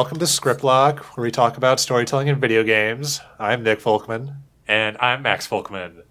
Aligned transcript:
Welcome 0.00 0.18
to 0.20 0.24
Scriptlock, 0.24 1.00
where 1.00 1.24
we 1.24 1.30
talk 1.30 1.58
about 1.58 1.78
storytelling 1.78 2.28
in 2.28 2.40
video 2.40 2.64
games. 2.64 3.20
I'm 3.38 3.62
Nick 3.62 3.80
Folkman. 3.80 4.34
And 4.66 4.96
I'm 4.96 5.20
Max 5.20 5.46
Folkman. 5.46 6.04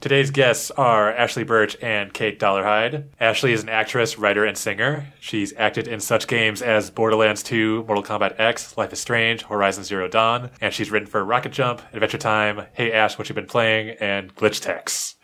Today's 0.00 0.30
guests 0.30 0.70
are 0.70 1.12
Ashly 1.12 1.44
Burch 1.44 1.76
and 1.82 2.14
Kate 2.14 2.38
Dollarhyde. 2.38 3.08
Ashly 3.20 3.50
is 3.50 3.64
an 3.64 3.68
actress, 3.68 4.16
writer, 4.16 4.44
and 4.44 4.56
singer. 4.56 5.12
She's 5.18 5.52
acted 5.56 5.88
in 5.88 5.98
such 5.98 6.28
games 6.28 6.62
as 6.62 6.92
Borderlands 6.92 7.42
2, 7.42 7.84
Mortal 7.88 8.04
Kombat 8.04 8.38
X, 8.38 8.76
Life 8.78 8.92
is 8.92 9.00
Strange, 9.00 9.42
Horizon 9.42 9.82
Zero 9.82 10.06
Dawn, 10.06 10.50
and 10.60 10.72
she's 10.72 10.92
written 10.92 11.08
for 11.08 11.24
Rocket 11.24 11.50
Jump, 11.50 11.82
Adventure 11.92 12.18
Time, 12.18 12.66
Hey 12.74 12.92
Ash, 12.92 13.18
What 13.18 13.28
You 13.28 13.34
Been 13.34 13.46
Playing, 13.46 13.96
and 13.98 14.32
Glitch 14.36 14.60
Techs. 14.60 15.16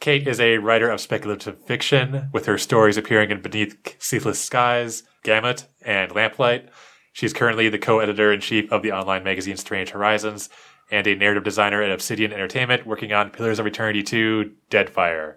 Kate 0.00 0.26
is 0.26 0.40
a 0.40 0.58
writer 0.58 0.90
of 0.90 1.00
speculative 1.00 1.64
fiction, 1.64 2.28
with 2.32 2.46
her 2.46 2.58
stories 2.58 2.96
appearing 2.96 3.30
in 3.30 3.40
Beneath 3.40 4.02
Ceaseless 4.02 4.40
Skies, 4.40 5.04
Gamut, 5.22 5.68
and 5.80 6.10
Lamplight. 6.10 6.70
She's 7.12 7.32
currently 7.32 7.68
the 7.68 7.78
co-editor 7.78 8.32
in 8.32 8.40
chief 8.40 8.70
of 8.72 8.82
the 8.82 8.92
online 8.92 9.24
magazine 9.24 9.56
Strange 9.56 9.90
Horizons 9.90 10.48
and 10.90 11.06
a 11.06 11.14
narrative 11.14 11.44
designer 11.44 11.82
at 11.82 11.90
Obsidian 11.90 12.32
Entertainment, 12.32 12.86
working 12.86 13.12
on 13.12 13.30
Pillars 13.30 13.58
of 13.58 13.66
Eternity 13.66 14.02
2, 14.02 14.50
Deadfire. 14.70 15.34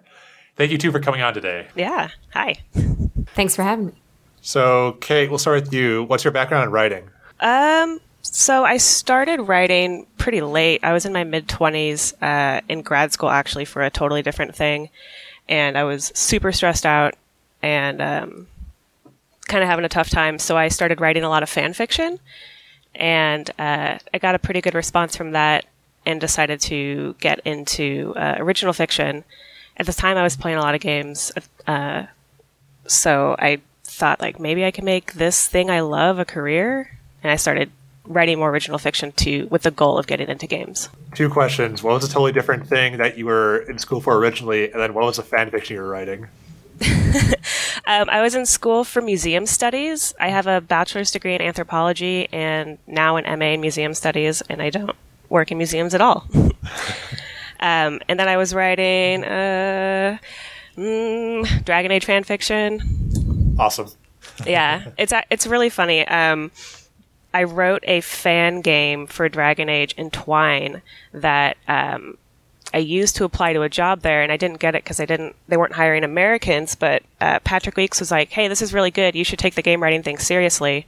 Thank 0.56 0.70
you 0.70 0.78
two 0.78 0.92
for 0.92 1.00
coming 1.00 1.20
on 1.20 1.34
today. 1.34 1.66
Yeah. 1.74 2.10
Hi. 2.32 2.56
Thanks 3.34 3.56
for 3.56 3.62
having 3.62 3.86
me. 3.86 3.92
So, 4.40 4.92
Kate, 5.00 5.28
we'll 5.28 5.38
start 5.38 5.64
with 5.64 5.72
you. 5.72 6.04
What's 6.04 6.22
your 6.22 6.32
background 6.32 6.64
in 6.64 6.70
writing? 6.70 7.10
Um. 7.40 8.00
So 8.22 8.64
I 8.64 8.78
started 8.78 9.42
writing 9.42 10.06
pretty 10.16 10.40
late. 10.40 10.82
I 10.82 10.94
was 10.94 11.04
in 11.04 11.12
my 11.12 11.24
mid 11.24 11.46
twenties, 11.46 12.14
uh, 12.22 12.62
in 12.70 12.80
grad 12.80 13.12
school 13.12 13.28
actually 13.28 13.66
for 13.66 13.82
a 13.82 13.90
totally 13.90 14.22
different 14.22 14.54
thing, 14.54 14.88
and 15.46 15.76
I 15.76 15.84
was 15.84 16.10
super 16.14 16.50
stressed 16.50 16.86
out 16.86 17.16
and 17.60 18.00
um, 18.00 18.46
kind 19.44 19.62
of 19.62 19.68
having 19.68 19.84
a 19.84 19.88
tough 19.88 20.10
time. 20.10 20.38
So 20.38 20.56
I 20.56 20.68
started 20.68 21.00
writing 21.00 21.22
a 21.22 21.28
lot 21.28 21.42
of 21.42 21.48
fan 21.48 21.72
fiction, 21.72 22.18
and 22.94 23.50
uh, 23.58 23.98
I 24.12 24.18
got 24.18 24.34
a 24.34 24.38
pretty 24.38 24.60
good 24.60 24.74
response 24.74 25.16
from 25.16 25.32
that, 25.32 25.66
and 26.06 26.20
decided 26.20 26.60
to 26.62 27.14
get 27.20 27.40
into 27.40 28.12
uh, 28.16 28.36
original 28.38 28.72
fiction. 28.72 29.24
At 29.76 29.86
the 29.86 29.92
time, 29.92 30.16
I 30.16 30.22
was 30.22 30.36
playing 30.36 30.58
a 30.58 30.60
lot 30.60 30.74
of 30.74 30.80
games, 30.80 31.32
uh, 31.66 32.04
so 32.86 33.36
I 33.38 33.60
thought 33.84 34.20
like 34.20 34.38
maybe 34.40 34.64
I 34.64 34.70
can 34.70 34.84
make 34.84 35.14
this 35.14 35.46
thing 35.46 35.70
I 35.70 35.80
love 35.80 36.18
a 36.18 36.24
career, 36.24 36.90
and 37.22 37.32
I 37.32 37.36
started 37.36 37.70
writing 38.06 38.38
more 38.38 38.50
original 38.50 38.78
fiction 38.78 39.12
to 39.12 39.46
with 39.46 39.62
the 39.62 39.70
goal 39.70 39.98
of 39.98 40.06
getting 40.06 40.28
into 40.28 40.46
games. 40.46 40.90
Two 41.14 41.30
questions. 41.30 41.82
What 41.82 41.94
was 41.94 42.04
a 42.04 42.08
totally 42.08 42.32
different 42.32 42.66
thing 42.66 42.98
that 42.98 43.16
you 43.16 43.24
were 43.24 43.58
in 43.60 43.78
school 43.78 44.00
for 44.00 44.16
originally, 44.16 44.70
and 44.70 44.80
then 44.80 44.94
what 44.94 45.04
was 45.04 45.16
the 45.16 45.22
fan 45.22 45.50
fiction 45.50 45.76
you 45.76 45.82
were 45.82 45.88
writing? 45.88 46.28
Um, 47.86 48.08
I 48.08 48.22
was 48.22 48.34
in 48.34 48.46
school 48.46 48.82
for 48.82 49.02
museum 49.02 49.44
studies. 49.44 50.14
I 50.18 50.28
have 50.28 50.46
a 50.46 50.60
bachelor's 50.60 51.10
degree 51.10 51.34
in 51.34 51.42
anthropology 51.42 52.28
and 52.32 52.78
now 52.86 53.16
an 53.16 53.38
MA 53.38 53.46
in 53.46 53.60
museum 53.60 53.92
studies, 53.92 54.42
and 54.48 54.62
I 54.62 54.70
don't 54.70 54.96
work 55.28 55.52
in 55.52 55.58
museums 55.58 55.94
at 55.94 56.00
all. 56.00 56.26
um, 57.60 58.00
and 58.08 58.18
then 58.18 58.28
I 58.28 58.38
was 58.38 58.54
writing 58.54 59.24
uh, 59.24 60.16
mm, 60.76 61.64
Dragon 61.64 61.90
Age 61.90 62.06
fan 62.06 62.24
fiction. 62.24 63.56
Awesome. 63.58 63.90
Yeah, 64.46 64.90
it's 64.96 65.12
it's 65.30 65.46
really 65.46 65.68
funny. 65.68 66.06
Um, 66.08 66.50
I 67.34 67.42
wrote 67.42 67.84
a 67.86 68.00
fan 68.00 68.62
game 68.62 69.06
for 69.06 69.28
Dragon 69.28 69.68
Age 69.68 69.92
in 69.98 70.10
Twine 70.10 70.80
that 71.12 71.58
um, 71.68 72.16
I 72.74 72.78
used 72.78 73.14
to 73.16 73.24
apply 73.24 73.52
to 73.52 73.62
a 73.62 73.68
job 73.68 74.00
there, 74.00 74.22
and 74.22 74.32
I 74.32 74.36
didn't 74.36 74.58
get 74.58 74.74
it 74.74 74.82
because 74.82 74.98
I 74.98 75.06
didn't. 75.06 75.36
They 75.46 75.56
weren't 75.56 75.74
hiring 75.74 76.02
Americans. 76.02 76.74
But 76.74 77.04
uh, 77.20 77.38
Patrick 77.38 77.76
Weekes 77.76 78.00
was 78.00 78.10
like, 78.10 78.30
"Hey, 78.30 78.48
this 78.48 78.60
is 78.60 78.74
really 78.74 78.90
good. 78.90 79.14
You 79.14 79.22
should 79.22 79.38
take 79.38 79.54
the 79.54 79.62
game 79.62 79.80
writing 79.80 80.02
thing 80.02 80.18
seriously." 80.18 80.84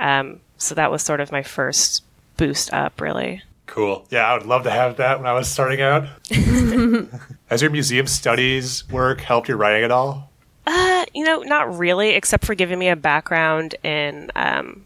Um, 0.00 0.40
so 0.58 0.74
that 0.74 0.90
was 0.90 1.02
sort 1.02 1.20
of 1.20 1.30
my 1.30 1.44
first 1.44 2.02
boost 2.36 2.72
up, 2.72 3.00
really. 3.00 3.42
Cool. 3.66 4.04
Yeah, 4.10 4.28
I 4.28 4.36
would 4.36 4.46
love 4.46 4.64
to 4.64 4.70
have 4.72 4.96
that 4.96 5.18
when 5.18 5.28
I 5.28 5.32
was 5.32 5.48
starting 5.48 5.80
out. 5.80 6.08
Has 7.46 7.62
your 7.62 7.70
museum 7.70 8.08
studies 8.08 8.88
work 8.90 9.20
helped 9.20 9.46
your 9.46 9.56
writing 9.56 9.84
at 9.84 9.92
all? 9.92 10.32
Uh, 10.66 11.04
you 11.14 11.24
know, 11.24 11.42
not 11.42 11.78
really, 11.78 12.10
except 12.10 12.44
for 12.44 12.56
giving 12.56 12.80
me 12.80 12.88
a 12.88 12.96
background 12.96 13.76
in 13.84 14.32
um, 14.34 14.84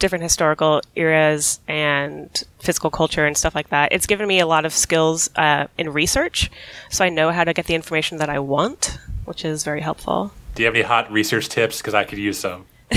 different 0.00 0.22
historical 0.22 0.82
eras 0.96 1.60
and 1.68 2.42
physical 2.58 2.90
culture 2.90 3.24
and 3.24 3.36
stuff 3.36 3.54
like 3.54 3.68
that. 3.68 3.92
It's 3.92 4.06
given 4.06 4.26
me 4.26 4.40
a 4.40 4.46
lot 4.46 4.64
of 4.64 4.72
skills 4.72 5.30
uh, 5.36 5.68
in 5.78 5.92
research, 5.92 6.50
so 6.90 7.04
I 7.04 7.08
know 7.08 7.30
how 7.30 7.44
to 7.44 7.52
get 7.52 7.66
the 7.66 7.74
information 7.74 8.18
that 8.18 8.28
I 8.28 8.40
want, 8.40 8.98
which 9.24 9.44
is 9.44 9.62
very 9.62 9.80
helpful. 9.80 10.32
Do 10.56 10.62
you 10.62 10.66
have 10.66 10.74
any 10.74 10.82
hot 10.82 11.10
research 11.12 11.48
tips? 11.48 11.78
Because 11.78 11.94
I 11.94 12.04
could 12.04 12.18
use 12.18 12.38
some. 12.38 12.66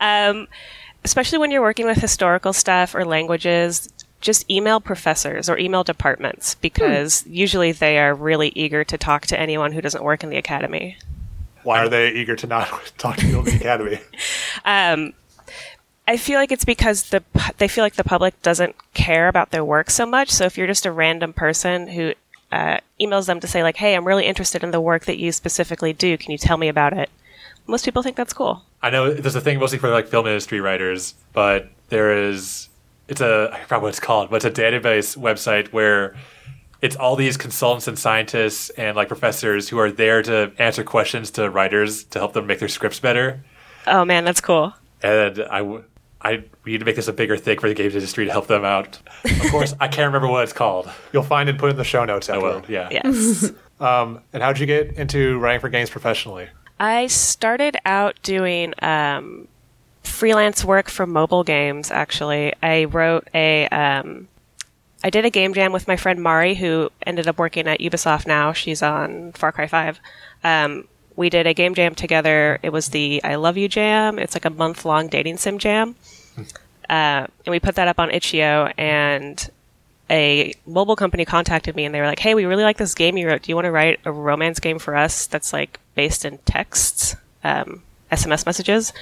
Um, 0.00 0.48
especially 1.04 1.38
when 1.38 1.50
you're 1.50 1.62
working 1.62 1.86
with 1.86 1.98
historical 1.98 2.52
stuff 2.52 2.94
or 2.94 3.04
languages, 3.04 3.88
just 4.20 4.50
email 4.50 4.80
professors 4.80 5.48
or 5.48 5.58
email 5.58 5.84
departments 5.84 6.54
because 6.56 7.22
hmm. 7.22 7.32
usually 7.32 7.72
they 7.72 7.98
are 7.98 8.14
really 8.14 8.48
eager 8.54 8.84
to 8.84 8.98
talk 8.98 9.26
to 9.26 9.38
anyone 9.38 9.72
who 9.72 9.80
doesn't 9.80 10.02
work 10.02 10.22
in 10.22 10.30
the 10.30 10.36
academy. 10.36 10.96
Why 11.62 11.80
are 11.80 11.88
they 11.88 12.12
eager 12.12 12.36
to 12.36 12.46
not 12.46 12.68
talk 12.98 13.16
to 13.16 13.24
people 13.26 13.40
in 13.40 13.44
the 13.46 13.56
academy? 13.56 14.00
Um, 14.64 15.14
I 16.08 16.16
feel 16.16 16.38
like 16.38 16.50
it's 16.50 16.64
because 16.64 17.10
the 17.10 17.22
they 17.58 17.68
feel 17.68 17.84
like 17.84 17.96
the 17.96 18.02
public 18.02 18.40
doesn't 18.40 18.74
care 18.94 19.28
about 19.28 19.50
their 19.50 19.62
work 19.62 19.90
so 19.90 20.06
much. 20.06 20.30
So 20.30 20.46
if 20.46 20.56
you're 20.56 20.66
just 20.66 20.86
a 20.86 20.90
random 20.90 21.34
person 21.34 21.86
who 21.86 22.14
uh, 22.50 22.78
emails 22.98 23.26
them 23.26 23.40
to 23.40 23.46
say 23.46 23.62
like, 23.62 23.76
"Hey, 23.76 23.94
I'm 23.94 24.06
really 24.06 24.24
interested 24.24 24.64
in 24.64 24.70
the 24.70 24.80
work 24.80 25.04
that 25.04 25.18
you 25.18 25.32
specifically 25.32 25.92
do. 25.92 26.16
Can 26.16 26.32
you 26.32 26.38
tell 26.38 26.56
me 26.56 26.68
about 26.68 26.94
it?" 26.94 27.10
Most 27.66 27.84
people 27.84 28.02
think 28.02 28.16
that's 28.16 28.32
cool. 28.32 28.62
I 28.82 28.88
know 28.88 29.12
there's 29.12 29.34
a 29.34 29.40
thing 29.42 29.58
mostly 29.58 29.78
for 29.78 29.90
like 29.90 30.08
film 30.08 30.26
industry 30.26 30.60
writers, 30.60 31.12
but 31.34 31.68
there 31.90 32.16
is 32.16 32.70
it's 33.06 33.20
a 33.20 33.50
I 33.52 33.60
forgot 33.64 33.82
what 33.82 33.88
it's 33.88 34.00
called, 34.00 34.30
but 34.30 34.36
it's 34.36 34.58
a 34.58 34.62
database 34.62 35.14
website 35.14 35.68
where 35.74 36.16
it's 36.80 36.96
all 36.96 37.16
these 37.16 37.36
consultants 37.36 37.86
and 37.86 37.98
scientists 37.98 38.70
and 38.70 38.96
like 38.96 39.08
professors 39.08 39.68
who 39.68 39.78
are 39.78 39.92
there 39.92 40.22
to 40.22 40.52
answer 40.58 40.82
questions 40.84 41.30
to 41.32 41.50
writers 41.50 42.04
to 42.04 42.18
help 42.18 42.32
them 42.32 42.46
make 42.46 42.60
their 42.60 42.68
scripts 42.68 42.98
better. 42.98 43.44
Oh 43.86 44.06
man, 44.06 44.24
that's 44.24 44.40
cool. 44.40 44.72
And 45.02 45.40
I, 45.50 45.58
w- 45.58 45.84
I 46.20 46.44
we 46.64 46.72
need 46.72 46.78
to 46.78 46.84
make 46.84 46.96
this 46.96 47.08
a 47.08 47.12
bigger 47.12 47.36
thing 47.36 47.58
for 47.58 47.68
the 47.68 47.74
games 47.74 47.94
industry 47.94 48.24
to 48.26 48.30
help 48.32 48.46
them 48.48 48.64
out. 48.64 48.98
Of 49.24 49.50
course, 49.50 49.74
I 49.80 49.86
can't 49.88 50.06
remember 50.06 50.28
what 50.28 50.42
it's 50.44 50.52
called. 50.52 50.90
You'll 51.12 51.22
find 51.22 51.48
and 51.48 51.58
put 51.58 51.70
in 51.70 51.76
the 51.76 51.84
show 51.84 52.04
notes 52.04 52.28
Oh 52.28 52.40
well, 52.40 52.58
afterward. 52.58 52.70
yeah. 52.70 52.88
Yes. 53.04 53.52
Um, 53.80 54.22
and 54.32 54.42
how'd 54.42 54.58
you 54.58 54.66
get 54.66 54.94
into 54.96 55.38
writing 55.38 55.60
for 55.60 55.68
games 55.68 55.88
professionally? 55.88 56.48
I 56.80 57.06
started 57.06 57.76
out 57.84 58.18
doing 58.24 58.74
um, 58.82 59.46
freelance 60.02 60.64
work 60.64 60.88
for 60.88 61.06
mobile 61.06 61.44
games. 61.44 61.92
Actually, 61.92 62.54
I 62.60 62.86
wrote 62.86 63.28
a. 63.34 63.68
Um, 63.68 64.26
I 65.04 65.10
did 65.10 65.24
a 65.24 65.30
game 65.30 65.54
jam 65.54 65.70
with 65.70 65.86
my 65.86 65.94
friend 65.94 66.20
Mari, 66.20 66.56
who 66.56 66.90
ended 67.06 67.28
up 67.28 67.38
working 67.38 67.68
at 67.68 67.78
Ubisoft 67.78 68.26
now. 68.26 68.52
She's 68.52 68.82
on 68.82 69.30
Far 69.34 69.52
Cry 69.52 69.68
Five. 69.68 70.00
Um, 70.42 70.88
we 71.14 71.30
did 71.30 71.46
a 71.46 71.54
game 71.54 71.74
jam 71.76 71.94
together. 71.94 72.58
It 72.64 72.70
was 72.70 72.88
the 72.88 73.22
I 73.22 73.36
Love 73.36 73.56
You 73.56 73.68
Jam. 73.68 74.18
It's 74.18 74.34
like 74.34 74.44
a 74.44 74.50
month 74.50 74.84
long 74.84 75.06
dating 75.06 75.36
sim 75.36 75.58
jam. 75.58 75.94
Uh, 76.88 77.26
and 77.44 77.48
we 77.48 77.60
put 77.60 77.74
that 77.74 77.88
up 77.88 77.98
on 77.98 78.10
itch.io 78.10 78.72
and 78.78 79.50
a 80.10 80.54
mobile 80.66 80.96
company 80.96 81.24
contacted 81.26 81.76
me 81.76 81.84
and 81.84 81.94
they 81.94 82.00
were 82.00 82.06
like, 82.06 82.18
"Hey, 82.18 82.34
we 82.34 82.46
really 82.46 82.62
like 82.64 82.78
this 82.78 82.94
game 82.94 83.16
you 83.18 83.28
wrote. 83.28 83.42
Do 83.42 83.50
you 83.50 83.56
want 83.56 83.66
to 83.66 83.70
write 83.70 84.00
a 84.06 84.12
romance 84.12 84.58
game 84.58 84.78
for 84.78 84.96
us 84.96 85.26
that's 85.26 85.52
like 85.52 85.78
based 85.94 86.24
in 86.24 86.38
texts, 86.46 87.14
um, 87.44 87.82
SMS 88.10 88.46
messages?" 88.46 88.92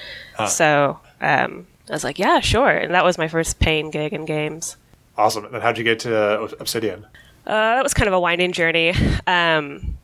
So 0.49 0.99
um, 1.21 1.67
I 1.88 1.93
was 1.93 2.03
like, 2.03 2.19
"Yeah, 2.19 2.41
sure." 2.41 2.71
And 2.71 2.93
that 2.94 3.05
was 3.05 3.19
my 3.19 3.29
first 3.29 3.61
paying 3.61 3.91
gig 3.91 4.12
in 4.12 4.25
games. 4.25 4.77
Awesome. 5.17 5.44
And 5.44 5.55
then 5.55 5.61
how'd 5.62 5.79
you 5.79 5.85
get 5.85 6.00
to 6.00 6.17
uh, 6.17 6.49
Obsidian? 6.59 7.05
Uh, 7.47 7.77
that 7.77 7.82
was 7.85 7.94
kind 7.94 8.09
of 8.09 8.15
a 8.15 8.21
winding 8.21 8.50
journey. 8.53 8.93
Um, 9.29 9.97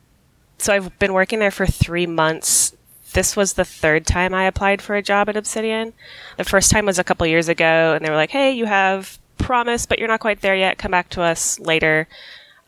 so 0.59 0.73
I've 0.73 0.97
been 1.01 1.13
working 1.13 1.41
there 1.41 1.51
for 1.51 1.67
three 1.67 2.07
months. 2.07 2.73
This 3.13 3.37
was 3.37 3.55
the 3.55 3.65
third 3.65 4.07
time 4.07 4.35
I 4.35 4.45
applied 4.45 4.81
for 4.81 4.97
a 4.97 5.03
job 5.03 5.29
at 5.29 5.37
Obsidian. 5.37 5.93
The 6.39 6.45
first 6.45 6.71
time 6.71 6.87
was 6.87 6.99
a 6.99 7.05
couple 7.05 7.27
years 7.27 7.49
ago, 7.49 7.95
and 7.95 8.05
they 8.05 8.11
were 8.11 8.17
like, 8.17 8.31
"Hey, 8.31 8.53
you 8.53 8.65
have 8.67 9.19
promise, 9.39 9.87
but 9.87 9.99
you're 9.99 10.09
not 10.09 10.21
quite 10.21 10.41
there 10.41 10.57
yet. 10.57 10.79
Come 10.79 10.91
back 10.91 11.11
to 11.11 11.23
us 11.23 11.59
later." 11.61 12.09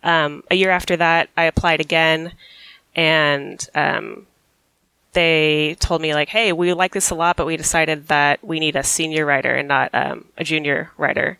Um, 0.02 0.44
a 0.50 0.54
year 0.54 0.70
after 0.70 0.96
that, 0.96 1.30
I 1.36 1.44
applied 1.44 1.80
again, 1.80 2.32
and 2.94 3.66
um, 3.74 4.26
they 5.14 5.76
told 5.80 6.02
me 6.02 6.14
like, 6.14 6.28
"Hey, 6.28 6.52
we 6.52 6.72
like 6.74 6.92
this 6.92 7.10
a 7.10 7.14
lot, 7.14 7.36
but 7.36 7.46
we 7.46 7.56
decided 7.56 8.08
that 8.08 8.44
we 8.44 8.60
need 8.60 8.76
a 8.76 8.82
senior 8.82 9.24
writer 9.24 9.54
and 9.54 9.68
not 9.68 9.90
um, 9.94 10.26
a 10.36 10.44
junior 10.44 10.90
writer. 10.98 11.38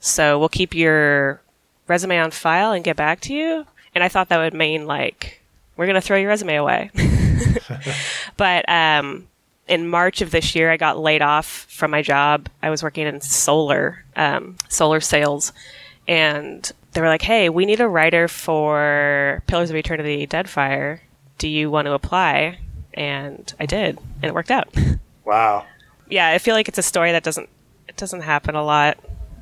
So 0.00 0.38
we'll 0.38 0.48
keep 0.48 0.74
your 0.74 1.40
resume 1.86 2.18
on 2.18 2.30
file 2.32 2.72
and 2.72 2.84
get 2.84 2.96
back 2.96 3.20
to 3.22 3.34
you." 3.34 3.66
And 3.94 4.02
I 4.02 4.08
thought 4.08 4.28
that 4.28 4.38
would 4.38 4.54
mean 4.54 4.86
like 4.86 5.40
we're 5.76 5.86
gonna 5.86 6.00
throw 6.00 6.18
your 6.18 6.28
resume 6.28 6.56
away. 6.56 6.90
but 8.36 8.68
um, 8.68 9.26
in 9.66 9.88
March 9.88 10.20
of 10.20 10.30
this 10.30 10.54
year, 10.54 10.70
I 10.70 10.76
got 10.76 10.98
laid 10.98 11.22
off 11.22 11.46
from 11.68 11.90
my 11.90 12.02
job. 12.02 12.48
I 12.62 12.70
was 12.70 12.82
working 12.82 13.06
in 13.06 13.20
solar, 13.20 14.04
um, 14.16 14.56
solar 14.68 15.00
sales, 15.00 15.52
and 16.08 16.70
they 16.92 17.00
were 17.00 17.08
like, 17.08 17.22
"Hey, 17.22 17.48
we 17.48 17.66
need 17.66 17.80
a 17.80 17.88
writer 17.88 18.28
for 18.28 19.42
Pillars 19.46 19.70
of 19.70 19.76
Eternity: 19.76 20.26
Deadfire. 20.26 21.00
Do 21.38 21.48
you 21.48 21.70
want 21.70 21.86
to 21.86 21.92
apply?" 21.92 22.58
And 22.94 23.52
I 23.60 23.66
did, 23.66 23.98
and 24.22 24.24
it 24.24 24.34
worked 24.34 24.50
out. 24.50 24.74
Wow. 25.22 25.64
yeah, 26.08 26.28
I 26.30 26.38
feel 26.38 26.56
like 26.56 26.66
it's 26.66 26.78
a 26.78 26.82
story 26.82 27.12
that 27.12 27.22
doesn't 27.22 27.48
it 27.86 27.96
doesn't 27.96 28.22
happen 28.22 28.56
a 28.56 28.64
lot 28.64 28.98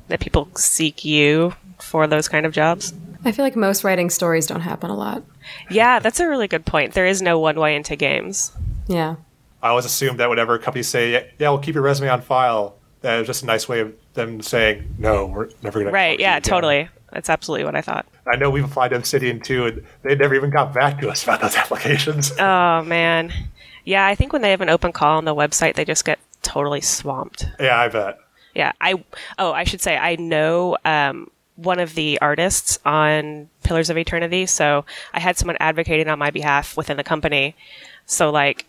that 0.07 0.19
people 0.19 0.49
seek 0.55 1.03
you 1.03 1.55
for 1.79 2.05
those 2.05 2.27
kind 2.27 2.45
of 2.45 2.51
jobs. 2.51 2.93
I 3.25 3.31
feel 3.31 3.43
like 3.43 3.55
most 3.55 3.83
writing 3.83 4.09
stories 4.09 4.47
don't 4.47 4.61
happen 4.61 4.89
a 4.89 4.95
lot. 4.95 5.23
Yeah, 5.69 5.99
that's 5.99 6.19
a 6.19 6.27
really 6.27 6.47
good 6.47 6.65
point. 6.65 6.93
There 6.93 7.05
is 7.05 7.21
no 7.21 7.37
one 7.39 7.59
way 7.59 7.75
into 7.75 7.95
games. 7.95 8.51
Yeah. 8.87 9.15
I 9.61 9.69
always 9.69 9.85
assumed 9.85 10.19
that 10.19 10.29
whenever 10.29 10.57
companies 10.57 10.87
say, 10.87 11.11
"Yeah, 11.11 11.23
yeah 11.37 11.49
we'll 11.49 11.59
keep 11.59 11.75
your 11.75 11.83
resume 11.83 12.09
on 12.09 12.21
file," 12.21 12.75
that 13.01 13.17
was 13.17 13.27
just 13.27 13.43
a 13.43 13.45
nice 13.45 13.67
way 13.67 13.81
of 13.81 13.93
them 14.13 14.41
saying, 14.41 14.95
"No, 14.97 15.25
we're 15.25 15.49
never 15.61 15.79
going 15.79 15.87
to." 15.87 15.91
Right? 15.91 16.19
Yeah, 16.19 16.39
totally. 16.39 16.87
That's 17.11 17.29
absolutely 17.29 17.65
what 17.65 17.75
I 17.75 17.81
thought. 17.81 18.05
I 18.31 18.37
know 18.37 18.49
we've 18.49 18.63
applied 18.63 18.89
to 18.89 18.95
Obsidian 18.95 19.41
too, 19.41 19.65
and 19.65 19.85
they 20.03 20.15
never 20.15 20.35
even 20.35 20.49
got 20.49 20.73
back 20.73 20.99
to 21.01 21.09
us 21.09 21.23
about 21.25 21.41
those 21.41 21.55
applications. 21.55 22.31
Oh 22.39 22.83
man, 22.83 23.33
yeah. 23.83 24.05
I 24.05 24.15
think 24.15 24.31
when 24.31 24.41
they 24.41 24.51
have 24.51 24.61
an 24.61 24.69
open 24.69 24.93
call 24.93 25.17
on 25.17 25.25
the 25.25 25.35
website, 25.35 25.75
they 25.75 25.83
just 25.83 26.05
get 26.05 26.19
totally 26.41 26.81
swamped. 26.81 27.45
yeah, 27.59 27.79
I 27.79 27.89
bet. 27.89 28.19
Yeah, 28.55 28.71
I 28.79 29.03
oh, 29.37 29.51
I 29.51 29.65
should 29.65 29.81
say 29.81 29.97
I 29.97 30.15
know 30.15 30.77
um, 30.85 31.29
one 31.63 31.79
of 31.79 31.95
the 31.95 32.19
artists 32.21 32.79
on 32.85 33.49
Pillars 33.63 33.89
of 33.89 33.97
Eternity, 33.97 34.45
so 34.45 34.85
I 35.13 35.19
had 35.19 35.37
someone 35.37 35.57
advocating 35.59 36.07
on 36.07 36.19
my 36.19 36.31
behalf 36.31 36.77
within 36.77 36.97
the 36.97 37.03
company. 37.03 37.55
So 38.05 38.29
like, 38.29 38.65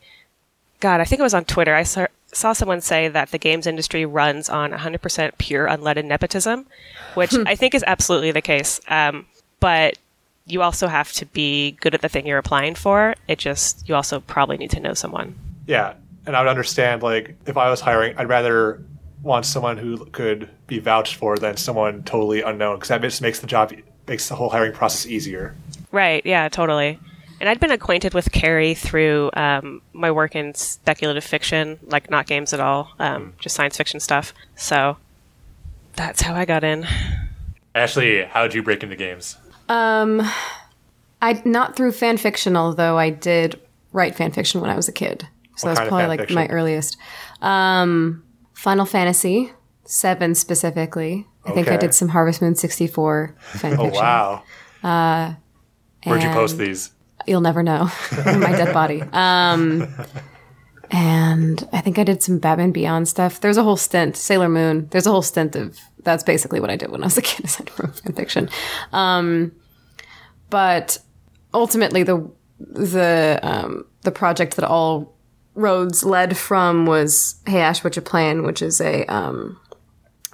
God, 0.81 1.01
I 1.01 1.05
think 1.05 1.21
it 1.21 1.23
was 1.23 1.35
on 1.35 1.45
Twitter. 1.45 1.75
I 1.75 1.83
saw, 1.83 2.07
saw 2.33 2.53
someone 2.53 2.81
say 2.81 3.09
that 3.09 3.31
the 3.31 3.39
games 3.39 3.67
industry 3.67 4.05
runs 4.05 4.49
on 4.49 4.73
100% 4.73 5.39
pure 5.39 5.67
unleaded 5.67 6.05
nepotism, 6.05 6.67
which 7.15 7.35
I 7.47 7.55
think 7.55 7.75
is 7.75 7.85
absolutely 7.87 8.33
the 8.33 8.43
case. 8.43 8.81
Um, 8.89 9.27
but 9.61 9.99
you 10.47 10.63
also 10.63 10.89
have 10.89 11.13
to 11.13 11.27
be 11.27 11.73
good 11.73 11.95
at 11.95 12.01
the 12.01 12.09
thing 12.09 12.27
you're 12.27 12.39
applying 12.39 12.75
for. 12.75 13.15
It 13.29 13.39
just 13.39 13.89
you 13.89 13.95
also 13.95 14.21
probably 14.21 14.57
need 14.57 14.71
to 14.73 14.81
know 14.81 14.95
someone. 14.95 15.35
Yeah, 15.67 15.95
and 16.27 16.37
I 16.37 16.41
would 16.41 16.49
understand 16.49 17.03
like 17.03 17.37
if 17.47 17.57
I 17.57 17.71
was 17.71 17.81
hiring, 17.81 18.17
I'd 18.17 18.29
rather 18.29 18.83
want 19.23 19.45
someone 19.47 19.77
who 19.79 20.05
could 20.07 20.49
be 20.67 20.79
vouched 20.79 21.17
for 21.17 21.37
than 21.37 21.57
someone 21.57 22.03
totally 22.05 22.43
unknown 22.43 22.77
because 22.77 22.89
that 22.89 23.01
just 23.03 23.21
makes 23.23 23.41
the 23.41 23.47
job 23.47 23.73
makes 24.09 24.29
the 24.29 24.35
whole 24.35 24.49
hiring 24.49 24.73
process 24.73 25.07
easier. 25.07 25.55
Right. 25.93 26.25
Yeah. 26.25 26.49
Totally. 26.49 26.99
And 27.41 27.49
I'd 27.49 27.59
been 27.61 27.71
acquainted 27.71 28.13
with 28.13 28.33
Carrie 28.33 28.75
through 28.75 29.31
um, 29.35 29.81
my 29.95 30.11
work 30.11 30.37
in 30.37 30.53
speculative 30.55 31.25
fiction, 31.25 31.79
like 31.85 32.11
not 32.11 32.27
games 32.27 32.53
at 32.53 32.61
all, 32.61 32.93
um, 32.99 33.33
just 33.39 33.57
science 33.57 33.77
fiction 33.79 33.99
stuff. 33.99 34.35
So 34.57 34.99
that's 35.97 36.21
how 36.21 36.35
I 36.35 36.45
got 36.45 36.65
in. 36.65 36.87
Ashly, 37.75 38.27
how 38.27 38.43
did 38.43 38.55
you 38.55 38.63
break 38.63 38.83
into 38.83 38.97
games? 38.97 39.39
Um, 39.71 40.21
I 41.23 41.41
not 41.45 41.77
through 41.77 41.93
fan 41.93 42.17
fiction, 42.19 42.57
although 42.57 42.99
I 42.99 43.11
did 43.11 43.59
write 43.93 44.17
fan 44.17 44.33
fiction 44.33 44.61
when 44.61 44.69
I 44.71 44.77
was 44.77 44.89
a 44.89 44.93
kid. 44.93 45.27
So 45.57 45.69
What 45.69 45.71
that's 45.71 45.79
kind 45.81 45.89
probably 45.89 46.07
like 46.09 46.21
fiction? 46.21 46.35
my 46.35 46.47
earliest. 46.49 46.97
Um, 47.41 48.23
Final 48.61 48.85
Fantasy 48.85 49.53
seven 49.87 50.35
specifically. 50.35 51.27
I 51.47 51.53
think 51.53 51.69
I 51.69 51.79
did 51.79 51.95
some 51.95 52.09
Harvest 52.09 52.43
Moon 52.43 52.55
sixty 52.55 52.87
four 52.87 53.35
fan 53.41 53.73
Oh 53.79 53.85
fiction. 53.85 54.03
wow! 54.03 55.37
Where'd 56.05 56.23
you 56.23 56.29
post 56.29 56.59
these? 56.59 56.91
You'll 57.27 57.41
never 57.41 57.63
know. 57.63 57.85
my 58.27 58.53
dead 58.53 58.75
body. 58.75 59.01
Um, 59.15 59.89
and 60.91 61.67
I 61.73 61.81
think 61.81 61.99
I 61.99 62.05
did 62.05 62.23
some 62.23 62.39
Batman 62.39 62.71
Beyond 62.71 63.09
stuff. 63.09 63.41
There's 63.41 63.57
a 63.57 63.63
whole 63.63 63.79
stint, 63.79 64.15
Sailor 64.19 64.51
Moon. 64.51 64.89
There's 64.91 65.07
a 65.07 65.11
whole 65.11 65.23
stint 65.23 65.57
of 65.57 65.79
that's 66.03 66.23
basically 66.23 66.61
what 66.61 66.69
I 66.69 66.77
did 66.77 66.91
when 66.91 67.03
I 67.03 67.07
was 67.07 67.17
a 67.17 67.23
kid, 67.23 67.45
aside 67.47 67.71
from 67.71 67.93
fan 67.93 68.13
fiction. 68.13 68.51
Um, 68.93 69.53
but 70.51 70.99
ultimately, 71.55 72.03
the 72.03 72.31
the 72.59 73.41
um, 73.43 73.87
the 74.03 74.13
project 74.13 74.57
that 74.57 74.67
all 74.69 75.17
roads 75.55 76.05
led 76.05 76.37
from 76.37 76.87
was 76.87 77.41
Hey 77.47 77.61
Ash, 77.61 77.83
What 77.83 77.97
You 77.97 78.03
Plan, 78.03 78.45
which 78.45 78.63
is 78.63 78.81
a 78.81 79.05
um, 79.07 79.61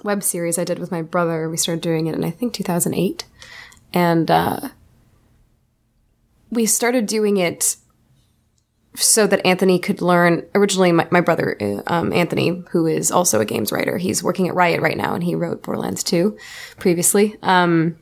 web 0.03 0.23
series 0.23 0.57
I 0.57 0.63
did 0.63 0.79
with 0.79 0.91
my 0.91 1.01
brother. 1.01 1.49
We 1.49 1.57
started 1.57 1.81
doing 1.81 2.07
it 2.07 2.15
in 2.15 2.23
I 2.23 2.31
think 2.31 2.53
2008, 2.53 3.25
and 3.93 4.29
uh, 4.29 4.69
we 6.49 6.65
started 6.65 7.05
doing 7.05 7.37
it 7.37 7.77
so 8.95 9.27
that 9.27 9.45
Anthony 9.45 9.79
could 9.79 10.01
learn. 10.01 10.45
Originally, 10.55 10.91
my, 10.91 11.07
my 11.11 11.21
brother, 11.21 11.57
uh, 11.61 11.81
um, 11.87 12.11
Anthony, 12.13 12.63
who 12.71 12.87
is 12.87 13.11
also 13.11 13.39
a 13.39 13.45
games 13.45 13.71
writer, 13.71 13.97
he's 13.97 14.23
working 14.23 14.47
at 14.47 14.55
Riot 14.55 14.81
right 14.81 14.97
now, 14.97 15.13
and 15.13 15.23
he 15.23 15.35
wrote 15.35 15.63
Borderlands 15.63 16.03
2 16.03 16.37
previously. 16.79 17.35
Um, 17.41 17.97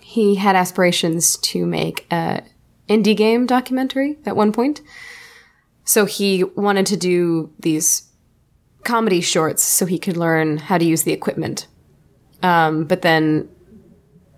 he 0.00 0.36
had 0.36 0.56
aspirations 0.56 1.36
to 1.38 1.66
make 1.66 2.06
a 2.10 2.42
indie 2.88 3.16
game 3.16 3.46
documentary 3.46 4.18
at 4.26 4.36
one 4.36 4.52
point. 4.52 4.80
So 5.84 6.04
he 6.04 6.44
wanted 6.44 6.86
to 6.86 6.96
do 6.96 7.52
these 7.58 8.10
comedy 8.84 9.20
shorts 9.20 9.62
so 9.62 9.86
he 9.86 9.98
could 9.98 10.16
learn 10.16 10.58
how 10.58 10.78
to 10.78 10.84
use 10.84 11.02
the 11.02 11.12
equipment. 11.12 11.66
Um, 12.42 12.84
but 12.84 13.02
then 13.02 13.48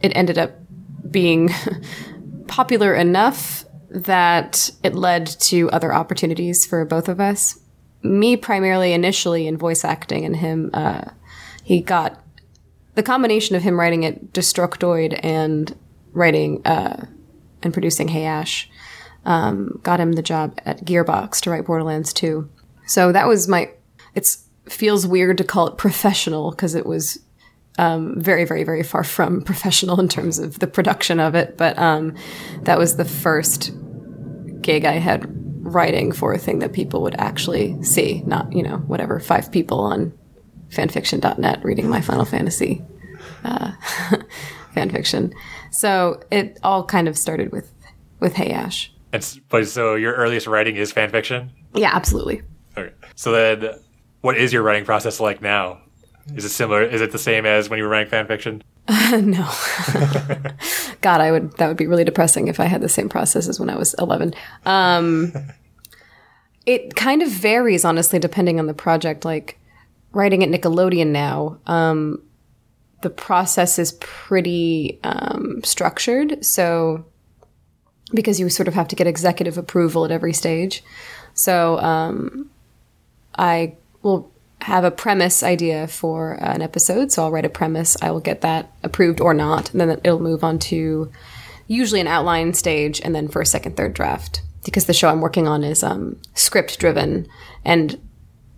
it 0.01 0.13
ended 0.17 0.39
up 0.39 0.53
being 1.11 1.51
popular 2.47 2.95
enough 2.95 3.65
that 3.91 4.71
it 4.83 4.95
led 4.95 5.27
to 5.27 5.71
other 5.71 5.93
opportunities 5.93 6.65
for 6.67 6.85
both 6.85 7.09
of 7.09 7.21
us. 7.21 7.61
Me 8.03 8.37
primarily 8.37 8.93
initially 8.93 9.47
in 9.47 9.57
voice 9.57 9.85
acting, 9.85 10.25
and 10.25 10.37
him, 10.37 10.71
uh, 10.73 11.05
he 11.63 11.81
got 11.81 12.21
the 12.95 13.03
combination 13.03 13.55
of 13.55 13.63
him 13.63 13.79
writing 13.79 14.03
it 14.03 14.33
Destructoid 14.33 15.21
and 15.23 15.79
writing 16.13 16.65
uh, 16.67 17.07
and 17.63 17.73
producing 17.73 18.09
Hey 18.09 18.25
Ash 18.25 18.69
um, 19.25 19.81
got 19.83 20.01
him 20.01 20.13
the 20.13 20.23
job 20.23 20.59
at 20.65 20.85
Gearbox 20.85 21.41
to 21.41 21.51
write 21.51 21.67
Borderlands 21.67 22.13
2. 22.13 22.49
So 22.87 23.13
that 23.13 23.29
was 23.29 23.49
my. 23.49 23.71
It 24.15 24.37
feels 24.69 25.07
weird 25.07 25.39
to 25.39 25.45
call 25.45 25.67
it 25.67 25.77
professional 25.77 26.51
because 26.51 26.75
it 26.75 26.87
was 26.87 27.19
um, 27.79 28.21
very, 28.21 28.45
very, 28.45 28.65
very 28.65 28.83
far 28.83 29.05
from 29.05 29.43
professional 29.45 30.01
in 30.01 30.09
terms 30.09 30.39
of 30.39 30.59
the 30.59 30.67
production 30.67 31.21
of 31.21 31.35
it. 31.35 31.57
But 31.57 31.79
um, 31.79 32.15
that 32.63 32.79
was 32.79 32.97
the 32.97 33.05
first 33.05 33.73
gig 34.61 34.85
I 34.85 34.93
had 34.93 35.27
writing 35.65 36.13
for 36.13 36.33
a 36.33 36.39
thing 36.39 36.59
that 36.59 36.73
people 36.73 37.03
would 37.03 37.15
actually 37.19 37.83
see, 37.83 38.23
not 38.27 38.53
you 38.53 38.63
know 38.63 38.79
whatever 38.79 39.19
five 39.21 39.51
people 39.51 39.81
on 39.81 40.13
fanfiction.net 40.71 41.65
reading 41.65 41.89
my 41.89 42.01
Final 42.01 42.25
Fantasy 42.25 42.83
uh, 43.45 43.73
fanfiction. 44.75 45.33
So 45.71 46.21
it 46.31 46.59
all 46.63 46.85
kind 46.85 47.09
of 47.09 47.17
started 47.17 47.53
with 47.53 47.73
with 48.21 48.35
Hey 48.35 48.51
Ash. 48.51 48.93
And 49.13 49.41
but 49.49 49.67
so 49.69 49.95
your 49.95 50.15
earliest 50.15 50.47
writing 50.47 50.77
is 50.77 50.93
fan 50.93 51.11
fiction. 51.11 51.51
Yeah, 51.75 51.91
absolutely. 51.95 52.43
Okay. 52.77 52.95
So 53.15 53.33
then, 53.33 53.79
what 54.23 54.37
is 54.37 54.53
your 54.53 54.63
writing 54.63 54.85
process 54.85 55.21
like 55.21 55.43
now? 55.43 55.81
Is 56.35 56.45
it 56.45 56.51
similar? 56.51 56.83
Is 56.83 57.01
it 57.01 57.13
the 57.13 57.19
same 57.19 57.45
as 57.47 57.69
when 57.69 57.79
you 57.79 57.85
were 57.85 57.91
writing 57.91 58.11
fan 58.11 58.27
fiction? 58.27 58.63
no. 58.89 59.51
God, 61.01 61.21
I 61.21 61.31
would 61.31 61.53
that 61.59 61.69
would 61.69 61.77
be 61.77 61.87
really 61.87 62.05
depressing 62.05 62.49
if 62.49 62.61
I 62.61 62.65
had 62.67 62.81
the 62.81 62.89
same 62.89 63.09
process 63.09 63.49
as 63.49 63.61
when 63.61 63.71
I 63.71 63.77
was 63.77 63.95
11. 63.99 64.35
Um 64.65 65.33
it 66.67 66.95
kind 66.95 67.23
of 67.23 67.29
varies 67.29 67.85
honestly 67.85 68.19
depending 68.19 68.59
on 68.59 68.67
the 68.67 68.75
project 68.75 69.25
like 69.25 69.59
writing 70.13 70.43
at 70.43 70.49
Nickelodeon 70.49 71.09
now. 71.09 71.59
Um 71.67 72.23
the 73.03 73.11
process 73.11 73.79
is 73.79 73.93
pretty 74.01 75.01
um 75.03 75.61
structured, 75.65 76.45
so 76.45 77.05
because 78.15 78.39
you 78.39 78.49
sort 78.49 78.69
of 78.69 78.75
have 78.75 78.89
to 78.89 78.97
get 78.97 79.07
executive 79.07 79.59
approval 79.59 80.05
at 80.05 80.11
every 80.11 80.33
stage. 80.33 80.83
So 81.35 81.79
um 81.79 82.51
I 83.37 83.75
will 84.03 84.31
have 84.63 84.85
a 84.85 84.91
premise 84.91 85.43
idea 85.43 85.87
for 85.87 86.33
an 86.35 86.63
episode. 86.63 87.11
So 87.11 87.23
I'll 87.23 87.31
write 87.31 87.45
a 87.45 87.51
premise. 87.51 87.97
I 88.01 88.11
will 88.11 88.21
get 88.21 88.43
that 88.43 88.73
approved 88.83 89.21
or 89.21 89.35
not. 89.35 89.71
And 89.73 89.81
then 89.81 89.91
it'll 89.91 90.21
move 90.21 90.45
on 90.45 90.59
to 90.61 91.11
usually 91.67 92.01
an 92.01 92.07
outline 92.07 92.55
stage 92.55 93.01
and 93.03 93.15
then 93.15 93.29
for 93.29 93.43
a 93.43 93.47
second, 93.47 93.77
third 93.77 93.95
draft. 93.95 94.43
Because 94.65 94.87
the 94.87 94.93
show 94.93 95.09
I'm 95.09 95.21
working 95.21 95.49
on 95.49 95.65
is 95.65 95.83
um, 95.83 96.21
script 96.35 96.79
driven. 96.79 97.27
And 97.65 98.01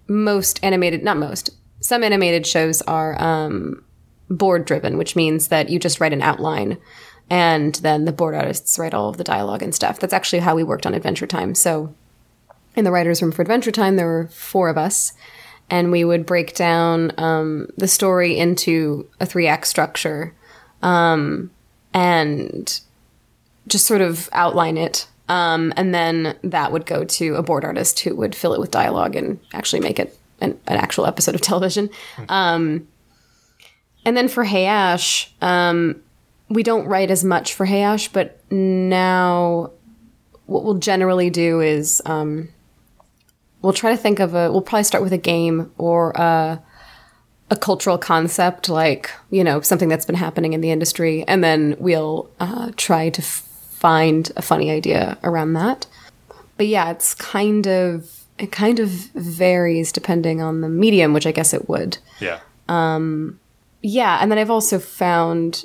most 0.06 0.60
animated, 0.62 1.02
not 1.02 1.16
most, 1.16 1.50
some 1.80 2.02
animated 2.02 2.46
shows 2.46 2.82
are 2.82 3.20
um, 3.20 3.82
board 4.28 4.66
driven, 4.66 4.98
which 4.98 5.16
means 5.16 5.48
that 5.48 5.70
you 5.70 5.78
just 5.78 6.00
write 6.00 6.12
an 6.12 6.22
outline 6.22 6.76
and 7.30 7.74
then 7.76 8.04
the 8.04 8.12
board 8.12 8.34
artists 8.34 8.78
write 8.78 8.94
all 8.94 9.08
of 9.08 9.16
the 9.16 9.24
dialogue 9.24 9.62
and 9.62 9.74
stuff. 9.74 9.98
That's 9.98 10.12
actually 10.12 10.40
how 10.40 10.54
we 10.54 10.62
worked 10.62 10.86
on 10.86 10.94
Adventure 10.94 11.26
Time. 11.26 11.54
So 11.54 11.94
in 12.76 12.84
the 12.84 12.92
writer's 12.92 13.22
room 13.22 13.32
for 13.32 13.42
Adventure 13.42 13.70
Time, 13.70 13.96
there 13.96 14.06
were 14.06 14.28
four 14.28 14.68
of 14.68 14.76
us, 14.76 15.12
and 15.70 15.90
we 15.90 16.04
would 16.04 16.26
break 16.26 16.54
down 16.54 17.12
um, 17.18 17.68
the 17.76 17.88
story 17.88 18.38
into 18.38 19.08
a 19.20 19.26
three 19.26 19.46
act 19.46 19.66
structure 19.66 20.34
um, 20.82 21.50
and 21.94 22.80
just 23.66 23.86
sort 23.86 24.02
of 24.02 24.28
outline 24.32 24.76
it. 24.76 25.08
Um, 25.26 25.72
and 25.76 25.94
then 25.94 26.36
that 26.42 26.70
would 26.70 26.84
go 26.84 27.04
to 27.04 27.36
a 27.36 27.42
board 27.42 27.64
artist 27.64 28.00
who 28.00 28.14
would 28.16 28.34
fill 28.34 28.52
it 28.52 28.60
with 28.60 28.70
dialogue 28.70 29.16
and 29.16 29.40
actually 29.54 29.80
make 29.80 29.98
it 29.98 30.18
an, 30.42 30.60
an 30.66 30.76
actual 30.76 31.06
episode 31.06 31.34
of 31.34 31.40
television. 31.40 31.88
Um, 32.28 32.86
and 34.04 34.14
then 34.14 34.28
for 34.28 34.44
Hey 34.44 34.66
Ash, 34.66 35.32
um, 35.40 36.02
we 36.48 36.62
don't 36.62 36.86
write 36.86 37.10
as 37.10 37.24
much 37.24 37.54
for 37.54 37.64
Hey 37.66 37.82
Ash, 37.82 38.08
but 38.08 38.40
now 38.50 39.70
what 40.46 40.64
we'll 40.64 40.74
generally 40.74 41.30
do 41.30 41.60
is 41.60 42.02
um, 42.04 42.48
we'll 43.62 43.72
try 43.72 43.90
to 43.90 43.96
think 43.96 44.20
of 44.20 44.34
a. 44.34 44.50
We'll 44.52 44.62
probably 44.62 44.84
start 44.84 45.02
with 45.02 45.12
a 45.12 45.18
game 45.18 45.72
or 45.78 46.10
a, 46.12 46.62
a 47.50 47.56
cultural 47.56 47.98
concept, 47.98 48.68
like 48.68 49.10
you 49.30 49.42
know 49.42 49.60
something 49.62 49.88
that's 49.88 50.04
been 50.06 50.16
happening 50.16 50.52
in 50.52 50.60
the 50.60 50.70
industry, 50.70 51.24
and 51.26 51.42
then 51.42 51.76
we'll 51.78 52.30
uh, 52.40 52.72
try 52.76 53.08
to 53.10 53.22
find 53.22 54.30
a 54.36 54.42
funny 54.42 54.70
idea 54.70 55.18
around 55.24 55.54
that. 55.54 55.86
But 56.56 56.66
yeah, 56.66 56.90
it's 56.90 57.14
kind 57.14 57.66
of 57.66 58.24
it 58.38 58.52
kind 58.52 58.80
of 58.80 58.88
varies 58.88 59.92
depending 59.92 60.42
on 60.42 60.60
the 60.60 60.68
medium, 60.68 61.12
which 61.12 61.26
I 61.26 61.32
guess 61.32 61.54
it 61.54 61.68
would. 61.68 61.98
Yeah. 62.20 62.40
Um, 62.68 63.38
Yeah, 63.82 64.18
and 64.20 64.30
then 64.30 64.38
I've 64.38 64.50
also 64.50 64.78
found 64.78 65.64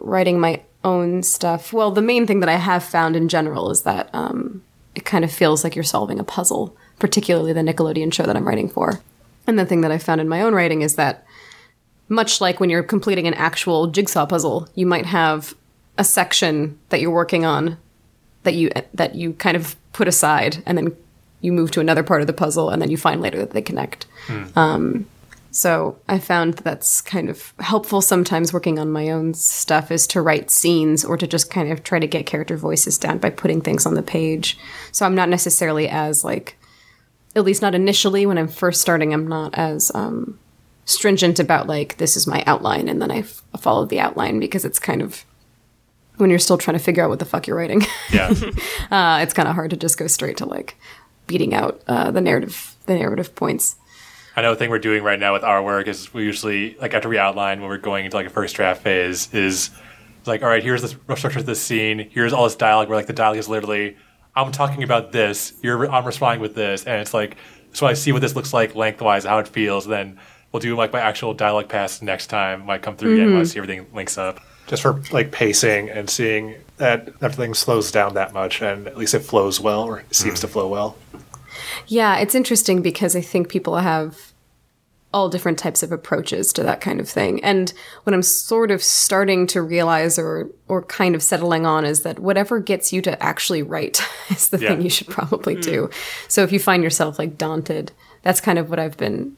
writing 0.00 0.40
my 0.40 0.62
own 0.84 1.22
stuff. 1.22 1.72
Well, 1.72 1.90
the 1.90 2.02
main 2.02 2.26
thing 2.26 2.40
that 2.40 2.48
I 2.48 2.56
have 2.56 2.82
found 2.82 3.16
in 3.16 3.28
general 3.28 3.70
is 3.70 3.82
that 3.82 4.08
um, 4.12 4.62
it 4.94 5.04
kind 5.04 5.24
of 5.24 5.32
feels 5.32 5.62
like 5.62 5.74
you're 5.74 5.84
solving 5.84 6.18
a 6.18 6.24
puzzle, 6.24 6.76
particularly 6.98 7.52
the 7.52 7.60
Nickelodeon 7.60 8.12
show 8.12 8.24
that 8.24 8.36
I'm 8.36 8.48
writing 8.48 8.68
for. 8.68 9.00
And 9.46 9.58
the 9.58 9.66
thing 9.66 9.80
that 9.82 9.92
I 9.92 9.98
found 9.98 10.20
in 10.20 10.28
my 10.28 10.42
own 10.42 10.54
writing 10.54 10.82
is 10.82 10.96
that, 10.96 11.24
much 12.08 12.40
like 12.40 12.58
when 12.58 12.70
you're 12.70 12.82
completing 12.82 13.28
an 13.28 13.34
actual 13.34 13.86
jigsaw 13.86 14.26
puzzle, 14.26 14.68
you 14.74 14.84
might 14.84 15.06
have 15.06 15.54
a 15.96 16.02
section 16.04 16.78
that 16.88 17.00
you're 17.00 17.10
working 17.10 17.44
on 17.44 17.76
that 18.42 18.54
you 18.54 18.70
that 18.94 19.14
you 19.14 19.34
kind 19.34 19.56
of 19.56 19.76
put 19.92 20.08
aside, 20.08 20.62
and 20.66 20.76
then 20.78 20.96
you 21.40 21.52
move 21.52 21.70
to 21.70 21.80
another 21.80 22.02
part 22.02 22.20
of 22.20 22.26
the 22.26 22.32
puzzle, 22.32 22.70
and 22.70 22.80
then 22.80 22.90
you 22.90 22.96
find 22.96 23.20
later 23.20 23.38
that 23.38 23.50
they 23.52 23.62
connect. 23.62 24.06
So 25.52 25.98
I 26.08 26.18
found 26.20 26.54
that's 26.58 27.00
kind 27.00 27.28
of 27.28 27.52
helpful 27.58 28.00
sometimes 28.00 28.52
working 28.52 28.78
on 28.78 28.90
my 28.92 29.10
own 29.10 29.34
stuff 29.34 29.90
is 29.90 30.06
to 30.08 30.22
write 30.22 30.50
scenes 30.50 31.04
or 31.04 31.16
to 31.16 31.26
just 31.26 31.50
kind 31.50 31.72
of 31.72 31.82
try 31.82 31.98
to 31.98 32.06
get 32.06 32.26
character 32.26 32.56
voices 32.56 32.98
down 32.98 33.18
by 33.18 33.30
putting 33.30 33.60
things 33.60 33.84
on 33.84 33.94
the 33.94 34.02
page. 34.02 34.56
So 34.92 35.04
I'm 35.04 35.14
not 35.16 35.28
necessarily 35.28 35.88
as 35.88 36.24
like, 36.24 36.56
at 37.34 37.44
least 37.44 37.62
not 37.62 37.74
initially 37.74 38.26
when 38.26 38.38
I'm 38.38 38.48
first 38.48 38.80
starting, 38.80 39.12
I'm 39.12 39.26
not 39.26 39.56
as 39.58 39.90
um, 39.94 40.38
stringent 40.84 41.40
about 41.40 41.66
like, 41.66 41.96
this 41.98 42.16
is 42.16 42.26
my 42.28 42.44
outline 42.46 42.88
and 42.88 43.02
then 43.02 43.10
I 43.10 43.18
f- 43.18 43.42
follow 43.58 43.84
the 43.86 44.00
outline 44.00 44.38
because 44.40 44.64
it's 44.64 44.78
kind 44.78 45.02
of, 45.02 45.24
when 46.16 46.30
you're 46.30 46.38
still 46.38 46.58
trying 46.58 46.76
to 46.78 46.82
figure 46.84 47.02
out 47.02 47.10
what 47.10 47.18
the 47.18 47.24
fuck 47.24 47.46
you're 47.46 47.56
writing, 47.56 47.82
Yeah. 48.12 48.28
uh, 48.90 49.20
it's 49.22 49.32
kind 49.34 49.48
of 49.48 49.54
hard 49.56 49.70
to 49.70 49.76
just 49.76 49.98
go 49.98 50.06
straight 50.06 50.36
to 50.36 50.46
like 50.46 50.76
beating 51.26 51.54
out 51.54 51.80
uh, 51.88 52.10
the 52.12 52.20
narrative, 52.20 52.76
the 52.86 52.94
narrative 52.94 53.34
points. 53.34 53.76
I 54.40 54.42
know 54.42 54.52
a 54.52 54.56
thing 54.56 54.70
we're 54.70 54.78
doing 54.78 55.02
right 55.02 55.20
now 55.20 55.34
with 55.34 55.44
our 55.44 55.62
work 55.62 55.86
is 55.86 56.14
we 56.14 56.24
usually 56.24 56.74
like 56.76 56.94
after 56.94 57.10
we 57.10 57.18
outline 57.18 57.60
when 57.60 57.68
we're 57.68 57.76
going 57.76 58.06
into 58.06 58.16
like 58.16 58.26
a 58.26 58.30
first 58.30 58.56
draft 58.56 58.80
phase 58.80 59.32
is 59.34 59.68
like 60.24 60.42
all 60.42 60.48
right 60.48 60.62
here's 60.62 60.80
the 60.80 60.98
rough 61.06 61.18
structure 61.18 61.40
of 61.40 61.44
this 61.44 61.60
scene. 61.60 62.08
Here's 62.10 62.32
all 62.32 62.44
this 62.44 62.56
dialogue 62.56 62.88
where 62.88 62.96
like 62.96 63.06
the 63.06 63.12
dialogue 63.12 63.36
is 63.36 63.50
literally 63.50 63.98
I'm 64.34 64.50
talking 64.50 64.82
about 64.82 65.12
this 65.12 65.52
you're 65.62 65.90
I'm 65.90 66.06
responding 66.06 66.40
with 66.40 66.54
this 66.54 66.86
and 66.86 67.02
it's 67.02 67.12
like 67.12 67.36
so 67.74 67.86
I 67.86 67.92
see 67.92 68.12
what 68.12 68.22
this 68.22 68.34
looks 68.34 68.54
like 68.54 68.74
lengthwise 68.74 69.24
how 69.24 69.40
it 69.40 69.46
feels 69.46 69.84
then 69.84 70.18
we'll 70.52 70.60
do 70.60 70.74
like 70.74 70.90
my 70.90 71.00
actual 71.00 71.34
dialogue 71.34 71.68
pass 71.68 72.00
next 72.00 72.28
time 72.28 72.64
might 72.64 72.80
come 72.80 72.96
through 72.96 73.12
again 73.12 73.26
when 73.26 73.36
I 73.36 73.40
mm-hmm. 73.40 73.44
see 73.44 73.58
everything 73.58 73.86
links 73.92 74.16
up. 74.16 74.40
Just 74.68 74.80
for 74.80 75.02
like 75.12 75.32
pacing 75.32 75.90
and 75.90 76.08
seeing 76.08 76.54
that 76.78 77.08
everything 77.20 77.52
slows 77.52 77.90
down 77.90 78.14
that 78.14 78.32
much, 78.32 78.62
and 78.62 78.86
at 78.86 78.96
least 78.96 79.14
it 79.14 79.18
flows 79.18 79.60
well, 79.60 79.82
or 79.82 80.00
it 80.00 80.14
seems 80.14 80.38
mm. 80.38 80.42
to 80.42 80.48
flow 80.48 80.68
well. 80.68 80.96
Yeah, 81.88 82.18
it's 82.18 82.36
interesting 82.36 82.80
because 82.80 83.16
I 83.16 83.20
think 83.20 83.48
people 83.48 83.76
have 83.76 84.29
all 85.12 85.28
different 85.28 85.58
types 85.58 85.82
of 85.82 85.90
approaches 85.90 86.52
to 86.52 86.62
that 86.62 86.80
kind 86.80 87.00
of 87.00 87.08
thing. 87.08 87.42
And 87.42 87.72
what 88.04 88.14
I'm 88.14 88.22
sort 88.22 88.70
of 88.70 88.82
starting 88.82 89.46
to 89.48 89.60
realize 89.62 90.18
or 90.18 90.50
or 90.68 90.82
kind 90.82 91.14
of 91.14 91.22
settling 91.22 91.66
on 91.66 91.84
is 91.84 92.02
that 92.02 92.20
whatever 92.20 92.60
gets 92.60 92.92
you 92.92 93.02
to 93.02 93.20
actually 93.22 93.62
write 93.62 94.02
is 94.30 94.50
the 94.50 94.58
thing 94.58 94.82
you 94.82 94.90
should 94.90 95.08
probably 95.08 95.56
do. 95.56 95.90
So 96.28 96.42
if 96.44 96.52
you 96.52 96.60
find 96.60 96.82
yourself 96.82 97.18
like 97.18 97.36
daunted, 97.36 97.92
that's 98.22 98.40
kind 98.40 98.58
of 98.58 98.70
what 98.70 98.78
I've 98.78 98.96
been 98.96 99.36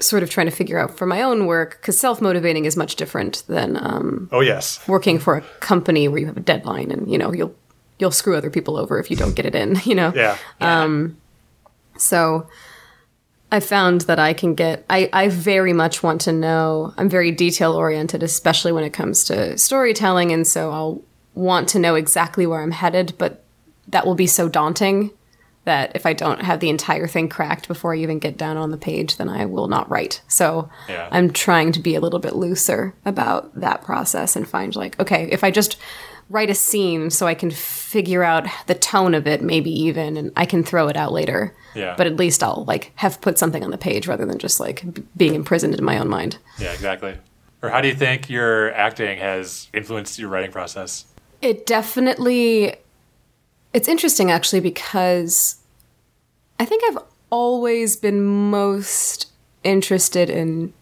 sort 0.00 0.22
of 0.22 0.30
trying 0.30 0.46
to 0.46 0.52
figure 0.52 0.78
out 0.78 0.96
for 0.96 1.06
my 1.06 1.22
own 1.22 1.46
work 1.46 1.78
because 1.80 1.98
self-motivating 1.98 2.64
is 2.64 2.76
much 2.76 2.94
different 2.96 3.42
than 3.48 3.76
um, 3.76 4.28
Oh 4.30 4.40
yes, 4.40 4.86
working 4.88 5.18
for 5.18 5.36
a 5.36 5.40
company 5.60 6.08
where 6.08 6.20
you 6.20 6.26
have 6.26 6.36
a 6.36 6.40
deadline 6.40 6.90
and 6.90 7.10
you 7.10 7.18
know 7.18 7.32
you'll 7.32 7.54
you'll 7.98 8.12
screw 8.12 8.36
other 8.36 8.50
people 8.50 8.76
over 8.76 8.98
if 8.98 9.10
you 9.10 9.16
don't 9.16 9.34
get 9.34 9.46
it 9.46 9.54
in 9.54 9.76
you 9.84 9.94
know? 9.94 10.12
Yeah, 10.14 10.36
Um 10.60 11.16
so 11.96 12.46
I 13.50 13.60
found 13.60 14.02
that 14.02 14.18
I 14.18 14.34
can 14.34 14.54
get, 14.54 14.84
I, 14.90 15.08
I 15.12 15.28
very 15.28 15.72
much 15.72 16.02
want 16.02 16.20
to 16.22 16.32
know, 16.32 16.92
I'm 16.98 17.08
very 17.08 17.30
detail 17.30 17.72
oriented, 17.72 18.22
especially 18.22 18.72
when 18.72 18.84
it 18.84 18.92
comes 18.92 19.24
to 19.24 19.56
storytelling. 19.56 20.32
And 20.32 20.46
so 20.46 20.70
I'll 20.70 21.02
want 21.34 21.68
to 21.70 21.78
know 21.78 21.94
exactly 21.94 22.46
where 22.46 22.60
I'm 22.60 22.72
headed, 22.72 23.14
but 23.16 23.44
that 23.88 24.06
will 24.06 24.14
be 24.14 24.26
so 24.26 24.48
daunting 24.48 25.10
that 25.68 25.92
if 25.94 26.04
I 26.06 26.12
don't 26.12 26.40
have 26.42 26.60
the 26.60 26.70
entire 26.70 27.06
thing 27.06 27.28
cracked 27.28 27.68
before 27.68 27.94
I 27.94 27.98
even 27.98 28.18
get 28.18 28.36
down 28.36 28.56
on 28.56 28.70
the 28.70 28.76
page, 28.78 29.16
then 29.18 29.28
I 29.28 29.44
will 29.44 29.68
not 29.68 29.88
write. 29.90 30.22
So 30.28 30.68
Yeah. 30.88 31.08
I'm 31.12 31.30
trying 31.32 31.72
to 31.72 31.80
be 31.80 31.94
a 31.94 32.00
little 32.00 32.18
bit 32.18 32.34
looser 32.34 32.94
about 33.04 33.54
that 33.60 33.82
process 33.84 34.34
and 34.36 34.48
find 34.48 34.74
like, 34.74 34.98
okay, 34.98 35.28
if 35.30 35.44
I 35.44 35.50
just 35.50 35.76
write 36.30 36.50
a 36.50 36.54
scene 36.54 37.08
so 37.10 37.26
I 37.26 37.34
can 37.34 37.50
figure 37.50 38.22
out 38.22 38.46
the 38.66 38.74
tone 38.74 39.14
of 39.14 39.26
it, 39.26 39.40
maybe 39.42 39.70
even, 39.70 40.16
and 40.16 40.30
I 40.36 40.44
can 40.46 40.62
throw 40.62 40.88
it 40.88 40.96
out 40.96 41.12
later. 41.12 41.54
Yeah. 41.74 41.94
But 41.96 42.06
at 42.06 42.16
least 42.16 42.42
I'll 42.42 42.64
like 42.66 42.92
have 42.96 43.20
put 43.20 43.38
something 43.38 43.62
on 43.64 43.70
the 43.70 43.78
page 43.78 44.06
rather 44.08 44.26
than 44.26 44.38
just 44.38 44.60
like 44.60 44.82
b- 44.94 45.02
being 45.16 45.34
imprisoned 45.34 45.74
in 45.74 45.84
my 45.84 45.98
own 45.98 46.08
mind. 46.08 46.38
yeah 46.58 46.72
exactly 46.72 47.16
or 47.60 47.70
how 47.70 47.80
do 47.80 47.88
you 47.88 47.94
think 47.94 48.30
your 48.30 48.72
acting 48.74 49.18
has 49.18 49.68
influenced 49.74 50.18
your 50.18 50.28
writing 50.28 50.52
process 50.52 51.04
It 51.42 51.66
definitely 51.66 52.74
it's 53.74 53.88
interesting 53.88 54.30
actually 54.30 54.60
because 54.60 55.56
I 56.58 56.64
think 56.64 56.82
I've 56.88 57.02
always 57.30 57.96
been 57.96 58.24
most 58.24 59.26
interested 59.64 60.30
in 60.30 60.72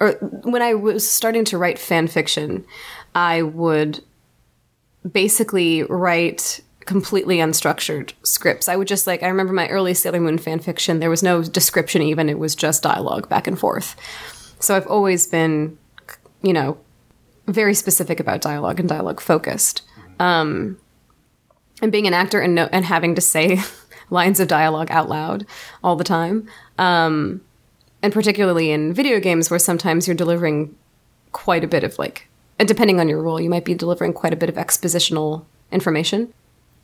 or 0.00 0.12
when 0.42 0.60
I 0.60 0.74
was 0.74 1.08
starting 1.08 1.44
to 1.46 1.58
write 1.58 1.78
fan 1.78 2.08
fiction, 2.08 2.64
I 3.14 3.42
would 3.42 4.02
basically 5.10 5.84
write 5.84 6.60
completely 6.80 7.36
unstructured 7.38 8.12
scripts. 8.24 8.68
I 8.68 8.76
would 8.76 8.88
just 8.88 9.06
like 9.06 9.22
I 9.22 9.28
remember 9.28 9.52
my 9.52 9.68
early 9.68 9.94
Sailor 9.94 10.20
Moon 10.20 10.36
fan 10.36 10.58
fiction, 10.58 10.98
there 10.98 11.10
was 11.10 11.22
no 11.22 11.42
description 11.42 12.02
even, 12.02 12.28
it 12.28 12.38
was 12.38 12.54
just 12.54 12.82
dialogue 12.82 13.28
back 13.28 13.46
and 13.46 13.58
forth. 13.58 13.94
So 14.58 14.76
I've 14.76 14.86
always 14.86 15.26
been 15.26 15.78
you 16.44 16.52
know, 16.52 16.78
very 17.46 17.74
specific 17.74 18.20
about 18.20 18.42
dialogue 18.42 18.78
and 18.78 18.88
dialogue 18.88 19.20
focused. 19.20 19.82
Um, 20.20 20.78
and 21.82 21.90
being 21.90 22.06
an 22.06 22.14
actor 22.14 22.38
and 22.38 22.54
no, 22.54 22.68
and 22.70 22.84
having 22.84 23.14
to 23.14 23.20
say 23.20 23.58
lines 24.10 24.40
of 24.40 24.48
dialogue 24.48 24.90
out 24.90 25.08
loud 25.08 25.46
all 25.82 25.96
the 25.96 26.04
time, 26.04 26.48
um, 26.78 27.40
and 28.02 28.12
particularly 28.12 28.70
in 28.70 28.92
video 28.92 29.20
games 29.20 29.50
where 29.50 29.58
sometimes 29.58 30.06
you're 30.06 30.16
delivering 30.16 30.74
quite 31.32 31.64
a 31.64 31.68
bit 31.68 31.84
of 31.84 31.98
like, 31.98 32.28
depending 32.58 33.00
on 33.00 33.08
your 33.08 33.22
role, 33.22 33.40
you 33.40 33.50
might 33.50 33.64
be 33.64 33.74
delivering 33.74 34.12
quite 34.12 34.32
a 34.32 34.36
bit 34.36 34.48
of 34.48 34.56
expositional 34.56 35.44
information. 35.72 36.32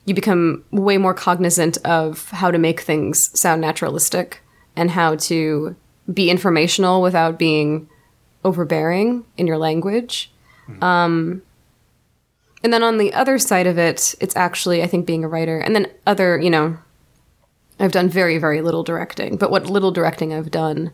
You 0.07 0.15
become 0.15 0.65
way 0.71 0.99
more 0.99 1.15
cognizant 1.15 1.77
of 1.85 2.31
how 2.31 2.50
to 2.50 2.59
make 2.59 2.81
things 2.81 3.39
sound 3.39 3.61
naturalistic 3.61 4.43
and 4.75 4.91
how 4.91 5.17
to 5.17 5.77
be 6.12 6.31
informational 6.31 7.03
without 7.03 7.39
being 7.39 7.89
overbearing 8.45 9.25
in 9.37 9.47
your 9.47 9.59
language. 9.59 10.33
Um, 10.83 11.43
and 12.62 12.73
then 12.73 12.83
on 12.83 12.99
the 12.99 13.12
other 13.12 13.39
side 13.39 13.67
of 13.67 13.79
it, 13.79 14.15
it's 14.21 14.37
actually, 14.37 14.83
I 14.83 14.87
think, 14.87 15.07
being 15.07 15.25
a 15.25 15.29
writer. 15.29 15.59
And 15.59 15.75
then 15.75 15.87
other, 16.07 16.41
you 16.41 16.50
know, 16.50 16.79
I've 17.80 17.92
done 17.92 18.08
very, 18.08 18.38
very 18.38 18.60
little 18.60 18.82
directing. 18.82 19.37
But 19.37 19.50
what 19.50 19.66
little 19.66 19.90
directing 19.90 20.32
I've 20.32 20.50
done 20.50 20.92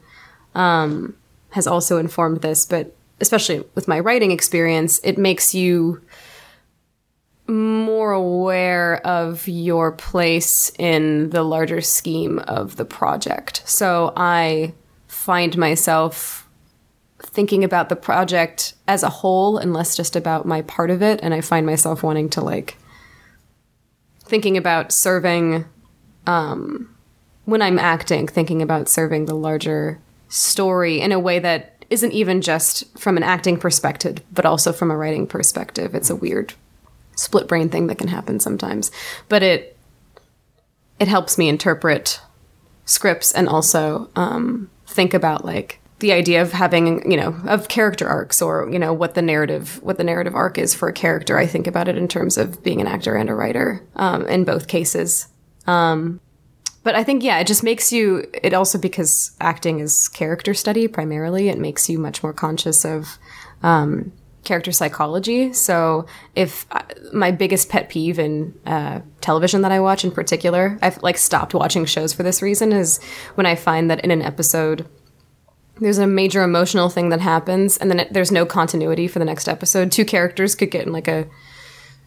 um, 0.55 1.17
has 1.51 1.67
also 1.67 1.99
informed 1.99 2.43
this. 2.43 2.65
But 2.65 2.95
especially 3.21 3.65
with 3.75 3.89
my 3.89 4.01
writing 4.01 4.31
experience, 4.31 5.01
it 5.03 5.19
makes 5.19 5.55
you 5.55 6.01
more 7.49 8.13
aware 8.13 9.07
of 9.07 9.47
your 9.47 9.93
place 9.93 10.73
in 10.79 11.31
the 11.31 11.43
larger 11.43 11.81
scheme 11.81 12.39
of 12.41 12.77
the 12.77 12.85
project. 12.85 13.63
So 13.67 14.13
I 14.17 14.75
find 15.07 15.57
myself 15.57 16.47
thinking 17.21 17.65
about 17.65 17.89
the 17.89 17.97
project 17.97 18.75
as 18.87 19.03
a 19.03 19.09
whole 19.09 19.59
and 19.59 19.73
less 19.73 19.97
just 19.97 20.17
about 20.17 20.47
my 20.47 20.63
part 20.63 20.91
of 20.91 21.03
it 21.03 21.19
and 21.23 21.33
i 21.33 21.41
find 21.41 21.65
myself 21.67 22.03
wanting 22.03 22.29
to 22.29 22.41
like 22.41 22.77
thinking 24.21 24.57
about 24.57 24.93
serving 24.93 25.65
um 26.27 26.95
when 27.45 27.63
i'm 27.63 27.79
acting 27.79 28.27
thinking 28.27 28.63
about 28.63 28.89
serving 28.89 29.27
the 29.27 29.35
larger 29.35 29.99
story 30.29 31.01
in 31.01 31.13
a 31.13 31.21
way 31.21 31.39
that 31.39 31.77
isn't 31.91 32.13
even 32.13 32.41
just 32.41 32.99
from 32.99 33.17
an 33.17 33.23
acting 33.23 33.59
perspective 33.59 34.19
but 34.33 34.47
also 34.47 34.73
from 34.73 34.91
a 34.91 34.97
writing 34.97 35.27
perspective. 35.27 35.95
It's 35.95 36.11
a 36.11 36.17
weird 36.17 36.55
split 37.15 37.49
brain 37.49 37.69
thing 37.69 37.87
that 37.87 37.99
can 37.99 38.09
happen 38.09 38.41
sometimes. 38.41 38.91
But 39.29 39.43
it 39.43 39.77
it 40.99 41.09
helps 41.09 41.37
me 41.37 41.49
interpret 41.49 42.21
scripts 42.87 43.33
and 43.33 43.49
also 43.49 44.09
um, 44.17 44.71
think 44.87 45.13
about 45.13 45.45
like 45.45 45.81
the 45.99 46.13
idea 46.13 46.43
of 46.43 46.53
having 46.53 47.11
you 47.11 47.17
know 47.17 47.37
of 47.47 47.69
character 47.69 48.07
arcs 48.07 48.43
or 48.43 48.69
you 48.71 48.79
know 48.79 48.93
what 48.93 49.15
the 49.15 49.23
narrative 49.23 49.83
what 49.83 49.97
the 49.97 50.05
narrative 50.05 50.35
arc 50.35 50.59
is 50.59 50.75
for 50.75 50.89
a 50.89 50.93
character. 50.93 51.39
I 51.39 51.47
think 51.47 51.67
about 51.67 51.89
it 51.89 51.97
in 51.97 52.09
terms 52.09 52.37
of 52.37 52.63
being 52.63 52.81
an 52.81 52.87
actor 52.87 53.15
and 53.15 53.31
a 53.31 53.35
writer 53.35 53.83
um, 53.95 54.27
in 54.27 54.45
both 54.45 54.69
cases 54.69 55.29
um, 55.67 56.21
but 56.83 56.95
I 56.95 57.03
think 57.03 57.23
yeah, 57.23 57.39
it 57.39 57.47
just 57.47 57.65
makes 57.65 57.93
you. 57.93 58.25
It 58.33 58.55
also 58.55 58.79
because 58.79 59.33
acting 59.41 59.81
is 59.81 60.09
character 60.09 60.55
study 60.55 60.87
primarily. 60.87 61.49
It 61.49 61.59
makes 61.59 61.89
you 61.89 61.99
much 61.99 62.23
more 62.23 62.33
conscious 62.33 62.85
of 62.85 63.19
um, 63.63 64.13
character 64.45 64.73
psychology. 64.73 65.53
So 65.53 66.07
if 66.35 66.65
uh, 66.71 66.83
my 67.13 67.33
biggest 67.33 67.69
pet 67.69 67.89
peeve 67.89 68.19
in 68.19 68.59
uh, 68.65 69.01
television 69.21 69.63
that 69.63 69.73
I 69.73 69.81
watch 69.81 70.05
in 70.05 70.13
particular, 70.13 70.79
I've 70.81 71.03
like 71.03 71.19
stopped 71.19 71.53
watching 71.53 71.85
shows 71.85 72.13
for 72.13 72.23
this 72.23 72.41
reason 72.41 72.73
is 72.73 73.03
when 73.35 73.47
I 73.47 73.57
find 73.57 73.91
that 73.91 74.05
in 74.05 74.11
an 74.11 74.23
episode 74.23 74.89
there's 75.79 75.99
a 75.99 76.07
major 76.07 76.43
emotional 76.43 76.89
thing 76.89 77.11
that 77.11 77.21
happens 77.21 77.77
and 77.77 77.91
then 77.91 78.01
it, 78.01 78.13
there's 78.13 78.33
no 78.33 78.47
continuity 78.47 79.07
for 79.09 79.19
the 79.19 79.27
next 79.27 79.47
episode. 79.47 79.93
Two 79.93 80.07
characters 80.07 80.55
could 80.55 80.71
get 80.71 80.87
in 80.87 80.93
like 80.93 81.09
a 81.09 81.27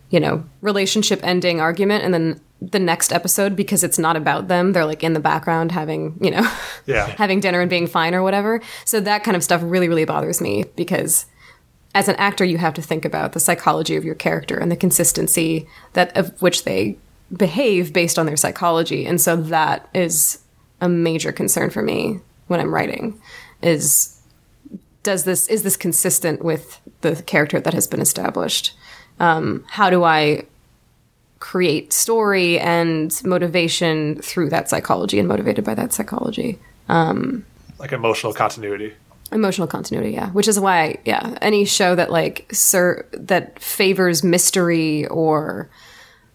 you 0.09 0.19
know, 0.19 0.43
relationship 0.61 1.19
ending 1.23 1.61
argument 1.61 2.03
and 2.03 2.13
then 2.13 2.41
the 2.61 2.79
next 2.79 3.13
episode 3.13 3.55
because 3.55 3.83
it's 3.83 3.97
not 3.97 4.15
about 4.17 4.47
them. 4.49 4.73
They're 4.73 4.85
like 4.85 5.03
in 5.03 5.13
the 5.13 5.19
background 5.19 5.71
having 5.71 6.17
you 6.21 6.31
know 6.31 6.51
Yeah. 6.85 7.05
having 7.17 7.39
dinner 7.39 7.61
and 7.61 7.69
being 7.69 7.87
fine 7.87 8.13
or 8.13 8.21
whatever. 8.23 8.61
So 8.85 8.99
that 8.99 9.23
kind 9.23 9.37
of 9.37 9.43
stuff 9.43 9.61
really 9.63 9.87
really 9.87 10.05
bothers 10.05 10.41
me 10.41 10.65
because 10.75 11.25
as 11.95 12.07
an 12.07 12.15
actor 12.17 12.45
you 12.45 12.57
have 12.57 12.73
to 12.75 12.81
think 12.81 13.05
about 13.05 13.31
the 13.33 13.39
psychology 13.39 13.95
of 13.95 14.03
your 14.03 14.15
character 14.15 14.57
and 14.57 14.71
the 14.71 14.75
consistency 14.75 15.67
that 15.93 16.15
of 16.17 16.39
which 16.41 16.63
they 16.63 16.97
behave 17.35 17.93
based 17.93 18.19
on 18.19 18.25
their 18.25 18.37
psychology. 18.37 19.05
And 19.05 19.21
so 19.21 19.35
that 19.35 19.87
is 19.93 20.39
a 20.81 20.89
major 20.89 21.31
concern 21.31 21.69
for 21.69 21.81
me 21.81 22.19
when 22.47 22.59
i'm 22.59 22.73
writing 22.73 23.21
is 23.61 24.19
does 25.03 25.23
this 25.23 25.47
is 25.47 25.63
this 25.63 25.77
consistent 25.77 26.43
with 26.43 26.79
the 27.01 27.21
character 27.23 27.59
that 27.59 27.73
has 27.73 27.87
been 27.87 28.01
established? 28.01 28.75
Um, 29.19 29.63
how 29.67 29.89
do 29.89 30.03
i 30.03 30.43
create 31.39 31.93
story 31.93 32.59
and 32.59 33.19
motivation 33.23 34.21
through 34.21 34.49
that 34.49 34.69
psychology 34.69 35.19
and 35.19 35.27
motivated 35.27 35.63
by 35.63 35.73
that 35.75 35.93
psychology. 35.93 36.59
Um, 36.89 37.45
Like 37.77 37.91
emotional 37.93 38.33
continuity. 38.33 38.93
Emotional 39.31 39.67
continuity, 39.67 40.11
yeah. 40.11 40.31
Which 40.31 40.47
is 40.47 40.59
why, 40.59 40.97
yeah, 41.05 41.37
any 41.41 41.63
show 41.63 41.95
that 41.95 42.11
like 42.11 42.47
sir 42.51 43.05
that 43.13 43.59
favors 43.59 44.23
mystery 44.23 45.05
or 45.07 45.69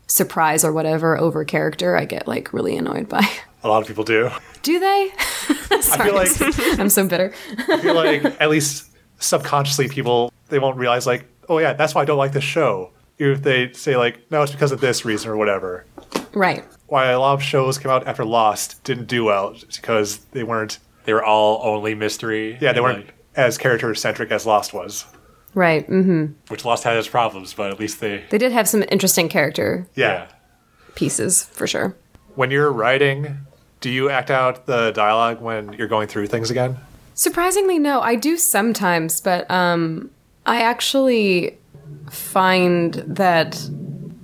surprise 0.06 0.64
or 0.64 0.72
whatever 0.72 1.18
over 1.18 1.44
character, 1.44 1.96
I 1.96 2.04
get 2.04 2.28
like 2.28 2.52
really 2.52 2.76
annoyed 2.76 3.08
by. 3.08 3.28
A 3.62 3.68
lot 3.68 3.82
of 3.82 3.88
people 3.88 4.04
do. 4.04 4.30
Do 4.62 4.78
they? 4.78 5.10
I 5.70 6.04
feel 6.04 6.14
like 6.14 6.78
I'm 6.78 6.88
so 6.88 7.06
bitter. 7.08 7.34
I 7.68 7.80
feel 7.80 7.94
like 7.94 8.24
at 8.40 8.48
least 8.48 8.90
subconsciously 9.18 9.88
people 9.88 10.32
they 10.50 10.58
won't 10.58 10.76
realize 10.76 11.06
like, 11.06 11.24
oh 11.48 11.58
yeah, 11.58 11.72
that's 11.72 11.94
why 11.94 12.02
I 12.02 12.04
don't 12.04 12.18
like 12.18 12.32
this 12.32 12.44
show. 12.44 12.90
If 13.18 13.42
they 13.42 13.72
say 13.72 13.96
like, 13.96 14.30
no, 14.30 14.42
it's 14.42 14.52
because 14.52 14.72
of 14.72 14.80
this 14.80 15.04
reason 15.04 15.30
or 15.30 15.36
whatever. 15.36 15.84
right. 16.34 16.64
Why 16.86 17.06
a 17.10 17.18
lot 17.18 17.34
of 17.34 17.42
shows 17.42 17.78
came 17.78 17.90
out 17.90 18.06
after 18.06 18.24
Lost 18.24 18.82
didn't 18.84 19.06
do 19.06 19.24
well 19.24 19.56
because 19.76 20.18
they 20.32 20.42
weren't 20.42 20.78
They 21.04 21.12
were 21.12 21.24
all 21.24 21.60
only 21.64 21.94
mystery. 21.94 22.58
yeah, 22.60 22.72
they 22.72 22.80
weren't 22.80 23.06
like- 23.06 23.14
as 23.36 23.58
character 23.58 23.94
centric 23.94 24.30
as 24.30 24.46
Lost 24.46 24.72
was. 24.74 25.06
Right. 25.54 25.88
Mm-hmm. 25.88 26.32
which 26.48 26.64
Lost 26.64 26.82
had 26.84 26.96
its 26.96 27.08
problems, 27.08 27.54
but 27.54 27.70
at 27.70 27.78
least 27.80 28.00
they. 28.00 28.24
They 28.30 28.38
did 28.38 28.52
have 28.52 28.68
some 28.68 28.84
interesting 28.90 29.28
character 29.28 29.86
Yeah. 29.94 30.26
pieces 30.96 31.44
for 31.44 31.66
sure. 31.66 31.96
When 32.34 32.50
you're 32.50 32.72
writing, 32.72 33.38
do 33.80 33.90
you 33.90 34.10
act 34.10 34.30
out 34.30 34.66
the 34.66 34.90
dialogue 34.90 35.40
when 35.40 35.72
you're 35.74 35.86
going 35.88 36.08
through 36.08 36.26
things 36.26 36.50
again? 36.50 36.76
Surprisingly, 37.14 37.78
no. 37.78 38.00
I 38.00 38.16
do 38.16 38.36
sometimes, 38.36 39.20
but 39.20 39.48
um, 39.50 40.10
I 40.46 40.62
actually 40.62 41.58
find 42.10 42.94
that 42.94 43.68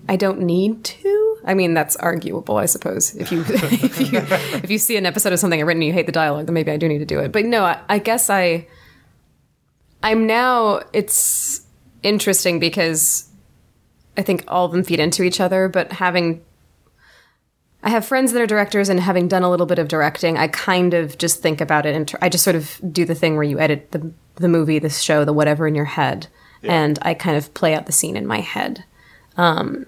I 0.09 0.17
don't 0.17 0.41
need 0.41 0.85
to. 0.85 1.39
I 1.45 1.55
mean, 1.55 1.75
that's 1.75 1.97
arguable, 1.97 2.57
I 2.57 2.67
suppose. 2.67 3.15
If 3.17 3.33
you 3.33 3.41
if 3.49 4.01
you 4.01 4.19
if 4.59 4.71
you 4.71 4.79
see 4.79 4.97
an 4.97 5.07
episode 5.07 5.33
of 5.33 5.39
something 5.39 5.61
I've 5.61 5.67
written 5.67 5.83
and 5.83 5.87
you 5.89 5.93
hate 5.93 6.07
the 6.07 6.13
dialogue, 6.13 6.47
then 6.47 6.55
maybe 6.55 6.71
I 6.71 6.77
do 6.77 6.89
need 6.89 6.99
to 6.99 7.07
do 7.07 7.21
it. 7.21 7.33
But 7.33 7.45
no, 7.45 7.65
I, 7.65 7.81
I 7.89 7.99
guess 7.99 8.31
I. 8.31 8.67
I'm 10.03 10.27
now. 10.27 10.83
It's 10.93 11.67
interesting 12.03 12.59
because 12.59 13.29
I 14.17 14.23
think 14.23 14.45
all 14.49 14.65
of 14.65 14.73
them 14.73 14.83
feed 14.83 15.01
into 15.01 15.23
each 15.23 15.41
other. 15.41 15.69
But 15.69 15.93
having 15.93 16.43
I 17.83 17.91
have 17.91 18.05
friends 18.05 18.33
that 18.33 18.43
are 18.43 18.47
directors, 18.47 18.89
and 18.89 19.01
having 19.01 19.27
done 19.27 19.43
a 19.43 19.51
little 19.51 19.67
bit 19.67 19.79
of 19.79 19.89
directing, 19.89 20.37
I 20.37 20.49
kind 20.49 20.93
of 20.93 21.17
just 21.17 21.41
think 21.41 21.61
about 21.61 21.87
it, 21.87 21.95
and 21.95 22.13
I 22.21 22.29
just 22.29 22.45
sort 22.45 22.57
of 22.57 22.79
do 22.93 23.05
the 23.05 23.15
thing 23.15 23.37
where 23.37 23.45
you 23.45 23.59
edit 23.59 23.93
the 23.93 24.13
the 24.37 24.49
movie, 24.49 24.79
the 24.79 24.91
show, 24.91 25.25
the 25.25 25.33
whatever 25.33 25.67
in 25.67 25.75
your 25.75 25.87
head, 25.87 26.27
and 26.63 26.99
I 27.03 27.15
kind 27.15 27.37
of 27.37 27.53
play 27.55 27.75
out 27.75 27.87
the 27.87 27.93
scene 27.93 28.17
in 28.17 28.27
my 28.27 28.41
head. 28.41 28.85
Um, 29.37 29.87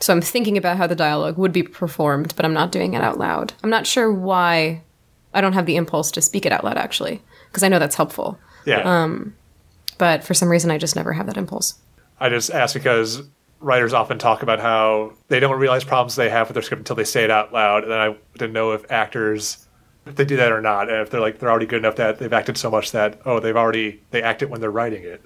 so 0.00 0.12
I'm 0.12 0.20
thinking 0.20 0.56
about 0.56 0.76
how 0.76 0.86
the 0.86 0.94
dialogue 0.94 1.38
would 1.38 1.52
be 1.52 1.62
performed, 1.62 2.34
but 2.36 2.44
I'm 2.44 2.54
not 2.54 2.72
doing 2.72 2.94
it 2.94 3.02
out 3.02 3.18
loud. 3.18 3.52
I'm 3.62 3.70
not 3.70 3.86
sure 3.86 4.12
why 4.12 4.82
I 5.34 5.40
don't 5.40 5.52
have 5.52 5.66
the 5.66 5.76
impulse 5.76 6.10
to 6.12 6.22
speak 6.22 6.46
it 6.46 6.52
out 6.52 6.64
loud, 6.64 6.78
actually, 6.78 7.22
because 7.48 7.62
I 7.62 7.68
know 7.68 7.78
that's 7.78 7.96
helpful. 7.96 8.38
Yeah. 8.64 9.18
But 9.98 10.24
for 10.24 10.32
some 10.32 10.48
reason, 10.48 10.70
I 10.70 10.78
just 10.78 10.96
never 10.96 11.12
have 11.12 11.26
that 11.26 11.36
impulse. 11.36 11.74
I 12.18 12.30
just 12.30 12.50
ask 12.50 12.72
because 12.74 13.22
writers 13.60 13.92
often 13.92 14.18
talk 14.18 14.42
about 14.42 14.58
how 14.58 15.12
they 15.28 15.38
don't 15.38 15.58
realize 15.58 15.84
problems 15.84 16.16
they 16.16 16.30
have 16.30 16.48
with 16.48 16.54
their 16.54 16.62
script 16.62 16.80
until 16.80 16.96
they 16.96 17.04
say 17.04 17.24
it 17.24 17.30
out 17.30 17.52
loud. 17.52 17.82
And 17.82 17.92
then 17.92 18.00
I 18.00 18.16
didn't 18.38 18.54
know 18.54 18.72
if 18.72 18.90
actors 18.90 19.66
if 20.06 20.16
they 20.16 20.24
do 20.24 20.36
that 20.36 20.52
or 20.52 20.62
not. 20.62 20.88
And 20.88 21.02
if 21.02 21.10
they're 21.10 21.20
like 21.20 21.38
they're 21.38 21.50
already 21.50 21.66
good 21.66 21.80
enough 21.80 21.96
that 21.96 22.18
they've 22.18 22.32
acted 22.32 22.56
so 22.56 22.70
much 22.70 22.92
that 22.92 23.20
oh 23.26 23.40
they've 23.40 23.56
already 23.56 24.02
they 24.10 24.22
act 24.22 24.42
it 24.42 24.50
when 24.50 24.60
they're 24.60 24.70
writing 24.70 25.04
it. 25.04 25.22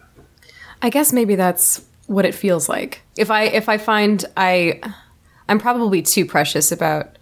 I 0.84 0.90
guess 0.90 1.14
maybe 1.14 1.34
that's 1.34 1.82
what 2.06 2.26
it 2.26 2.34
feels 2.34 2.68
like. 2.68 3.00
If 3.16 3.30
I 3.30 3.44
if 3.44 3.70
I 3.70 3.78
find 3.78 4.22
I 4.36 4.80
I'm 5.48 5.58
probably 5.58 6.02
too 6.02 6.26
precious 6.26 6.70
about 6.70 7.16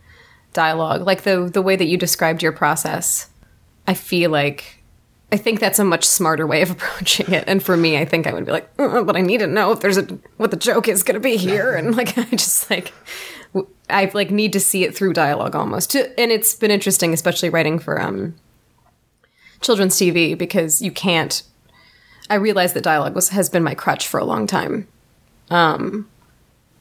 dialogue. 0.53 1.03
Like 1.03 1.22
the 1.22 1.48
the 1.53 1.62
way 1.62 1.77
that 1.77 1.87
you 1.87 1.96
described 1.96 2.42
your 2.42 2.53
process, 2.53 3.31
I 3.87 3.94
feel 3.94 4.31
like 4.31 4.83
I 5.31 5.37
think 5.37 5.61
that's 5.61 5.79
a 5.79 5.85
much 5.85 6.05
smarter 6.05 6.46
way 6.46 6.62
of 6.62 6.70
approaching 6.72 7.33
it. 7.33 7.44
And 7.46 7.62
for 7.62 7.77
me, 7.77 7.98
I 7.98 8.05
think 8.05 8.27
I 8.27 8.33
would 8.33 8.44
be 8.44 8.53
like, 8.53 8.68
"Uh, 8.79 9.03
but 9.03 9.16
I 9.16 9.20
need 9.20 9.38
to 9.38 9.46
know 9.46 9.70
if 9.70 9.81
there's 9.81 9.98
a 9.98 10.03
what 10.37 10.51
the 10.51 10.57
joke 10.57 10.88
is 10.88 11.03
going 11.03 11.14
to 11.14 11.20
be 11.20 11.37
here, 11.37 11.75
and 11.75 11.96
like 11.96 12.18
I 12.18 12.25
just 12.25 12.68
like 12.70 12.92
I 13.88 14.11
like 14.12 14.31
need 14.31 14.53
to 14.55 14.61
see 14.61 14.85
it 14.85 14.94
through 14.94 15.12
dialogue 15.12 15.55
almost. 15.55 15.94
And 15.94 16.33
it's 16.33 16.55
been 16.55 16.70
interesting, 16.70 17.12
especially 17.12 17.51
writing 17.51 17.79
for 17.79 18.01
um 18.01 18.35
children's 19.61 19.96
TV, 19.96 20.37
because 20.37 20.83
you 20.83 20.90
can't 20.90 21.42
I 22.33 22.37
realized 22.37 22.73
that 22.75 22.83
dialogue 22.83 23.14
was 23.14 23.29
has 23.29 23.51
been 23.51 23.62
my 23.62 23.75
crutch 23.75 24.09
for 24.09 24.18
a 24.18 24.25
long 24.25 24.47
time. 24.47 24.88
Um, 25.51 26.09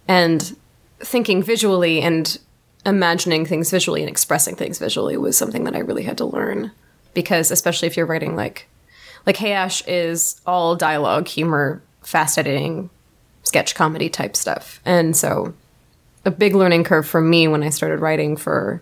and 0.07 0.55
thinking 1.01 1.43
visually 1.43 1.99
and 1.99 2.39
imagining 2.85 3.45
things 3.45 3.69
visually 3.69 3.99
and 3.99 4.09
expressing 4.09 4.55
things 4.55 4.79
visually 4.79 5.17
was 5.17 5.37
something 5.37 5.65
that 5.65 5.75
I 5.75 5.79
really 5.79 6.03
had 6.03 6.17
to 6.19 6.25
learn 6.25 6.71
because 7.13 7.51
especially 7.51 7.89
if 7.89 7.97
you're 7.97 8.05
writing 8.05 8.37
like 8.37 8.69
like 9.25 9.35
Hey 9.35 9.51
Ash 9.51 9.85
is 9.87 10.39
all 10.47 10.77
dialogue, 10.77 11.27
humor, 11.27 11.81
fast 12.01 12.37
editing, 12.37 12.89
sketch 13.43 13.75
comedy 13.75 14.07
type 14.07 14.37
stuff. 14.37 14.79
And 14.85 15.17
so 15.17 15.53
a 16.23 16.31
big 16.31 16.55
learning 16.55 16.85
curve 16.85 17.05
for 17.05 17.19
me 17.19 17.49
when 17.49 17.61
I 17.61 17.71
started 17.71 17.99
writing 17.99 18.37
for 18.37 18.81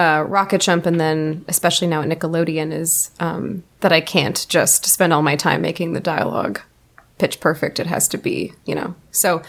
uh, 0.00 0.22
Rocket 0.22 0.60
Jump 0.60 0.86
and 0.86 0.98
then 0.98 1.44
especially 1.48 1.88
now 1.88 2.00
at 2.02 2.08
Nickelodeon 2.08 2.72
is 2.72 3.10
um, 3.20 3.62
that 3.80 3.92
I 3.92 4.00
can't 4.00 4.46
just 4.48 4.86
spend 4.86 5.12
all 5.12 5.22
my 5.22 5.36
time 5.36 5.60
making 5.62 5.92
the 5.92 6.00
dialogue 6.00 6.60
pitch 7.18 7.40
perfect. 7.40 7.78
It 7.78 7.86
has 7.86 8.08
to 8.08 8.18
be, 8.18 8.52
you 8.64 8.74
know. 8.74 8.94
So 9.10 9.42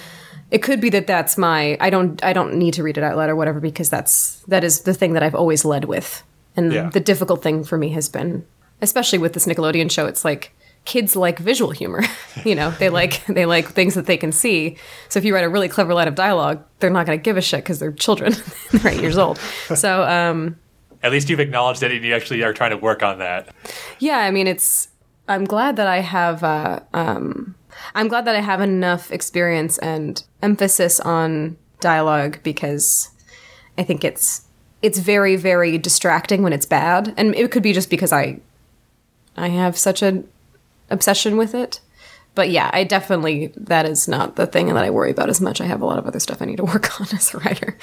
it 0.49 0.61
could 0.61 0.81
be 0.81 0.89
that 0.89 1.07
that's 1.07 1.37
my 1.37 1.77
I 1.79 1.89
don't 1.89 2.21
I 2.23 2.33
don't 2.33 2.55
need 2.55 2.73
to 2.75 2.83
read 2.83 2.97
it 2.97 3.03
out 3.03 3.15
loud 3.17 3.29
or 3.29 3.35
whatever 3.35 3.59
because 3.59 3.89
that's 3.89 4.41
that 4.47 4.63
is 4.63 4.81
the 4.81 4.93
thing 4.93 5.13
that 5.13 5.23
I've 5.23 5.35
always 5.35 5.63
led 5.63 5.85
with. 5.85 6.23
And 6.57 6.73
Yeah. 6.73 6.89
the 6.89 6.99
difficult 6.99 7.41
thing 7.41 7.63
for 7.63 7.77
me 7.77 7.89
has 7.89 8.09
been 8.09 8.45
especially 8.81 9.19
with 9.19 9.33
this 9.33 9.45
Nickelodeon 9.45 9.89
show 9.91 10.05
it's 10.07 10.25
like 10.25 10.51
kids 10.85 11.15
like 11.15 11.39
visual 11.39 11.71
humor. 11.71 12.01
you 12.45 12.55
know, 12.55 12.71
they 12.71 12.89
like 12.99 13.25
they 13.25 13.45
like 13.45 13.67
things 13.69 13.95
that 13.95 14.05
they 14.05 14.17
can 14.17 14.31
see. 14.31 14.77
So 15.09 15.19
if 15.19 15.25
you 15.25 15.33
write 15.33 15.43
a 15.43 15.49
really 15.49 15.69
clever 15.69 15.93
line 15.93 16.07
of 16.07 16.15
dialogue, 16.15 16.63
they're 16.79 16.89
not 16.89 17.05
going 17.05 17.17
to 17.17 17.23
give 17.23 17.37
a 17.37 17.41
shit 17.41 17.63
because 17.63 17.79
they're 17.79 17.91
children. 17.91 18.33
they're 18.71 18.93
8 18.93 19.01
years 19.01 19.17
old. 19.17 19.37
So 19.75 20.03
um 20.03 20.57
At 21.03 21.11
least 21.11 21.29
you've 21.29 21.39
acknowledged 21.39 21.83
and 21.83 22.03
you 22.03 22.13
actually 22.13 22.43
are 22.43 22.53
trying 22.53 22.71
to 22.71 22.77
work 22.77 23.03
on 23.03 23.19
that. 23.19 23.49
yeah, 23.99 24.17
I 24.17 24.31
mean, 24.31 24.47
it's. 24.47 24.89
I'm 25.27 25.45
glad 25.45 25.75
that 25.77 25.87
I 25.87 25.99
have. 25.99 26.43
Uh, 26.43 26.79
um, 26.93 27.55
I'm 27.95 28.07
glad 28.09 28.25
that 28.25 28.35
I 28.35 28.41
have 28.41 28.59
enough 28.59 29.11
experience 29.11 29.77
and 29.77 30.21
emphasis 30.41 30.99
on 30.99 31.57
dialogue 31.79 32.39
because 32.43 33.09
I 33.77 33.83
think 33.83 34.03
it's 34.03 34.45
it's 34.81 34.99
very 34.99 35.35
very 35.37 35.77
distracting 35.77 36.41
when 36.41 36.53
it's 36.53 36.65
bad, 36.65 37.13
and 37.17 37.33
it 37.35 37.51
could 37.51 37.63
be 37.63 37.71
just 37.71 37.89
because 37.89 38.11
I 38.11 38.39
I 39.37 39.49
have 39.49 39.77
such 39.77 40.01
an 40.01 40.27
obsession 40.91 41.37
with 41.37 41.55
it. 41.55 41.79
But 42.33 42.49
yeah, 42.49 42.69
I 42.73 42.83
definitely 42.83 43.51
that 43.57 43.85
is 43.85 44.07
not 44.07 44.35
the 44.35 44.47
thing 44.47 44.67
that 44.67 44.83
I 44.83 44.89
worry 44.89 45.11
about 45.11 45.29
as 45.29 45.41
much. 45.41 45.59
I 45.59 45.65
have 45.65 45.81
a 45.81 45.85
lot 45.85 45.97
of 45.97 46.05
other 46.07 46.19
stuff 46.19 46.41
I 46.41 46.45
need 46.45 46.57
to 46.57 46.63
work 46.73 46.99
on 47.01 47.07
as 47.13 47.33
a 47.33 47.39
writer. 47.39 47.77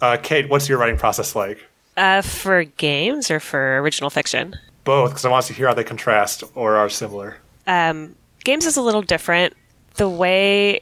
Uh, 0.00 0.16
Kate, 0.22 0.48
what's 0.50 0.68
your 0.68 0.78
writing 0.78 0.98
process 0.98 1.34
like? 1.34 1.64
Uh, 1.96 2.20
for 2.20 2.64
games 2.64 3.30
or 3.30 3.40
for 3.40 3.78
original 3.78 4.10
fiction? 4.10 4.54
Both, 4.84 5.10
because 5.12 5.24
I 5.24 5.30
want 5.30 5.46
to 5.46 5.54
hear 5.54 5.66
how 5.68 5.74
they 5.74 5.84
contrast 5.84 6.44
or 6.54 6.76
are 6.76 6.88
similar. 6.90 7.38
um, 7.66 8.14
games 8.44 8.66
is 8.66 8.76
a 8.76 8.82
little 8.82 9.02
different. 9.02 9.54
The 9.94 10.08
way 10.08 10.80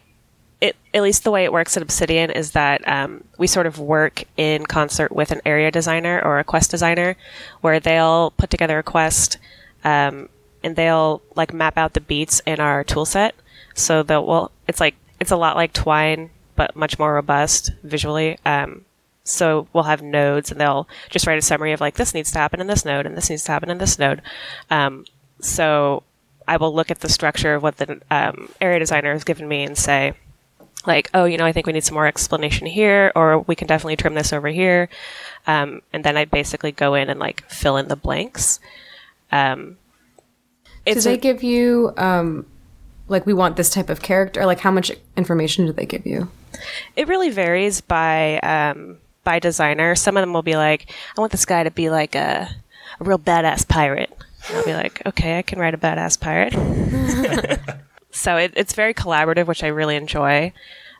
it 0.60 0.76
at 0.92 1.02
least 1.02 1.22
the 1.24 1.30
way 1.30 1.44
it 1.44 1.52
works 1.52 1.76
at 1.76 1.82
Obsidian 1.82 2.30
is 2.30 2.50
that 2.52 2.86
um, 2.88 3.22
we 3.38 3.46
sort 3.46 3.66
of 3.66 3.78
work 3.78 4.24
in 4.36 4.66
concert 4.66 5.12
with 5.12 5.30
an 5.30 5.40
area 5.46 5.70
designer 5.70 6.20
or 6.24 6.38
a 6.40 6.44
quest 6.44 6.70
designer, 6.72 7.16
where 7.60 7.78
they'll 7.78 8.32
put 8.32 8.50
together 8.50 8.78
a 8.78 8.82
quest, 8.82 9.38
um, 9.84 10.28
and 10.64 10.74
they'll 10.76 11.22
like 11.36 11.52
map 11.52 11.76
out 11.76 11.92
the 11.92 12.00
beats 12.00 12.40
in 12.46 12.58
our 12.58 12.82
tool 12.82 13.04
set. 13.04 13.34
So 13.74 14.02
that 14.02 14.24
well, 14.24 14.50
it's 14.66 14.80
like 14.80 14.96
it's 15.20 15.30
a 15.30 15.36
lot 15.36 15.56
like 15.56 15.72
Twine, 15.72 16.30
but 16.56 16.74
much 16.74 16.98
more 16.98 17.14
robust 17.14 17.72
visually. 17.82 18.38
Um, 18.44 18.84
so 19.22 19.68
we'll 19.72 19.84
have 19.84 20.02
nodes, 20.02 20.50
and 20.50 20.60
they'll 20.60 20.88
just 21.10 21.26
write 21.26 21.38
a 21.38 21.42
summary 21.42 21.72
of 21.72 21.80
like 21.80 21.94
this 21.94 22.14
needs 22.14 22.30
to 22.32 22.38
happen 22.38 22.60
in 22.60 22.66
this 22.66 22.84
node, 22.84 23.06
and 23.06 23.16
this 23.16 23.30
needs 23.30 23.44
to 23.44 23.52
happen 23.52 23.70
in 23.70 23.78
this 23.78 23.98
node. 23.98 24.22
Um, 24.70 25.04
so 25.40 26.02
I 26.46 26.56
will 26.56 26.74
look 26.74 26.90
at 26.90 27.00
the 27.00 27.08
structure 27.08 27.54
of 27.54 27.62
what 27.62 27.76
the 27.76 28.00
um, 28.10 28.50
area 28.60 28.78
designer 28.78 29.12
has 29.12 29.24
given 29.24 29.48
me 29.48 29.64
and 29.64 29.76
say, 29.76 30.14
like, 30.86 31.10
oh, 31.14 31.24
you 31.24 31.38
know, 31.38 31.46
I 31.46 31.52
think 31.52 31.66
we 31.66 31.72
need 31.72 31.84
some 31.84 31.94
more 31.94 32.06
explanation 32.06 32.66
here, 32.66 33.12
or 33.16 33.40
we 33.40 33.54
can 33.54 33.66
definitely 33.66 33.96
trim 33.96 34.14
this 34.14 34.32
over 34.32 34.48
here. 34.48 34.88
Um, 35.46 35.82
and 35.92 36.04
then 36.04 36.16
I 36.16 36.24
basically 36.26 36.72
go 36.72 36.94
in 36.94 37.08
and 37.08 37.18
like 37.18 37.48
fill 37.50 37.76
in 37.76 37.88
the 37.88 37.96
blanks. 37.96 38.60
Um, 39.32 39.78
Do 40.86 40.92
it's 40.92 41.04
they 41.04 41.14
a- 41.14 41.18
give 41.18 41.42
you 41.42 41.92
um, 41.96 42.46
like 43.08 43.26
we 43.26 43.32
want 43.32 43.56
this 43.56 43.70
type 43.70 43.90
of 43.90 44.02
character? 44.02 44.44
Like 44.46 44.60
how 44.60 44.70
much 44.70 44.92
information 45.16 45.66
do 45.66 45.72
they 45.72 45.86
give 45.86 46.06
you? 46.06 46.28
it 46.96 47.08
really 47.08 47.30
varies 47.30 47.80
by 47.80 48.38
um, 48.40 48.98
by 49.24 49.38
designer. 49.38 49.94
Some 49.94 50.16
of 50.16 50.22
them 50.22 50.32
will 50.32 50.42
be 50.42 50.56
like, 50.56 50.90
I 51.16 51.20
want 51.20 51.32
this 51.32 51.44
guy 51.46 51.64
to 51.64 51.70
be 51.70 51.90
like 51.90 52.14
a, 52.14 52.48
a 53.00 53.04
real 53.04 53.18
badass 53.18 53.66
pirate. 53.66 54.10
And 54.48 54.58
I'll 54.58 54.64
be 54.64 54.74
like, 54.74 55.02
okay, 55.06 55.38
I 55.38 55.42
can 55.42 55.58
write 55.58 55.74
a 55.74 55.78
badass 55.78 56.20
pirate. 56.20 56.52
so 58.10 58.36
it, 58.36 58.52
it's 58.56 58.74
very 58.74 58.92
collaborative, 58.92 59.46
which 59.46 59.64
I 59.64 59.68
really 59.68 59.96
enjoy. 59.96 60.52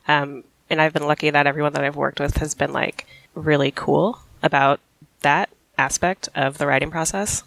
Um, 0.09 0.45
and 0.71 0.81
I've 0.81 0.95
been 0.95 1.07
lucky 1.07 1.29
that 1.31 1.47
everyone 1.47 1.75
that 1.75 1.85
I've 1.85 1.97
worked 1.97 2.21
with 2.21 2.39
has 2.39 2.55
been 2.55 2.73
like 2.73 3.07
really 3.35 3.71
cool 3.71 4.19
about 4.43 4.81
that 5.21 5.51
aspect 5.77 6.29
of 6.35 6.57
the 6.59 6.67
writing 6.67 6.91
process. 6.91 7.45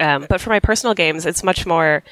Um, 0.00 0.26
but 0.28 0.40
for 0.40 0.50
my 0.50 0.60
personal 0.60 0.94
games, 0.94 1.26
it's 1.26 1.44
much 1.44 1.66
more 1.66 2.02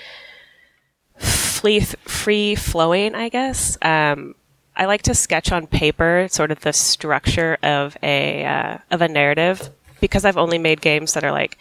free 1.17 1.81
free 1.81 2.55
flowing, 2.55 3.15
I 3.15 3.29
guess. 3.29 3.77
Um, 3.83 4.35
I 4.77 4.85
like 4.85 5.03
to 5.03 5.15
sketch 5.15 5.51
on 5.51 5.67
paper 5.67 6.29
sort 6.31 6.53
of 6.53 6.61
the 6.61 6.73
structure 6.73 7.59
of 7.63 7.97
a 8.03 8.45
uh, 8.45 8.79
of 8.91 9.03
a 9.03 9.09
narrative 9.09 9.71
because 10.01 10.25
I've 10.25 10.37
only 10.37 10.59
made 10.59 10.81
games 10.81 11.15
that 11.15 11.25
are 11.25 11.33
like 11.33 11.59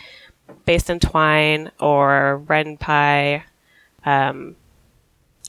based 0.65 0.89
in 0.89 0.99
Twine 0.99 1.71
or 1.79 2.43
Ren'Py. 2.45 3.41
Um, 4.05 4.55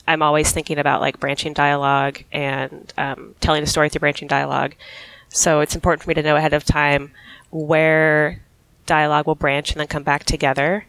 I'm 0.07 0.23
always 0.23 0.51
thinking 0.51 0.79
about 0.79 1.01
like 1.01 1.19
branching 1.19 1.53
dialogue 1.53 2.23
and 2.31 2.91
um, 2.97 3.35
telling 3.39 3.61
a 3.61 3.67
story 3.67 3.89
through 3.89 3.99
branching 3.99 4.27
dialogue. 4.27 4.73
So 5.29 5.59
it's 5.59 5.75
important 5.75 6.01
for 6.01 6.09
me 6.09 6.15
to 6.15 6.23
know 6.23 6.35
ahead 6.35 6.53
of 6.53 6.63
time 6.63 7.11
where 7.51 8.41
dialogue 8.89 9.27
will 9.27 9.35
branch 9.35 9.71
and 9.71 9.79
then 9.79 9.87
come 9.87 10.03
back 10.03 10.23
together 10.23 10.85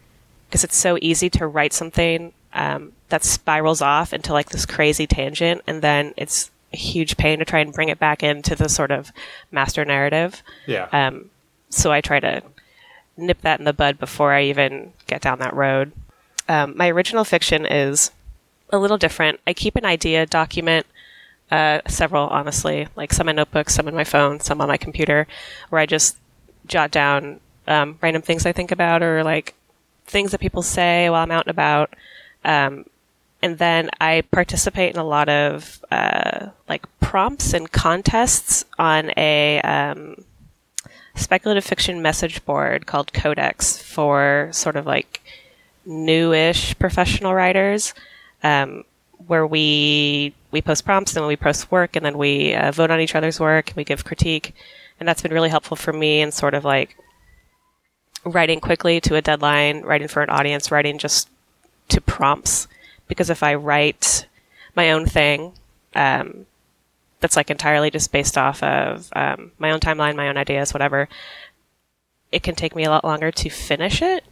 because 0.48 0.64
it's 0.64 0.76
so 0.76 0.98
easy 1.00 1.28
to 1.30 1.46
write 1.46 1.72
something 1.72 2.32
um, 2.54 2.92
that 3.10 3.22
spirals 3.22 3.82
off 3.82 4.12
into 4.12 4.32
like 4.32 4.48
this 4.48 4.66
crazy 4.66 5.06
tangent 5.06 5.60
and 5.66 5.82
then 5.82 6.14
it's 6.16 6.50
a 6.72 6.76
huge 6.76 7.16
pain 7.16 7.38
to 7.38 7.44
try 7.44 7.60
and 7.60 7.74
bring 7.74 7.90
it 7.90 7.98
back 7.98 8.22
into 8.22 8.56
the 8.56 8.68
sort 8.68 8.90
of 8.90 9.12
master 9.52 9.84
narrative. 9.84 10.42
Yeah. 10.66 10.88
Um, 10.92 11.30
so 11.68 11.92
I 11.92 12.00
try 12.00 12.18
to 12.20 12.42
nip 13.16 13.42
that 13.42 13.58
in 13.58 13.66
the 13.66 13.72
bud 13.72 13.98
before 13.98 14.32
I 14.32 14.44
even 14.44 14.92
get 15.06 15.20
down 15.20 15.38
that 15.40 15.54
road. 15.54 15.92
Um, 16.48 16.76
my 16.76 16.88
original 16.88 17.24
fiction 17.24 17.66
is 17.66 18.10
a 18.70 18.78
little 18.78 18.98
different. 18.98 19.40
I 19.46 19.52
keep 19.52 19.76
an 19.76 19.84
idea 19.84 20.26
document, 20.26 20.86
uh, 21.50 21.80
several 21.86 22.28
honestly, 22.28 22.88
like 22.96 23.12
some 23.12 23.28
in 23.28 23.36
notebooks, 23.36 23.74
some 23.74 23.88
in 23.88 23.94
my 23.94 24.04
phone, 24.04 24.40
some 24.40 24.60
on 24.60 24.68
my 24.68 24.78
computer, 24.78 25.26
where 25.68 25.80
I 25.80 25.86
just 25.86 26.16
jot 26.66 26.90
down 26.90 27.40
um, 27.70 27.98
random 28.02 28.22
things 28.22 28.44
I 28.44 28.52
think 28.52 28.72
about 28.72 29.02
or 29.02 29.22
like 29.22 29.54
things 30.04 30.32
that 30.32 30.40
people 30.40 30.62
say 30.62 31.08
while 31.08 31.22
I'm 31.22 31.30
out 31.30 31.46
and 31.46 31.50
about. 31.50 31.94
Um, 32.44 32.84
and 33.42 33.56
then 33.58 33.88
I 34.00 34.22
participate 34.30 34.92
in 34.92 35.00
a 35.00 35.04
lot 35.04 35.28
of 35.28 35.82
uh, 35.90 36.48
like 36.68 36.84
prompts 37.00 37.54
and 37.54 37.70
contests 37.70 38.64
on 38.78 39.12
a 39.16 39.60
um, 39.62 40.24
speculative 41.14 41.64
fiction 41.64 42.02
message 42.02 42.44
board 42.44 42.86
called 42.86 43.12
Codex 43.12 43.80
for 43.80 44.50
sort 44.52 44.76
of 44.76 44.84
like 44.84 45.22
newish 45.86 46.78
professional 46.78 47.32
writers, 47.32 47.94
um, 48.42 48.84
where 49.26 49.46
we 49.46 50.34
we 50.50 50.60
post 50.60 50.84
prompts 50.84 51.16
and 51.16 51.26
we 51.26 51.36
post 51.36 51.70
work 51.70 51.94
and 51.94 52.04
then 52.04 52.18
we 52.18 52.54
uh, 52.54 52.72
vote 52.72 52.90
on 52.90 53.00
each 53.00 53.14
other's 53.14 53.38
work 53.38 53.68
and 53.68 53.76
we 53.76 53.84
give 53.84 54.04
critique, 54.04 54.54
and 54.98 55.08
that's 55.08 55.22
been 55.22 55.32
really 55.32 55.48
helpful 55.48 55.76
for 55.76 55.92
me 55.92 56.20
in 56.20 56.30
sort 56.30 56.52
of 56.52 56.64
like 56.64 56.96
writing 58.24 58.60
quickly 58.60 59.00
to 59.02 59.16
a 59.16 59.22
deadline, 59.22 59.82
writing 59.82 60.08
for 60.08 60.22
an 60.22 60.30
audience, 60.30 60.70
writing 60.70 60.98
just 60.98 61.28
to 61.88 62.00
prompts. 62.00 62.68
Because 63.08 63.30
if 63.30 63.42
I 63.42 63.54
write 63.54 64.26
my 64.76 64.92
own 64.92 65.06
thing, 65.06 65.52
um, 65.94 66.46
that's 67.20 67.36
like 67.36 67.50
entirely 67.50 67.90
just 67.90 68.12
based 68.12 68.38
off 68.38 68.62
of 68.62 69.10
um, 69.14 69.52
my 69.58 69.70
own 69.70 69.80
timeline, 69.80 70.16
my 70.16 70.28
own 70.28 70.36
ideas, 70.36 70.72
whatever, 70.72 71.08
it 72.32 72.42
can 72.42 72.54
take 72.54 72.76
me 72.76 72.84
a 72.84 72.90
lot 72.90 73.04
longer 73.04 73.30
to 73.30 73.50
finish 73.50 74.02
it. 74.02 74.24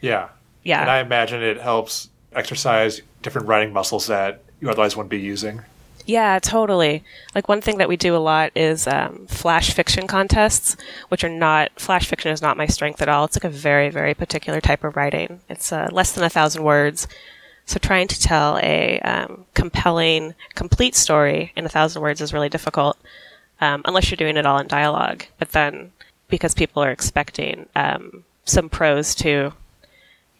yeah. 0.00 0.28
Yeah. 0.64 0.82
And 0.82 0.90
I 0.90 0.98
imagine 0.98 1.42
it 1.42 1.60
helps 1.60 2.10
exercise 2.34 3.00
different 3.22 3.48
writing 3.48 3.72
muscles 3.72 4.08
that 4.08 4.42
you 4.60 4.68
otherwise 4.68 4.96
wouldn't 4.96 5.10
be 5.10 5.20
using. 5.20 5.62
Yeah, 6.08 6.38
totally. 6.38 7.04
Like 7.34 7.50
one 7.50 7.60
thing 7.60 7.76
that 7.76 7.88
we 7.88 7.98
do 7.98 8.16
a 8.16 8.18
lot 8.18 8.52
is 8.54 8.86
um, 8.86 9.26
flash 9.26 9.74
fiction 9.74 10.06
contests, 10.06 10.74
which 11.10 11.22
are 11.22 11.28
not 11.28 11.78
flash 11.78 12.06
fiction 12.06 12.32
is 12.32 12.40
not 12.40 12.56
my 12.56 12.64
strength 12.64 13.02
at 13.02 13.10
all. 13.10 13.26
It's 13.26 13.36
like 13.36 13.44
a 13.44 13.50
very 13.50 13.90
very 13.90 14.14
particular 14.14 14.62
type 14.62 14.84
of 14.84 14.96
writing. 14.96 15.40
It's 15.50 15.70
uh, 15.70 15.90
less 15.92 16.12
than 16.12 16.24
a 16.24 16.30
thousand 16.30 16.64
words, 16.64 17.08
so 17.66 17.78
trying 17.78 18.08
to 18.08 18.18
tell 18.18 18.58
a 18.62 19.00
um, 19.00 19.44
compelling, 19.52 20.34
complete 20.54 20.94
story 20.94 21.52
in 21.54 21.66
a 21.66 21.68
thousand 21.68 22.00
words 22.00 22.22
is 22.22 22.32
really 22.32 22.48
difficult, 22.48 22.96
um, 23.60 23.82
unless 23.84 24.10
you're 24.10 24.16
doing 24.16 24.38
it 24.38 24.46
all 24.46 24.58
in 24.58 24.66
dialogue. 24.66 25.26
But 25.38 25.52
then, 25.52 25.92
because 26.28 26.54
people 26.54 26.82
are 26.82 26.90
expecting 26.90 27.66
um, 27.76 28.24
some 28.46 28.70
prose 28.70 29.14
too, 29.14 29.52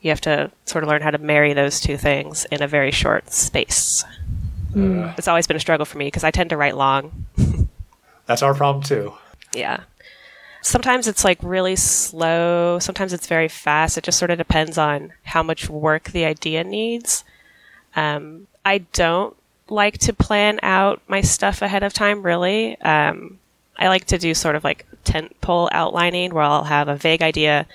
you 0.00 0.08
have 0.08 0.22
to 0.22 0.50
sort 0.64 0.82
of 0.82 0.88
learn 0.88 1.02
how 1.02 1.10
to 1.10 1.18
marry 1.18 1.52
those 1.52 1.78
two 1.78 1.98
things 1.98 2.46
in 2.46 2.62
a 2.62 2.66
very 2.66 2.90
short 2.90 3.34
space. 3.34 4.02
It's 5.16 5.28
always 5.28 5.46
been 5.46 5.56
a 5.56 5.60
struggle 5.60 5.86
for 5.86 5.98
me 5.98 6.06
because 6.06 6.24
I 6.24 6.30
tend 6.30 6.50
to 6.50 6.56
write 6.56 6.76
long. 6.76 7.26
That's 8.26 8.42
our 8.42 8.54
problem 8.54 8.84
too. 8.84 9.14
Yeah. 9.54 9.80
Sometimes 10.60 11.06
it's 11.06 11.24
like 11.24 11.38
really 11.42 11.76
slow. 11.76 12.78
Sometimes 12.78 13.12
it's 13.12 13.26
very 13.26 13.48
fast. 13.48 13.96
It 13.96 14.04
just 14.04 14.18
sort 14.18 14.30
of 14.30 14.38
depends 14.38 14.76
on 14.76 15.12
how 15.22 15.42
much 15.42 15.68
work 15.68 16.10
the 16.10 16.24
idea 16.24 16.64
needs. 16.64 17.24
Um, 17.96 18.46
I 18.64 18.78
don't 18.78 19.36
like 19.68 19.98
to 19.98 20.12
plan 20.12 20.58
out 20.62 21.00
my 21.08 21.20
stuff 21.20 21.62
ahead 21.62 21.82
of 21.82 21.92
time, 21.92 22.22
really. 22.22 22.78
Um, 22.80 23.38
I 23.78 23.88
like 23.88 24.06
to 24.06 24.18
do 24.18 24.34
sort 24.34 24.56
of 24.56 24.64
like 24.64 24.86
tent 25.04 25.40
pole 25.40 25.68
outlining 25.72 26.34
where 26.34 26.42
I'll 26.42 26.64
have 26.64 26.88
a 26.88 26.96
vague 26.96 27.22
idea 27.22 27.66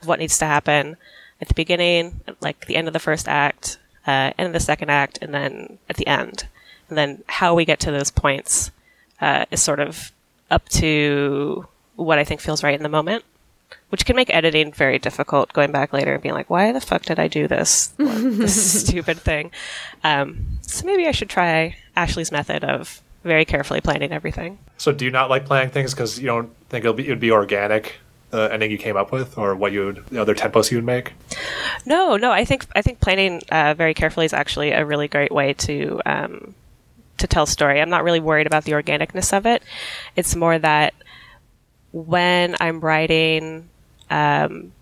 of 0.00 0.08
what 0.08 0.18
needs 0.18 0.38
to 0.38 0.46
happen 0.46 0.96
at 1.40 1.48
the 1.48 1.54
beginning, 1.54 2.20
like 2.40 2.66
the 2.66 2.76
end 2.76 2.88
of 2.88 2.92
the 2.92 2.98
first 2.98 3.28
act, 3.28 3.78
uh, 4.06 4.32
end 4.38 4.46
of 4.46 4.52
the 4.52 4.60
second 4.60 4.90
act, 4.90 5.18
and 5.22 5.34
then 5.34 5.78
at 5.88 5.96
the 5.96 6.06
end. 6.06 6.46
And 6.88 6.98
then 6.98 7.22
how 7.28 7.54
we 7.54 7.64
get 7.64 7.80
to 7.80 7.90
those 7.90 8.10
points 8.10 8.70
uh, 9.20 9.44
is 9.50 9.62
sort 9.62 9.80
of 9.80 10.12
up 10.50 10.68
to 10.70 11.66
what 11.96 12.18
I 12.18 12.24
think 12.24 12.40
feels 12.40 12.64
right 12.64 12.74
in 12.74 12.82
the 12.82 12.88
moment, 12.88 13.24
which 13.90 14.04
can 14.04 14.16
make 14.16 14.34
editing 14.34 14.72
very 14.72 14.98
difficult. 14.98 15.52
Going 15.52 15.70
back 15.70 15.92
later 15.92 16.14
and 16.14 16.22
being 16.22 16.34
like, 16.34 16.50
"Why 16.50 16.72
the 16.72 16.80
fuck 16.80 17.02
did 17.02 17.18
I 17.18 17.28
do 17.28 17.46
this? 17.46 17.86
this 17.98 18.82
stupid 18.82 19.18
thing?" 19.18 19.50
Um, 20.02 20.58
so 20.62 20.86
maybe 20.86 21.06
I 21.06 21.12
should 21.12 21.30
try 21.30 21.76
Ashly's 21.94 22.32
method 22.32 22.64
of 22.64 23.02
very 23.22 23.44
carefully 23.44 23.80
planning 23.80 24.12
everything. 24.12 24.58
So 24.78 24.92
do 24.92 25.04
you 25.04 25.10
not 25.10 25.30
like 25.30 25.44
planning 25.44 25.70
things 25.70 25.94
because 25.94 26.18
you 26.18 26.26
don't 26.26 26.50
think 26.68 26.84
it'll 26.84 26.94
be 26.94 27.06
it 27.06 27.10
would 27.10 27.20
be 27.20 27.30
organic? 27.30 27.96
The 28.30 28.52
ending 28.52 28.70
you 28.70 28.78
came 28.78 28.96
up 28.96 29.10
with, 29.10 29.36
or 29.36 29.56
what 29.56 29.72
you 29.72 29.86
would 29.86 30.06
the 30.06 30.20
other 30.20 30.34
tempos 30.34 30.70
you 30.70 30.76
would 30.76 30.84
make? 30.84 31.14
No, 31.84 32.16
no, 32.16 32.30
I 32.30 32.44
think 32.44 32.66
I 32.76 32.82
think 32.82 33.00
planning 33.00 33.42
uh, 33.50 33.74
very 33.74 33.92
carefully 33.92 34.26
is 34.26 34.32
actually 34.32 34.70
a 34.70 34.84
really 34.84 35.08
great 35.08 35.32
way 35.32 35.52
to 35.54 36.00
um, 36.06 36.54
to 37.18 37.26
tell 37.26 37.46
story. 37.46 37.80
I'm 37.80 37.90
not 37.90 38.04
really 38.04 38.20
worried 38.20 38.46
about 38.46 38.64
the 38.64 38.72
organicness 38.72 39.36
of 39.36 39.46
it. 39.46 39.62
It's 40.16 40.36
more 40.36 40.58
that 40.58 40.94
when 41.92 42.56
I'm 42.60 42.80
writing, 42.80 43.68
um, 44.10 44.72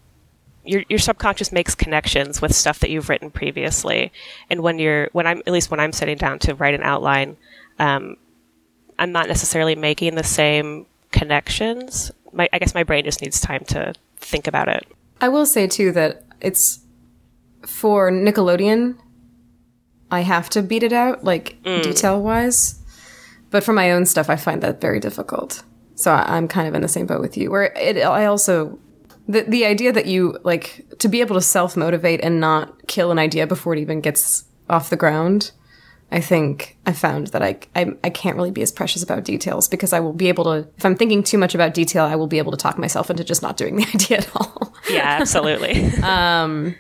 your 0.65 0.85
your 0.89 0.99
subconscious 0.99 1.53
makes 1.53 1.75
connections 1.75 2.43
with 2.43 2.55
stuff 2.55 2.81
that 2.81 2.91
you've 2.91 3.09
written 3.09 3.31
previously, 3.31 4.13
and 4.51 4.61
when 4.63 4.79
you're 4.79 5.09
when 5.13 5.27
I'm 5.27 5.39
at 5.39 5.53
least 5.53 5.71
when 5.71 5.81
I'm 5.81 5.93
sitting 5.93 6.17
down 6.17 6.39
to 6.41 6.55
write 6.55 6.75
an 6.75 6.83
outline, 6.83 7.37
um, 7.79 8.17
I'm 8.99 9.13
not 9.13 9.29
necessarily 9.29 9.75
making 9.75 10.15
the 10.15 10.25
same 10.25 10.87
connections. 11.11 12.11
My, 12.33 12.49
I 12.53 12.59
guess 12.59 12.75
my 12.75 12.85
brain 12.85 13.05
just 13.05 13.23
needs 13.23 13.41
time 13.41 13.64
to 13.67 13.95
think 14.17 14.47
about 14.47 14.69
it. 14.69 14.87
I 15.21 15.29
will 15.29 15.47
say 15.47 15.67
too 15.67 15.93
that 15.93 16.25
it's 16.41 16.81
for 17.67 18.11
Nickelodeon. 18.11 18.99
I 20.11 20.21
have 20.21 20.49
to 20.51 20.62
beat 20.62 20.83
it 20.83 20.93
out, 20.93 21.25
like 21.25 21.62
mm. 21.62 21.83
detail 21.83 22.23
wise. 22.23 22.83
but 23.51 23.64
for 23.64 23.73
my 23.73 23.93
own 23.93 24.07
stuff, 24.07 24.31
I 24.31 24.37
find 24.37 24.62
that 24.62 24.81
very 24.81 25.01
difficult. 25.01 25.62
So 25.95 26.12
I, 26.12 26.37
I'm 26.37 26.49
kind 26.49 26.69
of 26.69 26.75
in 26.75 26.83
the 26.83 26.88
same 26.88 27.07
boat 27.07 27.21
with 27.21 27.37
you. 27.37 27.51
Where 27.51 27.73
it, 27.77 27.99
I 27.99 28.27
also 28.27 28.79
the 29.27 29.43
the 29.43 29.67
idea 29.67 29.93
that 29.93 30.07
you 30.07 30.38
like 30.45 30.87
to 30.99 31.09
be 31.09 31.21
able 31.21 31.35
to 31.35 31.41
self 31.41 31.77
motivate 31.77 32.21
and 32.23 32.41
not 32.41 32.87
kill 32.87 33.11
an 33.11 33.19
idea 33.19 33.47
before 33.47 33.75
it 33.75 33.81
even 33.81 34.01
gets 34.01 34.45
off 34.71 34.91
the 34.91 34.97
ground. 34.97 35.53
I 36.11 36.21
think 36.21 36.77
I 36.87 36.92
found 36.92 37.29
that 37.29 37.42
I, 37.42 37.59
I 37.77 37.92
I 38.03 38.11
can't 38.11 38.37
really 38.37 38.51
be 38.51 38.62
as 38.62 38.73
precious 38.73 39.03
about 39.03 39.25
details 39.25 39.68
because 39.68 39.92
I 39.92 40.01
will 40.01 40.12
be 40.14 40.29
able 40.29 40.44
to 40.44 40.68
if 40.77 40.85
I'm 40.85 40.97
thinking 40.97 41.23
too 41.23 41.38
much 41.38 41.55
about 41.55 41.75
detail, 41.75 42.05
I 42.05 42.16
will 42.16 42.27
be 42.27 42.38
able 42.38 42.51
to 42.53 42.57
talk 42.57 42.79
myself 42.79 43.11
into 43.11 43.25
just 43.25 43.42
not 43.42 43.57
doing 43.57 43.77
the 43.77 43.87
idea 43.94 44.18
at 44.18 44.37
all. 44.37 44.73
Yeah, 44.90 45.18
absolutely. 45.21 45.85
um, 46.03 46.75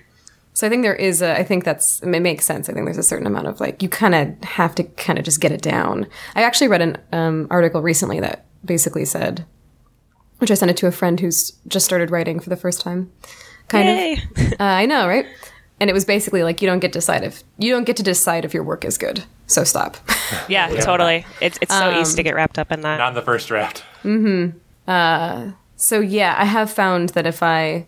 So 0.54 0.66
I 0.66 0.70
think 0.70 0.82
there 0.82 0.96
is 0.96 1.22
a, 1.22 1.38
I 1.38 1.44
think 1.44 1.62
that's, 1.64 2.00
it 2.00 2.08
makes 2.08 2.44
sense. 2.44 2.68
I 2.68 2.72
think 2.72 2.84
there's 2.86 2.98
a 2.98 3.02
certain 3.02 3.28
amount 3.28 3.46
of 3.46 3.60
like, 3.60 3.80
you 3.80 3.88
kind 3.88 4.14
of 4.14 4.42
have 4.42 4.74
to 4.76 4.82
kind 4.84 5.16
of 5.18 5.24
just 5.24 5.40
get 5.40 5.52
it 5.52 5.62
down. 5.62 6.06
I 6.34 6.42
actually 6.42 6.66
read 6.66 6.82
an 6.82 6.98
um, 7.12 7.46
article 7.48 7.80
recently 7.80 8.18
that 8.20 8.44
basically 8.64 9.04
said, 9.04 9.44
which 10.38 10.50
I 10.50 10.54
sent 10.54 10.70
it 10.72 10.76
to 10.78 10.88
a 10.88 10.90
friend 10.90 11.20
who's 11.20 11.52
just 11.68 11.84
started 11.86 12.10
writing 12.10 12.40
for 12.40 12.50
the 12.50 12.56
first 12.56 12.80
time. 12.80 13.12
Kind 13.68 13.86
Yay. 13.88 14.12
of. 14.14 14.52
Uh, 14.52 14.56
I 14.58 14.86
know, 14.86 15.06
right? 15.06 15.26
And 15.80 15.88
it 15.88 15.92
was 15.92 16.04
basically 16.04 16.42
like, 16.42 16.60
you 16.60 16.68
don't 16.68 16.80
get 16.80 16.92
to 16.92 16.98
decide 16.98 17.22
if, 17.22 17.42
you 17.58 17.72
don't 17.72 17.84
get 17.84 17.96
to 17.98 18.02
decide 18.02 18.44
if 18.44 18.52
your 18.52 18.64
work 18.64 18.84
is 18.84 18.98
good. 18.98 19.24
So 19.46 19.64
stop. 19.64 19.96
Yeah, 20.46 20.68
totally. 20.80 21.24
It's 21.40 21.58
it's 21.62 21.72
so 21.72 21.90
easy 21.98 22.10
Um, 22.12 22.16
to 22.16 22.22
get 22.22 22.34
wrapped 22.34 22.58
up 22.58 22.70
in 22.70 22.82
that. 22.82 22.98
Not 22.98 23.08
in 23.08 23.14
the 23.14 23.22
first 23.22 23.48
draft. 23.48 23.82
mm-hmm 24.02 24.58
uh, 24.90 25.52
So 25.76 26.00
yeah, 26.00 26.34
I 26.38 26.44
have 26.44 26.70
found 26.70 27.10
that 27.10 27.26
if 27.26 27.42
I, 27.42 27.86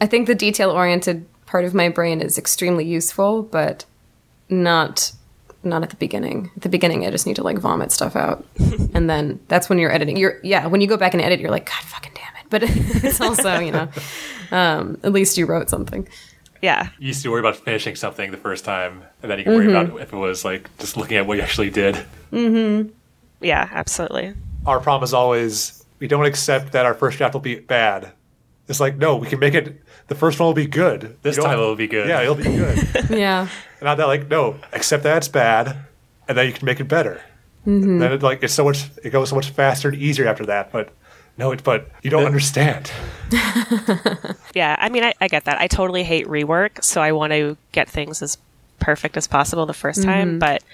I 0.00 0.06
think 0.06 0.28
the 0.28 0.34
detail 0.36 0.70
oriented 0.70 1.26
part 1.46 1.64
of 1.64 1.74
my 1.74 1.88
brain 1.88 2.20
is 2.20 2.38
extremely 2.38 2.84
useful, 2.84 3.42
but 3.42 3.84
not, 4.48 5.10
not 5.64 5.82
at 5.82 5.90
the 5.90 5.96
beginning. 5.96 6.50
At 6.54 6.62
the 6.62 6.68
beginning, 6.68 7.04
I 7.04 7.10
just 7.10 7.26
need 7.26 7.36
to 7.36 7.42
like 7.42 7.58
vomit 7.58 7.90
stuff 7.90 8.14
out, 8.14 8.44
and 8.94 9.10
then 9.10 9.40
that's 9.48 9.68
when 9.68 9.78
you're 9.78 9.90
editing. 9.92 10.16
You're 10.16 10.38
yeah, 10.44 10.66
when 10.66 10.80
you 10.80 10.86
go 10.86 10.96
back 10.96 11.14
and 11.14 11.22
edit, 11.22 11.40
you're 11.40 11.50
like, 11.50 11.66
God 11.66 11.82
fucking 11.82 12.12
damn 12.14 12.36
it. 12.44 12.46
But 12.48 12.62
it's 13.04 13.20
also 13.20 13.58
you 13.58 13.72
know, 13.72 13.88
um, 14.52 14.98
at 15.02 15.12
least 15.12 15.36
you 15.36 15.46
wrote 15.46 15.68
something. 15.68 16.06
Yeah. 16.62 16.90
You 16.98 17.08
used 17.08 17.22
to 17.22 17.30
worry 17.30 17.40
about 17.40 17.56
finishing 17.56 17.96
something 17.96 18.30
the 18.30 18.36
first 18.36 18.64
time, 18.64 19.02
and 19.22 19.30
then 19.30 19.38
you 19.38 19.44
can 19.44 19.54
worry 19.54 19.70
about 19.70 20.00
if 20.00 20.12
it 20.12 20.16
was 20.16 20.44
like 20.44 20.68
just 20.78 20.96
looking 20.96 21.16
at 21.16 21.26
what 21.26 21.36
you 21.36 21.42
actually 21.42 21.70
did. 21.70 21.94
Mm-hmm. 22.32 22.90
Yeah, 23.40 23.68
absolutely. 23.72 24.34
Our 24.64 24.80
problem 24.80 25.04
is 25.04 25.14
always 25.14 25.84
we 25.98 26.08
don't 26.08 26.26
accept 26.26 26.72
that 26.72 26.86
our 26.86 26.94
first 26.94 27.18
draft 27.18 27.34
will 27.34 27.40
be 27.40 27.56
bad. 27.60 28.12
It's 28.68 28.80
like 28.80 28.96
no, 28.96 29.16
we 29.16 29.26
can 29.28 29.38
make 29.38 29.54
it. 29.54 29.80
The 30.08 30.14
first 30.14 30.38
one 30.38 30.46
will 30.48 30.54
be 30.54 30.66
good. 30.66 31.16
This 31.22 31.36
time 31.36 31.52
it'll 31.58 31.76
be 31.76 31.88
good. 31.88 32.08
Yeah, 32.08 32.22
it'll 32.22 32.34
be 32.34 32.44
good. 32.44 32.78
Yeah, 33.10 33.42
And 33.80 33.82
not 33.82 33.96
that 33.98 34.06
like 34.06 34.28
no, 34.28 34.56
accept 34.72 35.02
that 35.04 35.18
it's 35.18 35.28
bad, 35.28 35.76
and 36.28 36.36
then 36.36 36.46
you 36.46 36.52
can 36.52 36.66
make 36.66 36.80
it 36.80 36.84
better. 36.88 37.20
Then 37.64 38.00
it 38.00 38.22
like 38.22 38.42
it's 38.42 38.54
so 38.54 38.64
much 38.64 38.84
it 39.02 39.10
goes 39.10 39.30
so 39.30 39.34
much 39.36 39.50
faster 39.50 39.88
and 39.88 39.98
easier 39.98 40.28
after 40.28 40.46
that. 40.46 40.70
But 40.70 40.90
no, 41.38 41.52
it 41.52 41.62
but 41.64 41.88
you 42.02 42.10
don't 42.10 42.26
understand. 42.26 42.90
Yeah, 44.56 44.74
I 44.78 44.88
mean, 44.88 45.04
I, 45.04 45.12
I 45.20 45.28
get 45.28 45.44
that. 45.44 45.60
I 45.60 45.66
totally 45.66 46.02
hate 46.02 46.26
rework, 46.26 46.82
so 46.82 47.02
I 47.02 47.12
want 47.12 47.34
to 47.34 47.58
get 47.72 47.90
things 47.90 48.22
as 48.22 48.38
perfect 48.80 49.18
as 49.18 49.26
possible 49.26 49.66
the 49.66 49.74
1st 49.74 50.02
time. 50.02 50.28
Mm-hmm. 50.28 50.38
But 50.38 50.64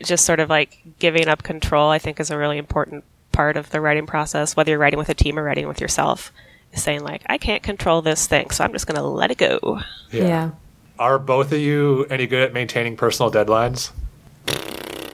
just 0.00 0.24
sort 0.24 0.38
of 0.38 0.48
like 0.48 0.78
giving 1.00 1.26
up 1.26 1.42
control, 1.42 1.90
I 1.90 1.98
think, 1.98 2.20
is 2.20 2.30
a 2.30 2.38
really 2.38 2.58
important 2.58 3.02
part 3.32 3.56
of 3.56 3.70
the 3.70 3.80
writing 3.80 4.06
process. 4.06 4.54
Whether 4.54 4.70
you're 4.70 4.78
writing 4.78 5.00
with 5.00 5.08
a 5.08 5.14
team 5.14 5.36
or 5.36 5.42
writing 5.42 5.66
with 5.66 5.80
yourself, 5.80 6.30
is 6.72 6.80
saying 6.80 7.02
like, 7.02 7.22
I 7.26 7.38
can't 7.38 7.60
control 7.60 8.02
this 8.02 8.28
thing, 8.28 8.50
so 8.50 8.62
I'm 8.62 8.72
just 8.72 8.86
going 8.86 9.00
to 9.00 9.02
let 9.02 9.32
it 9.32 9.38
go. 9.38 9.80
yeah. 10.12 10.52
Are 10.96 11.18
both 11.18 11.50
of 11.50 11.58
you 11.58 12.04
any 12.04 12.28
good 12.28 12.42
at 12.42 12.52
maintaining 12.52 12.96
personal 12.96 13.32
deadlines? 13.32 13.90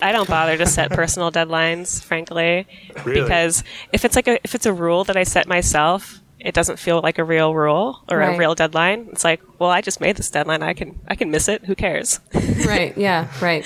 I 0.05 0.13
don't 0.13 0.29
bother 0.29 0.57
to 0.59 0.67
set 0.67 0.91
personal 0.91 1.31
deadlines, 1.33 2.03
frankly, 2.03 2.67
Really? 3.05 3.23
because 3.23 3.65
if 3.93 4.05
it's 4.05 4.17
like 4.17 4.29
a 4.29 4.39
if 4.45 4.55
it's 4.55 4.67
a 4.67 4.73
rule 4.73 5.05
that 5.05 5.17
I 5.17 5.25
set 5.25 5.47
myself, 5.49 6.21
it 6.39 6.55
doesn't 6.55 6.79
feel 6.79 7.01
like 7.01 7.19
a 7.19 7.25
real 7.25 7.55
rule 7.55 8.03
or 8.11 8.19
Right. 8.19 8.35
a 8.35 8.39
real 8.39 8.55
deadline. 8.55 9.09
It's 9.13 9.25
like, 9.25 9.41
well, 9.59 9.71
I 9.71 9.81
just 9.81 10.01
made 10.01 10.17
this 10.17 10.31
deadline. 10.31 10.63
I 10.63 10.75
can 10.75 10.99
I 11.09 11.15
can 11.15 11.31
miss 11.31 11.49
it. 11.49 11.65
Who 11.65 11.75
cares? 11.75 12.21
Right. 12.67 12.97
Yeah. 12.99 13.29
Right. 13.41 13.65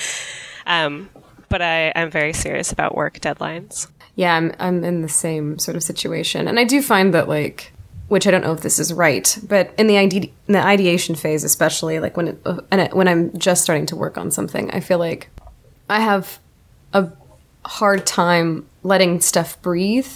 Um, 0.66 1.11
but 1.48 1.62
I, 1.62 1.92
I'm 1.96 2.11
very 2.11 2.33
serious 2.33 2.72
about 2.72 2.94
work 2.94 3.20
deadlines. 3.20 3.88
Yeah, 4.14 4.35
I'm 4.37 4.53
I'm 4.59 4.85
in 4.85 5.03
the 5.03 5.09
same 5.09 5.59
sort 5.59 5.77
of 5.77 5.83
situation, 5.83 6.48
and 6.48 6.59
I 6.59 6.64
do 6.64 6.83
find 6.83 7.14
that 7.14 7.29
like, 7.29 7.72
which 8.09 8.27
I 8.27 8.31
don't 8.31 8.42
know 8.42 8.53
if 8.53 8.61
this 8.62 8.79
is 8.79 8.92
right, 8.92 9.38
but 9.48 9.72
in 9.79 9.87
the 9.87 9.96
ide- 9.98 10.31
in 10.48 10.53
the 10.53 10.62
ideation 10.64 11.14
phase, 11.14 11.44
especially 11.44 12.01
like 12.01 12.16
when 12.16 12.29
it, 12.29 12.38
uh, 12.44 12.61
and 12.70 12.81
it, 12.81 12.94
when 12.94 13.07
I'm 13.09 13.37
just 13.38 13.62
starting 13.62 13.87
to 13.87 13.96
work 13.96 14.18
on 14.18 14.31
something, 14.31 14.70
I 14.72 14.81
feel 14.81 14.98
like 14.98 15.31
I 15.88 16.01
have 16.01 16.38
a 16.92 17.11
hard 17.64 18.07
time 18.07 18.66
letting 18.83 19.20
stuff 19.20 19.61
breathe, 19.62 20.09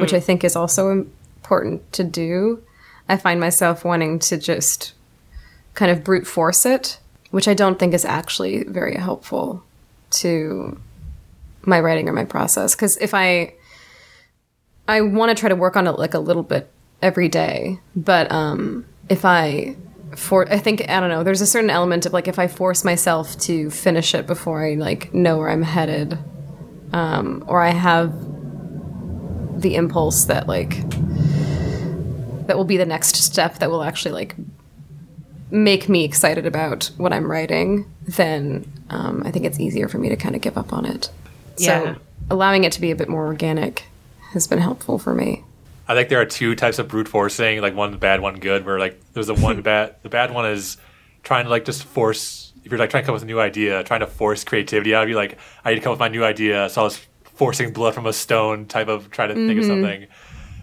which 0.00 0.12
I 0.12 0.20
think 0.20 0.44
is 0.44 0.56
also 0.56 0.90
important 0.90 1.92
to 1.94 2.04
do. 2.04 2.62
I 3.08 3.16
find 3.16 3.40
myself 3.40 3.84
wanting 3.84 4.18
to 4.20 4.36
just 4.36 4.92
kind 5.74 5.90
of 5.90 6.04
brute 6.04 6.26
force 6.26 6.64
it, 6.64 6.98
which 7.30 7.48
I 7.48 7.54
don't 7.54 7.78
think 7.78 7.92
is 7.94 8.04
actually 8.04 8.64
very 8.64 8.96
helpful 8.96 9.64
to 10.10 10.78
my 11.62 11.80
writing 11.80 12.08
or 12.08 12.12
my 12.12 12.24
process 12.24 12.74
because 12.74 12.96
if 12.98 13.14
i 13.14 13.52
i 14.88 15.00
want 15.00 15.30
to 15.30 15.38
try 15.38 15.48
to 15.48 15.56
work 15.56 15.76
on 15.76 15.86
it 15.86 15.92
like 15.92 16.14
a 16.14 16.18
little 16.18 16.42
bit 16.42 16.70
every 17.02 17.28
day 17.28 17.78
but 17.94 18.30
um 18.32 18.84
if 19.08 19.24
i 19.24 19.74
for 20.16 20.50
i 20.52 20.58
think 20.58 20.88
i 20.88 20.98
don't 21.00 21.08
know 21.08 21.22
there's 21.22 21.40
a 21.40 21.46
certain 21.46 21.70
element 21.70 22.04
of 22.06 22.12
like 22.12 22.26
if 22.28 22.38
i 22.38 22.46
force 22.48 22.84
myself 22.84 23.38
to 23.38 23.70
finish 23.70 24.14
it 24.14 24.26
before 24.26 24.64
i 24.64 24.74
like 24.74 25.12
know 25.14 25.36
where 25.38 25.48
i'm 25.50 25.62
headed 25.62 26.18
um 26.92 27.44
or 27.46 27.62
i 27.62 27.70
have 27.70 28.12
the 29.60 29.74
impulse 29.76 30.24
that 30.24 30.46
like 30.48 30.80
that 32.46 32.56
will 32.56 32.64
be 32.64 32.76
the 32.76 32.86
next 32.86 33.14
step 33.16 33.58
that 33.58 33.70
will 33.70 33.82
actually 33.82 34.12
like 34.12 34.34
make 35.50 35.88
me 35.88 36.04
excited 36.04 36.46
about 36.46 36.90
what 36.96 37.12
i'm 37.12 37.30
writing 37.30 37.84
then 38.06 38.64
um, 38.90 39.22
i 39.24 39.30
think 39.30 39.44
it's 39.44 39.60
easier 39.60 39.88
for 39.88 39.98
me 39.98 40.08
to 40.08 40.16
kind 40.16 40.34
of 40.34 40.40
give 40.42 40.56
up 40.58 40.72
on 40.72 40.84
it 40.86 41.10
Yeah. 41.58 41.94
so 41.94 42.00
allowing 42.30 42.64
it 42.64 42.72
to 42.72 42.80
be 42.80 42.90
a 42.90 42.96
bit 42.96 43.08
more 43.08 43.26
organic 43.26 43.84
has 44.32 44.46
been 44.46 44.60
helpful 44.60 44.96
for 44.96 45.12
me. 45.12 45.42
I 45.90 45.94
think 45.94 46.08
there 46.08 46.20
are 46.20 46.26
two 46.26 46.54
types 46.54 46.78
of 46.78 46.86
brute 46.86 47.08
forcing, 47.08 47.60
like 47.60 47.74
one 47.74 47.98
bad, 47.98 48.20
one 48.20 48.38
good. 48.38 48.64
Where 48.64 48.78
like 48.78 49.00
there's 49.12 49.26
the 49.26 49.34
one 49.34 49.60
bad, 49.70 49.96
the 50.04 50.08
bad 50.08 50.32
one 50.32 50.46
is 50.46 50.76
trying 51.24 51.46
to 51.46 51.50
like 51.50 51.64
just 51.64 51.82
force. 51.82 52.52
If 52.62 52.70
you're 52.70 52.78
like 52.78 52.90
trying 52.90 53.02
to 53.02 53.06
come 53.06 53.14
up 53.14 53.16
with 53.16 53.24
a 53.24 53.26
new 53.26 53.40
idea, 53.40 53.82
trying 53.82 53.98
to 53.98 54.06
force 54.06 54.44
creativity 54.44 54.94
out 54.94 55.02
of 55.02 55.08
you, 55.08 55.16
like 55.16 55.36
I 55.64 55.70
need 55.70 55.76
to 55.76 55.82
come 55.82 55.90
up 55.90 55.94
with 55.94 56.00
my 56.00 56.08
new 56.08 56.22
idea, 56.22 56.68
so 56.70 56.82
I 56.82 56.84
was 56.84 57.00
forcing 57.24 57.72
blood 57.72 57.92
from 57.92 58.06
a 58.06 58.12
stone 58.12 58.66
type 58.66 58.86
of 58.86 59.10
trying 59.10 59.30
to 59.30 59.34
think 59.34 59.58
of 59.58 59.64
mm-hmm. 59.64 59.82
something. 59.82 60.06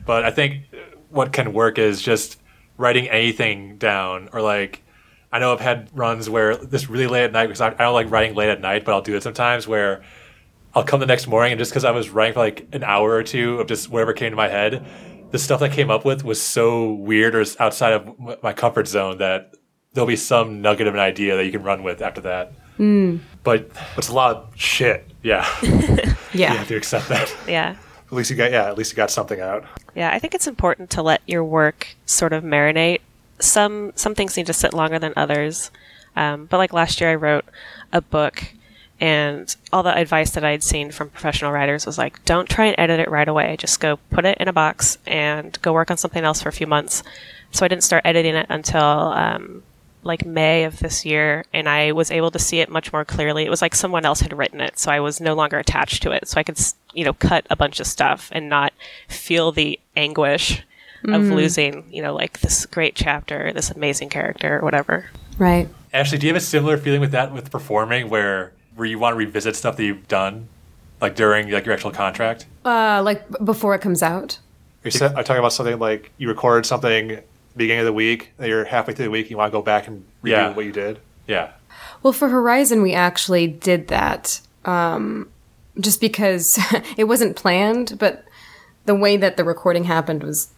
But 0.06 0.24
I 0.24 0.32
think 0.32 0.64
what 1.10 1.34
can 1.34 1.52
work 1.52 1.78
is 1.78 2.02
just 2.02 2.40
writing 2.78 3.10
anything 3.10 3.78
down, 3.78 4.30
or 4.32 4.42
like 4.42 4.82
I 5.30 5.40
know 5.40 5.52
I've 5.52 5.60
had 5.60 5.90
runs 5.94 6.30
where 6.30 6.56
this 6.56 6.90
really 6.90 7.08
late 7.08 7.26
at 7.26 7.34
night 7.34 7.48
because 7.48 7.60
I, 7.60 7.68
I 7.68 7.84
don't 7.84 7.94
like 7.94 8.10
writing 8.10 8.34
late 8.34 8.48
at 8.48 8.62
night, 8.62 8.86
but 8.86 8.94
I'll 8.94 9.02
do 9.02 9.18
it 9.18 9.24
sometimes 9.24 9.68
where 9.68 10.04
I'll 10.74 10.86
come 10.86 11.02
the 11.02 11.06
next 11.06 11.28
morning 11.28 11.52
and 11.52 11.60
just 11.60 11.72
because 11.72 11.84
I 11.84 11.92
was 11.92 12.12
writing 12.12 12.36
for 12.36 12.40
like 12.40 12.68
an 12.72 12.84
hour 12.84 13.12
or 13.12 13.24
two 13.24 13.60
of 13.60 13.68
just 13.68 13.90
whatever 13.90 14.14
came 14.14 14.30
to 14.30 14.38
my 14.38 14.48
head, 14.48 14.86
the 15.32 15.40
stuff 15.40 15.62
I 15.62 15.70
came 15.70 15.90
up 15.92 16.06
with 16.06 16.24
was 16.24 16.42
so 16.42 16.94
weird 16.94 17.36
or 17.36 17.44
outside 17.60 17.94
of 17.94 18.42
my 18.44 18.54
comfort 18.54 18.88
zone 18.88 19.18
that 19.20 19.54
there'll 19.94 20.08
be 20.08 20.16
some 20.16 20.62
nugget 20.62 20.88
of 20.88 20.94
an 20.94 21.00
idea 21.00 21.36
that 21.36 21.46
you 21.46 21.52
can 21.52 21.64
run 21.64 21.84
with 21.84 22.02
after 22.02 22.22
that. 22.22 22.54
But 23.44 23.72
It's 23.98 24.10
a 24.10 24.14
lot 24.14 24.36
of 24.36 24.50
shit. 24.56 25.10
yeah, 25.24 25.46
Yeah. 26.34 26.52
you 26.54 26.58
have 26.60 26.68
to 26.68 26.76
accept 26.76 27.10
that. 27.10 27.34
Yeah. 27.48 27.76
At 28.06 28.14
least 28.14 28.30
you 28.30 28.36
got 28.38 28.52
yeah. 28.52 28.68
At 28.68 28.78
least 28.78 28.92
you 28.92 28.96
got 28.96 29.12
something 29.12 29.42
out. 29.42 29.66
Yeah, 29.96 30.12
I 30.14 30.20
think 30.20 30.34
it's 30.34 30.48
important 30.48 30.90
to 30.92 31.02
let 31.02 31.22
your 31.28 31.44
work 31.44 31.88
sort 32.06 32.32
of 32.32 32.44
marinate. 32.44 33.02
Some 33.40 33.92
some 33.96 34.16
things 34.16 34.38
need 34.38 34.46
to 34.48 34.54
sit 34.54 34.74
longer 34.74 34.98
than 35.00 35.12
others. 35.18 35.72
Um, 36.16 36.46
but 36.46 36.58
like 36.58 36.72
last 36.72 37.02
year, 37.02 37.10
I 37.12 37.16
wrote 37.16 37.44
a 37.92 38.00
book, 38.02 38.44
and 39.00 39.56
all 39.72 39.84
the 39.84 39.96
advice 39.96 40.32
that 40.32 40.44
I'd 40.44 40.64
seen 40.64 40.92
from 40.92 41.10
professional 41.10 41.52
writers 41.52 41.86
was 41.86 41.98
like, 41.98 42.24
don't 42.26 42.50
try 42.50 42.66
and 42.66 42.76
edit 42.80 43.00
it 43.00 43.12
right 43.12 43.28
away. 43.28 43.56
Just 43.58 43.80
go 43.80 43.98
put 44.10 44.26
it 44.26 44.38
in 44.40 44.48
a 44.48 44.54
box 44.54 44.98
and 45.06 45.60
go 45.62 45.74
work 45.74 45.92
on 45.92 45.98
something 45.98 46.24
else 46.24 46.42
for 46.42 46.50
a 46.50 46.54
few 46.54 46.68
months. 46.68 47.04
So 47.52 47.64
I 47.64 47.68
didn't 47.68 47.84
start 47.84 48.06
editing 48.06 48.36
it 48.36 48.48
until 48.50 48.82
um, 48.82 49.64
like 50.04 50.26
May 50.26 50.64
of 50.64 50.80
this 50.80 51.06
year, 51.06 51.46
and 51.54 51.70
I 51.70 51.92
was 51.92 52.10
able 52.10 52.32
to 52.32 52.40
see 52.40 52.60
it 52.60 52.70
much 52.70 52.92
more 52.92 53.06
clearly. 53.06 53.46
It 53.46 53.50
was 53.50 53.62
like 53.62 53.76
someone 53.76 54.06
else 54.06 54.22
had 54.22 54.36
written 54.36 54.62
it, 54.62 54.80
so 54.80 54.92
I 54.92 55.00
was 55.00 55.22
no 55.22 55.36
longer 55.36 55.60
attached 55.60 56.02
to 56.04 56.12
it. 56.12 56.28
So 56.28 56.40
I 56.40 56.44
could, 56.44 56.60
you 56.94 57.06
know, 57.06 57.14
cut 57.14 57.46
a 57.50 57.56
bunch 57.56 57.80
of 57.80 57.88
stuff 57.88 58.30
and 58.32 58.50
not 58.50 58.74
feel 59.08 59.52
the 59.52 59.80
anguish 59.96 60.64
of 61.08 61.22
losing, 61.22 61.86
you 61.90 62.02
know, 62.02 62.14
like 62.14 62.40
this 62.40 62.66
great 62.66 62.96
chapter, 62.96 63.54
this 63.54 63.70
amazing 63.72 64.10
character, 64.10 64.58
or 64.58 64.62
whatever. 64.62 65.06
Right. 65.38 65.70
Ashly, 65.94 66.20
do 66.20 66.28
you 66.28 66.34
have 66.34 66.42
a 66.42 66.46
similar 66.46 66.78
feeling 66.78 67.00
with 67.00 67.12
that 67.12 67.32
with 67.32 67.50
performing, 67.50 68.10
where 68.10 68.52
where 68.78 68.88
you 68.88 68.98
want 69.00 69.14
to 69.14 69.18
revisit 69.18 69.56
stuff 69.56 69.76
that 69.78 69.84
you've 69.84 70.08
done, 70.08 70.48
like 71.02 71.16
during 71.16 71.52
like 71.52 71.66
your 71.66 71.74
actual 71.74 71.92
contract? 71.92 72.46
Uh, 72.64 73.02
like 73.04 73.28
b- 73.30 73.38
before 73.44 73.76
it 73.76 73.82
comes 73.82 74.02
out. 74.02 74.40
You 74.84 74.92
said, 74.92 75.16
I 75.16 75.24
talk 75.24 75.38
about 75.38 75.52
something 75.52 75.78
like 75.80 76.12
you 76.18 76.30
recorded 76.30 76.66
something 76.66 77.20
beginning 77.58 77.80
of 77.82 77.86
the 77.88 77.94
week, 77.94 78.32
and 78.38 78.48
you're 78.48 78.64
halfway 78.66 78.94
through 78.94 79.06
the 79.06 79.12
week, 79.12 79.30
you 79.30 79.36
want 79.38 79.52
to 79.52 79.58
go 79.58 79.62
back 79.64 79.88
and 79.88 80.06
review 80.22 80.38
Yeah. 80.38 80.54
what 80.54 80.64
you 80.66 80.72
did. 80.72 81.00
Yeah, 81.28 81.52
Well, 82.04 82.14
for 82.14 82.30
Horizon, 82.30 82.82
we 82.82 82.94
actually 82.94 83.48
did 83.48 83.88
that. 83.90 84.40
Um, 84.64 85.30
just 85.80 86.00
because 86.00 86.58
it 86.98 87.04
wasn't 87.06 87.36
planned, 87.36 87.98
but 88.00 88.24
the 88.86 88.96
way 88.96 89.18
that 89.18 89.36
the 89.38 89.44
recording 89.44 89.84
happened 89.86 90.24
was 90.24 90.50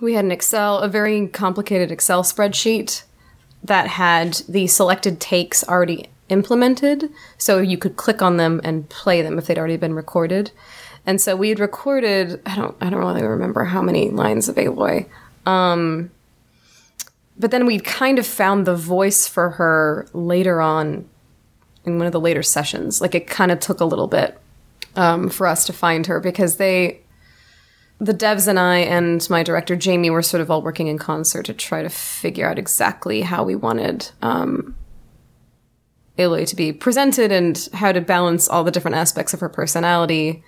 we 0.00 0.14
had 0.14 0.24
an 0.24 0.32
Excel, 0.32 0.78
a 0.78 0.88
very 0.88 1.28
complicated 1.28 1.92
Excel 1.92 2.22
spreadsheet 2.24 3.02
that 3.62 3.86
had 3.88 4.34
the 4.48 4.66
selected 4.66 5.20
takes 5.20 5.62
already 5.68 6.08
implemented, 6.28 7.10
so 7.36 7.58
you 7.58 7.78
could 7.78 7.96
click 7.96 8.22
on 8.22 8.36
them 8.36 8.60
and 8.64 8.88
play 8.88 9.22
them 9.22 9.38
if 9.38 9.46
they'd 9.46 9.58
already 9.58 9.76
been 9.76 9.94
recorded. 9.94 10.50
And 11.06 11.20
so 11.20 11.36
we 11.36 11.48
had 11.48 11.58
recorded, 11.58 12.40
I 12.44 12.54
don't, 12.54 12.76
I 12.80 12.90
don't 12.90 13.00
really 13.00 13.22
remember 13.22 13.64
how 13.64 13.80
many 13.80 14.10
lines 14.10 14.48
of 14.48 14.56
Aloy. 14.56 15.06
Um, 15.46 16.10
but 17.38 17.50
then 17.50 17.66
we 17.66 17.78
kind 17.78 18.18
of 18.18 18.26
found 18.26 18.66
the 18.66 18.76
voice 18.76 19.26
for 19.26 19.50
her 19.50 20.06
later 20.12 20.60
on 20.60 21.08
in 21.84 21.98
one 21.98 22.06
of 22.06 22.12
the 22.12 22.20
later 22.20 22.42
sessions. 22.42 23.00
Like 23.00 23.14
it 23.14 23.26
kind 23.26 23.50
of 23.50 23.60
took 23.60 23.80
a 23.80 23.84
little 23.84 24.08
bit 24.08 24.38
um, 24.96 25.30
for 25.30 25.46
us 25.46 25.64
to 25.66 25.72
find 25.72 26.06
her 26.06 26.20
because 26.20 26.56
they, 26.56 27.00
the 28.00 28.14
devs 28.14 28.46
and 28.46 28.58
I 28.58 28.78
and 28.78 29.26
my 29.30 29.42
director 29.42 29.76
Jamie 29.76 30.10
were 30.10 30.22
sort 30.22 30.40
of 30.40 30.50
all 30.50 30.62
working 30.62 30.88
in 30.88 30.98
concert 30.98 31.46
to 31.46 31.54
try 31.54 31.82
to 31.82 31.88
figure 31.88 32.48
out 32.48 32.58
exactly 32.58 33.22
how 33.22 33.44
we 33.44 33.54
wanted 33.54 34.10
um, 34.20 34.74
Aloy 36.18 36.46
to 36.46 36.56
be 36.56 36.72
presented 36.72 37.32
and 37.32 37.68
how 37.72 37.92
to 37.92 38.00
balance 38.00 38.48
all 38.48 38.64
the 38.64 38.70
different 38.70 38.96
aspects 38.96 39.32
of 39.32 39.40
her 39.40 39.48
personality. 39.48 40.42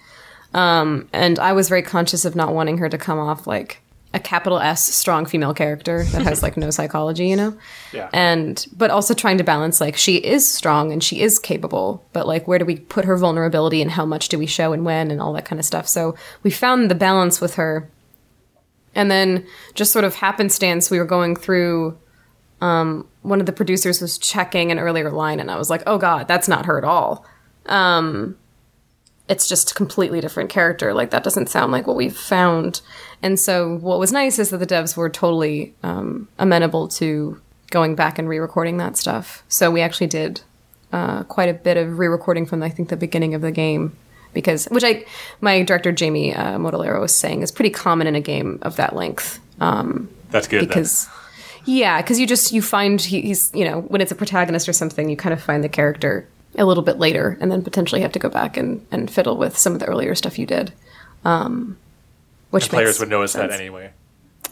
Um, 0.52 1.08
and 1.12 1.38
I 1.38 1.52
was 1.52 1.68
very 1.68 1.82
conscious 1.82 2.24
of 2.24 2.34
not 2.34 2.54
wanting 2.54 2.78
her 2.78 2.88
to 2.88 2.98
come 2.98 3.18
off 3.18 3.46
like 3.46 3.80
a 4.12 4.18
capital 4.18 4.58
S 4.58 4.82
strong 4.92 5.24
female 5.24 5.54
character 5.54 6.02
that 6.02 6.22
has 6.22 6.42
like 6.42 6.56
no 6.56 6.70
psychology, 6.70 7.28
you 7.28 7.36
know? 7.36 7.56
Yeah. 7.92 8.10
And, 8.12 8.66
but 8.76 8.90
also 8.90 9.14
trying 9.14 9.38
to 9.38 9.44
balance 9.44 9.80
like 9.80 9.96
she 9.96 10.16
is 10.16 10.50
strong 10.50 10.92
and 10.92 11.02
she 11.02 11.20
is 11.20 11.38
capable, 11.38 12.04
but 12.12 12.26
like 12.26 12.48
where 12.48 12.58
do 12.58 12.64
we 12.64 12.76
put 12.76 13.04
her 13.04 13.16
vulnerability 13.16 13.80
and 13.80 13.90
how 13.90 14.04
much 14.04 14.28
do 14.28 14.38
we 14.38 14.46
show 14.46 14.72
and 14.72 14.84
when 14.84 15.10
and 15.10 15.20
all 15.20 15.32
that 15.34 15.44
kind 15.44 15.60
of 15.60 15.64
stuff. 15.64 15.86
So 15.86 16.16
we 16.42 16.50
found 16.50 16.90
the 16.90 16.96
balance 16.96 17.40
with 17.40 17.54
her. 17.54 17.88
And 18.92 19.08
then 19.08 19.46
just 19.74 19.92
sort 19.92 20.04
of 20.04 20.16
happenstance, 20.16 20.90
we 20.90 20.98
were 20.98 21.04
going 21.04 21.36
through, 21.36 21.96
um, 22.60 23.06
one 23.22 23.40
of 23.40 23.46
the 23.46 23.52
producers 23.52 24.00
was 24.00 24.18
checking 24.18 24.70
an 24.70 24.78
earlier 24.78 25.10
line 25.10 25.40
and 25.40 25.50
I 25.50 25.56
was 25.56 25.70
like, 25.70 25.82
oh 25.86 25.98
God, 25.98 26.28
that's 26.28 26.48
not 26.48 26.66
her 26.66 26.78
at 26.78 26.84
all. 26.84 27.24
Um, 27.66 28.36
it's 29.28 29.48
just 29.48 29.70
a 29.70 29.74
completely 29.74 30.20
different 30.20 30.50
character. 30.50 30.92
Like 30.92 31.10
that 31.10 31.22
doesn't 31.22 31.48
sound 31.48 31.72
like 31.72 31.86
what 31.86 31.96
we've 31.96 32.16
found. 32.16 32.80
And 33.22 33.38
so 33.38 33.76
what 33.76 33.98
was 33.98 34.12
nice 34.12 34.38
is 34.38 34.50
that 34.50 34.58
the 34.58 34.66
devs 34.66 34.96
were 34.96 35.08
totally 35.08 35.74
um, 35.82 36.28
amenable 36.38 36.88
to 36.88 37.40
going 37.70 37.94
back 37.94 38.18
and 38.18 38.28
re-recording 38.28 38.78
that 38.78 38.96
stuff. 38.96 39.44
So 39.48 39.70
we 39.70 39.80
actually 39.80 40.08
did 40.08 40.40
uh, 40.92 41.22
quite 41.24 41.48
a 41.48 41.54
bit 41.54 41.76
of 41.76 41.98
re-recording 41.98 42.46
from 42.46 42.62
I 42.62 42.68
think 42.68 42.88
the 42.88 42.96
beginning 42.96 43.34
of 43.34 43.42
the 43.42 43.52
game 43.52 43.96
because 44.32 44.66
which 44.66 44.84
I 44.84 45.04
my 45.40 45.62
director 45.62 45.92
Jamie 45.92 46.34
uh, 46.34 46.58
Mortellaro 46.58 47.00
was 47.00 47.14
saying 47.14 47.42
is 47.42 47.52
pretty 47.52 47.70
common 47.70 48.06
in 48.06 48.16
a 48.16 48.20
game 48.20 48.58
of 48.62 48.76
that 48.76 48.96
length. 48.96 49.38
Um, 49.60 50.08
That's 50.30 50.48
good. 50.48 50.62
then. 51.06 51.19
Yeah 51.64 52.00
because 52.00 52.18
you 52.18 52.26
just 52.26 52.52
you 52.52 52.62
find 52.62 53.00
he, 53.00 53.20
he's 53.20 53.50
you 53.54 53.64
know 53.64 53.80
when 53.82 54.00
it's 54.00 54.12
a 54.12 54.14
protagonist 54.14 54.68
or 54.68 54.72
something 54.72 55.08
you 55.08 55.16
kind 55.16 55.32
of 55.32 55.42
find 55.42 55.62
the 55.62 55.68
character 55.68 56.26
a 56.56 56.64
little 56.64 56.82
bit 56.82 56.98
later 56.98 57.38
and 57.40 57.50
then 57.50 57.62
potentially 57.62 58.00
have 58.00 58.12
to 58.12 58.18
go 58.18 58.28
back 58.28 58.56
and, 58.56 58.84
and 58.90 59.10
fiddle 59.10 59.36
with 59.36 59.56
some 59.56 59.72
of 59.72 59.78
the 59.78 59.86
earlier 59.86 60.14
stuff 60.14 60.38
you 60.38 60.46
did. 60.46 60.72
Um, 61.24 61.78
which 62.50 62.68
players 62.68 62.98
would 62.98 63.08
notice 63.08 63.34
that 63.34 63.52
anyway. 63.52 63.92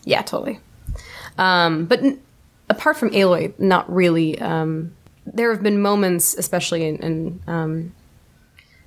yeah 0.04 0.22
totally. 0.22 0.60
Um, 1.38 1.86
but 1.86 2.00
n- 2.00 2.20
apart 2.68 2.96
from 2.96 3.10
aloy 3.10 3.58
not 3.58 3.92
really 3.92 4.38
um, 4.40 4.94
there 5.26 5.52
have 5.52 5.62
been 5.62 5.80
moments 5.80 6.34
especially 6.34 6.86
in, 6.86 6.96
in 6.98 7.40
um, 7.46 7.92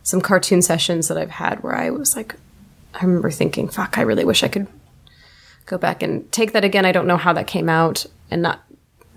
some 0.03 0.21
cartoon 0.21 0.62
sessions 0.62 1.07
that 1.07 1.17
i've 1.17 1.31
had 1.31 1.62
where 1.63 1.75
i 1.75 1.89
was 1.89 2.15
like 2.15 2.36
i 2.93 3.05
remember 3.05 3.29
thinking 3.29 3.67
fuck 3.67 3.97
i 3.97 4.01
really 4.01 4.25
wish 4.25 4.43
i 4.43 4.47
could 4.47 4.67
go 5.65 5.78
back 5.78 6.04
and 6.04 6.30
take 6.32 6.54
that 6.54 6.63
again. 6.63 6.86
I 6.86 6.91
don't 6.91 7.08
know 7.08 7.17
how 7.17 7.34
that 7.34 7.47
came 7.47 7.69
out, 7.69 8.06
and 8.30 8.41
not 8.41 8.62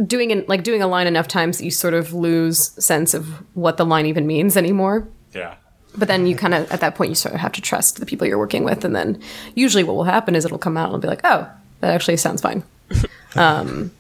doing 0.05 0.31
it 0.31 0.49
like 0.49 0.65
doing 0.65 0.83
a 0.83 0.87
line 0.87 1.07
enough 1.07 1.29
times 1.29 1.59
that 1.59 1.65
you 1.65 1.71
sort 1.71 1.95
of 1.95 2.13
lose 2.13 2.71
sense 2.85 3.15
of 3.15 3.27
what 3.55 3.77
the 3.77 3.85
line 3.85 4.07
even 4.07 4.27
means 4.27 4.57
anymore. 4.57 5.07
Yeah. 5.33 5.55
But 5.97 6.09
then 6.09 6.27
you 6.27 6.35
kind 6.35 6.55
of 6.55 6.71
at 6.73 6.81
that 6.81 6.97
point 6.97 7.11
you 7.11 7.15
sort 7.15 7.35
of 7.35 7.41
have 7.41 7.53
to 7.53 7.61
trust 7.61 8.01
the 8.01 8.07
people 8.07 8.27
you're 8.27 8.39
working 8.39 8.65
with, 8.65 8.85
and 8.85 8.95
then 8.95 9.21
usually 9.55 9.85
what 9.85 9.97
will 9.97 10.05
happen 10.05 10.35
is 10.35 10.45
it'll 10.45 10.59
come 10.59 10.77
out 10.77 10.93
and 10.93 11.01
be 11.01 11.09
like, 11.09 11.21
oh, 11.25 11.49
that 11.81 11.95
actually 11.95 12.17
sounds 12.17 12.41
fine, 12.41 12.65
um, 13.37 13.93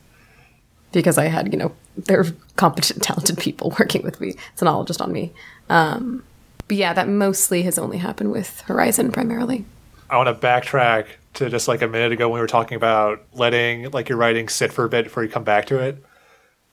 because 0.92 1.18
I 1.18 1.26
had 1.26 1.52
you 1.52 1.58
know 1.58 1.72
they're 1.96 2.24
competent, 2.56 3.02
talented 3.02 3.38
people 3.38 3.74
working 3.78 4.02
with 4.02 4.20
me. 4.20 4.34
It's 4.52 4.62
not 4.62 4.74
all 4.74 4.84
just 4.84 5.00
on 5.00 5.12
me. 5.12 5.32
Um, 5.68 6.24
but 6.66 6.76
yeah, 6.76 6.92
that 6.94 7.08
mostly 7.08 7.62
has 7.62 7.78
only 7.78 7.98
happened 7.98 8.32
with 8.32 8.62
Horizon 8.62 9.12
primarily. 9.12 9.64
I 10.10 10.16
want 10.16 10.28
to 10.28 10.46
backtrack 10.46 11.06
to 11.34 11.50
just 11.50 11.68
like 11.68 11.82
a 11.82 11.88
minute 11.88 12.12
ago 12.12 12.28
when 12.28 12.34
we 12.34 12.40
were 12.40 12.46
talking 12.46 12.76
about 12.76 13.22
letting 13.32 13.90
like 13.90 14.08
your 14.08 14.18
writing 14.18 14.48
sit 14.48 14.72
for 14.72 14.84
a 14.84 14.88
bit 14.88 15.04
before 15.04 15.22
you 15.22 15.28
come 15.28 15.44
back 15.44 15.66
to 15.66 15.78
it. 15.78 16.02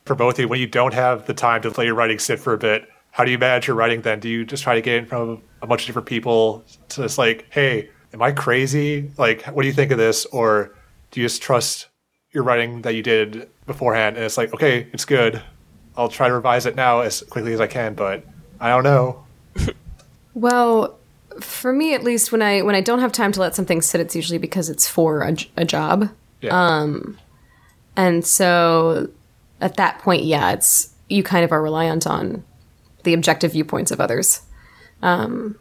For 0.06 0.16
both 0.16 0.36
of 0.36 0.40
you, 0.40 0.48
when 0.48 0.60
you 0.60 0.68
don't 0.68 0.94
have 0.94 1.28
the 1.28 1.34
time 1.34 1.62
to 1.62 1.70
let 1.70 1.86
your 1.86 1.96
writing 1.96 2.20
sit 2.20 2.40
for 2.40 2.54
a 2.54 2.58
bit, 2.58 2.88
how 3.12 3.24
do 3.24 3.32
you 3.32 3.38
manage 3.38 3.68
your 3.68 3.76
writing 3.76 4.02
then? 4.02 4.20
Do 4.20 4.30
you 4.30 4.46
just 4.46 4.64
try 4.64 4.76
to 4.76 4.82
get 4.82 4.96
in 4.96 5.06
front 5.06 5.30
of 5.30 5.42
a 5.62 5.68
bunch 5.68 5.82
of 5.82 5.88
different 5.88 6.08
people 6.08 6.64
to 6.90 7.04
just 7.04 7.18
like, 7.18 7.46
hey, 7.50 7.90
am 8.14 8.22
I 8.22 8.32
crazy? 8.32 9.12
Like, 9.18 9.44
what 9.46 9.62
do 9.62 9.68
you 9.68 9.74
think 9.74 9.92
of 9.92 9.98
this? 9.98 10.26
Or 10.28 10.74
do 11.12 11.22
you 11.22 11.26
just 11.26 11.42
trust 11.42 11.88
your 12.32 12.44
writing 12.44 12.82
that 12.84 12.96
you 12.96 13.04
did 13.04 13.50
beforehand 13.68 14.16
and 14.16 14.26
it's 14.26 14.38
like, 14.38 14.54
okay, 14.54 14.88
it's 14.94 15.06
good. 15.06 15.42
I'll 15.96 16.10
try 16.10 16.30
to 16.30 16.34
revise 16.34 16.66
it 16.66 16.76
now 16.76 17.02
as 17.02 17.22
quickly 17.24 17.54
as 17.54 17.60
I 17.60 17.68
can, 17.68 17.94
but 17.94 18.26
I 18.60 18.70
don't 18.70 18.84
know. 18.84 19.26
Well, 20.34 20.98
for 21.40 21.72
me 21.74 21.94
at 21.94 22.04
least, 22.04 22.32
when 22.32 22.42
I 22.42 22.62
when 22.62 22.76
I 22.76 22.82
don't 22.82 23.00
have 23.00 23.12
time 23.12 23.32
to 23.34 23.40
let 23.40 23.56
something 23.56 23.82
sit, 23.82 24.02
it's 24.02 24.16
usually 24.16 24.38
because 24.38 24.70
it's 24.70 24.88
for 24.88 25.22
a, 25.22 25.36
a 25.58 25.66
job, 25.66 26.10
Yeah. 26.42 26.88
and 27.96 28.26
so 28.26 29.10
at 29.60 29.78
that 29.78 30.00
point, 30.00 30.24
yeah, 30.24 30.52
it's 30.52 30.90
you 31.10 31.24
kind 31.24 31.44
of 31.44 31.52
are 31.52 31.62
reliant 31.62 32.08
on 32.08 32.44
the 33.04 33.14
objective 33.14 33.52
viewpoints 33.54 33.92
of 33.92 34.00
others. 34.00 34.42
Um, 35.02 35.58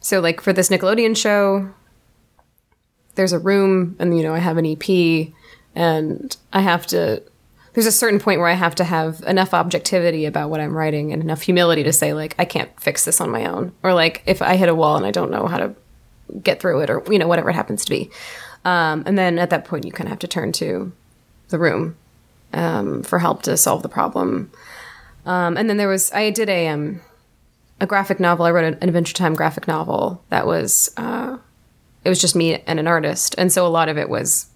so 0.00 0.20
like 0.20 0.40
for 0.40 0.52
this 0.52 0.68
Nickelodeon 0.68 1.16
show, 1.16 1.70
there's 3.14 3.32
a 3.32 3.38
room, 3.38 3.96
and 3.98 4.16
you 4.16 4.22
know 4.22 4.34
I 4.34 4.38
have 4.38 4.56
an 4.56 4.66
EP, 4.66 5.28
and 5.74 6.36
I 6.52 6.60
have 6.60 6.86
to. 6.88 7.22
There's 7.72 7.86
a 7.86 7.92
certain 7.92 8.18
point 8.18 8.40
where 8.40 8.48
I 8.48 8.54
have 8.54 8.74
to 8.76 8.84
have 8.84 9.22
enough 9.26 9.54
objectivity 9.54 10.24
about 10.24 10.50
what 10.50 10.60
I'm 10.60 10.76
writing 10.76 11.12
and 11.12 11.22
enough 11.22 11.42
humility 11.42 11.84
to 11.84 11.92
say 11.92 12.12
like 12.14 12.34
I 12.38 12.44
can't 12.44 12.70
fix 12.80 13.04
this 13.04 13.20
on 13.20 13.30
my 13.30 13.46
own, 13.46 13.72
or 13.82 13.94
like 13.94 14.22
if 14.26 14.42
I 14.42 14.56
hit 14.56 14.68
a 14.68 14.74
wall 14.74 14.96
and 14.96 15.06
I 15.06 15.10
don't 15.10 15.30
know 15.30 15.46
how 15.46 15.58
to 15.58 15.74
get 16.42 16.60
through 16.60 16.80
it, 16.80 16.90
or 16.90 17.02
you 17.10 17.18
know 17.18 17.28
whatever 17.28 17.50
it 17.50 17.54
happens 17.54 17.84
to 17.84 17.90
be. 17.90 18.10
Um, 18.64 19.04
and 19.06 19.16
then 19.16 19.38
at 19.38 19.50
that 19.50 19.64
point, 19.64 19.84
you 19.84 19.92
kind 19.92 20.06
of 20.08 20.10
have 20.10 20.18
to 20.20 20.28
turn 20.28 20.52
to 20.52 20.92
the 21.48 21.58
room 21.58 21.96
um, 22.52 23.02
for 23.02 23.18
help 23.18 23.42
to 23.42 23.56
solve 23.56 23.82
the 23.82 23.88
problem. 23.88 24.50
Um, 25.26 25.56
and 25.56 25.68
then 25.68 25.76
there 25.76 25.88
was 25.88 26.10
I 26.12 26.30
did 26.30 26.48
a 26.48 26.68
um, 26.68 27.00
a 27.80 27.86
graphic 27.86 28.20
novel. 28.20 28.46
I 28.46 28.50
wrote 28.50 28.64
an 28.64 28.78
Adventure 28.82 29.14
Time 29.14 29.34
graphic 29.34 29.68
novel 29.68 30.22
that 30.30 30.46
was 30.46 30.92
uh, 30.96 31.38
it 32.04 32.08
was 32.08 32.20
just 32.20 32.34
me 32.34 32.60
and 32.66 32.80
an 32.80 32.86
artist, 32.86 33.34
and 33.38 33.52
so 33.52 33.66
a 33.66 33.68
lot 33.68 33.88
of 33.88 33.98
it 33.98 34.08
was 34.08 34.46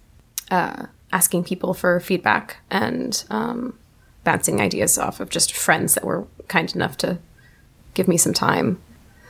uh, 0.51 0.87
asking 1.11 1.43
people 1.43 1.73
for 1.73 1.99
feedback 1.99 2.57
and 2.69 3.23
um, 3.29 3.77
bouncing 4.23 4.59
ideas 4.59 4.97
off 4.97 5.19
of 5.19 5.29
just 5.29 5.53
friends 5.53 5.93
that 5.93 6.03
were 6.03 6.27
kind 6.47 6.73
enough 6.75 6.97
to 6.97 7.19
give 7.93 8.07
me 8.07 8.17
some 8.17 8.33
time. 8.33 8.81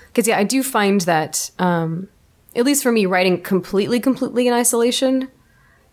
Because 0.08 0.28
yeah, 0.28 0.38
I 0.38 0.44
do 0.44 0.64
find 0.64 1.02
that 1.02 1.52
um, 1.60 2.08
at 2.56 2.66
least 2.66 2.84
for 2.84 2.92
me, 2.92 3.06
writing 3.06 3.42
completely, 3.42 4.00
completely 4.00 4.48
in 4.48 4.54
isolation 4.54 5.30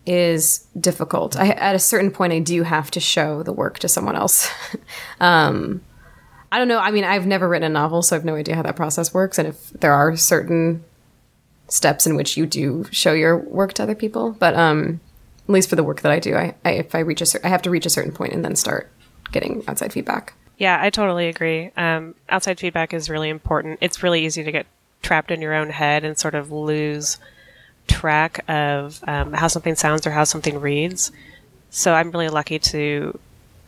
is 0.06 0.66
difficult. 0.78 1.36
I, 1.36 1.48
at 1.50 1.74
a 1.74 1.78
certain 1.78 2.10
point, 2.10 2.32
I 2.32 2.38
do 2.38 2.62
have 2.62 2.90
to 2.92 3.00
show 3.00 3.42
the 3.42 3.52
work 3.52 3.78
to 3.80 3.88
someone 3.88 4.16
else. 4.16 4.48
um, 5.20 5.82
I 6.50 6.58
don't 6.58 6.68
know. 6.68 6.78
I 6.78 6.90
mean, 6.90 7.04
I've 7.04 7.26
never 7.26 7.48
written 7.48 7.70
a 7.70 7.72
novel, 7.72 8.02
so 8.02 8.14
I 8.14 8.18
have 8.18 8.24
no 8.24 8.34
idea 8.34 8.54
how 8.54 8.62
that 8.62 8.76
process 8.76 9.14
works, 9.14 9.38
and 9.38 9.48
if 9.48 9.70
there 9.70 9.92
are 9.92 10.16
certain 10.16 10.84
steps 11.68 12.06
in 12.06 12.16
which 12.16 12.36
you 12.36 12.46
do 12.46 12.84
show 12.90 13.12
your 13.12 13.38
work 13.38 13.72
to 13.74 13.82
other 13.82 13.94
people. 13.94 14.32
But 14.32 14.54
um, 14.54 15.00
at 15.44 15.50
least 15.52 15.68
for 15.68 15.76
the 15.76 15.82
work 15.82 16.02
that 16.02 16.12
I 16.12 16.18
do, 16.18 16.34
I, 16.34 16.54
I 16.64 16.70
if 16.72 16.94
I 16.94 17.00
reach 17.00 17.20
a 17.20 17.46
I 17.46 17.48
have 17.48 17.62
to 17.62 17.70
reach 17.70 17.86
a 17.86 17.90
certain 17.90 18.12
point 18.12 18.32
and 18.32 18.44
then 18.44 18.56
start 18.56 18.90
getting 19.32 19.64
outside 19.66 19.92
feedback. 19.92 20.34
Yeah, 20.58 20.78
I 20.80 20.90
totally 20.90 21.28
agree. 21.28 21.70
Um, 21.76 22.14
outside 22.28 22.60
feedback 22.60 22.94
is 22.94 23.10
really 23.10 23.28
important. 23.28 23.78
It's 23.80 24.02
really 24.02 24.24
easy 24.24 24.44
to 24.44 24.52
get 24.52 24.66
trapped 25.02 25.30
in 25.30 25.40
your 25.40 25.54
own 25.54 25.70
head 25.70 26.04
and 26.04 26.16
sort 26.16 26.34
of 26.34 26.52
lose 26.52 27.18
track 27.88 28.44
of 28.48 29.02
um, 29.08 29.32
how 29.32 29.48
something 29.48 29.74
sounds 29.74 30.06
or 30.06 30.10
how 30.10 30.24
something 30.24 30.60
reads. 30.60 31.10
So 31.70 31.94
I'm 31.94 32.10
really 32.10 32.28
lucky 32.28 32.58
to 32.58 33.18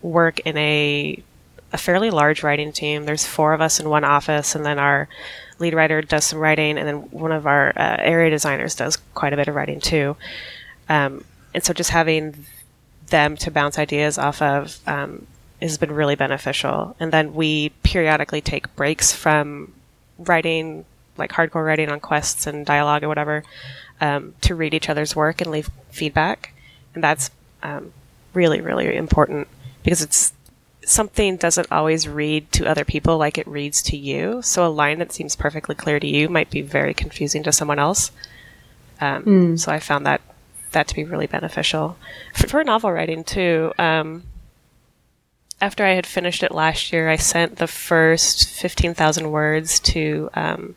work 0.03 0.41
in 0.41 0.57
a 0.57 1.22
a 1.72 1.77
fairly 1.77 2.11
large 2.11 2.45
writing 2.45 2.70
team. 2.70 3.05
There's 3.05 3.27
four 3.27 3.53
of 3.53 3.61
us 3.61 3.81
in 3.81 3.89
one 3.89 4.05
office, 4.05 4.55
and 4.55 4.64
then 4.64 4.79
our 4.79 5.09
lead 5.59 5.75
writer 5.75 6.03
does 6.03 6.25
some 6.25 6.39
writing, 6.39 6.79
and 6.79 6.87
then 6.87 6.97
one 7.11 7.33
of 7.33 7.49
our 7.49 7.70
uh, 7.77 7.97
area 7.99 8.31
designers 8.31 8.77
does 8.77 8.99
quite 9.14 9.33
a 9.33 9.37
bit 9.37 9.49
of 9.49 9.57
writing 9.57 9.81
too. 9.81 10.16
Um, 10.89 11.25
and 11.55 11.63
so 11.65 11.73
just 11.73 11.91
having 11.91 12.45
them 13.09 13.37
to 13.37 13.51
bounce 13.51 13.79
ideas 13.79 14.19
off 14.19 14.43
of 14.43 14.79
um, 14.87 15.27
has 15.61 15.79
been 15.79 15.93
really 15.93 16.17
beneficial. 16.17 16.97
And 16.99 17.13
then 17.13 17.35
we 17.35 17.71
periodically 17.83 18.41
take 18.41 18.75
breaks 18.77 19.13
from 19.13 19.73
writing 20.19 20.85
like 21.17 21.33
hardcore 21.33 21.65
writing 21.65 21.89
on 21.89 22.01
quests 22.01 22.47
and 22.47 22.67
dialogue 22.67 23.05
or 23.05 23.09
whatever, 23.09 23.45
um, 24.01 24.35
to 24.41 24.55
read 24.55 24.75
each 24.75 24.89
other's 24.89 25.15
work 25.15 25.41
and 25.41 25.51
leave 25.51 25.71
feedback, 25.91 26.53
and 26.95 27.05
that's 27.05 27.31
um, 27.63 27.93
really 28.33 28.61
really 28.61 28.97
important 28.97 29.47
because 29.85 30.03
it's 30.03 30.33
something 30.85 31.37
doesn't 31.37 31.71
always 31.71 32.07
read 32.09 32.51
to 32.53 32.67
other 32.67 32.85
people 32.85 33.17
like 33.17 33.39
it 33.39 33.47
reads 33.47 33.81
to 33.81 33.97
you. 33.97 34.43
So 34.43 34.67
a 34.67 34.69
line 34.69 34.99
that 34.99 35.13
seems 35.13 35.35
perfectly 35.37 35.75
clear 35.75 35.99
to 35.99 36.07
you 36.07 36.29
might 36.29 36.51
be 36.51 36.61
very 36.61 36.93
confusing 36.93 37.43
to 37.45 37.53
someone 37.53 37.79
else. 37.79 38.11
Um, 39.01 39.23
So 39.57 39.73
I 39.73 39.79
found 39.79 40.05
that 40.05 40.21
that 40.75 40.89
to 40.89 40.95
be 40.95 41.05
really 41.05 41.27
beneficial 41.27 41.97
for, 42.35 42.49
for 42.49 42.64
novel 42.64 42.93
writing 42.93 43.25
too. 43.25 43.72
Um, 43.79 44.25
after 45.61 45.85
I 45.85 45.91
had 45.93 46.07
finished 46.07 46.43
it 46.43 46.53
last 46.53 46.93
year, 46.93 47.09
I 47.09 47.16
sent 47.16 47.57
the 47.57 47.66
first 47.66 48.49
fifteen 48.49 48.95
thousand 48.95 49.31
words 49.31 49.81
to 49.81 50.29
um, 50.35 50.75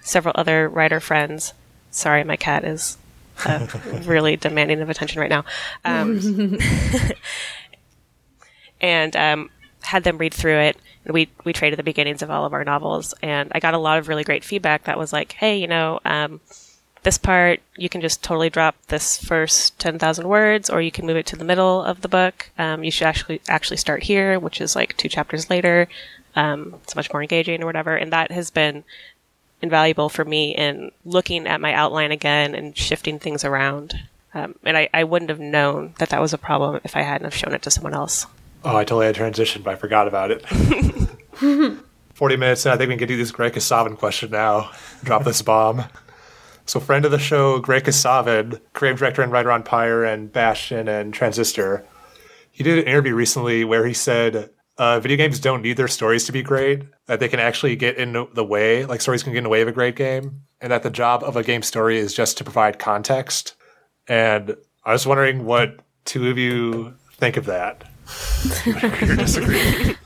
several 0.00 0.34
other 0.36 0.68
writer 0.68 1.00
friends. 1.00 1.54
Sorry, 1.90 2.22
my 2.24 2.36
cat 2.36 2.64
is 2.64 2.98
uh, 3.46 3.66
really 4.04 4.36
demanding 4.36 4.80
of 4.80 4.90
attention 4.90 5.20
right 5.20 5.30
now. 5.30 5.44
Um, 5.84 6.58
and 8.80 9.16
um, 9.16 9.50
had 9.80 10.04
them 10.04 10.18
read 10.18 10.34
through 10.34 10.58
it. 10.58 10.76
And 11.04 11.14
we 11.14 11.30
we 11.44 11.52
traded 11.52 11.78
the 11.78 11.82
beginnings 11.84 12.22
of 12.22 12.30
all 12.30 12.44
of 12.44 12.52
our 12.52 12.64
novels, 12.64 13.14
and 13.22 13.50
I 13.54 13.60
got 13.60 13.74
a 13.74 13.78
lot 13.78 13.98
of 13.98 14.08
really 14.08 14.24
great 14.24 14.44
feedback 14.44 14.84
that 14.84 14.98
was 14.98 15.12
like, 15.12 15.32
"Hey, 15.32 15.58
you 15.58 15.66
know, 15.66 16.00
um, 16.04 16.40
this 17.02 17.18
part 17.18 17.60
you 17.76 17.88
can 17.88 18.00
just 18.00 18.22
totally 18.22 18.50
drop 18.50 18.76
this 18.88 19.18
first 19.18 19.78
ten 19.78 19.98
thousand 19.98 20.28
words, 20.28 20.70
or 20.70 20.80
you 20.80 20.90
can 20.90 21.06
move 21.06 21.16
it 21.16 21.26
to 21.26 21.36
the 21.36 21.44
middle 21.44 21.82
of 21.82 22.00
the 22.00 22.08
book. 22.08 22.50
Um, 22.58 22.84
you 22.84 22.90
should 22.90 23.06
actually 23.06 23.40
actually 23.48 23.76
start 23.76 24.02
here, 24.02 24.38
which 24.38 24.60
is 24.60 24.76
like 24.76 24.96
two 24.96 25.08
chapters 25.08 25.50
later. 25.50 25.88
Um, 26.36 26.76
it's 26.82 26.96
much 26.96 27.12
more 27.12 27.22
engaging 27.22 27.62
or 27.62 27.66
whatever." 27.66 27.96
And 27.96 28.12
that 28.12 28.30
has 28.30 28.50
been 28.50 28.84
invaluable 29.60 30.08
for 30.08 30.24
me 30.24 30.54
in 30.54 30.92
looking 31.04 31.46
at 31.46 31.60
my 31.60 31.72
outline 31.72 32.12
again 32.12 32.54
and 32.54 32.76
shifting 32.76 33.18
things 33.18 33.44
around. 33.44 33.94
Um, 34.34 34.54
and 34.64 34.76
I, 34.76 34.88
I 34.94 35.04
wouldn't 35.04 35.30
have 35.30 35.40
known 35.40 35.94
that 35.98 36.10
that 36.10 36.20
was 36.20 36.32
a 36.32 36.38
problem 36.38 36.80
if 36.84 36.94
I 36.96 37.02
hadn't 37.02 37.24
have 37.24 37.34
shown 37.34 37.54
it 37.54 37.62
to 37.62 37.70
someone 37.70 37.94
else. 37.94 38.26
Oh, 38.64 38.76
I 38.76 38.84
totally 38.84 39.06
had 39.06 39.16
transitioned, 39.16 39.64
but 39.64 39.72
I 39.72 39.76
forgot 39.76 40.06
about 40.08 40.30
it. 40.30 40.44
40 42.14 42.36
minutes, 42.36 42.66
and 42.66 42.72
I 42.72 42.76
think 42.76 42.90
we 42.90 42.96
can 42.96 43.08
do 43.08 43.16
this 43.16 43.30
Greg 43.30 43.52
Kasavin 43.52 43.96
question 43.96 44.30
now. 44.30 44.72
Drop 45.04 45.24
this 45.24 45.40
bomb. 45.40 45.84
So, 46.68 46.80
friend 46.80 47.06
of 47.06 47.10
the 47.10 47.18
show, 47.18 47.60
Greg 47.60 47.84
Kasavin, 47.84 48.60
creative 48.74 48.98
director 48.98 49.22
and 49.22 49.32
writer 49.32 49.50
on 49.50 49.62
Pyre 49.62 50.04
and 50.04 50.30
Bastion 50.30 50.86
and 50.86 51.14
Transistor, 51.14 51.86
he 52.50 52.62
did 52.62 52.78
an 52.78 52.84
interview 52.84 53.14
recently 53.14 53.64
where 53.64 53.86
he 53.86 53.94
said 53.94 54.50
uh, 54.76 55.00
video 55.00 55.16
games 55.16 55.40
don't 55.40 55.62
need 55.62 55.78
their 55.78 55.88
stories 55.88 56.26
to 56.26 56.32
be 56.32 56.42
great, 56.42 56.82
that 57.06 57.20
they 57.20 57.28
can 57.28 57.40
actually 57.40 57.74
get 57.74 57.96
in 57.96 58.26
the 58.34 58.44
way, 58.44 58.84
like 58.84 59.00
stories 59.00 59.22
can 59.22 59.32
get 59.32 59.38
in 59.38 59.44
the 59.44 59.50
way 59.50 59.62
of 59.62 59.68
a 59.68 59.72
great 59.72 59.96
game, 59.96 60.42
and 60.60 60.70
that 60.70 60.82
the 60.82 60.90
job 60.90 61.24
of 61.24 61.36
a 61.36 61.42
game 61.42 61.62
story 61.62 61.96
is 61.96 62.12
just 62.12 62.36
to 62.36 62.44
provide 62.44 62.78
context. 62.78 63.54
And 64.06 64.54
I 64.84 64.92
was 64.92 65.06
wondering 65.06 65.46
what 65.46 65.80
two 66.04 66.28
of 66.28 66.36
you 66.36 66.94
think 67.14 67.38
of 67.38 67.46
that. 67.46 67.82
Agree 68.66 69.08
or 69.08 69.16
disagree? 69.16 69.96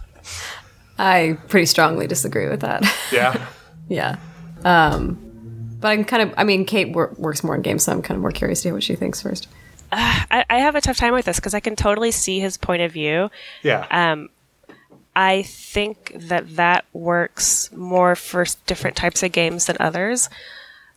I 0.96 1.38
pretty 1.48 1.66
strongly 1.66 2.06
disagree 2.06 2.48
with 2.48 2.60
that. 2.60 2.84
Yeah. 3.10 3.48
yeah. 3.88 4.16
Um, 4.64 5.31
but 5.82 5.88
I'm 5.88 6.04
kind 6.04 6.22
of, 6.22 6.34
I 6.38 6.44
mean, 6.44 6.64
Kate 6.64 6.92
wor- 6.92 7.12
works 7.18 7.44
more 7.44 7.56
in 7.56 7.62
games, 7.62 7.82
so 7.82 7.92
I'm 7.92 8.02
kind 8.02 8.16
of 8.16 8.22
more 8.22 8.30
curious 8.30 8.62
to 8.62 8.68
hear 8.68 8.74
what 8.74 8.84
she 8.84 8.94
thinks 8.94 9.20
first. 9.20 9.48
I, 9.92 10.44
I 10.48 10.58
have 10.58 10.74
a 10.76 10.80
tough 10.80 10.96
time 10.96 11.12
with 11.12 11.26
this 11.26 11.36
because 11.36 11.54
I 11.54 11.60
can 11.60 11.76
totally 11.76 12.12
see 12.12 12.40
his 12.40 12.56
point 12.56 12.80
of 12.80 12.92
view. 12.92 13.30
Yeah. 13.62 13.86
Um, 13.90 14.30
I 15.14 15.42
think 15.42 16.12
that 16.14 16.56
that 16.56 16.86
works 16.92 17.70
more 17.72 18.16
for 18.16 18.46
different 18.66 18.96
types 18.96 19.22
of 19.22 19.32
games 19.32 19.66
than 19.66 19.76
others. 19.80 20.30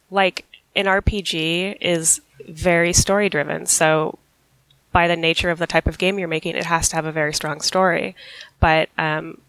Like 0.10 0.46
an 0.76 0.86
RPG 0.86 1.78
is 1.82 2.22
very 2.48 2.94
story 2.94 3.28
driven, 3.28 3.66
so 3.66 4.18
by 4.94 5.10
the 5.10 5.18
nature 5.18 5.50
of 5.50 5.60
the 5.60 5.68
type 5.68 5.88
of 5.88 5.98
game 5.98 6.18
you're 6.18 6.30
making, 6.30 6.56
it 6.56 6.66
has 6.66 6.88
to 6.90 6.96
have 6.96 7.06
a 7.06 7.12
very 7.12 7.34
strong 7.34 7.60
story. 7.60 8.16
But 8.62 8.88
um, 8.98 9.42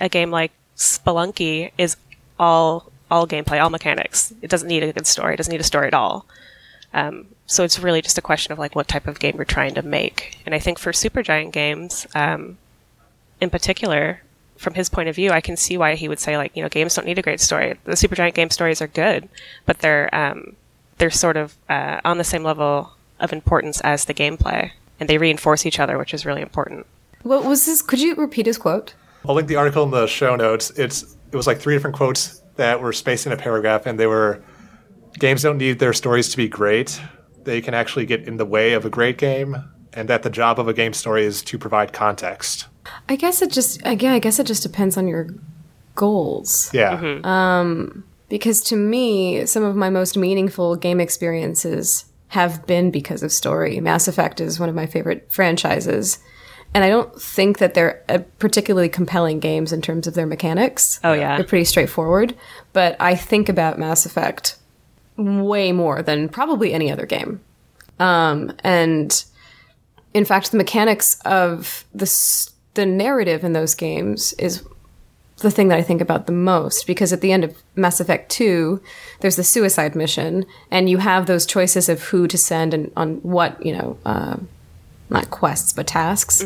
a 0.00 0.08
game 0.08 0.30
like 0.30 0.52
Spelunky 0.76 1.72
is 1.76 1.96
all 2.38 2.89
all 3.10 3.26
gameplay, 3.26 3.60
all 3.60 3.70
mechanics. 3.70 4.32
It 4.42 4.50
doesn't 4.50 4.68
need 4.68 4.82
a 4.82 4.92
good 4.92 5.06
story. 5.06 5.34
It 5.34 5.36
doesn't 5.38 5.52
need 5.52 5.60
a 5.60 5.64
story 5.64 5.86
at 5.86 5.94
all. 5.94 6.26
Um, 6.92 7.26
so 7.46 7.64
it's 7.64 7.78
really 7.78 8.02
just 8.02 8.18
a 8.18 8.22
question 8.22 8.52
of 8.52 8.58
like 8.58 8.74
what 8.74 8.88
type 8.88 9.06
of 9.06 9.18
game 9.18 9.36
you're 9.36 9.44
trying 9.44 9.74
to 9.74 9.82
make. 9.82 10.38
And 10.46 10.54
I 10.54 10.58
think 10.58 10.78
for 10.78 10.92
Supergiant 10.92 11.52
games, 11.52 12.06
um, 12.14 12.58
in 13.40 13.50
particular, 13.50 14.22
from 14.56 14.74
his 14.74 14.88
point 14.88 15.08
of 15.08 15.16
view, 15.16 15.30
I 15.30 15.40
can 15.40 15.56
see 15.56 15.78
why 15.78 15.94
he 15.94 16.08
would 16.08 16.20
say 16.20 16.36
like 16.36 16.54
you 16.54 16.62
know 16.62 16.68
games 16.68 16.94
don't 16.94 17.06
need 17.06 17.18
a 17.18 17.22
great 17.22 17.40
story. 17.40 17.76
The 17.84 17.92
Supergiant 17.92 18.34
game 18.34 18.50
stories 18.50 18.82
are 18.82 18.86
good, 18.86 19.28
but 19.66 19.78
they're 19.78 20.14
um, 20.14 20.56
they're 20.98 21.10
sort 21.10 21.36
of 21.36 21.56
uh, 21.68 22.00
on 22.04 22.18
the 22.18 22.24
same 22.24 22.42
level 22.42 22.92
of 23.18 23.32
importance 23.32 23.80
as 23.80 24.04
the 24.04 24.14
gameplay, 24.14 24.72
and 24.98 25.08
they 25.08 25.18
reinforce 25.18 25.64
each 25.64 25.80
other, 25.80 25.96
which 25.96 26.12
is 26.12 26.26
really 26.26 26.42
important. 26.42 26.86
What 27.22 27.44
was 27.44 27.66
this? 27.66 27.82
Could 27.82 28.00
you 28.00 28.14
repeat 28.14 28.46
his 28.46 28.58
quote? 28.58 28.94
I'll 29.26 29.34
link 29.34 29.48
the 29.48 29.56
article 29.56 29.84
in 29.84 29.90
the 29.90 30.06
show 30.06 30.36
notes. 30.36 30.70
It's 30.70 31.16
it 31.32 31.36
was 31.36 31.46
like 31.46 31.58
three 31.58 31.74
different 31.74 31.96
quotes 31.96 32.39
that 32.60 32.80
were 32.80 32.92
spaced 32.92 33.26
in 33.26 33.32
a 33.32 33.36
paragraph, 33.36 33.86
and 33.86 33.98
they 33.98 34.06
were 34.06 34.42
games 35.18 35.42
don't 35.42 35.58
need 35.58 35.78
their 35.78 35.92
stories 35.92 36.28
to 36.28 36.36
be 36.36 36.46
great. 36.48 37.00
They 37.44 37.60
can 37.60 37.74
actually 37.74 38.06
get 38.06 38.28
in 38.28 38.36
the 38.36 38.44
way 38.44 38.74
of 38.74 38.84
a 38.84 38.90
great 38.90 39.18
game, 39.18 39.56
and 39.92 40.08
that 40.08 40.22
the 40.22 40.30
job 40.30 40.60
of 40.60 40.68
a 40.68 40.74
game 40.74 40.92
story 40.92 41.24
is 41.24 41.42
to 41.42 41.58
provide 41.58 41.92
context. 41.92 42.68
I 43.08 43.16
guess 43.16 43.42
it 43.42 43.50
just, 43.50 43.80
again, 43.84 44.12
I 44.12 44.18
guess 44.18 44.38
it 44.38 44.46
just 44.46 44.62
depends 44.62 44.96
on 44.96 45.08
your 45.08 45.28
goals. 45.94 46.70
Yeah. 46.72 46.98
Mm-hmm. 46.98 47.24
Um, 47.24 48.04
because 48.28 48.62
to 48.64 48.76
me, 48.76 49.46
some 49.46 49.64
of 49.64 49.74
my 49.74 49.90
most 49.90 50.16
meaningful 50.16 50.76
game 50.76 51.00
experiences 51.00 52.04
have 52.28 52.66
been 52.66 52.90
because 52.90 53.22
of 53.22 53.32
story. 53.32 53.80
Mass 53.80 54.06
Effect 54.06 54.40
is 54.40 54.60
one 54.60 54.68
of 54.68 54.74
my 54.74 54.86
favorite 54.86 55.32
franchises. 55.32 56.18
And 56.74 56.84
I 56.84 56.88
don't 56.88 57.20
think 57.20 57.58
that 57.58 57.74
they're 57.74 58.02
uh, 58.08 58.18
particularly 58.38 58.88
compelling 58.88 59.40
games 59.40 59.72
in 59.72 59.82
terms 59.82 60.06
of 60.06 60.14
their 60.14 60.26
mechanics. 60.26 61.00
Oh, 61.02 61.12
yeah. 61.12 61.36
They're 61.36 61.44
pretty 61.46 61.64
straightforward. 61.64 62.34
But 62.72 62.96
I 63.00 63.16
think 63.16 63.48
about 63.48 63.78
Mass 63.78 64.06
Effect 64.06 64.56
way 65.16 65.72
more 65.72 66.00
than 66.02 66.28
probably 66.28 66.72
any 66.72 66.90
other 66.90 67.06
game. 67.06 67.40
Um, 67.98 68.52
and 68.62 69.24
in 70.14 70.24
fact, 70.24 70.50
the 70.52 70.56
mechanics 70.56 71.20
of 71.24 71.84
the, 71.92 72.04
s- 72.04 72.52
the 72.74 72.86
narrative 72.86 73.42
in 73.44 73.52
those 73.52 73.74
games 73.74 74.32
is 74.34 74.64
the 75.38 75.50
thing 75.50 75.68
that 75.68 75.78
I 75.78 75.82
think 75.82 76.00
about 76.00 76.26
the 76.26 76.32
most 76.32 76.86
because 76.86 77.12
at 77.12 77.20
the 77.20 77.32
end 77.32 77.44
of 77.44 77.56
Mass 77.74 77.98
Effect 78.00 78.30
2, 78.30 78.80
there's 79.20 79.36
the 79.36 79.44
suicide 79.44 79.94
mission, 79.94 80.46
and 80.70 80.88
you 80.88 80.98
have 80.98 81.26
those 81.26 81.46
choices 81.46 81.88
of 81.88 82.00
who 82.04 82.28
to 82.28 82.38
send 82.38 82.72
and 82.74 82.92
on 82.96 83.16
what, 83.16 83.64
you 83.64 83.72
know, 83.76 83.98
uh, 84.04 84.36
not 85.10 85.30
quests, 85.30 85.72
but 85.72 85.86
tasks, 85.86 86.44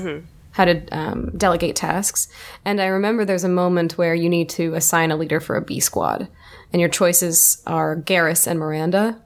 how 0.52 0.64
to 0.64 0.86
um, 0.96 1.30
delegate 1.36 1.76
tasks. 1.76 2.28
And 2.64 2.80
I 2.80 2.86
remember 2.86 3.24
there's 3.24 3.44
a 3.44 3.48
moment 3.48 3.98
where 3.98 4.14
you 4.14 4.28
need 4.28 4.48
to 4.50 4.74
assign 4.74 5.10
a 5.10 5.16
leader 5.16 5.40
for 5.40 5.56
a 5.56 5.62
B 5.62 5.80
squad, 5.80 6.28
and 6.72 6.80
your 6.80 6.88
choices 6.88 7.62
are 7.66 7.96
Garrus 7.96 8.46
and 8.46 8.58
Miranda. 8.58 9.20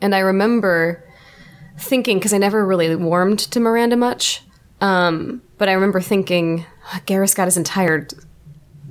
And 0.00 0.14
I 0.14 0.20
remember 0.20 1.04
thinking, 1.78 2.18
because 2.18 2.32
I 2.32 2.38
never 2.38 2.64
really 2.64 2.94
warmed 2.96 3.38
to 3.38 3.60
Miranda 3.60 3.96
much, 3.96 4.42
um, 4.80 5.42
but 5.58 5.68
I 5.68 5.72
remember 5.72 6.00
thinking, 6.00 6.64
Garrus 7.06 7.34
got 7.34 7.46
his 7.46 7.56
entire 7.56 8.06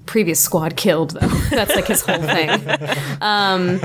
previous 0.10 0.40
squad 0.40 0.76
killed 0.76 1.12
though 1.12 1.28
that's 1.52 1.76
like 1.76 1.86
his 1.86 2.02
whole 2.02 2.18
thing 2.18 2.50
um, 3.22 3.80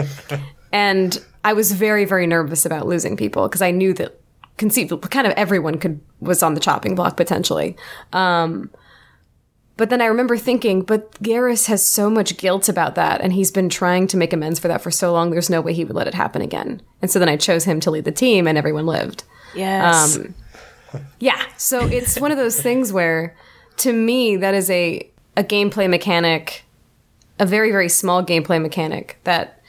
and 0.73 1.23
i 1.45 1.53
was 1.53 1.73
very 1.73 2.07
very 2.07 2.27
nervous 2.27 2.65
about 2.65 2.87
losing 2.87 3.15
people 3.15 3.47
because 3.47 3.61
i 3.61 3.71
knew 3.71 3.93
that 3.93 4.19
conceivably 4.57 5.09
kind 5.09 5.27
of 5.27 5.33
everyone 5.35 5.79
could 5.79 6.01
was 6.21 6.43
on 6.43 6.55
the 6.55 6.61
chopping 6.61 6.95
block 6.95 7.17
potentially 7.17 7.77
um, 8.13 8.71
but 9.77 9.91
then 9.91 10.01
i 10.01 10.07
remember 10.07 10.37
thinking 10.37 10.83
but 10.83 11.13
Garrus 11.23 11.67
has 11.67 11.85
so 11.85 12.09
much 12.09 12.37
guilt 12.37 12.69
about 12.69 12.95
that 12.95 13.21
and 13.21 13.33
he's 13.33 13.51
been 13.51 13.69
trying 13.69 14.07
to 14.07 14.17
make 14.17 14.33
amends 14.33 14.59
for 14.61 14.69
that 14.69 14.81
for 14.81 14.91
so 14.91 15.13
long 15.13 15.31
there's 15.31 15.51
no 15.51 15.61
way 15.61 15.73
he 15.73 15.85
would 15.85 15.97
let 15.97 16.07
it 16.07 16.15
happen 16.15 16.41
again 16.43 16.81
and 17.03 17.11
so 17.11 17.19
then 17.19 17.29
i 17.29 17.37
chose 17.37 17.65
him 17.65 17.81
to 17.81 17.91
lead 17.91 18.05
the 18.05 18.13
team 18.13 18.47
and 18.47 18.57
everyone 18.57 18.87
lived 18.87 19.25
Yes. 19.55 20.17
um, 20.17 20.35
yeah, 21.19 21.43
so 21.57 21.87
it's 21.87 22.21
one 22.21 22.31
of 22.31 22.39
those 22.39 22.61
things 22.61 22.93
where, 22.93 23.37
to 23.79 23.93
me, 23.93 24.37
that 24.37 24.55
is 24.55 24.71
a 24.71 25.11
a 25.37 25.43
gameplay 25.43 25.91
mechanic, 25.91 26.65
a 27.41 27.47
very 27.47 27.73
very 27.73 27.89
small 27.89 28.25
gameplay 28.25 28.61
mechanic 28.63 29.19
that. 29.25 29.61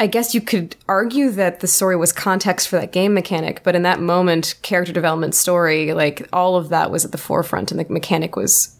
I 0.00 0.06
guess 0.06 0.34
you 0.34 0.40
could 0.40 0.76
argue 0.88 1.28
that 1.32 1.60
the 1.60 1.66
story 1.66 1.94
was 1.94 2.10
context 2.10 2.68
for 2.68 2.76
that 2.76 2.90
game 2.90 3.12
mechanic, 3.12 3.62
but 3.62 3.76
in 3.76 3.82
that 3.82 4.00
moment, 4.00 4.54
character 4.62 4.94
development 4.94 5.34
story, 5.34 5.92
like 5.92 6.26
all 6.32 6.56
of 6.56 6.70
that 6.70 6.90
was 6.90 7.04
at 7.04 7.12
the 7.12 7.18
forefront, 7.18 7.70
and 7.70 7.78
the 7.78 7.84
mechanic 7.92 8.34
was 8.34 8.74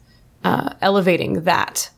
uh, 0.45 0.73
elevating 0.81 1.45
that. 1.45 1.91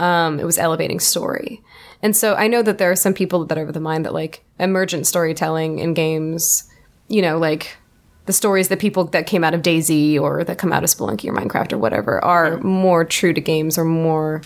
Um, 0.00 0.40
it 0.40 0.44
was 0.44 0.58
elevating 0.58 0.98
story. 0.98 1.62
And 2.02 2.16
so 2.16 2.34
I 2.34 2.48
know 2.48 2.62
that 2.62 2.78
there 2.78 2.90
are 2.90 2.96
some 2.96 3.14
people 3.14 3.44
that 3.44 3.56
are 3.56 3.62
of 3.62 3.74
the 3.74 3.80
mind 3.80 4.04
that 4.06 4.12
like 4.12 4.42
emergent 4.58 5.06
storytelling 5.06 5.78
in 5.78 5.94
games, 5.94 6.68
you 7.06 7.22
know, 7.22 7.38
like 7.38 7.76
the 8.26 8.32
stories 8.32 8.70
that 8.70 8.80
people 8.80 9.04
that 9.04 9.28
came 9.28 9.44
out 9.44 9.54
of 9.54 9.62
DayZ 9.62 10.20
or 10.20 10.42
that 10.42 10.58
come 10.58 10.72
out 10.72 10.82
of 10.82 10.90
Spelunky 10.90 11.28
or 11.28 11.32
Minecraft 11.32 11.74
or 11.74 11.78
whatever 11.78 12.24
are 12.24 12.58
more 12.58 13.04
true 13.04 13.32
to 13.32 13.40
games 13.40 13.78
or 13.78 13.84
more 13.84 14.42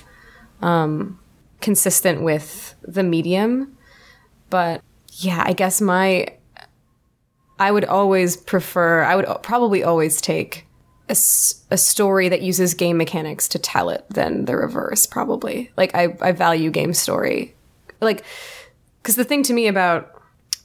um, 0.60 1.18
consistent 1.62 2.20
with 2.20 2.74
the 2.82 3.02
medium. 3.02 3.74
But 4.50 4.82
yeah, 5.08 5.42
I 5.44 5.52
guess 5.52 5.80
my 5.80 6.28
I 7.58 7.70
would 7.70 7.84
always 7.84 8.36
prefer 8.36 9.02
I 9.02 9.16
would 9.16 9.26
probably 9.42 9.82
always 9.82 10.20
take 10.20 10.66
a 11.08 11.14
story 11.14 12.28
that 12.28 12.42
uses 12.42 12.74
game 12.74 12.98
mechanics 12.98 13.48
to 13.48 13.58
tell 13.58 13.88
it 13.88 14.04
than 14.10 14.44
the 14.44 14.54
reverse 14.56 15.06
probably. 15.06 15.70
Like 15.76 15.94
I 15.94 16.16
I 16.20 16.32
value 16.32 16.70
game 16.70 16.92
story. 16.92 17.54
Like 18.00 18.24
cuz 19.02 19.16
the 19.16 19.24
thing 19.24 19.42
to 19.44 19.52
me 19.52 19.66
about 19.66 20.22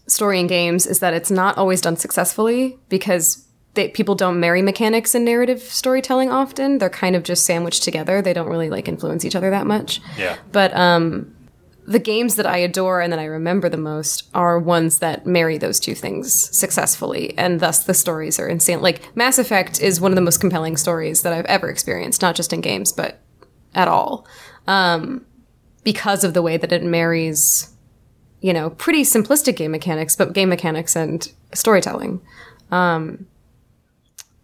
story 0.08 0.40
in 0.40 0.48
games 0.48 0.86
is 0.86 1.00
that 1.00 1.14
it's 1.14 1.32
not 1.32 1.58
always 1.58 1.82
done 1.82 1.96
successfully 1.96 2.78
because 2.90 3.46
they, 3.74 3.90
people 3.90 4.16
don't 4.16 4.40
marry 4.40 4.62
mechanics 4.62 5.16
and 5.16 5.26
narrative 5.26 5.62
storytelling 5.62 6.30
often. 6.30 6.78
They're 6.78 6.90
kind 6.90 7.16
of 7.16 7.24
just 7.24 7.46
sandwiched 7.46 7.84
together. 7.84 8.22
They 8.22 8.34
don't 8.34 8.50
really 8.50 8.70
like 8.70 8.88
influence 8.88 9.26
each 9.26 9.36
other 9.36 9.50
that 9.50 9.66
much. 9.66 10.00
Yeah. 10.18 10.38
But 10.52 10.76
um, 10.76 11.33
the 11.86 12.00
games 12.00 12.36
that 12.36 12.46
I 12.46 12.58
adore 12.58 13.02
and 13.02 13.12
that 13.12 13.20
I 13.20 13.26
remember 13.26 13.70
the 13.70 13.78
most 13.78 14.30
are 14.34 14.58
ones 14.58 15.00
that 15.00 15.26
marry 15.26 15.58
those 15.58 15.80
two 15.80 15.96
things 15.96 16.56
successfully, 16.58 17.38
and 17.38 17.60
thus 17.60 17.84
the 17.84 17.94
stories 17.94 18.40
are 18.40 18.48
insane. 18.48 18.82
Like 18.82 19.16
Mass 19.16 19.38
Effect 19.38 19.82
is 19.82 20.00
one 20.00 20.12
of 20.12 20.16
the 20.16 20.22
most 20.22 20.40
compelling 20.40 20.78
stories 20.78 21.22
that 21.24 21.34
I've 21.34 21.46
ever 21.46 21.70
experienced, 21.70 22.22
not 22.22 22.36
just 22.36 22.54
in 22.54 22.62
games, 22.62 22.92
but 22.92 23.20
at 23.76 23.88
all, 23.88 24.26
um, 24.68 25.26
because 25.84 26.24
of 26.24 26.34
the 26.34 26.42
way 26.42 26.58
that 26.58 26.72
it 26.72 26.84
marries, 26.84 27.74
you 28.40 28.54
know, 28.54 28.70
pretty 28.70 29.04
simplistic 29.04 29.58
game 29.58 29.72
mechanics, 29.72 30.16
but 30.16 30.34
game 30.34 30.50
mechanics 30.50 30.96
and 30.96 31.32
storytelling. 31.54 32.22
Um, 32.72 33.28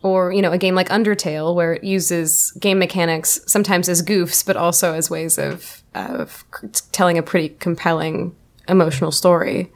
or 0.01 0.31
you 0.31 0.41
know 0.41 0.51
a 0.51 0.57
game 0.57 0.75
like 0.75 0.89
undertale 0.89 1.53
where 1.53 1.73
it 1.73 1.83
uses 1.83 2.51
game 2.59 2.79
mechanics 2.79 3.41
sometimes 3.47 3.89
as 3.89 4.01
goofs 4.01 4.45
but 4.45 4.55
also 4.55 4.93
as 4.93 5.09
ways 5.09 5.37
of 5.37 5.83
of 5.93 6.45
telling 6.91 7.17
a 7.17 7.23
pretty 7.23 7.49
compelling 7.49 8.35
emotional 8.67 9.11
story. 9.11 9.71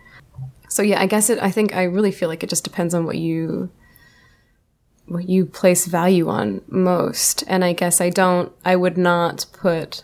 So 0.69 0.81
yeah 0.81 1.01
i 1.01 1.05
guess 1.05 1.29
it 1.29 1.39
i 1.41 1.51
think 1.51 1.75
i 1.75 1.83
really 1.83 2.11
feel 2.11 2.29
like 2.29 2.43
it 2.43 2.49
just 2.49 2.63
depends 2.63 2.93
on 2.93 3.05
what 3.05 3.17
you 3.17 3.69
what 5.05 5.27
you 5.27 5.45
place 5.45 5.85
value 5.85 6.29
on 6.29 6.61
most. 6.67 7.43
And 7.47 7.63
i 7.63 7.73
guess 7.73 8.01
i 8.01 8.09
don't 8.09 8.51
i 8.63 8.75
would 8.75 8.97
not 8.97 9.45
put 9.53 10.03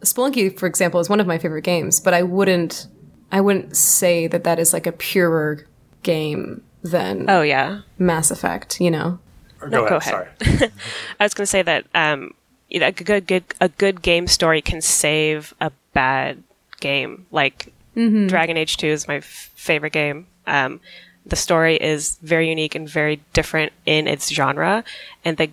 spelunky 0.00 0.56
for 0.56 0.66
example 0.66 1.00
is 1.00 1.08
one 1.08 1.18
of 1.18 1.26
my 1.26 1.38
favorite 1.38 1.62
games 1.62 1.98
but 1.98 2.12
i 2.12 2.22
wouldn't 2.22 2.86
i 3.32 3.40
wouldn't 3.40 3.74
say 3.74 4.26
that 4.26 4.44
that 4.44 4.58
is 4.58 4.74
like 4.74 4.86
a 4.86 4.92
purer 4.92 5.66
game 6.02 6.62
than 6.84 7.28
Oh 7.28 7.42
yeah. 7.42 7.80
Mass 7.98 8.30
Effect, 8.30 8.80
you 8.80 8.90
know? 8.92 9.18
Or 9.60 9.68
No, 9.68 9.82
go, 9.82 9.88
go 9.88 9.96
ahead. 9.96 10.28
ahead. 10.40 10.58
Sorry. 10.58 10.70
I 11.20 11.24
was 11.24 11.34
going 11.34 11.42
to 11.44 11.50
say 11.50 11.62
that 11.62 11.86
um, 11.94 12.34
you 12.70 12.78
know, 12.80 12.86
a 12.88 12.92
good, 12.92 13.26
good 13.26 13.44
a 13.60 13.68
good 13.68 14.02
game 14.02 14.26
story 14.28 14.60
can 14.62 14.80
save 14.80 15.54
a 15.60 15.72
bad 15.92 16.42
game. 16.80 17.26
Like 17.32 17.72
Dragon 17.94 18.56
Age 18.56 18.76
Two 18.76 18.88
is 18.88 19.06
my 19.08 19.16
f- 19.16 19.50
favorite 19.54 19.92
game. 19.92 20.26
Um, 20.46 20.80
the 21.24 21.36
story 21.36 21.76
is 21.76 22.18
very 22.22 22.48
unique 22.50 22.74
and 22.74 22.88
very 22.88 23.20
different 23.32 23.72
in 23.86 24.06
its 24.08 24.28
genre, 24.30 24.84
and 25.24 25.36
the 25.36 25.50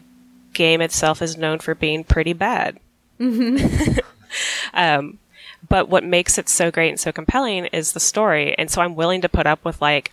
game 0.54 0.82
itself 0.82 1.22
is 1.22 1.38
known 1.38 1.60
for 1.60 1.76
being 1.76 2.04
pretty 2.04 2.34
bad. 2.34 2.78
um, 4.74 5.20
but 5.70 5.90
what 5.90 6.04
makes 6.04 6.38
it 6.38 6.50
so 6.50 6.72
great 6.72 6.90
and 6.90 7.00
so 7.00 7.12
compelling 7.12 7.66
is 7.68 7.94
the 7.94 8.00
story, 8.00 8.58
and 8.58 8.70
so 8.70 8.82
I'm 8.82 8.96
willing 8.96 9.22
to 9.22 9.30
put 9.30 9.46
up 9.48 9.64
with 9.64 9.82
like 9.82 10.12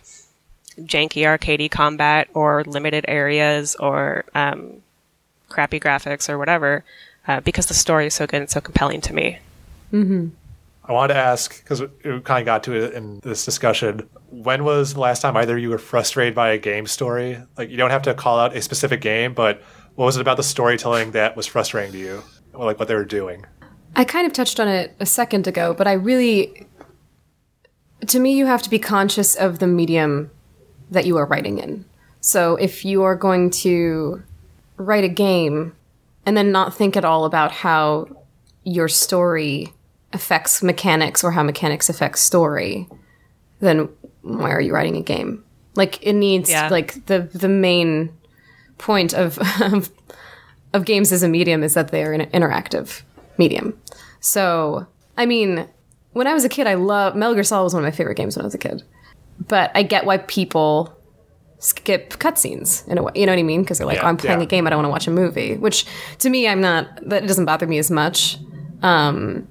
janky 0.85 1.23
arcadey 1.23 1.69
combat 1.69 2.27
or 2.33 2.63
limited 2.65 3.05
areas 3.07 3.75
or 3.75 4.25
um, 4.35 4.81
crappy 5.49 5.79
graphics 5.79 6.29
or 6.29 6.37
whatever 6.37 6.83
uh, 7.27 7.39
because 7.41 7.67
the 7.67 7.73
story 7.73 8.07
is 8.07 8.13
so 8.13 8.25
good 8.25 8.41
and 8.41 8.49
so 8.49 8.61
compelling 8.61 9.01
to 9.01 9.13
me. 9.13 9.39
I 10.83 10.91
wanted 10.91 11.13
to 11.13 11.19
ask 11.19 11.63
because 11.63 11.81
we 11.81 11.87
kind 12.21 12.41
of 12.41 12.45
got 12.45 12.63
to 12.63 12.73
it 12.73 12.93
in 12.93 13.19
this 13.19 13.45
discussion. 13.45 14.09
When 14.31 14.63
was 14.63 14.95
the 14.95 14.99
last 14.99 15.21
time 15.21 15.37
either 15.37 15.55
you 15.57 15.69
were 15.69 15.77
frustrated 15.77 16.33
by 16.33 16.49
a 16.49 16.57
game 16.57 16.87
story? 16.87 17.37
Like 17.57 17.69
you 17.69 17.77
don't 17.77 17.91
have 17.91 18.01
to 18.03 18.15
call 18.15 18.39
out 18.39 18.55
a 18.55 18.61
specific 18.61 18.99
game, 18.99 19.35
but 19.35 19.61
what 19.93 20.05
was 20.05 20.17
it 20.17 20.21
about 20.21 20.37
the 20.37 20.43
storytelling 20.43 21.11
that 21.11 21.35
was 21.35 21.45
frustrating 21.45 21.91
to 21.91 21.97
you? 21.99 22.23
Or 22.53 22.65
like 22.65 22.79
what 22.79 22.87
they 22.87 22.95
were 22.95 23.05
doing? 23.05 23.45
I 23.95 24.03
kind 24.03 24.25
of 24.25 24.33
touched 24.33 24.59
on 24.59 24.67
it 24.67 24.95
a 24.99 25.05
second 25.05 25.47
ago, 25.47 25.73
but 25.73 25.87
I 25.87 25.93
really, 25.93 26.65
to 28.07 28.19
me, 28.19 28.35
you 28.35 28.47
have 28.47 28.61
to 28.63 28.69
be 28.69 28.79
conscious 28.79 29.35
of 29.35 29.59
the 29.59 29.67
medium 29.67 30.31
that 30.91 31.05
you 31.05 31.17
are 31.17 31.25
writing 31.25 31.57
in. 31.59 31.85
So 32.21 32.55
if 32.55 32.83
you 32.83 33.03
are 33.03 33.15
going 33.15 33.49
to 33.51 34.21
write 34.77 35.03
a 35.03 35.09
game 35.09 35.73
and 36.25 36.35
then 36.35 36.51
not 36.51 36.73
think 36.73 36.97
at 36.97 37.05
all 37.05 37.25
about 37.25 37.51
how 37.51 38.07
your 38.63 38.87
story 38.87 39.73
affects 40.13 40.61
mechanics 40.63 41.23
or 41.23 41.31
how 41.31 41.43
mechanics 41.43 41.89
affect 41.89 42.17
story, 42.19 42.87
then 43.59 43.89
why 44.21 44.51
are 44.51 44.61
you 44.61 44.73
writing 44.73 44.97
a 44.97 45.01
game? 45.01 45.43
Like 45.75 46.01
it 46.05 46.13
needs 46.13 46.49
Yeah. 46.49 46.67
like 46.69 47.05
the 47.05 47.19
the 47.33 47.47
main 47.47 48.11
point 48.77 49.13
of, 49.13 49.39
of 49.61 49.89
of 50.73 50.85
games 50.85 51.11
as 51.11 51.23
a 51.23 51.27
medium 51.29 51.63
is 51.63 51.73
that 51.73 51.89
they 51.89 52.03
are 52.03 52.11
an 52.13 52.29
interactive 52.31 53.01
medium. 53.37 53.79
So, 54.19 54.85
I 55.17 55.25
mean, 55.25 55.67
when 56.13 56.27
I 56.27 56.33
was 56.33 56.43
a 56.43 56.49
kid, 56.49 56.67
I 56.67 56.73
love 56.75 57.15
Metal 57.15 57.33
Gear 57.33 57.43
Solid 57.43 57.63
was 57.63 57.73
one 57.73 57.83
of 57.83 57.87
my 57.87 57.95
favorite 57.95 58.15
games 58.17 58.35
when 58.35 58.43
I 58.43 58.47
was 58.47 58.53
a 58.55 58.59
kid. 58.59 58.83
But 59.47 59.71
I 59.73 59.83
get 59.83 60.05
why 60.05 60.17
people 60.17 60.95
skip 61.59 62.11
cutscenes 62.13 62.87
in 62.87 62.97
a 62.97 63.03
way. 63.03 63.11
You 63.15 63.25
know 63.25 63.33
what 63.33 63.39
I 63.39 63.43
mean? 63.43 63.61
Because 63.61 63.77
they're 63.77 63.87
like, 63.87 63.97
Yeah, 63.97 64.05
oh, 64.05 64.07
I'm 64.07 64.17
playing 64.17 64.39
yeah. 64.39 64.45
a 64.45 64.47
game, 64.47 64.65
I 64.65 64.69
don't 64.69 64.77
want 64.77 64.85
to 64.87 64.91
watch 64.91 65.07
a 65.07 65.11
movie. 65.11 65.57
Which 65.57 65.85
to 66.19 66.29
me, 66.29 66.47
I'm 66.47 66.61
not. 66.61 66.87
That 67.07 67.27
doesn't 67.27 67.45
bother 67.45 67.67
me 67.67 67.77
as 67.77 67.91
much. 67.91 68.37
Um, 68.81 69.47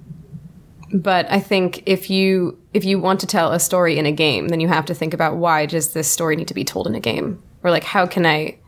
but 0.93 1.31
I 1.31 1.41
think 1.41 1.83
if 1.87 2.09
you 2.11 2.59
if 2.73 2.85
you 2.85 2.99
want 2.99 3.21
to 3.21 3.27
tell 3.27 3.53
a 3.53 3.61
story 3.61 3.99
in 3.99 4.07
a 4.07 4.13
game, 4.13 4.49
then 4.49 4.61
you 4.61 4.69
have 4.69 4.87
to 4.87 4.95
think 4.95 5.15
about 5.15 5.37
why 5.37 5.67
does 5.67 5.93
this 5.93 6.11
story 6.11 6.37
need 6.37 6.49
to 6.49 6.55
be 6.55 6.65
told 6.65 6.87
in 6.87 6.95
a 6.95 7.01
game, 7.01 7.43
or 7.63 7.71
like 7.71 7.85
how 7.85 8.07
can 8.07 8.25
I 8.25 8.59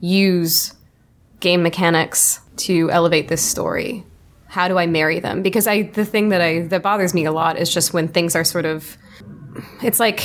use 0.00 0.74
game 1.40 1.62
mechanics 1.62 2.40
to 2.56 2.90
elevate 2.90 3.28
this 3.28 3.42
story? 3.42 4.04
How 4.46 4.68
do 4.68 4.78
I 4.78 4.86
marry 4.86 5.18
them? 5.18 5.42
Because 5.42 5.66
I 5.66 5.82
the 5.82 6.04
thing 6.04 6.28
that 6.28 6.40
I 6.40 6.60
that 6.68 6.82
bothers 6.82 7.12
me 7.12 7.24
a 7.24 7.32
lot 7.32 7.58
is 7.58 7.72
just 7.72 7.92
when 7.92 8.06
things 8.06 8.36
are 8.36 8.44
sort 8.44 8.66
of 8.66 8.96
it's 9.82 10.00
like 10.00 10.20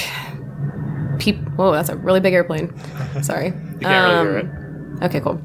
people 1.20 1.44
whoa, 1.56 1.72
that's 1.74 1.90
a 1.90 1.96
really 1.98 2.20
big 2.20 2.34
airplane. 2.34 2.74
Sorry. 3.22 3.48
You 3.48 3.52
can't 3.52 3.82
really 3.82 4.32
hear 4.32 4.40
Um, 4.40 4.98
it. 5.02 5.06
Okay, 5.06 5.20
cool. 5.20 5.36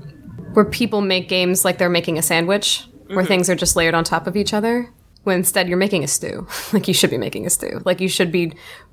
Where 0.54 0.64
people 0.64 1.00
make 1.00 1.28
games 1.28 1.64
like 1.64 1.78
they're 1.78 1.88
making 1.90 2.18
a 2.18 2.22
sandwich, 2.22 2.86
where 3.08 3.24
things 3.24 3.50
are 3.50 3.54
just 3.56 3.76
layered 3.76 3.94
on 3.94 4.04
top 4.04 4.26
of 4.26 4.36
each 4.36 4.54
other, 4.54 4.88
when 5.24 5.38
instead 5.38 5.68
you're 5.68 5.76
making 5.78 6.04
a 6.04 6.08
stew. 6.08 6.46
like 6.72 6.86
you 6.88 6.94
should 6.94 7.10
be 7.10 7.18
making 7.18 7.44
a 7.46 7.50
stew. 7.50 7.80
Like 7.84 8.00
you 8.00 8.08
should 8.08 8.30
be 8.30 8.52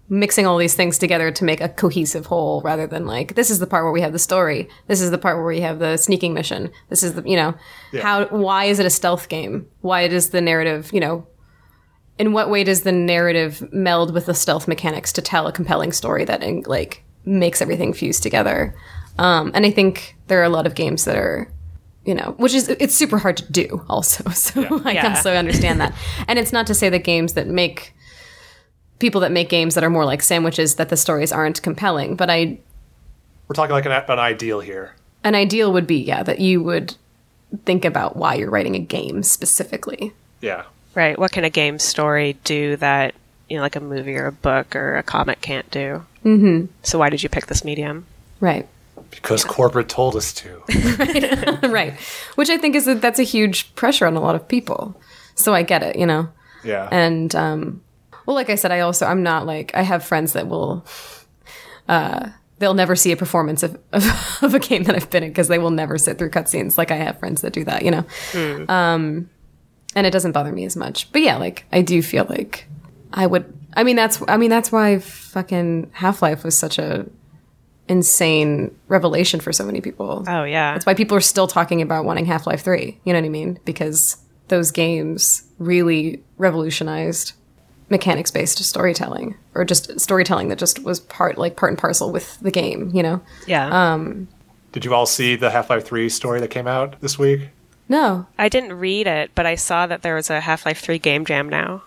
mixing 0.10 0.46
all 0.46 0.58
these 0.58 0.74
things 0.74 0.98
together 0.98 1.32
to 1.32 1.46
make 1.46 1.62
a 1.62 1.70
cohesive 1.70 2.26
whole 2.26 2.62
rather 2.64 2.86
than 2.86 3.06
like 3.06 3.36
this 3.36 3.50
is 3.50 3.60
the 3.60 3.68
part 3.68 3.86
where 3.86 3.94
we 3.94 4.02
have 4.02 4.12
the 4.12 4.20
story. 4.20 4.68
This 4.88 5.02
is 5.02 5.10
the 5.12 5.18
part 5.18 5.38
where 5.38 5.46
we 5.46 5.62
have 5.62 5.80
the 5.80 5.96
sneaking 5.98 6.34
mission. 6.34 6.70
This 6.90 7.02
is 7.04 7.14
the, 7.14 7.24
you 7.24 7.36
know, 7.38 7.54
how 8.02 8.26
why 8.26 8.66
is 8.66 8.80
it 8.80 8.86
a 8.86 8.90
stealth 8.90 9.30
game? 9.30 9.68
Why 9.82 10.08
does 10.08 10.32
the 10.32 10.42
narrative, 10.42 10.90
you 10.92 11.00
know, 11.00 11.26
in 12.22 12.34
what 12.34 12.50
way 12.54 12.64
does 12.64 12.82
the 12.82 12.92
narrative 12.92 13.52
meld 13.74 14.14
with 14.14 14.26
the 14.28 14.34
stealth 14.44 14.68
mechanics 14.68 15.12
to 15.14 15.22
tell 15.22 15.48
a 15.48 15.52
compelling 15.52 15.92
story 15.92 16.24
that 16.26 16.40
like 16.68 17.04
makes 17.26 17.62
everything 17.62 17.92
fuse 17.94 18.20
together 18.20 18.74
um, 19.18 19.52
and 19.56 19.66
i 19.66 19.72
think 19.72 20.16
there 20.28 20.40
are 20.42 20.50
a 20.52 20.56
lot 20.58 20.66
of 20.68 20.74
games 20.76 21.06
that 21.06 21.16
are 21.16 21.48
you 22.06 22.14
know 22.16 22.30
which 22.44 22.54
is 22.54 22.68
it's 22.84 22.96
super 22.96 23.18
hard 23.18 23.38
to 23.38 23.46
do 23.52 23.68
also 23.90 24.24
so 24.48 24.82
i 24.86 24.92
Yeah. 24.94 25.10
also 25.10 25.32
understand 25.36 25.80
that 25.82 25.94
and 26.28 26.38
it's 26.40 26.54
not 26.58 26.66
to 26.68 26.74
say 26.82 26.90
that 26.90 27.04
games 27.04 27.34
that 27.34 27.48
make 27.48 27.94
people 29.00 29.22
that 29.22 29.32
make 29.32 29.50
games 29.50 29.74
that 29.76 29.84
are 29.84 29.90
more 29.90 30.06
like 30.06 30.22
sandwiches 30.22 30.76
that 30.76 30.90
the 30.90 30.98
stories 30.98 31.32
aren't 31.32 31.62
compelling 31.62 32.16
but 32.16 32.30
i 32.30 32.58
We're 33.48 33.56
talking 33.56 33.74
like 33.80 33.86
an, 33.86 33.92
an 33.92 34.20
ideal 34.20 34.60
here. 34.62 34.94
an 35.24 35.36
ideal 35.36 35.74
would 35.74 35.88
be 35.88 35.98
yeah 36.12 36.24
that 36.24 36.40
you 36.40 36.62
would 36.64 36.96
think 37.66 37.84
about 37.86 38.16
why 38.16 38.36
you're 38.36 38.50
writing 38.56 38.76
a 38.76 38.80
game 38.98 39.24
specifically 39.24 40.14
Yeah. 40.42 40.64
Right. 40.94 41.18
What 41.18 41.32
can 41.32 41.44
a 41.44 41.50
game 41.50 41.80
story 41.80 42.38
do 42.44 42.76
that, 42.78 43.16
you 43.50 43.56
know, 43.58 43.62
like 43.64 43.76
a 43.76 43.80
movie 43.80 44.16
or 44.18 44.28
a 44.28 44.32
book 44.32 44.76
or 44.76 44.98
a 44.98 45.04
comic 45.04 45.42
can't 45.42 45.70
do? 45.72 46.06
Mm-hmm. 46.26 46.66
So 46.84 47.00
why 47.00 47.10
did 47.10 47.24
you 47.24 47.30
pick 47.30 47.48
this 47.48 47.64
medium? 47.66 48.06
right 48.40 48.68
Because 49.12 49.44
corporate 49.44 49.88
told 49.90 50.16
us 50.16 50.34
to. 50.34 50.64
right 51.70 51.94
which 52.36 52.50
i 52.50 52.58
think 52.58 52.76
is 52.76 52.86
that 52.86 53.02
that's 53.02 53.20
a 53.20 53.24
huge 53.24 53.74
pressure 53.76 54.08
on 54.08 54.16
a 54.16 54.20
lot 54.20 54.34
of 54.36 54.48
people 54.48 55.00
so 55.36 55.54
i 55.54 55.62
get 55.62 55.84
it 55.84 55.96
you 55.96 56.06
know 56.08 56.28
Yeah. 56.64 56.88
and 56.92 57.34
um 57.36 57.82
well 58.26 58.36
like 58.36 58.50
i 58.50 58.56
said 58.56 58.72
i 58.72 58.80
also 58.80 59.06
i'm 59.06 59.22
not 59.22 59.46
like 59.46 59.72
i 59.76 59.82
have 59.84 60.04
friends 60.04 60.34
that 60.34 60.48
will 60.48 60.84
uh 61.88 62.30
they'll 62.60 62.74
never 62.74 62.96
see 62.96 63.12
a 63.12 63.18
performance 63.18 63.62
of, 63.64 63.80
of, 63.92 64.04
of 64.44 64.54
a 64.56 64.60
game 64.60 64.84
that 64.84 64.96
i've 64.96 65.10
been 65.12 65.24
in 65.24 65.30
because 65.30 65.48
they 65.48 65.60
will 65.60 65.72
never 65.72 65.98
sit 66.00 66.18
through 66.18 66.30
cutscenes 66.32 66.78
like 66.78 66.90
i 66.92 66.96
have 66.96 67.20
friends 67.20 67.42
that 67.42 67.54
do 67.54 67.64
that 67.64 67.84
you 67.84 67.92
know 67.92 68.66
um 68.70 69.30
and 69.96 70.08
it 70.08 70.12
doesn't 70.12 70.32
bother 70.32 70.52
me 70.52 70.66
as 70.66 70.76
much 70.76 71.12
but 71.12 71.22
yeah 71.22 71.38
like 71.38 71.66
i 71.72 71.82
do 71.82 72.02
feel 72.02 72.26
like 72.30 72.68
i 73.14 73.26
would 73.28 73.46
i 73.76 73.84
mean 73.84 73.96
that's 73.96 74.22
i 74.28 74.38
mean 74.38 74.50
that's 74.50 74.72
why 74.72 75.00
fucking 75.00 75.90
half-life 75.94 76.44
was 76.44 76.58
such 76.58 76.78
a 76.80 77.06
insane 77.88 78.74
revelation 78.88 79.40
for 79.40 79.52
so 79.52 79.66
many 79.66 79.82
people 79.82 80.24
Oh 80.28 80.44
yeah. 80.44 80.74
that's 80.74 80.86
why 80.86 80.94
people 80.94 81.18
are 81.18 81.22
still 81.22 81.48
talking 81.48 81.82
about 81.82 82.06
wanting 82.06 82.26
Half 82.26 82.48
Life 82.48 82.62
3. 82.62 83.00
You 83.04 83.12
know 83.14 83.20
what 83.20 83.26
I 83.26 83.30
mean? 83.30 83.60
Because 83.66 84.18
those 84.48 84.72
games 84.72 85.44
really 85.60 86.24
revolutionized 86.38 87.34
mechanics 87.90 88.32
based 88.32 88.64
storytelling 88.64 89.36
or 89.56 89.66
just 89.66 90.00
storytelling 90.00 90.48
that 90.48 90.58
just 90.58 90.80
was 90.84 91.02
part 91.02 91.38
like 91.38 91.58
part 91.58 91.72
and 91.74 91.78
parcel 91.80 92.12
with 92.14 92.40
the 92.40 92.52
game, 92.52 92.92
you 92.94 93.04
know. 93.04 93.22
Yeah. 93.46 93.94
um 93.94 94.30
Did 94.72 94.86
you 94.86 94.94
all 94.94 95.06
see 95.06 95.36
the 95.36 95.50
Half 95.50 95.70
Life 95.70 95.84
3 95.86 96.08
story 96.08 96.40
that 96.40 96.50
came 96.50 96.68
out 96.68 97.02
this 97.02 97.20
week? 97.20 97.50
No. 97.92 98.26
I 98.40 98.48
didn't 98.50 98.74
read 98.80 99.06
it, 99.06 99.32
but 99.36 99.46
I 99.46 99.56
saw 99.56 99.86
that 99.86 100.02
there 100.02 100.16
was 100.16 100.30
a 100.30 100.40
Half 100.40 100.66
Life 100.66 100.80
3 100.80 100.98
game 100.98 101.26
jam 101.26 101.50
now. 101.50 101.84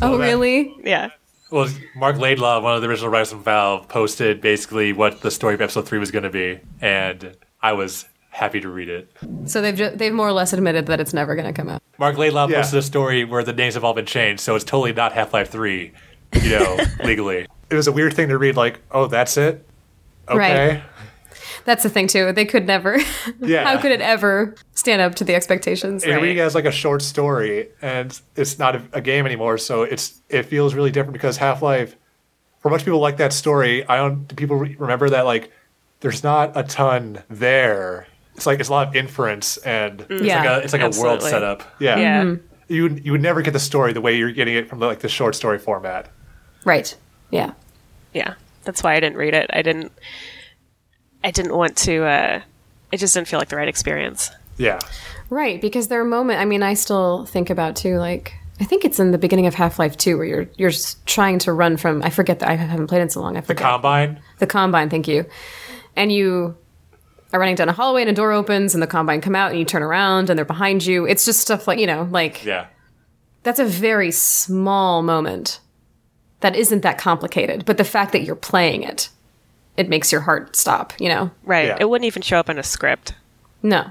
Oh, 0.00 0.16
that- 0.16 0.24
really? 0.24 0.72
Yeah. 0.84 1.10
Well, 1.50 1.68
Marc 1.96 2.16
Laidlaw, 2.16 2.60
one 2.60 2.74
of 2.76 2.80
the 2.80 2.88
original 2.88 3.10
writers 3.10 3.30
from 3.32 3.42
Valve, 3.42 3.86
posted 3.88 4.40
basically 4.40 4.92
what 4.94 5.20
the 5.20 5.30
story 5.30 5.52
of 5.54 5.60
Episode 5.60 5.86
Three 5.86 5.98
was 5.98 6.10
going 6.10 6.22
to 6.22 6.30
be, 6.30 6.60
and 6.80 7.36
I 7.60 7.72
was 7.74 8.06
happy 8.30 8.58
to 8.60 8.68
read 8.70 8.88
it. 8.88 9.10
So 9.44 9.60
they've 9.60 9.74
ju- 9.76 9.90
they've 9.94 10.12
more 10.14 10.28
or 10.28 10.32
less 10.32 10.54
admitted 10.54 10.86
that 10.86 10.98
it's 11.00 11.12
never 11.12 11.34
going 11.34 11.46
to 11.46 11.52
come 11.52 11.68
out. 11.68 11.82
Marc 11.98 12.16
Laidlaw 12.16 12.48
Yeah. 12.48 12.62
posted 12.62 12.78
a 12.78 12.82
story 12.82 13.24
where 13.24 13.42
the 13.44 13.52
names 13.52 13.74
have 13.74 13.84
all 13.84 13.92
been 13.92 14.06
changed, 14.06 14.40
so 14.40 14.54
it's 14.54 14.64
totally 14.64 14.94
not 14.94 15.12
Half 15.12 15.34
Life 15.34 15.50
Three, 15.50 15.92
you 16.40 16.50
know, 16.58 16.78
legally. 17.04 17.46
It 17.68 17.74
was 17.74 17.86
a 17.86 17.92
weird 17.92 18.14
thing 18.14 18.28
to 18.30 18.38
read, 18.38 18.56
like, 18.56 18.80
oh, 18.90 19.06
that's 19.08 19.36
it? 19.36 19.66
Okay. 20.28 20.68
Right. 20.76 20.82
That's 21.64 21.82
the 21.82 21.88
thing 21.88 22.06
too. 22.08 22.32
They 22.32 22.44
could 22.44 22.66
never. 22.66 22.98
Yeah. 23.40 23.64
How 23.64 23.80
could 23.80 23.92
it 23.92 24.00
ever 24.00 24.54
stand 24.74 25.00
up 25.02 25.14
to 25.16 25.24
the 25.24 25.34
expectations? 25.34 26.04
You're 26.04 26.14
Right. 26.16 26.22
reading 26.22 26.38
it 26.38 26.40
as 26.40 26.54
like 26.54 26.64
a 26.64 26.72
short 26.72 27.02
story, 27.02 27.68
and 27.80 28.18
it's 28.36 28.58
not 28.58 28.76
a, 28.76 28.82
a 28.92 29.00
game 29.00 29.26
anymore, 29.26 29.58
so 29.58 29.82
it's 29.82 30.20
it 30.28 30.44
feels 30.44 30.74
really 30.74 30.90
different 30.90 31.12
because 31.14 31.36
Half 31.36 31.62
Life, 31.62 31.96
for 32.60 32.70
much 32.70 32.84
people 32.84 33.00
like 33.00 33.16
that 33.18 33.32
story, 33.32 33.86
I 33.88 33.96
don't. 33.96 34.26
Do 34.28 34.34
people 34.36 34.56
re- 34.56 34.76
remember 34.78 35.10
that 35.10 35.24
like 35.24 35.50
there's 36.00 36.22
not 36.24 36.52
a 36.56 36.62
ton 36.64 37.22
there. 37.30 38.06
It's 38.34 38.46
like 38.46 38.60
it's 38.60 38.68
a 38.68 38.72
lot 38.72 38.88
of 38.88 38.96
inference 38.96 39.56
and 39.58 39.98
mm. 40.00 40.10
It's 40.10 40.22
Yeah. 40.24 40.38
like 40.38 40.48
a, 40.48 40.64
it's 40.64 40.72
like 40.72 40.82
a 40.82 41.00
world 41.00 41.22
setup. 41.22 41.62
yeah, 41.78 41.98
Yeah. 41.98 42.34
you 42.68 42.82
would- 42.84 43.04
you 43.04 43.12
would 43.12 43.22
never 43.22 43.42
get 43.42 43.52
the 43.52 43.60
story 43.60 43.92
the 43.92 44.00
way 44.00 44.16
you're 44.16 44.32
getting 44.32 44.54
it 44.54 44.68
from 44.68 44.78
the, 44.80 44.86
like 44.86 45.00
the 45.00 45.08
short 45.08 45.34
story 45.36 45.58
format. 45.58 46.08
Right. 46.64 46.96
Yeah. 47.30 47.52
Yeah. 48.14 48.34
That's 48.64 48.82
why 48.82 48.94
I 48.94 49.00
didn't 49.00 49.16
read 49.18 49.34
it. 49.34 49.50
I 49.52 49.62
didn't 49.62 49.92
I 51.24 51.30
didn't 51.30 51.56
want 51.56 51.76
to 51.78 52.04
uh 52.04 52.40
it 52.90 52.98
just 52.98 53.14
didn't 53.14 53.28
feel 53.28 53.38
like 53.38 53.48
the 53.48 53.56
right 53.56 53.68
experience. 53.68 54.30
Yeah, 54.58 54.78
Right, 55.30 55.60
because 55.62 55.88
there 55.88 55.98
are 56.00 56.04
moments. 56.04 56.40
I 56.40 56.44
mean, 56.44 56.62
I 56.62 56.74
still 56.74 57.24
think 57.24 57.48
about 57.48 57.74
too. 57.74 57.96
Like, 57.96 58.34
I 58.60 58.64
think 58.64 58.84
it's 58.84 59.00
in 59.00 59.10
the 59.12 59.16
beginning 59.18 59.46
of 59.46 59.54
Half 59.54 59.78
Life 59.78 59.96
Two, 59.96 60.18
where 60.18 60.26
you're 60.26 60.46
you're 60.58 60.72
trying 61.06 61.38
to 61.40 61.52
run 61.54 61.78
from. 61.78 62.02
I 62.02 62.10
forget 62.10 62.38
that 62.40 62.50
I 62.50 62.54
haven't 62.56 62.88
played 62.88 62.98
it 62.98 63.04
in 63.04 63.10
so 63.10 63.22
long. 63.22 63.36
I 63.38 63.40
forget 63.40 63.56
The 63.56 63.62
Combine. 63.62 64.20
the 64.40 64.46
combine. 64.46 64.90
Thank 64.90 65.08
you. 65.08 65.24
And 65.96 66.12
you 66.12 66.54
are 67.32 67.40
running 67.40 67.54
down 67.54 67.70
a 67.70 67.72
hallway, 67.72 68.02
and 68.02 68.10
a 68.10 68.12
door 68.12 68.30
opens, 68.32 68.74
and 68.74 68.82
the 68.82 68.86
combine 68.86 69.22
come 69.22 69.34
out, 69.34 69.50
and 69.50 69.58
you 69.58 69.64
turn 69.64 69.82
around, 69.82 70.28
and 70.28 70.36
they're 70.36 70.44
behind 70.44 70.84
you. 70.84 71.06
It's 71.06 71.24
just 71.24 71.40
stuff 71.40 71.66
like 71.66 71.78
you 71.78 71.86
know, 71.86 72.06
like 72.10 72.44
Yeah. 72.44 72.66
that's 73.42 73.58
a 73.58 73.64
very 73.64 74.10
small 74.10 75.02
moment. 75.02 75.60
That 76.40 76.54
isn't 76.56 76.82
that 76.82 76.98
complicated, 76.98 77.64
but 77.64 77.78
the 77.78 77.84
fact 77.84 78.12
that 78.12 78.22
you're 78.22 78.36
playing 78.36 78.82
it, 78.82 79.08
it 79.76 79.88
makes 79.88 80.12
your 80.12 80.22
heart 80.22 80.56
stop. 80.56 80.92
You 81.00 81.08
know? 81.08 81.30
Right. 81.44 81.66
Yeah. 81.66 81.78
It 81.80 81.88
wouldn't 81.88 82.06
even 82.06 82.22
show 82.22 82.38
up 82.38 82.48
in 82.48 82.58
a 82.58 82.62
script. 82.62 83.14
No. 83.62 83.90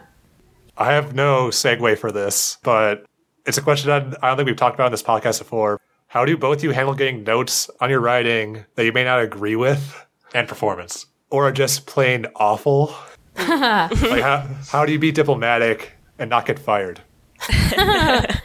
I 0.77 0.93
have 0.93 1.13
no 1.13 1.47
segue 1.47 1.97
for 1.97 2.11
this, 2.11 2.57
but 2.63 3.05
it's 3.45 3.57
a 3.57 3.61
question 3.61 3.89
that 3.89 4.23
I 4.23 4.27
don't 4.27 4.37
think 4.37 4.47
we've 4.47 4.55
talked 4.55 4.75
about 4.75 4.85
on 4.85 4.91
this 4.91 5.03
podcast 5.03 5.39
before. 5.39 5.79
How 6.07 6.25
do 6.25 6.35
both 6.37 6.63
you 6.63 6.71
handle 6.71 6.93
getting 6.93 7.23
notes 7.23 7.69
on 7.79 7.89
your 7.89 7.99
writing 7.99 8.65
that 8.75 8.85
you 8.85 8.91
may 8.91 9.03
not 9.03 9.21
agree 9.21 9.55
with? 9.55 10.05
And 10.33 10.47
performance. 10.47 11.05
or 11.29 11.47
are 11.47 11.51
just 11.51 11.85
plain 11.85 12.25
awful? 12.35 12.93
like 13.37 13.91
how, 14.21 14.47
how 14.69 14.85
do 14.85 14.91
you 14.91 14.99
be 14.99 15.11
diplomatic 15.11 15.93
and 16.19 16.29
not 16.29 16.45
get 16.45 16.59
fired? 16.59 17.01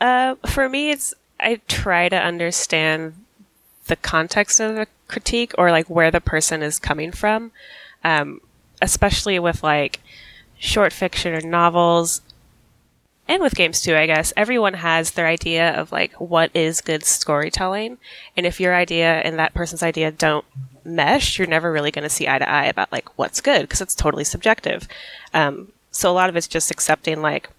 Uh, 0.00 0.34
for 0.46 0.68
me, 0.68 0.90
it's 0.90 1.12
I 1.38 1.60
try 1.68 2.08
to 2.08 2.16
understand 2.16 3.14
the 3.86 3.96
context 3.96 4.60
of 4.60 4.78
a 4.78 4.86
critique 5.10 5.52
or 5.58 5.70
like 5.70 5.88
where 5.88 6.10
the 6.10 6.20
person 6.20 6.62
is 6.62 6.78
coming 6.78 7.12
from, 7.12 7.52
um, 8.04 8.40
especially 8.80 9.38
with 9.38 9.62
like 9.62 10.00
short 10.58 10.92
fiction 10.92 11.34
or 11.34 11.40
novels, 11.40 12.20
and 13.28 13.42
with 13.42 13.54
games 13.54 13.80
too. 13.80 13.96
I 13.96 14.06
guess 14.06 14.32
everyone 14.36 14.74
has 14.74 15.12
their 15.12 15.26
idea 15.26 15.78
of 15.78 15.92
like 15.92 16.12
what 16.14 16.50
is 16.54 16.80
good 16.80 17.04
storytelling, 17.04 17.98
and 18.36 18.46
if 18.46 18.60
your 18.60 18.74
idea 18.74 19.20
and 19.20 19.38
that 19.38 19.54
person's 19.54 19.82
idea 19.82 20.10
don't 20.10 20.44
mesh, 20.84 21.38
you're 21.38 21.48
never 21.48 21.70
really 21.70 21.90
going 21.90 22.04
to 22.04 22.08
see 22.08 22.28
eye 22.28 22.38
to 22.38 22.48
eye 22.48 22.66
about 22.66 22.92
like 22.92 23.18
what's 23.18 23.40
good 23.40 23.62
because 23.62 23.80
it's 23.80 23.94
totally 23.94 24.24
subjective. 24.24 24.88
Um, 25.34 25.72
so 25.90 26.10
a 26.10 26.14
lot 26.14 26.28
of 26.28 26.36
it's 26.36 26.48
just 26.48 26.70
accepting 26.70 27.20
like 27.20 27.50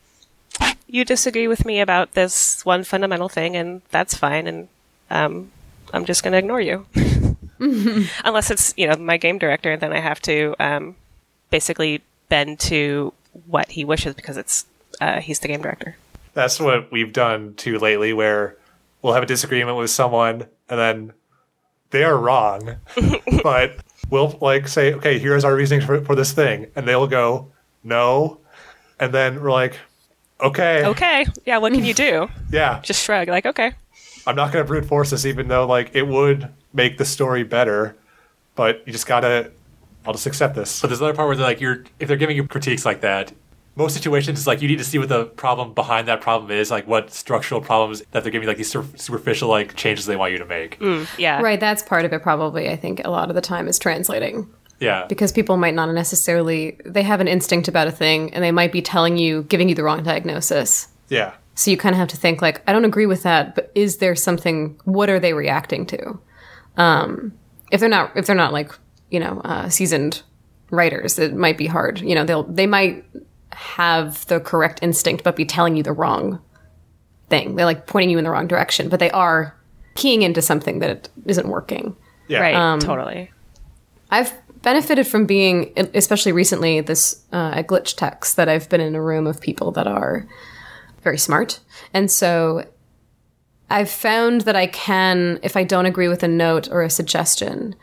you 0.91 1.05
disagree 1.05 1.47
with 1.47 1.65
me 1.65 1.79
about 1.79 2.13
this 2.13 2.65
one 2.65 2.83
fundamental 2.83 3.29
thing, 3.29 3.55
and 3.55 3.81
that's 3.91 4.13
fine, 4.13 4.45
and 4.45 4.67
um, 5.09 5.51
I'm 5.93 6.05
just 6.05 6.21
going 6.21 6.33
to 6.33 6.37
ignore 6.37 6.61
you. 6.61 6.85
Unless 8.25 8.51
it's, 8.51 8.73
you 8.75 8.87
know, 8.87 8.95
my 8.95 9.17
game 9.17 9.37
director, 9.37 9.77
then 9.77 9.93
I 9.93 9.99
have 9.99 10.19
to 10.23 10.55
um, 10.59 10.95
basically 11.49 12.01
bend 12.29 12.59
to 12.61 13.13
what 13.45 13.71
he 13.71 13.85
wishes 13.85 14.15
because 14.15 14.37
it's 14.37 14.65
uh, 14.99 15.21
he's 15.21 15.39
the 15.39 15.47
game 15.47 15.61
director. 15.61 15.95
That's 16.33 16.59
what 16.59 16.91
we've 16.91 17.13
done 17.13 17.53
too 17.55 17.77
lately, 17.77 18.13
where 18.13 18.57
we'll 19.01 19.13
have 19.13 19.23
a 19.23 19.27
disagreement 19.27 19.77
with 19.77 19.89
someone 19.89 20.47
and 20.69 20.79
then 20.79 21.13
they 21.91 22.03
are 22.03 22.17
wrong, 22.17 22.77
but 23.43 23.75
we'll 24.09 24.37
like 24.41 24.67
say, 24.67 24.93
okay, 24.93 25.19
here's 25.19 25.43
our 25.43 25.55
reasoning 25.55 25.85
for, 25.85 26.03
for 26.03 26.15
this 26.15 26.31
thing, 26.31 26.67
and 26.75 26.87
they'll 26.87 27.07
go, 27.07 27.51
no, 27.83 28.39
and 28.99 29.13
then 29.13 29.41
we're 29.41 29.51
like, 29.51 29.77
okay, 30.39 30.85
Okay, 30.85 31.25
yeah, 31.45 31.57
what 31.57 31.73
can 31.73 31.83
you 31.83 31.93
do? 31.93 32.29
yeah, 32.51 32.79
Just 32.81 33.03
shrug, 33.03 33.27
like, 33.27 33.45
okay. 33.45 33.73
I'm 34.25 34.35
not 34.35 34.51
gonna 34.53 34.65
brute 34.65 34.85
force 34.85 35.09
this, 35.09 35.25
even 35.25 35.47
though 35.47 35.67
like 35.67 35.91
it 35.93 36.07
would 36.07 36.49
make 36.73 36.97
the 36.97 37.05
story 37.05 37.43
better, 37.43 37.95
but 38.55 38.81
you 38.85 38.93
just 38.93 39.07
gotta, 39.07 39.51
I'll 40.05 40.13
just 40.13 40.25
accept 40.27 40.55
this. 40.55 40.81
But 40.81 40.87
there's 40.87 40.99
another 41.01 41.15
part 41.15 41.27
where 41.27 41.35
they're 41.35 41.45
like, 41.45 41.61
you're 41.61 41.83
if 41.99 42.07
they're 42.07 42.17
giving 42.17 42.35
you 42.35 42.47
critiques 42.47 42.85
like 42.85 43.01
that, 43.01 43.33
most 43.75 43.93
situations 43.93 44.37
it's 44.39 44.47
like 44.47 44.61
you 44.61 44.67
need 44.67 44.79
to 44.79 44.83
see 44.83 44.97
what 44.99 45.07
the 45.09 45.25
problem 45.25 45.73
behind 45.73 46.07
that 46.07 46.19
problem 46.21 46.51
is, 46.51 46.69
like 46.71 46.87
what 46.87 47.11
structural 47.11 47.61
problems 47.61 48.03
that 48.11 48.23
they're 48.23 48.31
giving 48.31 48.47
like 48.47 48.57
these 48.57 48.69
sur- 48.71 48.85
superficial 48.95 49.47
like 49.49 49.75
changes 49.75 50.05
they 50.05 50.15
want 50.17 50.31
you 50.33 50.37
to 50.39 50.45
make. 50.45 50.79
Mm, 50.79 51.07
yeah. 51.17 51.41
Right, 51.41 51.59
that's 51.59 51.81
part 51.83 52.03
of 52.05 52.11
it 52.13 52.21
probably. 52.21 52.69
I 52.69 52.75
think 52.75 53.01
a 53.05 53.09
lot 53.09 53.29
of 53.29 53.35
the 53.35 53.41
time 53.41 53.67
is 53.67 53.79
translating. 53.79 54.47
Yeah. 54.79 55.05
because 55.07 55.31
people 55.31 55.57
might 55.57 55.75
not 55.75 55.93
necessarily 55.93 56.75
they 56.83 57.03
have 57.03 57.21
an 57.21 57.27
instinct 57.27 57.67
about 57.67 57.87
a 57.87 57.91
thing 57.91 58.33
and 58.33 58.43
they 58.43 58.49
might 58.51 58.71
be 58.71 58.81
telling 58.81 59.15
you 59.15 59.43
giving 59.43 59.69
you 59.69 59.75
the 59.75 59.83
wrong 59.83 60.01
diagnosis 60.01 60.87
Yeah, 61.07 61.33
so 61.53 61.69
you 61.69 61.77
kind 61.77 61.93
of 61.93 61.99
have 61.99 62.07
to 62.07 62.17
think 62.17 62.41
like 62.41 62.63
i 62.67 62.73
don't 62.73 62.83
agree 62.83 63.05
with 63.05 63.21
that 63.21 63.53
but 63.53 63.71
is 63.75 63.97
there 63.97 64.15
something 64.15 64.79
what 64.85 65.07
are 65.07 65.19
they 65.19 65.33
reacting 65.33 65.85
to 65.85 66.19
um 66.77 67.33
if 67.71 67.79
they're 67.79 67.89
not 67.89 68.15
if 68.15 68.25
they're 68.25 68.35
not 68.35 68.53
like 68.53 68.71
you 69.09 69.19
know 69.19 69.41
uh, 69.43 69.69
seasoned 69.69 70.23
writers 70.69 71.19
it 71.19 71.33
might 71.33 71.57
be 71.57 71.67
hard. 71.67 71.99
You 72.01 72.15
know 72.15 72.25
they'll 72.25 72.43
they 72.43 72.67
might 72.67 73.05
have 73.53 74.25
the 74.27 74.39
correct 74.39 74.79
instinct 74.81 75.23
but 75.23 75.35
be 75.35 75.45
telling 75.45 75.75
you 75.75 75.83
the 75.83 75.91
wrong 75.91 76.41
thing. 77.29 77.55
They're 77.55 77.65
like 77.65 77.87
pointing 77.87 78.09
you 78.09 78.17
in 78.17 78.23
the 78.23 78.31
wrong 78.31 78.47
direction 78.47 78.89
but 78.89 78.99
they 78.99 79.11
are 79.11 79.55
keying 79.95 80.21
into 80.21 80.41
something 80.41 80.79
that 80.79 81.09
isn't 81.25 81.47
working. 81.47 81.95
Yeah, 82.27 82.39
Right, 82.39 82.55
totally. 82.79 83.31
I've 84.09 84.33
benefited 84.61 85.07
from 85.07 85.25
being, 85.25 85.73
especially 85.93 86.31
recently, 86.31 86.81
this 86.81 87.23
uh, 87.33 87.51
at 87.55 87.67
Glitch 87.67 87.95
Techs, 87.95 88.35
that 88.35 88.47
I've 88.47 88.69
been 88.69 88.81
in 88.81 88.95
a 88.95 89.01
room 89.01 89.27
of 89.27 89.41
people 89.41 89.71
that 89.71 89.87
are 89.87 90.27
very 91.01 91.17
smart. 91.17 91.59
And 91.93 92.11
so 92.11 92.65
I've 93.71 93.89
found 93.89 94.41
that 94.41 94.55
I 94.55 94.67
can, 94.67 95.39
if 95.43 95.55
I 95.55 95.63
don't 95.63 95.85
agree 95.85 96.07
with 96.07 96.23
a 96.23 96.27
note 96.27 96.69
or 96.69 96.81
a 96.83 96.89
suggestion, 96.89 97.75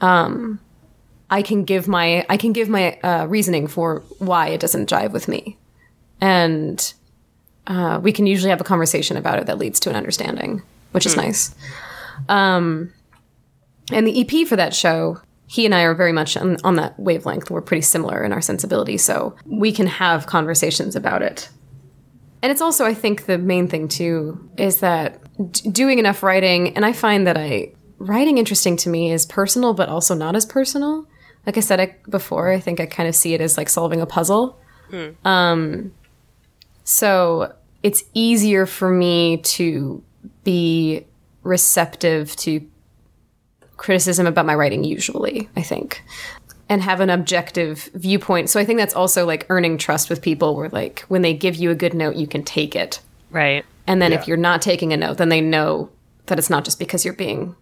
um, 0.00 0.60
I 1.30 1.42
can 1.42 1.64
give 1.64 1.88
my 1.88 2.24
I 2.28 2.36
can 2.36 2.52
give 2.52 2.68
my 2.68 2.98
uh, 3.00 3.26
reasoning 3.26 3.66
for 3.66 4.00
why 4.18 4.48
it 4.48 4.60
doesn't 4.60 4.88
jive 4.88 5.12
with 5.12 5.26
me, 5.26 5.58
and 6.20 6.94
uh, 7.66 7.98
we 8.02 8.12
can 8.12 8.26
usually 8.26 8.50
have 8.50 8.60
a 8.60 8.64
conversation 8.64 9.16
about 9.16 9.38
it 9.38 9.46
that 9.46 9.58
leads 9.58 9.80
to 9.80 9.90
an 9.90 9.96
understanding, 9.96 10.62
which 10.92 11.06
is 11.06 11.16
nice. 11.16 11.54
Um, 12.28 12.92
and 13.90 14.06
the 14.06 14.20
EP 14.20 14.46
for 14.46 14.56
that 14.56 14.74
show, 14.74 15.20
he 15.46 15.64
and 15.64 15.74
I 15.74 15.82
are 15.82 15.94
very 15.94 16.12
much 16.12 16.36
on, 16.36 16.58
on 16.62 16.76
that 16.76 16.98
wavelength. 16.98 17.50
We're 17.50 17.60
pretty 17.60 17.82
similar 17.82 18.22
in 18.22 18.32
our 18.32 18.40
sensibility, 18.40 18.98
so 18.98 19.34
we 19.44 19.72
can 19.72 19.86
have 19.86 20.26
conversations 20.26 20.94
about 20.94 21.22
it. 21.22 21.48
And 22.44 22.50
it's 22.50 22.60
also, 22.60 22.84
I 22.84 22.92
think, 22.92 23.24
the 23.24 23.38
main 23.38 23.68
thing 23.68 23.88
too 23.88 24.50
is 24.58 24.80
that 24.80 25.18
d- 25.50 25.70
doing 25.70 25.98
enough 25.98 26.22
writing, 26.22 26.76
and 26.76 26.84
I 26.84 26.92
find 26.92 27.26
that 27.26 27.38
I 27.38 27.72
writing 27.96 28.36
interesting 28.36 28.76
to 28.76 28.90
me 28.90 29.10
is 29.10 29.24
personal, 29.24 29.72
but 29.72 29.88
also 29.88 30.14
not 30.14 30.36
as 30.36 30.44
personal. 30.44 31.06
Like 31.46 31.56
I 31.56 31.60
said 31.60 31.80
I, 31.80 31.96
before, 32.06 32.52
I 32.52 32.60
think 32.60 32.80
I 32.80 32.84
kind 32.86 33.08
of 33.08 33.14
see 33.14 33.32
it 33.32 33.40
as 33.40 33.56
like 33.56 33.70
solving 33.70 34.02
a 34.02 34.06
puzzle. 34.06 34.60
Um, 35.24 35.94
so 36.84 37.54
it's 37.82 38.04
easier 38.12 38.66
for 38.66 38.90
me 38.90 39.38
to 39.38 40.02
be 40.42 41.06
receptive 41.44 42.36
to 42.36 42.60
criticism 43.78 44.26
about 44.26 44.44
my 44.46 44.54
writing 44.54 44.84
usually 44.84 45.48
i 45.56 45.62
think 45.62 46.02
and 46.68 46.82
have 46.82 47.00
an 47.00 47.10
objective 47.10 47.90
viewpoint. 47.94 48.48
So 48.50 48.58
I 48.58 48.64
think 48.64 48.78
that's 48.78 48.94
also 48.94 49.26
like 49.26 49.46
earning 49.50 49.76
trust 49.78 50.08
with 50.08 50.22
people 50.22 50.56
where 50.56 50.68
like 50.70 51.00
when 51.08 51.22
they 51.22 51.34
give 51.34 51.56
you 51.56 51.70
a 51.70 51.74
good 51.74 51.94
note, 51.94 52.16
you 52.16 52.26
can 52.26 52.42
take 52.42 52.74
it. 52.74 53.00
Right. 53.30 53.64
And 53.86 54.00
then 54.00 54.12
Yeah. 54.12 54.20
if 54.20 54.28
you're 54.28 54.36
not 54.38 54.62
taking 54.62 54.92
a 54.92 54.96
note, 54.96 55.18
then 55.18 55.28
they 55.28 55.40
know 55.42 55.90
that 56.26 56.38
it's 56.38 56.48
not 56.48 56.64
just 56.64 56.78
because 56.78 57.04
you're 57.04 57.12
being 57.14 57.54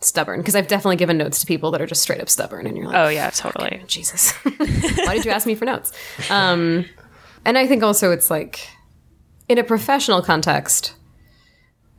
stubborn. 0.00 0.40
Because 0.40 0.54
I've 0.54 0.68
definitely 0.68 0.94
given 0.96 1.18
notes 1.18 1.40
to 1.40 1.46
people 1.46 1.72
that 1.72 1.80
are 1.80 1.86
just 1.86 2.00
straight 2.02 2.20
up 2.20 2.28
stubborn, 2.28 2.64
and 2.66 2.76
you're 2.76 2.86
like, 2.86 2.94
Oh 2.96 3.08
yeah, 3.08 3.30
totally. 3.30 3.82
Jesus, 3.88 4.30
why 4.56 5.16
did 5.16 5.24
you 5.24 5.32
ask 5.32 5.44
me 5.46 5.56
for 5.56 5.64
notes? 5.64 5.90
Um, 6.30 6.84
and 7.44 7.58
I 7.58 7.66
think 7.66 7.82
also 7.82 8.12
it's 8.12 8.30
like 8.30 8.68
in 9.48 9.58
a 9.58 9.64
professional 9.64 10.22
context, 10.22 10.94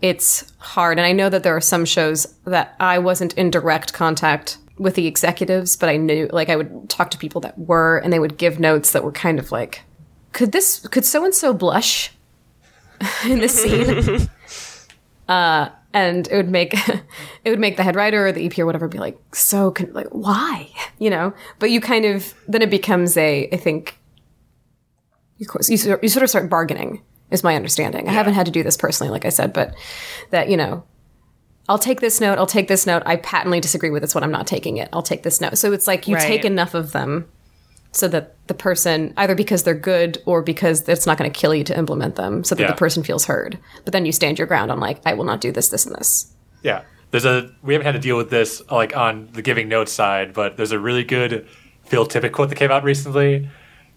it's 0.02 0.54
hard. 0.60 0.98
And 0.98 1.06
I 1.06 1.12
know 1.12 1.28
that 1.30 1.44
there 1.44 1.56
are 1.56 1.60
some 1.62 1.84
shows 1.84 2.26
that 2.46 2.76
I 2.80 3.00
wasn't 3.00 3.34
in 3.34 3.52
direct 3.52 3.92
contact 3.92 4.58
with 4.80 4.96
the 4.96 5.06
executives, 5.06 5.76
but 5.76 5.90
I 5.90 5.98
knew, 5.98 6.30
like, 6.32 6.50
I 6.50 6.56
would 6.56 6.90
talk 6.90 7.12
to 7.12 7.18
people 7.18 7.42
that 7.42 7.58
were, 7.60 7.98
and 7.98 8.12
they 8.12 8.20
would 8.20 8.38
give 8.38 8.60
notes 8.60 8.92
that 8.94 9.04
were 9.04 9.12
kind 9.12 9.38
of 9.38 9.52
like, 9.52 9.82
could 10.32 10.52
this, 10.52 10.88
could 10.88 11.06
so 11.06 11.26
and 11.26 11.36
so 11.36 11.54
blush 11.54 12.12
in 13.26 13.40
this 13.40 13.62
scene? 13.62 14.30
uh, 15.28 15.70
and 15.94 16.28
it 16.28 16.36
would 16.36 16.50
make 16.50 16.74
it 17.44 17.50
would 17.50 17.60
make 17.60 17.78
the 17.78 17.84
head 17.84 17.96
writer 17.96 18.28
or 18.28 18.32
the 18.32 18.46
EP 18.46 18.58
or 18.60 18.66
whatever 18.66 18.88
be 18.88 19.00
like 19.00 19.18
so 19.34 19.72
con- 19.72 19.94
like 19.94 20.08
why? 20.12 20.70
You 21.00 21.10
know? 21.10 21.34
But 21.58 21.72
you 21.72 21.82
kind 21.82 22.06
of 22.06 22.34
then 22.48 22.62
it 22.62 22.70
becomes 22.70 23.18
a 23.18 23.50
I 23.52 23.58
think 23.58 23.98
you, 25.38 25.48
you, 25.68 25.78
sort- 25.78 26.04
you 26.04 26.10
sort 26.10 26.24
of 26.24 26.30
start 26.30 26.50
bargaining 26.50 27.02
is 27.32 27.44
my 27.44 27.56
understanding. 27.56 28.08
I 28.08 28.12
haven't 28.12 28.34
had 28.34 28.46
to 28.46 28.52
do 28.52 28.64
this 28.64 28.78
personally 28.78 29.12
like 29.12 29.26
I 29.26 29.30
said 29.30 29.54
but 29.54 29.74
that 30.30 30.50
you 30.50 30.58
know 30.58 30.84
I'll 31.70 31.80
take 31.80 32.02
this 32.02 32.20
note 32.20 32.38
I'll 32.38 32.46
take 32.48 32.68
this 32.68 32.86
note 32.86 33.04
I 33.06 33.16
patently 33.16 33.62
disagree 33.62 33.90
with 33.92 34.02
this 34.02 34.14
one 34.16 34.24
I'm 34.24 34.32
not 34.32 34.48
taking 34.48 34.76
it 34.78 34.90
I'll 34.92 35.02
take 35.04 35.24
this 35.24 35.40
note 35.40 35.58
so 35.58 35.72
it's 35.72 35.88
like 35.88 36.08
you 36.08 36.16
Right. 36.16 36.28
take 36.28 36.44
enough 36.44 36.74
of 36.74 36.92
them 36.92 37.30
so 37.92 38.08
that 38.10 38.36
the 38.48 38.54
person 38.54 39.14
either 39.18 39.34
because 39.36 39.64
they're 39.64 39.74
good 39.74 40.18
or 40.26 40.42
because 40.42 40.88
it's 40.90 41.06
not 41.08 41.18
going 41.18 41.32
to 41.32 41.40
kill 41.40 41.56
you 41.56 41.64
to 41.64 41.78
implement 41.78 42.16
them 42.16 42.44
so 42.44 42.56
that 42.56 42.64
Yeah. 42.64 42.72
the 42.72 42.76
person 42.76 43.04
feels 43.04 43.26
heard 43.26 43.58
but 43.86 43.94
then 43.94 44.06
you 44.06 44.12
stand 44.12 44.38
your 44.38 44.48
ground 44.48 44.72
on 44.72 44.80
like 44.80 45.00
i 45.06 45.14
will 45.14 45.24
not 45.26 45.40
do 45.42 45.52
this 45.52 45.70
this 45.70 45.86
and 45.86 45.96
this 45.96 46.34
Yeah. 46.64 46.82
There's 47.12 47.26
a 47.26 47.50
we 47.64 47.74
haven't 47.74 47.86
had 47.88 47.94
to 47.94 48.00
deal 48.00 48.18
with 48.18 48.30
this 48.30 48.62
like 48.70 48.96
on 48.96 49.30
the 49.34 49.42
giving 49.42 49.68
notes 49.68 49.92
side, 49.92 50.32
but 50.34 50.58
there's 50.58 50.72
a 50.72 50.78
really 50.78 51.04
good 51.04 51.48
Phil 51.86 52.06
Tippett 52.06 52.32
quote 52.34 52.50
that 52.50 52.56
came 52.56 52.70
out 52.70 52.84
recently, 52.84 53.50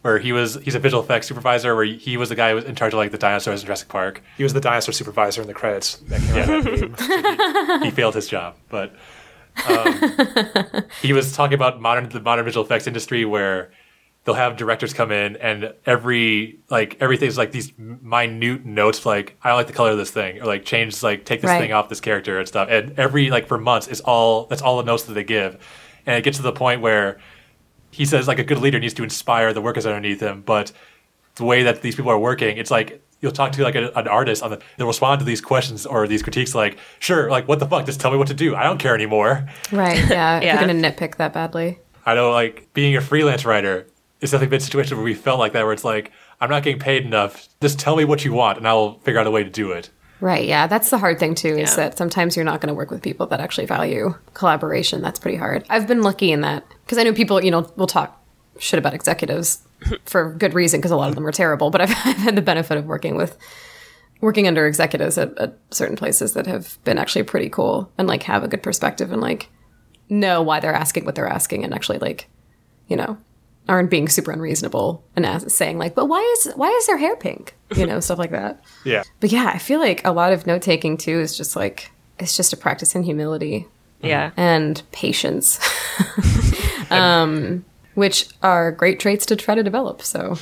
where 0.03 0.19
he 0.19 0.33
was 0.33 0.57
he's 0.63 0.75
a 0.75 0.79
visual 0.79 1.03
effects 1.03 1.27
supervisor, 1.29 1.75
where 1.75 1.85
he 1.85 2.17
was 2.17 2.29
the 2.29 2.35
guy 2.35 2.51
who 2.51 2.57
was 2.57 2.65
in 2.65 2.75
charge 2.75 2.93
of 2.93 2.99
like 2.99 3.11
the 3.13 3.19
dinosaurs 3.19 3.61
in 3.63 3.67
Jurassic 3.67 3.89
Park. 3.89 4.23
He 4.37 4.43
was 4.43 4.53
the 4.53 4.61
dinosaur 4.61 4.93
supervisor 4.93 5.41
in 5.43 5.47
the 5.49 5.55
credits 5.55 5.97
that 6.09 6.21
came 6.21 6.51
out 6.51 6.67
of 6.67 6.99
that 6.99 7.71
game. 7.81 7.83
he 7.83 7.91
failed 7.91 8.15
his 8.15 8.29
job, 8.29 8.57
but 8.69 8.95
um, 9.69 10.85
he 11.03 11.13
was 11.13 11.33
talking 11.33 11.55
about 11.55 11.81
modern 11.81 12.09
the 12.09 12.21
modern 12.21 12.45
visual 12.45 12.65
effects 12.65 12.87
industry 12.87 13.25
where 13.25 13.71
they'll 14.25 14.35
have 14.35 14.57
directors 14.57 14.95
come 14.95 15.11
in 15.11 15.37
and 15.37 15.75
every 15.85 16.59
like 16.71 16.97
everything's 17.01 17.37
like 17.37 17.53
these 17.53 17.73
minute 17.77 18.65
notes 18.65 19.05
like 19.05 19.37
I 19.43 19.49
don't 19.49 19.59
like 19.59 19.67
the 19.67 19.73
color 19.73 19.91
of 19.91 19.99
this 19.99 20.11
thing 20.11 20.41
or 20.41 20.47
like 20.47 20.65
change 20.65 21.03
like 21.03 21.25
take 21.25 21.41
this 21.43 21.49
Right. 21.51 21.61
thing 21.61 21.73
off 21.73 21.89
this 21.89 22.01
character 22.01 22.39
and 22.39 22.47
stuff 22.49 22.69
and 22.71 22.99
every 22.99 23.31
like 23.31 23.47
for 23.47 23.59
months 23.59 23.89
is 23.89 24.01
all 24.01 24.47
that's 24.47 24.63
all 24.63 24.77
the 24.79 24.85
notes 24.85 25.03
that 25.05 25.15
they 25.15 25.25
give 25.25 25.59
and 26.07 26.17
it 26.17 26.23
gets 26.25 26.37
to 26.39 26.43
the 26.43 26.53
point 26.53 26.81
where 26.81 27.19
he 27.93 28.05
says 28.05 28.27
like 28.27 28.39
a 28.41 28.45
good 28.45 28.59
leader 28.59 28.81
needs 28.81 28.95
to 28.95 29.05
inspire 29.05 29.53
the 29.53 29.61
workers 29.61 29.87
underneath 29.87 30.21
him 30.21 30.43
but 30.43 30.73
the 31.37 31.45
way 31.45 31.63
that 31.63 31.83
these 31.83 31.95
people 31.95 32.11
are 32.11 32.19
working 32.19 32.57
it's 32.59 32.71
like 32.71 33.01
you'll 33.21 33.31
talk 33.33 33.53
to 33.53 33.63
like 33.63 33.77
a, 33.77 33.91
an 33.97 34.09
artist 34.09 34.43
on 34.43 34.51
the 34.51 34.61
they'll 34.77 34.87
respond 34.89 35.19
to 35.21 35.25
these 35.25 35.41
questions 35.41 35.87
or 35.87 36.09
these 36.09 36.23
critiques 36.23 36.55
like 36.55 36.77
sure 36.99 37.31
like 37.31 37.47
what 37.47 37.59
the 37.61 37.67
fuck? 37.67 37.87
Just 37.87 38.01
tell 38.01 38.11
me 38.11 38.17
what 38.19 38.27
to 38.29 38.35
do. 38.35 38.57
I 38.57 38.65
don't 38.65 38.79
care 38.79 38.95
anymore. 38.97 39.47
Right 39.71 39.97
yeah, 40.11 40.37
if 40.39 40.43
Yeah. 40.43 40.59
you're 40.61 40.67
gonna 40.67 40.81
nitpick 40.91 41.17
that 41.17 41.33
badly. 41.33 41.79
I 42.05 42.15
know 42.17 42.33
like 42.33 42.69
being 42.75 42.97
a 42.97 43.01
freelance 43.01 43.45
writer 43.45 43.87
it's 44.21 44.33
definitely 44.33 44.51
been 44.57 44.61
situation 44.61 44.97
where 44.97 45.05
we 45.05 45.15
felt 45.15 45.39
like 45.39 45.53
that 45.53 45.63
where 45.65 45.73
it's 45.73 45.85
like 45.85 46.11
i'm 46.41 46.49
not 46.51 46.63
getting 46.65 46.81
paid 46.81 47.05
enough. 47.05 47.49
Just 47.61 47.79
tell 47.79 47.95
me 47.97 48.05
what 48.05 48.25
you 48.25 48.33
want 48.33 48.59
and 48.59 48.67
i'll 48.67 48.99
figure 49.01 49.21
out 49.21 49.27
a 49.27 49.31
way 49.31 49.45
to 49.45 49.51
do 49.51 49.71
it 49.73 49.91
right 50.23 50.47
yeah 50.47 50.69
that's 50.69 50.89
the 50.91 50.99
hard 50.99 51.19
thing 51.19 51.35
too 51.35 51.57
is 51.59 51.75
that 51.75 51.99
sometimes 51.99 52.37
you're 52.37 52.45
not 52.45 52.61
going 52.61 52.69
to 52.69 52.75
work 52.75 52.91
with 52.91 53.03
people 53.03 53.27
that 53.27 53.41
actually 53.41 53.67
value 53.67 54.15
collaboration. 54.35 55.03
That's 55.03 55.19
pretty 55.19 55.37
hard. 55.37 55.67
I've 55.69 55.89
been 55.89 56.03
lucky 56.03 56.31
in 56.31 56.43
that 56.43 56.65
because 56.85 56.97
i 56.97 57.03
know 57.03 57.13
people 57.13 57.43
you 57.43 57.51
know 57.51 57.71
will 57.77 57.87
talk 57.87 58.23
shit 58.59 58.79
about 58.79 58.95
executives 58.95 59.63
for 60.05 60.33
good 60.35 60.55
reason 60.55 60.79
because 60.79 60.93
a 60.93 60.97
lot 60.97 61.09
of 61.09 61.17
them 61.17 61.27
are 61.27 61.33
terrible 61.33 61.71
but 61.71 61.81
I've, 61.81 61.91
I've 62.05 62.17
had 62.17 62.37
the 62.37 62.43
benefit 62.43 62.79
of 62.79 62.87
working 62.87 63.17
with 63.17 63.37
working 64.21 64.47
under 64.47 64.67
executives 64.67 65.19
at, 65.19 65.37
at 65.39 65.59
certain 65.71 65.97
places 65.97 66.35
that 66.35 66.47
have 66.47 66.79
been 66.85 66.99
actually 66.99 67.25
pretty 67.25 67.49
cool 67.49 67.91
and 67.99 68.07
like 68.07 68.23
have 68.23 68.45
a 68.45 68.49
good 68.49 68.63
perspective 68.63 69.11
and 69.11 69.21
like 69.21 69.49
know 70.09 70.41
why 70.41 70.61
they're 70.61 70.73
asking 70.73 71.05
what 71.05 71.17
they're 71.17 71.27
asking 71.27 71.65
and 71.65 71.75
actually 71.75 71.99
like 71.99 72.29
you 72.87 72.97
know 72.97 73.19
aren't 73.69 73.91
being 73.91 74.09
super 74.09 74.33
unreasonable 74.33 75.05
and 75.15 75.25
as, 75.25 75.53
saying 75.55 75.79
like 75.79 75.95
but 75.95 76.07
why 76.07 76.21
is 76.39 76.53
why 76.57 76.69
is 76.69 76.87
their 76.87 76.99
hair 76.99 77.17
pink? 77.17 77.55
You 77.77 77.87
know 77.87 78.01
stuff 78.07 78.19
like 78.19 78.31
that. 78.31 78.63
Yeah. 78.85 79.03
but 79.21 79.31
yeah 79.31 79.51
i 79.55 79.59
feel 79.59 79.81
like 79.81 80.05
a 80.05 80.13
lot 80.13 80.33
of 80.33 80.47
note 80.47 80.63
taking 80.63 80.97
too 80.97 81.21
is 81.21 81.37
just 81.37 81.55
like 81.57 81.91
it's 82.19 82.37
just 82.37 82.53
a 82.53 82.57
practice 82.57 82.95
in 82.95 83.03
humility. 83.03 83.67
Yeah. 84.01 84.33
and 84.37 84.83
patience. 84.93 85.59
Um 86.91 87.65
which 87.95 88.29
are 88.43 88.73
great 88.73 88.99
traits 89.01 89.27
to 89.27 89.37
try 89.37 89.55
to 89.55 89.63
develop 89.63 90.03
so 90.03 90.37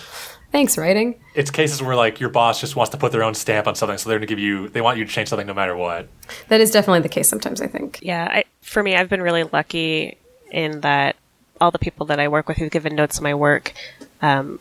thanks 0.53 0.77
writing. 0.77 1.21
It's 1.35 1.51
cases 1.51 1.83
where 1.83 1.95
like 1.97 2.21
your 2.21 2.29
boss 2.29 2.61
just 2.61 2.77
wants 2.77 2.91
to 2.91 2.97
put 2.97 3.13
their 3.13 3.23
own 3.23 3.35
stamp 3.35 3.67
on 3.67 3.75
something 3.75 3.99
so 3.99 4.09
they're 4.09 4.19
going 4.19 4.27
to 4.27 4.33
give 4.33 4.39
you 4.39 4.69
they 4.69 4.81
want 4.81 4.99
you 4.99 5.05
to 5.05 5.11
change 5.13 5.29
something 5.29 5.47
no 5.47 5.55
matter 5.55 5.77
what. 5.77 6.09
That 6.49 6.61
is 6.61 6.71
definitely 6.71 7.01
the 7.01 7.09
case 7.09 7.29
sometimes 7.29 7.61
i 7.61 7.67
think. 7.67 7.99
Yeah, 8.03 8.29
I, 8.31 8.45
for 8.63 8.83
me, 8.83 8.97
I've 8.97 9.09
been 9.09 9.23
really 9.23 9.45
lucky 9.45 10.17
in 10.51 10.81
that 10.81 11.17
all 11.61 11.71
the 11.71 11.79
people 11.79 12.07
that 12.07 12.19
I 12.19 12.29
work 12.29 12.49
with 12.49 12.57
who've 12.57 12.71
given 12.71 12.95
notes 12.95 13.17
to 13.17 13.23
my 13.23 13.35
work, 13.35 13.73
um, 14.23 14.59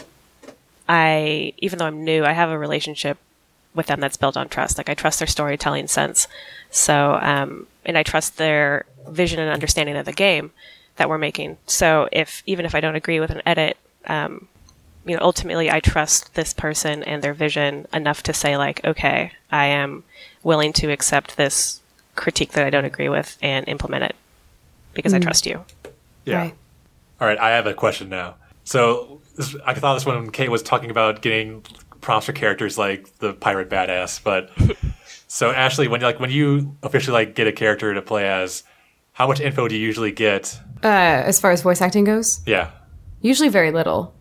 I 0.88 1.54
even 1.58 1.80
though 1.80 1.86
I'm 1.86 2.04
new, 2.04 2.26
I 2.26 2.34
have 2.34 2.50
a 2.50 2.58
relationship 2.58 3.18
with 3.76 3.88
them 3.88 4.00
that's 4.00 4.18
built 4.18 4.36
on 4.36 4.50
trust. 4.50 4.78
Like 4.78 4.90
I 4.90 4.96
trust 4.96 5.20
their 5.20 5.28
storytelling 5.28 5.88
sense, 5.88 6.28
so 6.70 7.18
um, 7.22 7.68
and 7.86 7.98
I 7.98 8.04
trust 8.04 8.38
their 8.38 8.86
vision 9.08 9.40
and 9.40 9.52
understanding 9.52 9.96
of 9.96 10.06
the 10.06 10.12
game 10.12 10.52
that 10.98 11.08
we're 11.08 11.18
making. 11.18 11.58
So 11.68 12.10
if 12.12 12.44
even 12.46 12.66
if 12.66 12.76
I 12.76 12.82
don't 12.82 12.96
agree 12.96 13.20
with 13.20 13.30
an 13.30 13.42
edit, 13.46 13.78
um, 14.08 14.48
you 15.06 15.16
know, 15.16 15.22
ultimately 15.22 15.72
I 15.72 15.80
trust 15.80 16.34
this 16.34 16.54
person 16.54 17.04
and 17.04 17.22
their 17.22 17.34
vision 17.34 17.88
enough 17.94 18.24
to 18.24 18.34
say 18.34 18.58
like, 18.58 18.84
okay, 18.84 19.32
I 19.52 19.68
am 19.68 20.04
willing 20.44 20.74
to 20.74 20.92
accept 20.92 21.38
this 21.38 21.82
critique 22.16 22.52
that 22.54 22.66
I 22.66 22.70
don't 22.70 22.86
agree 22.86 23.10
with 23.10 23.38
and 23.42 23.68
implement 23.70 24.04
it 24.04 24.16
because 24.94 25.14
I 25.14 25.20
trust 25.20 25.46
you. 25.46 25.64
Yeah. 26.26 26.38
right 26.38 26.56
All 27.20 27.28
right, 27.28 27.38
I 27.38 27.50
have 27.52 27.68
a 27.68 27.74
question 27.74 28.10
now. 28.10 28.36
So 28.64 29.22
this, 29.36 29.56
I 29.66 29.74
thought 29.74 29.96
this 29.96 30.06
one 30.06 30.16
when 30.16 30.32
Kate 30.32 30.50
was 30.52 30.62
talking 30.64 30.90
about 30.92 31.22
getting 31.22 31.64
prompts 32.02 32.28
for 32.28 32.34
characters 32.34 32.78
like 32.78 33.18
the 33.20 33.34
pirate 33.34 33.70
badass, 33.70 34.24
but 34.24 34.50
so 35.28 35.52
Ashly, 35.52 35.88
when 35.90 36.02
like 36.02 36.20
when 36.20 36.30
you 36.32 36.76
officially 36.84 37.14
like 37.14 37.36
get 37.36 37.48
a 37.48 37.52
character 37.52 37.94
to 37.94 38.02
play 38.02 38.28
as, 38.30 38.64
how 39.14 39.28
much 39.28 39.40
info 39.42 39.68
do 39.68 39.76
you 39.76 39.82
usually 39.86 40.12
get? 40.12 40.60
uh 40.82 40.88
as 40.88 41.42
far 41.42 41.52
as 41.52 41.62
voice 41.62 41.82
acting 41.82 42.06
goes 42.06 42.40
Yeah, 42.46 42.72
usually 43.20 43.50
very 43.50 43.70
little 43.72 44.16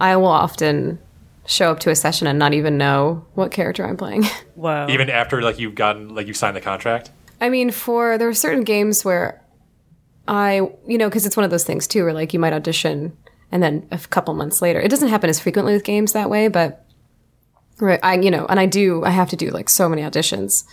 i 0.00 0.16
will 0.16 0.24
often 0.28 0.98
show 1.44 1.70
up 1.70 1.80
to 1.80 1.90
a 1.90 1.94
session 1.94 2.26
and 2.26 2.38
not 2.38 2.54
even 2.54 2.78
know 2.78 3.26
what 3.34 3.50
character 3.50 3.84
i'm 3.86 3.98
playing 3.98 4.24
Wow. 4.56 4.88
even 4.88 5.10
after 5.10 5.42
like 5.42 5.58
you've 5.58 5.74
gotten 5.74 6.14
like 6.14 6.26
you've 6.28 6.38
signed 6.38 6.56
the 6.56 6.62
contract. 6.62 7.10
I 7.42 7.50
mean, 7.50 7.70
for 7.72 8.16
there 8.16 8.28
are 8.28 8.32
certain 8.32 8.64
games 8.64 9.04
where 9.04 9.41
I, 10.28 10.68
you 10.86 10.98
know, 10.98 11.08
because 11.08 11.26
it's 11.26 11.36
one 11.36 11.44
of 11.44 11.50
those 11.50 11.64
things 11.64 11.86
too, 11.86 12.04
where 12.04 12.12
like 12.12 12.32
you 12.32 12.38
might 12.38 12.52
audition 12.52 13.16
and 13.50 13.62
then 13.62 13.86
a 13.90 13.98
couple 13.98 14.32
months 14.34 14.62
later, 14.62 14.80
it 14.80 14.88
doesn't 14.88 15.08
happen 15.08 15.28
as 15.28 15.40
frequently 15.40 15.74
with 15.74 15.84
games 15.84 16.12
that 16.12 16.30
way, 16.30 16.48
but 16.48 16.86
right, 17.80 18.00
I, 18.02 18.14
you 18.14 18.30
know, 18.30 18.46
and 18.46 18.58
I 18.58 18.66
do, 18.66 19.04
I 19.04 19.10
have 19.10 19.30
to 19.30 19.36
do 19.36 19.50
like 19.50 19.68
so 19.68 19.88
many 19.88 20.02
auditions 20.02 20.64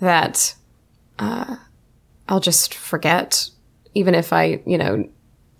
that 0.00 0.54
uh, 1.18 1.56
I'll 2.28 2.40
just 2.40 2.74
forget, 2.74 3.48
even 3.94 4.14
if 4.14 4.32
I, 4.32 4.62
you 4.66 4.78
know, 4.78 5.08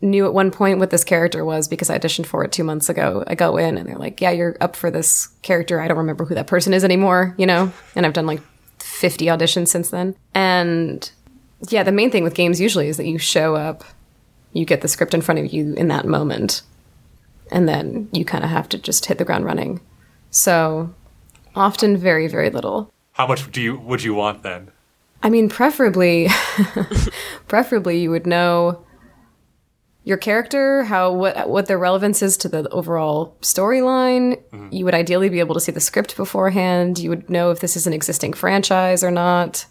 knew 0.03 0.25
at 0.25 0.33
one 0.33 0.51
point 0.51 0.79
what 0.79 0.91
this 0.91 1.05
character 1.05 1.45
was 1.45 1.69
because 1.69 1.91
I 1.91 1.99
auditioned 1.99 2.27
for 2.27 2.45
it 2.45 2.53
two 2.53 2.65
months 2.65 2.89
ago. 2.89 3.23
I 3.27 3.35
go 3.35 3.57
in 3.57 3.77
and 3.77 3.87
they're 3.87 3.99
like, 3.99 4.21
"Yeah, 4.21 4.31
you're 4.31 4.57
up 4.61 4.75
for 4.75 4.91
this 4.91 5.27
character." 5.43 5.81
I 5.81 5.89
don't 5.89 5.99
remember 5.99 6.25
who 6.25 6.35
that 6.35 6.47
person 6.47 6.73
is 6.73 6.85
anymore, 6.85 7.35
you 7.37 7.47
know, 7.47 7.73
and 7.95 8.07
I've 8.07 8.15
done 8.15 8.27
like 8.27 8.41
50 8.79 9.27
auditions 9.27 9.69
since 9.69 9.91
then. 9.91 10.17
And 10.35 11.11
yeah, 11.69 11.83
the 11.83 11.93
main 11.93 12.11
thing 12.11 12.25
with 12.25 12.35
games 12.35 12.61
usually 12.61 12.89
is 12.89 12.97
that 12.97 13.07
you 13.07 13.19
show 13.19 13.55
up, 13.55 13.85
you 14.53 14.65
get 14.65 14.81
the 14.81 14.89
script 14.89 15.15
in 15.15 15.21
front 15.21 15.41
of 15.41 15.53
you 15.53 15.75
in 15.75 15.89
that 15.89 16.07
moment, 16.07 16.63
and 17.53 17.69
then 17.69 18.09
you 18.13 18.25
kind 18.25 18.45
of 18.45 18.51
have 18.51 18.69
to 18.71 18.79
just 18.79 19.07
hit 19.07 19.19
the 19.19 19.25
ground 19.25 19.45
running. 19.45 19.81
So 20.31 20.95
often 21.55 21.97
very, 21.97 22.29
very 22.29 22.51
little. 22.51 22.93
How 23.13 23.27
much 23.27 23.51
do 23.51 23.61
you 23.61 23.79
would 23.79 24.03
you 24.03 24.15
want 24.15 24.43
then? 24.43 24.71
I 25.23 25.29
mean, 25.29 25.49
preferably, 25.51 26.29
preferably 27.49 28.01
you 28.01 28.11
would 28.11 28.27
know 28.27 28.85
your 30.05 30.17
character, 30.17 30.85
how 30.85 31.13
what 31.13 31.49
what 31.49 31.67
their 31.67 31.79
relevance 31.79 32.23
is 32.23 32.37
to 32.39 32.49
the 32.49 32.69
overall 32.71 33.37
storyline. 33.43 34.43
Mm-hmm. 34.51 34.69
You 34.75 34.85
would 34.87 34.95
ideally 34.95 35.29
be 35.29 35.41
able 35.41 35.55
to 35.55 35.61
see 35.61 35.73
the 35.73 35.81
script 35.81 36.17
beforehand. 36.17 36.99
You 36.99 37.11
would 37.11 37.29
know 37.29 37.51
if 37.51 37.61
this 37.61 37.77
is 37.77 37.87
an 37.87 37.93
existing 37.93 38.33
franchise 38.33 39.05
or 39.05 39.11
not. 39.11 39.67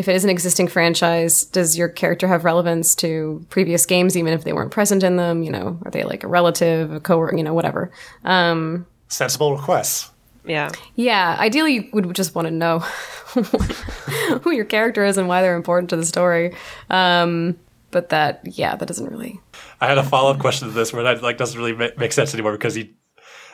If 0.00 0.08
it 0.08 0.16
is 0.16 0.24
an 0.24 0.30
existing 0.30 0.66
franchise, 0.66 1.44
does 1.44 1.76
your 1.76 1.86
character 1.86 2.26
have 2.26 2.42
relevance 2.42 2.94
to 2.94 3.44
previous 3.50 3.84
games, 3.84 4.16
even 4.16 4.32
if 4.32 4.44
they 4.44 4.54
weren't 4.54 4.70
present 4.70 5.02
in 5.02 5.16
them? 5.16 5.42
You 5.42 5.50
know, 5.50 5.78
are 5.84 5.90
they 5.90 6.04
like 6.04 6.24
a 6.24 6.26
relative, 6.26 6.90
a 6.90 7.00
co 7.00 7.30
you 7.32 7.42
know, 7.42 7.52
whatever. 7.52 7.92
Um, 8.24 8.86
Sensible 9.08 9.54
requests. 9.54 10.10
Yeah. 10.46 10.70
yeah, 10.94 11.36
ideally, 11.38 11.74
you 11.74 11.90
would 11.92 12.16
just 12.16 12.34
want 12.34 12.48
to 12.48 12.50
know 12.50 12.78
who 14.40 14.50
your 14.52 14.64
character 14.64 15.04
is 15.04 15.18
and 15.18 15.28
why 15.28 15.42
they're 15.42 15.54
important 15.54 15.90
to 15.90 15.96
the 15.96 16.06
story. 16.06 16.56
Um, 16.88 17.58
but 17.90 18.08
that, 18.08 18.40
yeah, 18.44 18.74
that 18.74 18.88
doesn't 18.88 19.12
really. 19.12 19.38
I 19.82 19.86
had 19.86 19.98
a 19.98 20.02
follow 20.02 20.30
up 20.30 20.38
question 20.38 20.66
to 20.68 20.74
this 20.74 20.94
where 20.94 21.02
that 21.02 21.22
like 21.22 21.36
doesn't 21.36 21.60
really 21.60 21.92
make 21.98 22.12
sense 22.12 22.32
anymore 22.32 22.52
because 22.52 22.74
he, 22.74 22.96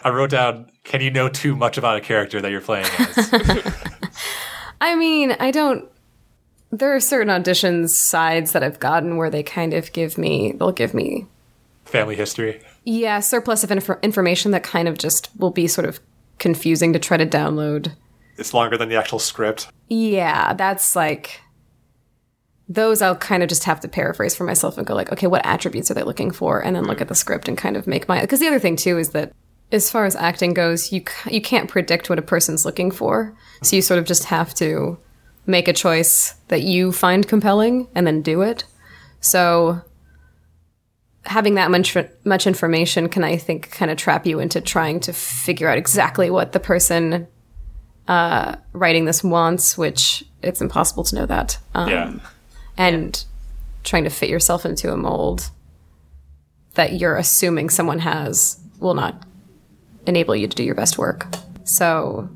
I 0.05 0.11
wrote 0.11 0.31
down, 0.31 0.71
can 0.85 1.01
you 1.01 1.11
know 1.11 1.29
too 1.29 1.57
much 1.57 1.77
about 1.77 1.97
a 1.97 2.01
character 2.01 2.41
that 2.41 2.53
you're 2.53 2.61
playing 2.61 2.87
as? 3.01 3.31
I 4.81 4.95
mean, 4.95 5.33
I 5.41 5.51
don't. 5.51 5.91
There 6.71 6.95
are 6.95 7.01
certain 7.01 7.29
auditions 7.29 7.91
sides 7.91 8.53
that 8.53 8.63
I've 8.63 8.81
gotten 8.81 9.17
where 9.17 9.31
they 9.31 9.43
kind 9.43 9.73
of 9.73 9.93
give 9.93 10.19
me, 10.19 10.53
they'll 10.53 10.73
give 10.73 10.95
me, 10.95 11.27
Family 11.85 12.17
history. 12.17 12.61
yeah, 12.85 13.21
surplus 13.21 13.63
of 13.63 13.71
inf- 13.71 14.03
information 14.03 14.51
that 14.51 14.65
kind 14.65 14.89
of 14.89 14.99
just 14.99 15.31
will 15.39 15.53
be 15.53 15.69
sort 15.69 15.89
of 15.89 16.01
confusing 16.39 16.93
to 16.93 16.99
try 16.99 17.17
to 17.17 17.27
download. 17.27 17.95
It's 18.37 18.53
longer 18.53 18.77
than 18.77 18.89
the 18.89 18.97
actual 18.97 19.19
script. 19.19 19.69
Yeah, 19.89 20.53
that's 20.55 20.97
like 20.97 21.41
those 22.69 23.01
I'll 23.01 23.17
kind 23.17 23.43
of 23.43 23.49
just 23.49 23.65
have 23.65 23.81
to 23.81 23.89
paraphrase 23.89 24.35
for 24.35 24.45
myself 24.45 24.77
and 24.77 24.87
go 24.87 24.95
like, 24.95 25.13
okay, 25.13 25.29
what 25.29 25.47
attributes 25.47 25.91
are 25.91 25.95
they 25.95 26.03
looking 26.03 26.31
for, 26.33 26.61
and 26.65 26.75
then 26.75 26.85
look 26.85 26.99
mm. 26.99 27.03
at 27.03 27.09
the 27.09 27.15
script 27.15 27.49
and 27.49 27.57
kind 27.57 27.77
of 27.77 27.87
make 27.87 28.09
my. 28.09 28.21
Because 28.21 28.41
the 28.41 28.49
other 28.49 28.59
thing 28.59 28.77
too 28.77 28.99
is 28.99 29.11
that 29.11 29.33
as 29.73 29.91
far 29.91 30.05
as 30.05 30.17
acting 30.17 30.53
goes, 30.55 30.93
you 30.93 31.03
c- 31.07 31.35
you 31.35 31.41
can't 31.41 31.71
predict 31.71 32.11
what 32.11 32.19
a 32.19 32.23
person's 32.23 32.65
looking 32.65 32.91
for, 32.91 33.37
so 33.63 33.77
you 33.77 33.83
sort 33.83 33.99
of 33.99 34.05
just 34.05 34.25
have 34.25 34.53
to 34.55 34.99
make 35.47 35.69
a 35.69 35.73
choice 35.73 36.35
that 36.49 36.63
you 36.63 36.93
find 36.93 37.27
compelling 37.27 37.89
and 37.95 38.07
then 38.07 38.23
do 38.23 38.43
it. 38.43 38.65
So 39.21 39.81
having 41.25 41.55
that 41.55 41.71
much 41.71 41.97
much 42.25 42.47
information 42.47 43.09
can 43.09 43.25
I 43.25 43.37
think 43.37 43.71
kind 43.71 43.91
of 43.91 43.97
trap 43.97 44.27
you 44.27 44.39
into 44.39 44.61
trying 44.61 45.01
to 45.01 45.13
figure 45.13 45.69
out 45.69 45.79
exactly 45.79 46.31
what 46.31 46.53
the 46.53 46.61
person 46.61 47.27
uh, 48.09 48.55
writing 48.73 49.05
this 49.05 49.25
wants, 49.25 49.77
which 49.77 50.25
it's 50.43 50.61
impossible 50.61 51.03
to 51.05 51.15
know 51.17 51.27
that. 51.27 51.59
Um, 51.75 51.89
Yeah. 51.89 52.13
and 52.77 53.25
trying 53.83 54.05
to 54.05 54.11
fit 54.11 54.29
yourself 54.29 54.65
into 54.65 54.93
a 54.93 54.97
mold 54.97 55.51
that 56.75 56.93
you're 57.01 57.17
assuming 57.17 57.71
someone 57.71 58.01
has 58.01 58.61
will 58.79 58.95
not 58.95 59.25
enable 60.07 60.37
you 60.37 60.47
to 60.47 60.55
do 60.57 60.63
your 60.63 60.75
best 60.75 60.99
work. 60.99 61.27
So, 61.65 62.29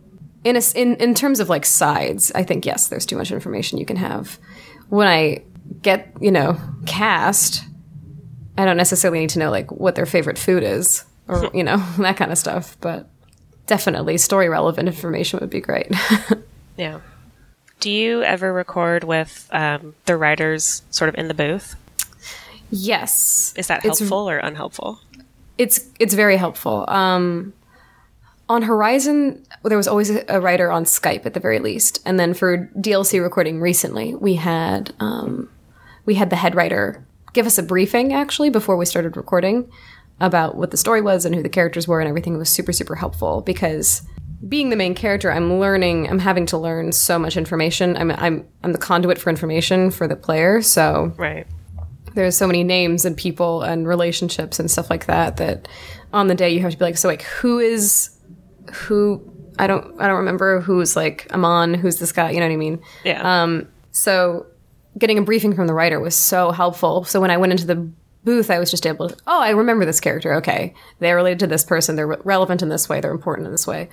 in 0.45 0.57
a 0.57 0.63
in 0.75 0.97
in 0.97 1.15
terms 1.15 1.41
of 1.41 1.49
like 1.49 1.67
sides, 1.67 2.33
I 2.35 2.43
think 2.45 2.65
yes, 2.67 2.89
there's 2.89 3.07
too 3.07 3.17
much 3.17 3.31
information 3.33 3.79
you 3.79 3.87
can 3.87 3.97
have. 3.97 4.39
When 4.89 5.07
I 5.09 5.43
get 5.83 6.13
you 6.21 6.31
know 6.31 6.59
cast, 6.87 7.63
I 8.59 8.65
don't 8.65 8.77
necessarily 8.77 9.21
need 9.21 9.31
to 9.31 9.39
know 9.39 9.51
like 9.51 9.71
what 9.71 9.95
their 9.95 10.07
favorite 10.07 10.39
food 10.39 10.63
is 10.63 11.05
or 11.29 11.51
you 11.55 11.63
know 11.65 11.77
that 11.99 12.17
kind 12.17 12.33
of 12.33 12.39
stuff, 12.39 12.77
but 12.81 13.09
definitely 13.67 14.17
story 14.19 14.49
relevant 14.49 14.89
information 14.89 15.39
would 15.41 15.51
be 15.51 15.61
great. 15.61 15.93
Yeah. 16.77 17.01
Do 17.81 17.91
you 17.91 18.23
ever 18.23 18.53
record 18.55 19.05
with 19.05 19.47
um, 19.53 19.95
the 20.07 20.17
writers 20.17 20.81
sort 20.91 21.11
of 21.11 21.15
in 21.17 21.29
the 21.29 21.35
booth? 21.35 21.77
yes, 22.71 23.53
Is 23.57 23.67
that 23.67 23.85
It's- 23.85 23.99
helpful 23.99 24.29
or 24.29 24.39
unhelpful? 24.39 24.99
it's 25.59 25.81
it's 25.99 26.15
very 26.15 26.39
helpful. 26.39 26.87
Um, 26.89 27.53
on 28.51 28.63
Horizon, 28.63 29.47
there 29.63 29.77
was 29.77 29.87
always 29.87 30.11
a, 30.11 30.41
writer 30.41 30.73
on 30.73 30.83
Skype 30.83 31.25
at 31.25 31.35
the 31.35 31.41
very 31.41 31.61
least, 31.61 32.03
and 32.05 32.19
then 32.19 32.35
for 32.35 32.69
DLC 32.77 33.23
recording 33.23 33.61
recently, 33.61 34.13
we 34.17 34.35
had 34.35 34.93
um, 34.99 35.49
we 36.05 36.17
had 36.17 36.31
the 36.31 36.37
head 36.37 36.57
writer 36.57 37.07
give 37.33 37.47
us 37.47 37.59
a 37.59 37.63
briefing 37.63 38.13
actually 38.13 38.51
before 38.51 38.77
we 38.77 38.85
started 38.85 39.17
recording 39.17 39.71
about 40.19 40.57
what 40.57 40.73
the 40.73 40.77
story 40.77 41.01
was 41.01 41.25
and 41.25 41.33
who 41.33 41.45
the 41.45 41.49
characters 41.49 41.87
were 41.87 42.01
and 42.01 42.09
everything. 42.09 42.35
It 42.35 42.39
was 42.39 42.49
super 42.51 42.73
super 42.73 42.97
helpful 42.97 43.41
because 43.41 44.03
being 44.49 44.71
the 44.71 44.77
main 44.77 44.97
character, 44.97 45.31
I'm 45.31 45.61
learning. 45.61 46.09
I'm 46.11 46.19
having 46.19 46.47
to 46.47 46.59
learn 46.59 46.91
so 46.91 47.21
much 47.21 47.37
information. 47.37 47.97
I'm 47.97 48.11
I'm 48.11 48.49
I'm 48.65 48.73
the 48.73 48.79
conduit 48.79 49.19
for 49.19 49.31
information 49.31 49.93
for 49.93 50.09
the 50.09 50.17
player, 50.17 50.61
so 50.61 51.15
Right. 51.17 51.47
there's 52.17 52.37
so 52.37 52.49
many 52.49 52.65
names 52.65 53.05
and 53.05 53.17
people 53.17 53.63
and 53.63 53.87
relationships 53.87 54.59
and 54.59 54.69
stuff 54.69 54.91
like 54.91 55.07
that 55.07 55.37
that 55.37 55.69
on 56.13 56.27
the 56.27 56.35
day 56.35 56.51
you 56.51 56.59
have 56.63 56.73
to 56.73 56.79
be 56.79 56.85
like 56.85 56.97
so 56.99 57.07
like 57.07 57.23
who 57.23 57.61
is 57.61 58.11
who 58.73 59.23
I 59.59 59.67
don't 59.67 60.01
I 60.01 60.07
don't 60.07 60.19
remember 60.19 60.61
who's 60.61 60.97
like 60.97 61.27
Amon 61.33 61.75
who's 61.75 61.99
this 61.99 62.13
guy 62.13 62.31
you 62.31 62.41
know 62.41 62.47
what 62.47 62.53
I 62.53 62.57
mean? 62.57 62.81
Yeah. 63.05 63.43
Um, 63.43 63.69
so 63.93 64.47
getting 64.99 65.19
a 65.19 65.23
briefing 65.23 65.55
from 65.55 65.67
the 65.67 65.75
writer 65.75 66.01
was 66.01 66.15
so 66.15 66.51
helpful. 66.51 67.05
So 67.05 67.21
when 67.21 67.31
I 67.31 67.37
went 67.37 67.53
into 67.53 67.67
the 67.67 67.89
booth 68.25 68.51
I 68.51 68.59
was 68.59 68.71
just 68.71 68.87
able 68.87 69.09
to 69.09 69.17
oh 69.27 69.41
I 69.41 69.51
remember 69.51 69.85
this 69.85 70.01
character 70.01 70.35
okay. 70.35 70.75
They're 70.99 71.17
related 71.17 71.41
to 71.41 71.47
this 71.47 71.65
person 71.65 71.97
they're 71.97 72.07
re- 72.07 72.17
relevant 72.25 72.63
in 72.63 72.69
this 72.69 72.89
way 72.89 73.01
they're 73.01 73.11
important 73.11 73.47
in 73.47 73.53
this 73.53 73.67
way 73.67 73.89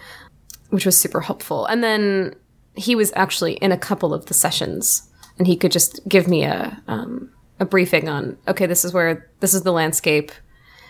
which 0.69 0.86
was 0.86 0.97
super 0.97 1.21
helpful. 1.21 1.65
And 1.65 1.84
then 1.84 2.36
he 2.75 2.95
was 2.95 3.11
actually 3.15 3.53
in 3.53 3.71
a 3.71 3.78
couple 3.78 4.13
of 4.13 4.28
the 4.28 4.34
sessions 4.34 5.09
and 5.38 5.47
he 5.47 5.55
could 5.55 5.71
just 5.71 5.99
give 6.07 6.28
me 6.28 6.43
a 6.43 6.82
um, 6.88 7.32
a 7.59 7.65
briefing 7.65 8.07
on 8.07 8.38
okay 8.47 8.65
this 8.65 8.86
is 8.86 8.93
where 8.93 9.30
this 9.39 9.53
is 9.53 9.63
the 9.63 9.71
landscape 9.71 10.32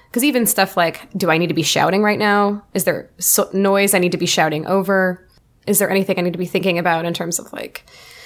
because 0.10 0.24
even 0.24 0.46
stuff 0.46 0.78
like 0.78 1.08
do 1.14 1.30
i 1.30 1.38
need 1.38 1.48
to 1.48 1.54
be 1.54 1.64
shouting 1.64 2.04
right 2.04 2.20
now? 2.20 2.64
Is 2.74 2.84
there 2.84 3.10
so- 3.18 3.50
noise 3.54 3.94
i 3.94 4.00
need 4.00 4.12
to 4.12 4.18
be 4.18 4.26
shouting 4.26 4.66
over? 4.66 5.28
Is 5.66 5.80
there 5.80 5.90
anything 5.90 6.18
i 6.18 6.22
need 6.22 6.34
to 6.34 6.40
be 6.40 6.46
thinking 6.46 6.78
about 6.78 7.06
in 7.06 7.14
terms 7.14 7.40
of 7.40 7.52
like 7.54 7.86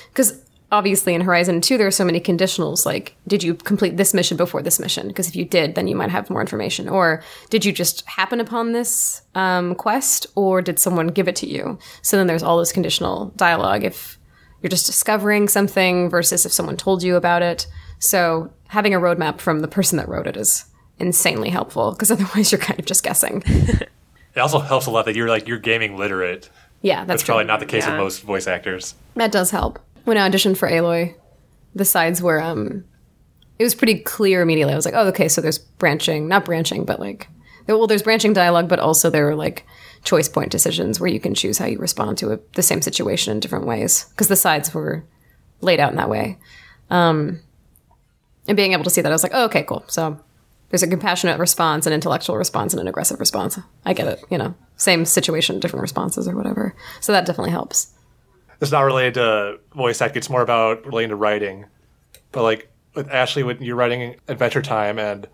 because 0.10 0.44
obviously 0.72 1.14
in 1.14 1.22
horizon 1.22 1.60
2 1.60 1.78
there 1.78 1.88
are 1.88 1.92
so 1.92 2.06
many 2.06 2.20
conditionals 2.20 2.86
like 2.86 3.16
did 3.28 3.44
you 3.44 3.54
complete 3.54 3.98
this 3.98 4.14
mission 4.14 4.38
before 4.38 4.62
this 4.62 4.80
mission? 4.80 5.08
Because 5.08 5.28
if 5.28 5.36
you 5.36 5.46
did 5.46 5.76
then 5.76 5.88
you 5.88 5.96
might 5.96 6.10
have 6.10 6.30
more 6.30 6.42
information. 6.42 6.88
Or 6.88 7.24
did 7.50 7.66
you 7.66 7.72
just 7.72 8.06
happen 8.06 8.40
upon 8.40 8.72
this 8.72 9.22
um, 9.36 9.76
quest 9.76 10.28
or 10.36 10.62
did 10.62 10.80
someone 10.80 11.08
give 11.08 11.28
it 11.28 11.36
to 11.38 11.48
you? 11.48 11.78
So 12.02 12.18
then 12.18 12.28
there's 12.28 12.44
all 12.44 12.58
this 12.58 12.72
conditional 12.72 13.32
dialogue 13.36 13.84
if 13.84 14.18
you're 14.62 14.70
just 14.70 14.86
discovering 14.86 15.48
something 15.48 16.10
versus 16.10 16.46
if 16.46 16.52
someone 16.52 16.78
told 16.78 17.04
you 17.04 17.16
about 17.16 17.42
it. 17.42 17.68
So 18.00 18.52
having 18.68 18.94
a 18.94 19.00
roadmap 19.00 19.40
from 19.40 19.60
the 19.60 19.68
person 19.68 19.98
that 19.98 20.08
wrote 20.08 20.28
it 20.28 20.38
is 20.38 20.66
insanely 21.02 21.50
helpful 21.50 21.92
because 21.92 22.12
otherwise 22.16 22.52
you're 22.52 22.60
kind 22.62 22.80
of 22.80 22.86
just 22.86 23.04
guessing. 23.04 23.44
It 24.34 24.40
also 24.40 24.60
helps 24.60 24.86
a 24.86 24.92
lot 24.92 25.04
that 25.08 25.16
you're 25.18 25.28
like 25.28 25.46
you're 25.50 25.60
gaming 25.60 25.98
literate. 25.98 26.50
Yeah, 26.82 27.00
that's 27.04 27.08
That's 27.08 27.24
probably 27.24 27.44
not 27.44 27.60
the 27.60 27.66
case 27.66 27.84
Yeah. 27.86 27.92
with 27.92 28.00
most 28.00 28.22
voice 28.22 28.48
actors. 28.48 28.96
That 29.18 29.30
does 29.30 29.52
help. 29.52 29.78
When 30.06 30.18
I 30.18 30.30
auditioned 30.30 30.56
for 30.56 30.70
Aloy, 30.70 31.16
the 31.76 31.84
sides 31.84 32.22
were 32.22 32.40
um 32.42 32.86
it 33.60 33.64
was 33.66 33.76
pretty 33.76 34.00
clear 34.00 34.42
immediately. 34.42 34.72
I 34.72 34.78
was 34.78 34.86
like, 34.86 34.94
oh, 34.96 35.08
okay, 35.10 35.28
so 35.28 35.42
there's 35.42 35.58
branching, 35.60 36.30
not 36.30 36.46
branching, 36.46 36.86
but 36.86 36.98
like 37.02 37.28
well, 37.68 37.88
there's 37.88 38.04
branching 38.04 38.32
dialogue, 38.32 38.70
but 38.70 38.80
also 38.80 39.10
there 39.10 39.28
are 39.28 39.36
like 39.36 39.66
choice 40.06 40.30
point 40.30 40.50
decisions 40.50 40.98
where 41.02 41.10
you 41.10 41.20
can 41.20 41.34
choose 41.36 41.58
how 41.58 41.66
you 41.66 41.78
respond 41.78 42.18
to 42.20 42.32
a, 42.32 42.40
the 42.56 42.64
same 42.64 42.82
situation 42.82 43.34
in 43.34 43.42
different 43.42 43.66
ways 43.66 44.06
because 44.12 44.30
the 44.30 44.38
sides 44.38 44.74
were 44.74 45.04
laid 45.60 45.82
out 45.82 45.92
in 45.92 45.98
that 45.98 46.10
way. 46.10 46.38
Um, 46.90 47.42
and 48.48 48.56
being 48.56 48.72
able 48.72 48.86
to 48.86 48.90
see 48.90 49.02
that, 49.02 49.12
I 49.12 49.16
was 49.16 49.24
like, 49.24 49.34
oh, 49.36 49.44
okay, 49.46 49.64
cool. 49.64 49.84
So 49.88 50.18
there's 50.72 50.84
a 50.84 50.88
compassionate 50.88 51.38
response, 51.38 51.86
an 51.86 51.94
intellectual 51.94 52.38
response, 52.38 52.74
and 52.74 52.80
an 52.80 52.88
aggressive 52.88 53.20
response. 53.20 53.60
I 53.86 53.94
get 53.94 54.08
it. 54.08 54.24
You 54.30 54.38
know, 54.38 54.56
same 54.78 55.06
situation, 55.06 55.60
different 55.60 55.82
responses 55.82 56.28
or 56.28 56.36
whatever. 56.36 56.74
So 57.02 57.12
that 57.12 57.26
definitely 57.26 57.52
helps. 57.52 57.94
It's 58.62 58.72
not 58.72 58.82
related 58.82 59.16
to 59.16 59.60
voice 59.76 60.02
acting. 60.02 60.20
It's 60.20 60.30
more 60.30 60.42
about 60.42 60.86
relating 60.86 61.10
to 61.10 61.16
writing. 61.16 61.66
But 62.32 62.44
like 62.44 62.72
with 62.96 63.10
Ashly, 63.10 63.44
when 63.44 63.62
you're 63.62 63.76
writing 63.76 64.16
Adventure 64.28 64.62
Time 64.62 64.98
and 64.98 65.28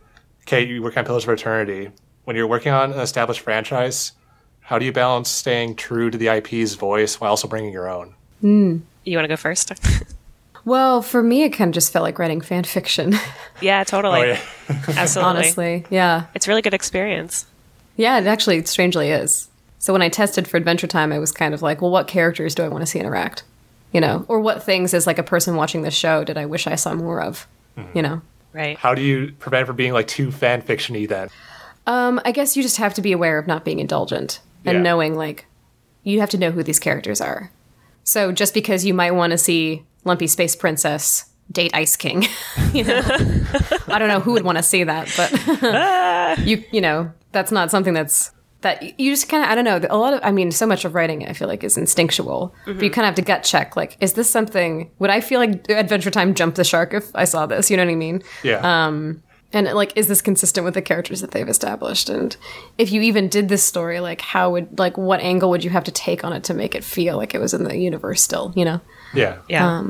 Kate, 0.45 0.67
you 0.67 0.81
work 0.81 0.97
on 0.97 1.05
Pillars 1.05 1.23
of 1.23 1.29
Eternity. 1.29 1.91
When 2.23 2.35
you're 2.35 2.47
working 2.47 2.71
on 2.71 2.91
an 2.93 2.99
established 2.99 3.41
franchise, 3.41 4.13
how 4.61 4.79
do 4.79 4.85
you 4.85 4.91
balance 4.91 5.29
staying 5.29 5.75
true 5.75 6.09
to 6.09 6.17
the 6.17 6.27
IP's 6.27 6.73
voice 6.73 7.21
while 7.21 7.29
also 7.31 7.47
bringing 7.47 7.71
your 7.71 7.89
own? 7.89 8.15
You 9.03 9.17
want 9.17 9.25
to 9.25 9.29
go 9.29 9.37
first? 9.37 9.71
Well, 10.67 11.01
for 11.01 11.23
me, 11.23 11.43
it 11.43 11.51
kind 11.51 11.69
of 11.69 11.73
just 11.73 11.93
felt 11.93 12.03
like 12.03 12.19
writing 12.19 12.41
fan 12.41 12.65
fiction. 12.65 13.15
yeah, 13.61 13.85
totally. 13.85 14.19
Oh 14.19 14.23
yeah, 14.25 14.39
Absolutely. 14.97 15.21
honestly, 15.23 15.85
yeah, 15.89 16.25
It's 16.35 16.45
a 16.45 16.51
really 16.51 16.61
good 16.61 16.73
experience. 16.73 17.45
yeah. 17.95 18.19
It 18.19 18.27
actually 18.27 18.65
strangely 18.65 19.09
is. 19.09 19.47
So 19.79 19.93
when 19.93 20.01
I 20.01 20.09
tested 20.09 20.45
for 20.45 20.57
Adventure 20.57 20.85
Time, 20.87 21.13
I 21.13 21.19
was 21.19 21.31
kind 21.31 21.53
of 21.53 21.61
like, 21.61 21.81
well, 21.81 21.89
what 21.89 22.07
characters 22.09 22.53
do 22.53 22.63
I 22.63 22.67
want 22.67 22.81
to 22.81 22.85
see 22.85 22.99
interact? 22.99 23.43
You 23.93 24.01
know, 24.01 24.25
or 24.27 24.41
what 24.41 24.61
things 24.61 24.93
as 24.93 25.07
like 25.07 25.17
a 25.17 25.23
person 25.23 25.55
watching 25.55 25.83
the 25.83 25.89
show 25.91 26.25
did 26.25 26.37
I 26.37 26.45
wish 26.45 26.67
I 26.67 26.75
saw 26.75 26.93
more 26.93 27.21
of? 27.21 27.47
You 27.93 28.01
know, 28.01 28.21
Right. 28.51 28.77
how 28.77 28.93
do 28.93 29.01
you 29.01 29.31
prevent 29.39 29.67
from 29.67 29.77
being 29.77 29.93
like 29.93 30.07
too 30.07 30.31
fan 30.33 30.61
fictiony 30.61 31.07
then? 31.07 31.29
um, 31.85 32.19
I 32.25 32.33
guess 32.33 32.57
you 32.57 32.61
just 32.63 32.75
have 32.77 32.93
to 32.95 33.01
be 33.01 33.13
aware 33.13 33.37
of 33.37 33.47
not 33.47 33.63
being 33.63 33.79
indulgent 33.79 34.41
and 34.65 34.75
Yeah. 34.77 34.81
knowing 34.81 35.15
like 35.15 35.45
you 36.03 36.19
have 36.19 36.29
to 36.31 36.37
know 36.37 36.51
who 36.51 36.61
these 36.61 36.79
characters 36.79 37.21
are. 37.21 37.51
So 38.03 38.33
just 38.33 38.53
because 38.53 38.83
you 38.83 38.93
might 38.93 39.11
want 39.11 39.31
to 39.31 39.37
see 39.37 39.83
Lumpy 40.03 40.27
Space 40.27 40.55
Princess 40.55 41.25
date 41.51 41.71
Ice 41.73 41.95
King, 41.95 42.25
you 42.73 42.83
know, 42.83 43.01
I 43.87 43.99
don't 43.99 44.09
know 44.09 44.19
who 44.19 44.33
would 44.33 44.43
want 44.43 44.57
to 44.57 44.63
see 44.63 44.83
that, 44.83 45.11
but 45.15 46.39
you 46.45 46.63
you 46.71 46.81
know 46.81 47.11
that's 47.31 47.51
not 47.51 47.71
something 47.71 47.93
that's 47.93 48.31
that 48.61 48.99
you 48.99 49.11
just 49.11 49.29
kind 49.29 49.43
of 49.43 49.49
I 49.49 49.55
don't 49.55 49.65
know 49.65 49.87
a 49.89 49.97
lot 49.97 50.13
of 50.13 50.19
I 50.23 50.31
mean 50.31 50.51
so 50.51 50.65
much 50.65 50.83
of 50.83 50.95
writing 50.95 51.27
I 51.27 51.33
feel 51.33 51.47
like 51.47 51.63
is 51.63 51.77
instinctual. 51.77 52.53
But 52.65 52.81
you 52.81 52.89
kind 52.89 53.05
of 53.05 53.09
have 53.09 53.15
to 53.15 53.21
gut 53.21 53.43
check 53.43 53.75
like 53.75 53.97
is 54.01 54.13
this 54.13 54.29
something 54.29 54.89
would 54.99 55.09
I 55.09 55.21
feel 55.21 55.39
like 55.39 55.69
Adventure 55.69 56.11
Time 56.11 56.33
jump 56.33 56.55
the 56.55 56.63
shark 56.63 56.93
if 56.93 57.15
I 57.15 57.25
saw 57.25 57.45
this? 57.45 57.69
You 57.69 57.77
know 57.77 57.85
what 57.85 57.91
I 57.91 57.95
mean? 57.95 58.23
Yeah. 58.43 58.87
Um, 58.87 59.23
and 59.53 59.67
like 59.73 59.95
is 59.95 60.07
this 60.07 60.21
consistent 60.21 60.65
with 60.65 60.73
the 60.73 60.81
characters 60.81 61.21
that 61.21 61.31
they've 61.31 61.47
established? 61.47 62.09
And 62.09 62.35
if 62.77 62.91
you 62.91 63.01
even 63.03 63.29
did 63.29 63.47
this 63.47 63.63
story 63.63 63.99
like 63.99 64.21
how 64.21 64.51
would 64.51 64.79
like 64.79 64.97
what 64.97 65.21
angle 65.21 65.49
would 65.51 65.63
you 65.63 65.69
have 65.69 65.83
to 65.85 65.91
take 65.91 66.23
on 66.23 66.33
it 66.33 66.43
to 66.45 66.53
make 66.53 66.73
it 66.73 66.83
feel 66.83 67.15
like 67.15 67.35
it 67.35 67.39
was 67.39 67.53
in 67.53 67.63
the 67.63 67.77
universe 67.77 68.21
still 68.21 68.53
you 68.55 68.65
know 68.65 68.81
yeah. 69.13 69.37
Yeah. 69.49 69.83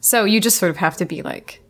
so 0.00 0.24
you 0.24 0.40
just 0.40 0.58
sort 0.58 0.70
of 0.70 0.76
have 0.78 0.96
to 0.98 1.04
be 1.04 1.22
like 1.22 1.60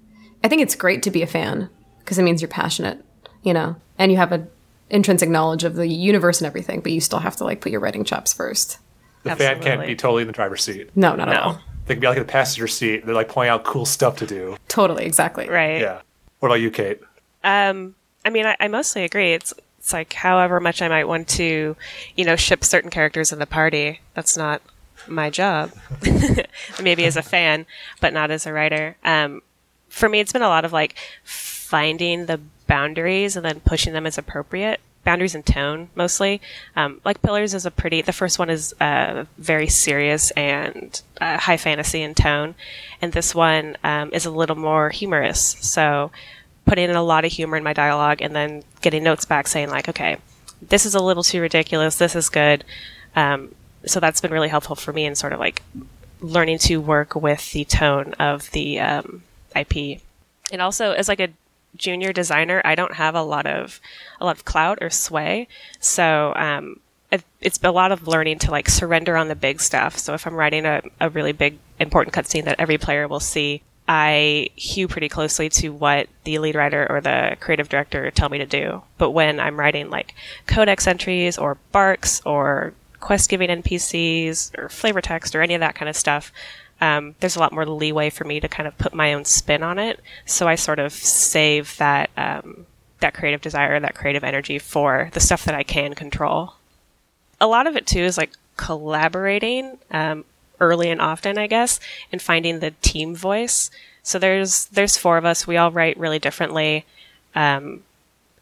I 0.44 0.48
think 0.48 0.62
it's 0.62 0.74
great 0.74 1.02
to 1.04 1.10
be 1.10 1.22
a 1.22 1.26
fan 1.26 1.68
because 2.00 2.18
it 2.18 2.22
means 2.22 2.40
you're 2.42 2.48
passionate 2.48 3.04
you 3.42 3.52
know 3.54 3.76
and 3.98 4.10
you 4.12 4.16
have 4.18 4.32
a 4.32 4.46
intrinsic 4.90 5.28
knowledge 5.28 5.64
of 5.64 5.74
the 5.76 5.86
universe 5.86 6.40
and 6.40 6.46
everything 6.46 6.80
but 6.80 6.92
you 6.92 7.00
still 7.00 7.18
have 7.20 7.36
to 7.36 7.44
like 7.44 7.60
put 7.60 7.70
your 7.72 7.80
writing 7.80 8.04
chops 8.04 8.32
first 8.32 8.78
The 9.22 9.36
fan 9.36 9.60
can't 9.62 9.86
be 9.86 9.94
totally 9.96 10.22
in 10.22 10.26
the 10.26 10.32
driver's 10.32 10.62
seat. 10.64 10.90
no 10.96 11.14
not 11.14 11.28
at 11.28 11.34
No. 11.34 11.40
all 11.40 11.60
They 11.86 11.94
can 11.94 12.00
be 12.00 12.06
like 12.06 12.16
in 12.18 12.22
the 12.26 12.30
passenger 12.32 12.66
seat. 12.68 13.04
They're 13.04 13.14
like 13.14 13.28
pointing 13.28 13.50
out 13.50 13.64
cool 13.64 13.84
stuff 13.86 14.16
to 14.18 14.26
do. 14.26 14.56
totally 14.68 15.04
exactly 15.04 15.48
right. 15.48 15.80
Yeah. 15.80 16.02
What 16.38 16.48
about 16.48 16.60
you, 16.60 16.70
Kate? 16.70 17.00
Um, 17.44 17.94
I 18.24 18.30
mean, 18.30 18.46
I, 18.46 18.56
I 18.60 18.68
mostly 18.68 19.02
agree. 19.04 19.32
It's 19.32 19.52
it's 19.78 19.92
like 19.92 20.12
however 20.12 20.60
much 20.60 20.82
I 20.82 20.88
might 20.88 21.04
want 21.08 21.26
to, 21.30 21.74
you 22.16 22.24
know, 22.24 22.36
ship 22.36 22.64
certain 22.64 22.90
characters 22.90 23.32
in 23.32 23.38
the 23.38 23.46
party. 23.46 24.00
That's 24.14 24.36
not 24.36 24.62
my 25.08 25.30
job. 25.30 25.72
Maybe 26.82 27.04
as 27.04 27.16
a 27.16 27.22
fan, 27.22 27.66
but 28.00 28.12
not 28.12 28.30
as 28.30 28.46
a 28.46 28.52
writer. 28.52 28.96
Um, 29.04 29.42
for 29.88 30.08
me, 30.08 30.20
it's 30.20 30.32
been 30.32 30.42
a 30.42 30.48
lot 30.48 30.64
of 30.64 30.72
like 30.72 30.96
finding 31.24 32.26
the 32.26 32.40
boundaries 32.66 33.36
and 33.36 33.44
then 33.44 33.60
pushing 33.60 33.92
them 33.92 34.06
as 34.06 34.16
appropriate. 34.16 34.80
Boundaries 35.02 35.34
and 35.34 35.46
tone, 35.46 35.88
mostly. 35.94 36.42
Um, 36.76 37.00
like 37.04 37.22
Pillars 37.22 37.54
is 37.54 37.64
a 37.64 37.70
pretty. 37.70 38.02
The 38.02 38.12
first 38.12 38.38
one 38.38 38.50
is 38.50 38.74
uh, 38.80 39.24
very 39.38 39.66
serious 39.66 40.30
and 40.32 41.00
uh, 41.20 41.38
high 41.38 41.56
fantasy 41.56 42.02
in 42.02 42.14
tone, 42.14 42.54
and 43.00 43.12
this 43.12 43.34
one 43.34 43.78
um, 43.82 44.10
is 44.12 44.26
a 44.26 44.30
little 44.30 44.56
more 44.56 44.90
humorous. 44.90 45.56
So, 45.60 46.10
putting 46.66 46.90
in 46.90 46.96
a 46.96 47.02
lot 47.02 47.24
of 47.24 47.32
humor 47.32 47.56
in 47.56 47.64
my 47.64 47.72
dialogue, 47.72 48.20
and 48.20 48.36
then 48.36 48.62
getting 48.82 49.02
notes 49.02 49.24
back 49.24 49.48
saying 49.48 49.70
like, 49.70 49.88
okay, 49.88 50.18
this 50.60 50.84
is 50.84 50.94
a 50.94 51.02
little 51.02 51.22
too 51.22 51.40
ridiculous. 51.40 51.96
This 51.96 52.14
is 52.14 52.28
good. 52.28 52.64
Um, 53.16 53.54
so 53.86 54.00
that's 54.00 54.20
been 54.20 54.32
really 54.32 54.48
helpful 54.48 54.76
for 54.76 54.92
me 54.92 55.04
in 55.04 55.14
sort 55.14 55.32
of 55.32 55.38
like 55.38 55.62
learning 56.20 56.58
to 56.58 56.76
work 56.78 57.14
with 57.14 57.52
the 57.52 57.64
tone 57.64 58.14
of 58.14 58.50
the 58.50 58.78
um, 58.78 59.22
IP. 59.56 60.00
And 60.52 60.60
also, 60.60 60.92
as 60.92 61.08
like 61.08 61.20
a 61.20 61.30
junior 61.76 62.12
designer, 62.12 62.60
I 62.64 62.74
don't 62.74 62.94
have 62.94 63.14
a 63.14 63.22
lot 63.22 63.46
of 63.46 63.80
a 64.20 64.24
lot 64.24 64.36
of 64.36 64.44
clout 64.44 64.78
or 64.80 64.90
sway. 64.90 65.48
So 65.78 66.32
um, 66.36 66.80
it, 67.10 67.24
it's 67.40 67.60
a 67.62 67.70
lot 67.70 67.92
of 67.92 68.06
learning 68.06 68.38
to 68.40 68.50
like 68.50 68.68
surrender 68.68 69.16
on 69.16 69.28
the 69.28 69.34
big 69.34 69.60
stuff. 69.60 69.98
So 69.98 70.14
if 70.14 70.26
I'm 70.26 70.34
writing 70.34 70.66
a, 70.66 70.82
a 71.00 71.08
really 71.10 71.32
big 71.32 71.58
important 71.78 72.14
cutscene 72.14 72.44
that 72.44 72.60
every 72.60 72.78
player 72.78 73.08
will 73.08 73.20
see, 73.20 73.62
I 73.88 74.50
hew 74.56 74.88
pretty 74.88 75.08
closely 75.08 75.48
to 75.50 75.70
what 75.70 76.08
the 76.24 76.38
lead 76.38 76.54
writer 76.54 76.86
or 76.88 77.00
the 77.00 77.36
creative 77.40 77.68
director 77.68 78.10
tell 78.10 78.28
me 78.28 78.38
to 78.38 78.46
do. 78.46 78.82
But 78.98 79.10
when 79.10 79.40
I'm 79.40 79.58
writing 79.58 79.90
like 79.90 80.14
codex 80.46 80.86
entries 80.86 81.38
or 81.38 81.56
barks 81.72 82.20
or 82.24 82.74
quest 83.00 83.28
giving 83.28 83.48
NPCs 83.48 84.56
or 84.58 84.68
flavor 84.68 85.00
text 85.00 85.34
or 85.34 85.42
any 85.42 85.54
of 85.54 85.60
that 85.60 85.74
kind 85.74 85.88
of 85.88 85.96
stuff, 85.96 86.32
um, 86.80 87.14
there's 87.20 87.36
a 87.36 87.40
lot 87.40 87.52
more 87.52 87.66
leeway 87.66 88.10
for 88.10 88.24
me 88.24 88.40
to 88.40 88.48
kind 88.48 88.66
of 88.66 88.76
put 88.78 88.94
my 88.94 89.12
own 89.12 89.24
spin 89.24 89.62
on 89.62 89.78
it. 89.78 90.00
So 90.24 90.48
I 90.48 90.54
sort 90.54 90.78
of 90.78 90.92
save 90.92 91.76
that 91.78 92.10
um, 92.16 92.66
that 93.00 93.14
creative 93.14 93.40
desire, 93.40 93.78
that 93.80 93.94
creative 93.94 94.24
energy 94.24 94.58
for 94.58 95.10
the 95.12 95.20
stuff 95.20 95.44
that 95.44 95.54
I 95.54 95.62
can 95.62 95.94
control. 95.94 96.54
A 97.40 97.46
lot 97.46 97.66
of 97.66 97.76
it 97.76 97.86
too 97.86 98.00
is 98.00 98.18
like 98.18 98.32
collaborating 98.56 99.78
um, 99.90 100.24
early 100.60 100.90
and 100.90 101.00
often, 101.00 101.38
I 101.38 101.46
guess, 101.46 101.80
and 102.12 102.20
finding 102.20 102.60
the 102.60 102.72
team 102.82 103.14
voice. 103.14 103.70
So 104.02 104.18
there's 104.18 104.66
there's 104.66 104.96
four 104.96 105.18
of 105.18 105.24
us. 105.24 105.46
We 105.46 105.56
all 105.56 105.70
write 105.70 105.98
really 105.98 106.18
differently. 106.18 106.84
Um, 107.34 107.82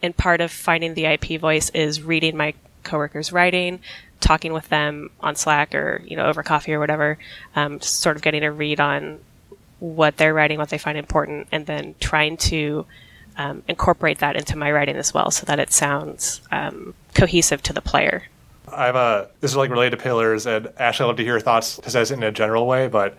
and 0.03 0.17
part 0.17 0.41
of 0.41 0.51
finding 0.53 0.95
the 0.95 1.07
IP 1.07 1.41
voice 1.41 1.71
is 1.71 2.03
reading 2.03 2.37
my 2.37 2.55
coworkers' 2.85 3.33
writing, 3.33 3.81
talking 4.21 4.53
with 4.53 4.69
them 4.69 5.11
on 5.21 5.37
Slack 5.37 5.75
or 5.75 6.03
you 6.05 6.17
know 6.17 6.27
over 6.27 6.43
coffee 6.43 6.73
or 6.73 6.81
whatever, 6.81 7.19
um, 7.57 7.79
just 7.79 8.01
sort 8.01 8.17
of 8.17 8.23
getting 8.23 8.45
a 8.45 8.53
read 8.53 8.81
on 8.81 9.21
what 9.81 10.17
they're 10.17 10.35
writing, 10.35 10.59
what 10.59 10.71
they 10.71 10.79
find 10.79 10.99
important, 10.99 11.49
and 11.53 11.67
then 11.67 11.95
trying 12.01 12.37
to 12.37 12.85
um, 13.37 13.63
incorporate 13.69 14.19
that 14.19 14.37
into 14.37 14.57
my 14.57 14.71
writing 14.73 14.97
as 14.97 15.15
well, 15.15 15.31
so 15.31 15.47
that 15.47 15.61
it 15.61 15.73
sounds 15.73 16.41
um, 16.51 16.95
cohesive 17.15 17.63
to 17.63 17.73
the 17.73 17.81
player. 17.81 18.25
I 18.73 18.87
have 18.87 18.97
a 18.97 19.31
this 19.41 19.53
is 19.53 19.57
like 19.57 19.71
related 19.71 19.97
to 19.97 20.03
Pillars, 20.03 20.47
and 20.47 20.67
Ashly, 20.79 21.05
I'd 21.05 21.09
love 21.09 21.17
to 21.17 21.23
hear 21.23 21.35
your 21.35 21.41
thoughts. 21.41 21.77
This 21.77 21.95
is 21.95 22.11
in 22.11 22.23
a 22.23 22.33
general 22.33 22.67
way, 22.67 22.89
but 22.89 23.17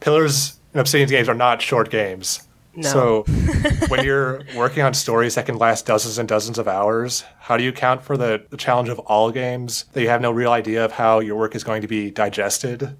Pillars 0.00 0.58
and 0.72 0.80
Obsidian's 0.80 1.10
games 1.10 1.28
are 1.28 1.34
not 1.34 1.62
short 1.62 1.90
games. 1.90 2.45
No. 2.76 2.88
So 2.88 3.22
when 3.88 4.04
you're 4.04 4.42
working 4.54 4.82
on 4.82 4.94
stories 4.94 5.34
that 5.34 5.46
can 5.46 5.58
last 5.58 5.86
dozens 5.86 6.18
and 6.18 6.28
dozens 6.28 6.58
of 6.58 6.68
hours, 6.68 7.24
how 7.40 7.56
do 7.56 7.64
you 7.64 7.70
account 7.70 8.02
for 8.02 8.16
the, 8.16 8.44
the 8.50 8.56
challenge 8.56 8.88
of 8.88 8.98
all 9.00 9.30
games 9.30 9.84
that 9.92 10.02
you 10.02 10.08
have 10.08 10.20
no 10.20 10.30
real 10.30 10.52
idea 10.52 10.84
of 10.84 10.92
how 10.92 11.20
your 11.20 11.36
work 11.36 11.54
is 11.54 11.64
going 11.64 11.82
to 11.82 11.88
be 11.88 12.10
digested? 12.10 12.96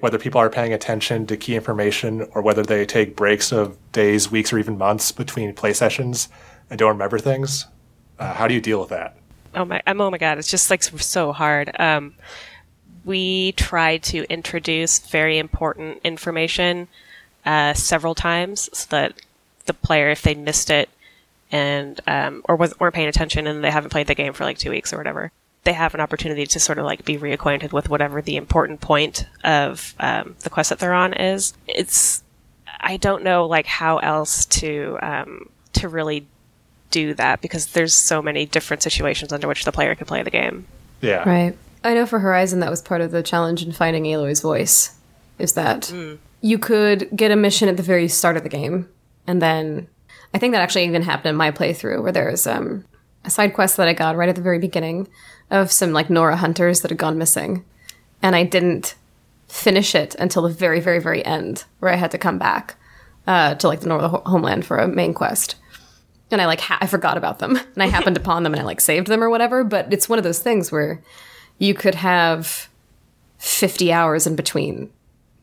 Whether 0.00 0.18
people 0.18 0.40
are 0.40 0.50
paying 0.50 0.72
attention 0.72 1.26
to 1.28 1.36
key 1.36 1.56
information 1.56 2.28
or 2.34 2.42
whether 2.42 2.62
they 2.62 2.84
take 2.84 3.16
breaks 3.16 3.52
of 3.52 3.78
days, 3.92 4.30
weeks, 4.30 4.52
or 4.52 4.58
even 4.58 4.76
months 4.76 5.12
between 5.12 5.54
play 5.54 5.72
sessions 5.72 6.28
and 6.68 6.78
don't 6.78 6.90
remember 6.90 7.18
things. 7.18 7.66
Uh, 8.18 8.34
how 8.34 8.46
do 8.46 8.54
you 8.54 8.60
deal 8.60 8.80
with 8.80 8.90
that? 8.90 9.16
oh 9.54 9.64
my 9.64 9.82
um, 9.86 10.00
oh 10.00 10.10
my 10.10 10.18
god 10.18 10.38
it's 10.38 10.50
just 10.50 10.70
like 10.70 10.82
so 10.82 11.32
hard 11.32 11.70
um, 11.80 12.14
we 13.04 13.52
try 13.52 13.98
to 13.98 14.24
introduce 14.30 14.98
very 14.98 15.38
important 15.38 16.00
information 16.04 16.88
uh, 17.44 17.74
several 17.74 18.14
times 18.14 18.68
so 18.72 18.86
that 18.90 19.14
the 19.66 19.74
player 19.74 20.10
if 20.10 20.22
they 20.22 20.34
missed 20.34 20.70
it 20.70 20.88
and 21.50 22.00
um, 22.06 22.42
or 22.48 22.56
was, 22.56 22.78
weren't 22.78 22.94
paying 22.94 23.08
attention 23.08 23.46
and 23.46 23.62
they 23.62 23.70
haven't 23.70 23.90
played 23.90 24.06
the 24.06 24.14
game 24.14 24.32
for 24.32 24.44
like 24.44 24.58
two 24.58 24.70
weeks 24.70 24.92
or 24.92 24.98
whatever 24.98 25.30
they 25.64 25.72
have 25.72 25.94
an 25.94 26.00
opportunity 26.00 26.46
to 26.46 26.60
sort 26.60 26.78
of 26.78 26.84
like 26.84 27.04
be 27.06 27.16
reacquainted 27.16 27.72
with 27.72 27.88
whatever 27.88 28.20
the 28.20 28.36
important 28.36 28.80
point 28.80 29.26
of 29.44 29.94
um, 30.00 30.36
the 30.40 30.50
quest 30.50 30.70
that 30.70 30.78
they're 30.78 30.92
on 30.92 31.12
is 31.14 31.54
it's 31.66 32.22
i 32.80 32.96
don't 32.96 33.22
know 33.22 33.46
like 33.46 33.66
how 33.66 33.98
else 33.98 34.44
to 34.44 34.98
um, 35.00 35.48
to 35.72 35.88
really 35.88 36.26
do 36.94 37.12
that 37.14 37.40
because 37.40 37.66
there's 37.72 37.92
so 37.92 38.22
many 38.22 38.46
different 38.46 38.80
situations 38.80 39.32
under 39.32 39.48
which 39.48 39.64
the 39.64 39.72
player 39.72 39.96
can 39.96 40.06
play 40.06 40.22
the 40.22 40.30
game. 40.30 40.64
Yeah. 41.00 41.28
Right. 41.28 41.58
I 41.82 41.92
know 41.92 42.06
for 42.06 42.20
Horizon 42.20 42.60
that 42.60 42.70
was 42.70 42.80
part 42.80 43.00
of 43.00 43.10
the 43.10 43.22
challenge 43.22 43.64
in 43.64 43.72
finding 43.72 44.06
Aloy's 44.06 44.40
voice. 44.40 44.96
Is 45.36 45.54
that 45.54 45.92
you 46.44 46.58
could 46.58 47.08
get 47.16 47.30
a 47.30 47.36
mission 47.36 47.70
at 47.70 47.78
the 47.78 47.82
very 47.82 48.06
start 48.06 48.36
of 48.36 48.42
the 48.42 48.50
game, 48.50 48.86
and 49.26 49.40
then 49.40 49.88
I 50.34 50.38
think 50.38 50.52
that 50.52 50.60
actually 50.60 50.84
even 50.84 51.00
happened 51.00 51.30
in 51.30 51.36
my 51.36 51.50
playthrough 51.50 52.02
where 52.02 52.12
there's 52.12 52.46
um, 52.46 52.84
a 53.24 53.30
side 53.30 53.54
quest 53.54 53.78
that 53.78 53.88
I 53.88 53.94
got 53.94 54.14
right 54.14 54.28
at 54.28 54.36
the 54.36 54.42
very 54.42 54.58
beginning 54.58 55.08
of 55.50 55.72
some 55.72 55.92
like 55.92 56.10
Nora 56.10 56.36
hunters 56.36 56.82
that 56.82 56.90
had 56.90 56.98
gone 56.98 57.16
missing, 57.16 57.64
and 58.22 58.36
I 58.36 58.44
didn't 58.44 58.94
finish 59.48 59.94
it 59.94 60.14
until 60.16 60.42
the 60.42 60.50
very, 60.50 60.80
very, 60.80 60.98
very 60.98 61.24
end 61.24 61.64
where 61.78 61.90
I 61.90 61.96
had 61.96 62.10
to 62.10 62.18
come 62.18 62.36
back 62.36 62.76
uh, 63.26 63.54
to 63.54 63.66
like 63.66 63.80
the 63.80 63.88
Nora 63.88 64.08
homeland 64.08 64.66
for 64.66 64.76
a 64.76 64.86
main 64.86 65.14
quest. 65.14 65.56
And 66.30 66.42
I 66.42 66.46
like 66.46 66.60
ha- 66.60 66.78
I 66.78 66.86
forgot 66.86 67.16
about 67.16 67.38
them. 67.38 67.56
And 67.56 67.82
I 67.82 67.86
happened 67.86 68.18
upon 68.18 68.42
them 68.42 68.52
and 68.52 68.60
I 68.60 68.64
like 68.64 68.82
saved 68.82 69.06
them 69.06 69.22
or 69.22 69.30
whatever. 69.30 69.64
But 69.64 69.92
it's 69.94 70.10
one 70.10 70.18
of 70.18 70.24
those 70.24 70.40
things 70.40 70.70
where 70.70 71.02
you 71.58 71.72
could 71.72 71.94
have 71.94 72.68
fifty 73.38 73.92
hours 73.92 74.26
in 74.26 74.36
between 74.36 74.90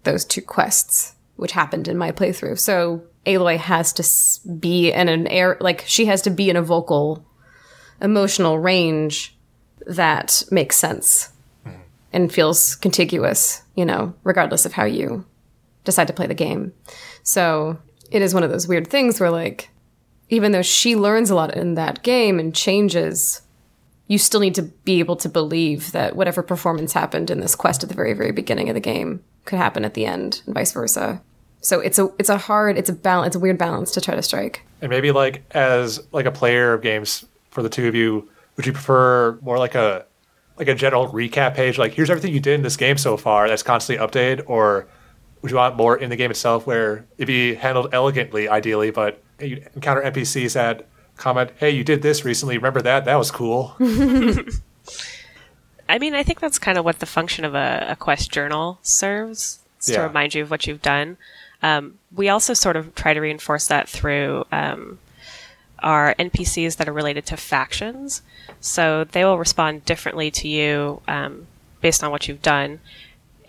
those 0.04 0.26
two 0.26 0.41
quests, 0.41 1.16
which 1.36 1.52
happened 1.52 1.88
in 1.88 1.97
my 1.97 2.12
playthrough. 2.12 2.60
So 2.60 3.04
Aloy 3.26 3.58
has 3.58 3.93
to 3.93 4.49
be 4.49 4.91
in 4.91 5.10
an 5.10 5.28
air 5.28 5.58
like 5.60 5.84
she 5.88 6.06
has 6.06 6.22
to 6.24 6.30
be 6.30 6.49
in 6.49 6.56
a 6.56 6.62
vocal, 6.62 7.26
emotional 8.02 8.60
range 8.60 9.36
that 9.86 10.43
makes 10.52 10.76
sense 10.76 11.30
hmm. 11.64 11.72
and 12.14 12.32
feels 12.32 12.76
contiguous. 12.76 13.62
You 13.76 13.86
know, 13.86 14.14
regardless 14.24 14.66
of 14.66 14.74
how 14.74 14.86
you 14.86 15.26
decide 15.84 16.08
to 16.08 16.14
play 16.14 16.28
the 16.28 16.34
game. 16.34 16.74
So 17.24 17.80
it 18.12 18.22
is 18.22 18.34
one 18.34 18.43
of 18.43 18.52
those 18.52 18.68
weird 18.68 18.88
things 18.88 19.20
where 19.20 19.32
like 19.32 19.70
even 20.30 20.54
though 20.54 20.62
she 20.62 20.95
learns 20.95 21.30
a 21.30 21.36
lot 21.36 21.56
in 21.56 21.76
that 21.76 22.04
game 22.04 22.39
and 22.39 22.56
changes, 22.56 23.41
you 24.12 24.18
still 24.18 24.41
need 24.41 24.55
to 24.55 24.64
be 24.64 24.99
able 24.99 25.16
to 25.16 25.30
believe 25.30 25.93
that 25.93 26.18
whatever 26.18 26.43
performance 26.43 26.91
happened 26.91 27.30
in 27.30 27.39
this 27.39 27.55
quest 27.55 27.82
at 27.82 27.88
the 27.88 27.95
very, 27.95 28.12
very 28.12 28.34
beginning 28.34 28.68
of 28.68 28.74
the 28.74 28.82
game 28.82 29.24
could 29.45 29.57
happen 29.57 29.86
at 29.86 29.93
the 29.93 30.05
end, 30.05 30.41
and 30.45 30.53
vice 30.53 30.74
versa. 30.74 31.22
So 31.62 31.80
it's 31.80 31.97
a 31.97 32.09
it's 32.20 32.28
a 32.28 32.38
hard 32.38 32.78
it's 32.78 32.89
a 32.89 32.93
balance 32.93 33.28
it's 33.28 33.36
a 33.38 33.39
weird 33.39 33.57
balance 33.57 33.89
to 33.91 34.01
try 34.01 34.14
to 34.14 34.22
strike. 34.22 34.66
And 34.82 34.89
maybe 34.89 35.14
like 35.14 35.43
as 35.51 36.05
like 36.12 36.26
a 36.26 36.32
player 36.32 36.74
of 36.74 36.82
games 36.82 37.24
for 37.51 37.64
the 37.64 37.70
two 37.70 37.88
of 37.88 37.95
you, 37.95 38.28
would 38.57 38.66
you 38.66 38.74
prefer 38.74 39.39
more 39.41 39.57
like 39.57 39.76
a 39.76 40.05
like 40.57 40.68
a 40.68 40.76
general 40.76 41.07
recap 41.07 41.55
page, 41.55 41.78
like 41.78 41.93
here's 41.93 42.09
everything 42.09 42.34
you 42.34 42.41
did 42.41 42.55
in 42.55 42.64
this 42.64 42.76
game 42.76 42.97
so 42.97 43.16
far 43.16 43.47
that's 43.47 43.64
constantly 43.64 44.05
updated, 44.05 44.43
or 44.45 44.89
would 45.41 45.51
you 45.51 45.57
want 45.57 45.78
more 45.78 45.95
in 45.95 46.09
the 46.09 46.18
game 46.18 46.32
itself 46.32 46.68
where 46.68 47.05
it'd 47.18 47.28
be 47.28 47.53
handled 47.53 47.88
elegantly, 47.93 48.49
ideally, 48.49 48.91
but 48.91 49.24
you 49.39 49.64
encounter 49.74 50.01
NPCs 50.01 50.51
that 50.55 50.86
comment, 51.18 51.51
"Hey, 51.57 51.70
you 51.72 51.84
did 51.84 52.01
this 52.01 52.24
recently. 52.26 52.57
Remember 52.57 52.82
that? 52.82 53.05
That 53.05 53.16
was 53.16 53.32
cool." 53.32 53.76
I 55.89 55.99
mean, 55.99 56.16
I 56.16 56.24
think 56.24 56.39
that's 56.39 56.59
kind 56.59 56.78
of 56.78 56.86
what 56.86 56.99
the 56.99 57.05
function 57.05 57.43
of 57.45 57.53
a, 57.53 57.86
a 57.89 57.95
quest 57.95 58.32
journal 58.32 58.80
serves 58.82 59.59
is 59.80 59.88
to 59.88 59.93
Yeah. 59.93 60.03
remind 60.03 60.34
you 60.34 60.43
of 60.43 60.49
what 60.51 60.66
you've 60.66 60.82
done. 60.82 61.18
Um, 61.62 61.99
we 62.16 62.30
also 62.30 62.53
sort 62.53 62.76
of 62.78 62.95
try 62.95 63.14
to 63.14 63.20
reinforce 63.20 63.68
that 63.68 63.89
through 63.89 64.45
um, 64.51 64.99
our 65.80 66.16
NPCs 66.18 66.78
that 66.78 66.88
are 66.88 66.93
related 66.93 67.26
to 67.28 67.38
factions. 67.38 68.22
So 68.62 69.03
they 69.03 69.26
will 69.26 69.38
respond 69.38 69.86
differently 69.86 70.32
to 70.32 70.47
you 70.47 71.01
um, 71.07 71.47
based 71.82 72.03
on 72.03 72.12
what 72.12 72.28
you've 72.28 72.41
done. 72.41 72.80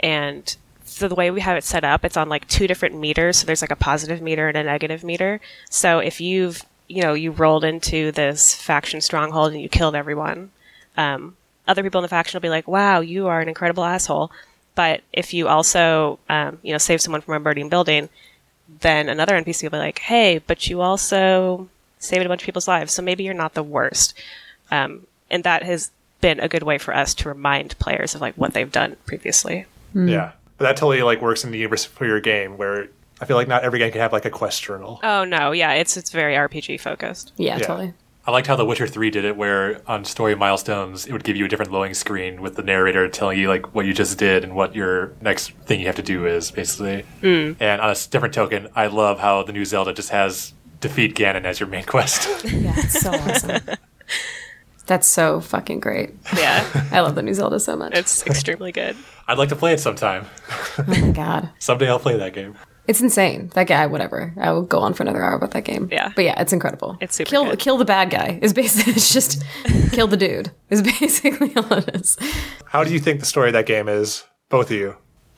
And 0.01 0.55
so 0.85 1.07
the 1.09 1.15
way 1.15 1.31
we 1.31 1.41
have 1.43 1.57
it 1.57 1.65
set 1.65 1.85
up, 1.85 2.05
it's 2.05 2.17
on 2.17 2.29
like 2.29 2.49
two 2.49 2.67
different 2.67 2.97
meters. 2.97 3.39
So 3.39 3.47
there's 3.47 3.63
like 3.63 3.71
a 3.71 3.77
positive 3.77 4.21
meter 4.21 4.49
and 4.49 4.57
a 4.59 4.65
negative 4.65 5.05
meter. 5.05 5.41
So 5.71 6.01
if 6.01 6.21
you've, 6.21 6.63
you 6.93 7.03
know, 7.03 7.15
you 7.15 7.31
rolled 7.31 7.65
into 7.65 8.13
this 8.13 8.55
faction 8.55 9.01
stronghold 9.01 9.53
and 9.53 9.63
you 9.63 9.69
killed 9.69 9.95
everyone, 9.95 10.51
um, 10.99 11.35
other 11.67 11.83
people 11.83 12.01
in 12.01 12.03
the 12.03 12.09
faction 12.09 12.37
will 12.37 12.43
be 12.43 12.51
like, 12.51 12.69
wow, 12.69 13.01
you 13.01 13.29
are 13.29 13.41
an 13.41 13.49
incredible 13.49 13.83
asshole. 13.83 14.31
But 14.75 15.01
if 15.11 15.33
you 15.33 15.49
also, 15.49 16.19
um, 16.29 16.59
you 16.63 16.73
know, 16.73 16.79
save 16.79 17.01
someone 17.01 17.23
from 17.23 17.35
a 17.35 17.41
burning 17.41 17.71
building, 17.71 18.11
then 18.81 19.09
another 19.09 19.41
NPC 19.41 19.63
will 19.63 19.71
be 19.71 19.79
like, 19.79 20.01
hey, 20.01 20.39
but 20.47 20.69
you 20.69 20.83
also 20.83 21.69
saved 21.99 22.27
a 22.27 22.29
bunch 22.29 22.43
of 22.43 22.47
people's 22.47 22.69
lives. 22.69 22.93
So 22.93 23.01
maybe 23.01 23.25
you're 23.25 23.33
not 23.33 23.55
the 23.55 23.63
worst. 23.63 24.13
Um, 24.71 25.07
and 25.31 25.45
that 25.45 25.63
has 25.63 25.91
been 26.21 26.41
a 26.41 26.49
good 26.49 26.63
way 26.63 26.77
for 26.77 26.95
us 26.95 27.15
to 27.15 27.29
remind 27.29 27.79
players 27.79 28.15
of 28.15 28.21
like 28.21 28.35
what 28.35 28.53
they've 28.53 28.71
done 28.71 28.97
previously. 29.07 29.65
Yeah. 29.95 30.33
But 30.59 30.65
that 30.65 30.77
totally 30.77 31.03
like 31.03 31.23
works 31.23 31.43
in 31.43 31.53
the 31.53 31.59
universe 31.59 31.87
for 31.87 32.05
your 32.05 32.21
game 32.21 32.59
where 32.59 32.89
I 33.23 33.25
feel 33.25 33.37
like 33.37 33.49
not 33.49 33.63
every 33.63 33.79
game 33.79 33.93
can 33.93 34.01
have 34.01 34.13
like 34.13 34.25
a 34.25 34.31
quest 34.31 34.63
journal. 34.63 35.01
Oh 35.03 35.25
no, 35.25 35.53
yeah, 35.53 35.73
it's 35.75 35.97
it's 35.97 36.11
very 36.11 36.35
RPG 36.35 36.81
focused. 36.81 37.33
Yeah, 37.37 37.57
Yeah. 37.59 37.65
totally. 37.67 37.95
I 38.25 38.31
liked 38.31 38.47
how 38.47 38.55
The 38.55 38.65
Witcher 38.65 38.87
3 38.87 39.11
did 39.11 39.25
it, 39.25 39.37
where 39.37 39.81
on 39.91 40.05
story 40.05 40.37
milestones, 40.37 41.07
it 41.07 41.13
would 41.13 41.25
give 41.25 41.35
you 41.35 41.45
a 41.45 41.49
different 41.49 41.73
loading 41.73 41.93
screen 41.93 42.41
with 42.41 42.55
the 42.55 42.63
narrator 42.63 43.09
telling 43.09 43.37
you 43.37 43.49
like 43.49 43.75
what 43.75 43.85
you 43.85 43.93
just 43.93 44.17
did 44.17 44.45
and 44.45 44.55
what 44.55 44.77
your 44.77 45.13
next 45.21 45.51
thing 45.67 45.81
you 45.81 45.87
have 45.87 45.97
to 45.97 46.03
do 46.05 46.25
is, 46.25 46.53
basically. 46.53 47.05
Mm. 47.21 47.57
And 47.59 47.81
on 47.81 47.91
a 47.91 47.97
different 48.11 48.33
token, 48.33 48.69
I 48.77 48.87
love 48.87 49.19
how 49.19 49.43
the 49.43 49.53
new 49.53 49.65
Zelda 49.65 49.93
just 49.93 50.11
has 50.11 50.53
defeat 50.81 51.17
Ganon 51.17 51.45
as 51.45 51.59
your 51.59 51.69
main 51.69 51.85
quest. 51.85 52.29
Yeah, 52.53 52.75
it's 52.77 53.01
so 53.01 53.11
awesome. 53.13 53.61
That's 54.87 55.07
so 55.09 55.41
fucking 55.41 55.81
great. 55.81 56.11
Yeah, 56.37 56.65
I 56.93 57.01
love 57.01 57.15
the 57.17 57.23
new 57.23 57.35
Zelda 57.35 57.59
so 57.61 57.77
much. 57.77 57.93
it's 57.95 58.25
extremely 58.27 58.71
good. 58.73 58.97
I'd 59.27 59.39
like 59.39 59.49
to 59.49 59.57
play 59.57 59.73
it 59.73 59.81
sometime. 59.81 60.27
oh 60.79 60.85
my 60.87 61.11
god. 61.11 61.51
Someday 61.59 61.89
I'll 61.89 61.99
play 62.01 62.17
that 62.17 62.35
game. 62.35 62.57
It's 62.89 63.01
insane. 63.01 63.51
That 63.55 63.69
guy, 63.69 63.87
whatever. 63.87 64.35
I 64.41 64.51
will 64.51 64.63
go 64.63 64.81
on 64.81 64.93
for 64.95 65.03
another 65.05 65.23
hour 65.23 65.35
about 65.37 65.53
that 65.53 65.65
game. 65.65 65.89
Yeah. 65.93 66.13
But 66.17 66.25
yeah, 66.25 66.41
it's 66.41 66.53
incredible. 66.53 66.99
It's 67.01 67.15
super 67.15 67.31
kill 67.31 67.45
good. 67.51 67.59
kill 67.61 67.77
the 67.77 67.85
bad 67.85 68.11
guy. 68.11 68.39
Is 68.43 68.53
basically 68.53 68.93
it's 68.97 69.13
just 69.13 69.43
kill 69.93 70.09
the 70.09 70.17
dude. 70.17 70.51
Is 70.71 70.83
basically 71.01 71.55
all 71.57 71.73
it 71.75 71.95
is. 71.95 72.19
How 72.67 72.83
do 72.83 72.93
you 72.93 72.99
think 72.99 73.21
the 73.21 73.27
story 73.27 73.49
of 73.51 73.53
that 73.53 73.67
game 73.67 73.89
is? 73.89 74.25
Both 74.49 74.71
of 74.71 74.77
you. 74.77 74.97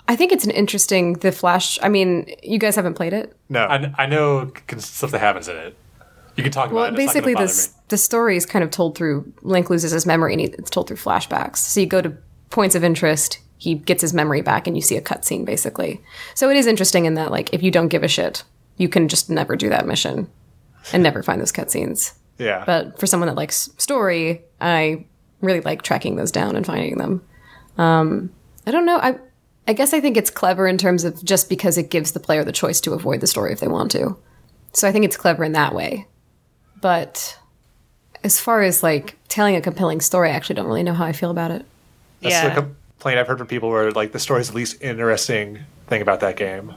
I 0.09 0.17
think 0.17 0.33
it's 0.33 0.45
an 0.45 0.51
interesting 0.51 1.15
the 1.15 1.33
flash 1.33 1.79
I 1.83 1.89
mean, 1.89 2.35
you 2.43 2.59
guys 2.59 2.77
haven't 2.77 2.95
played 2.95 3.13
it? 3.13 3.35
No. 3.49 3.65
I, 3.65 3.93
I 3.99 4.07
know 4.07 4.51
stuff 4.79 5.11
that 5.13 5.21
happens 5.21 5.49
in 5.49 5.57
it. 5.57 5.77
You 6.37 6.43
can 6.43 6.51
talk 6.51 6.73
Well, 6.73 6.85
about 6.85 6.99
it. 6.99 7.03
It's 7.03 7.07
not 7.07 7.13
basically, 7.15 7.35
gonna 7.35 7.47
this 7.47 7.69
me. 7.69 7.75
the 7.89 7.97
story 7.99 8.37
is 8.37 8.45
kind 8.45 8.65
of 8.65 8.71
told 8.71 8.97
through 8.99 9.33
Link 9.43 9.71
loses 9.71 9.93
his 9.93 10.05
memory, 10.05 10.33
and 10.33 10.41
he, 10.41 10.47
it's 10.49 10.69
told 10.71 10.89
through 10.89 10.97
flashbacks. 10.97 11.59
So 11.59 11.79
you 11.81 11.87
go 11.87 12.03
to 12.03 12.17
points 12.51 12.75
of 12.75 12.83
interest, 12.83 13.39
he 13.57 13.77
gets 13.77 14.03
his 14.03 14.13
memory 14.13 14.43
back, 14.43 14.67
and 14.67 14.77
you 14.77 14.83
see 14.83 14.97
a 14.97 15.03
cutscene, 15.03 15.45
basically. 15.45 16.01
So 16.35 16.51
it 16.51 16.57
is 16.57 16.67
interesting 16.67 17.05
in 17.05 17.15
that, 17.15 17.31
like, 17.31 17.53
if 17.53 17.63
you 17.63 17.71
don't 17.71 17.89
give 17.89 18.03
a 18.03 18.09
shit, 18.09 18.43
you 18.77 18.89
can 18.89 19.09
just 19.09 19.31
never 19.31 19.57
do 19.57 19.69
that 19.69 19.87
mission 19.87 20.29
and 20.93 21.03
never 21.03 21.23
find 21.23 21.41
those 21.41 21.53
cutscenes. 21.53 22.15
yeah. 22.39 22.65
But 22.67 22.99
for 22.99 23.07
someone 23.07 23.29
that 23.29 23.37
likes 23.37 23.71
story, 23.79 24.43
I 24.61 25.07
really 25.41 25.61
like 25.61 25.83
tracking 25.83 26.17
those 26.17 26.33
down 26.33 26.57
and 26.57 26.67
finding 26.67 26.99
them. 26.99 27.23
Um, 27.79 28.31
I 28.67 28.71
don't 28.71 28.87
know. 28.87 28.99
I 28.99 29.19
I 29.67 29.73
guess 29.73 29.95
I 29.95 30.01
think 30.01 30.17
it's 30.17 30.31
clever 30.31 30.67
in 30.67 30.77
terms 30.77 31.05
of 31.05 31.25
just 31.25 31.49
because 31.49 31.79
it 31.79 31.91
gives 31.91 32.13
the 32.13 32.21
player 32.21 32.45
the 32.45 32.53
choice 32.53 32.81
to 32.83 32.93
avoid 32.93 33.21
the 33.21 33.27
story 33.27 33.53
if 33.53 33.61
they 33.61 33.69
want 33.69 33.91
to. 33.93 34.17
So 34.73 34.87
I 34.87 34.93
think 34.93 35.05
it's 35.05 35.17
clever 35.17 35.45
in 35.45 35.53
that 35.53 35.75
way. 35.75 36.07
But 36.81 37.39
as 38.23 38.39
far 38.39 38.63
as 38.63 38.83
like 38.83 39.17
telling 39.29 39.57
a 39.57 39.61
compelling 39.61 40.01
story, 40.01 40.31
I 40.31 40.35
actually 40.35 40.57
don't 40.57 40.67
really 40.67 40.83
know 40.83 40.93
how 40.93 41.05
I 41.05 41.13
feel 41.13 41.31
about 41.31 41.51
it. 41.51 41.65
That's 42.21 42.35
yeah, 42.35 42.55
the 42.55 42.69
complaint 42.99 43.19
I've 43.19 43.27
heard 43.27 43.39
from 43.39 43.47
people 43.47 43.71
where 43.71 43.91
like 43.91 44.13
the 44.13 44.19
story's 44.19 44.49
the 44.51 44.57
least 44.57 44.81
interesting 44.83 45.61
thing 45.89 46.03
about 46.03 46.21
that 46.21 46.37
game. 46.37 46.75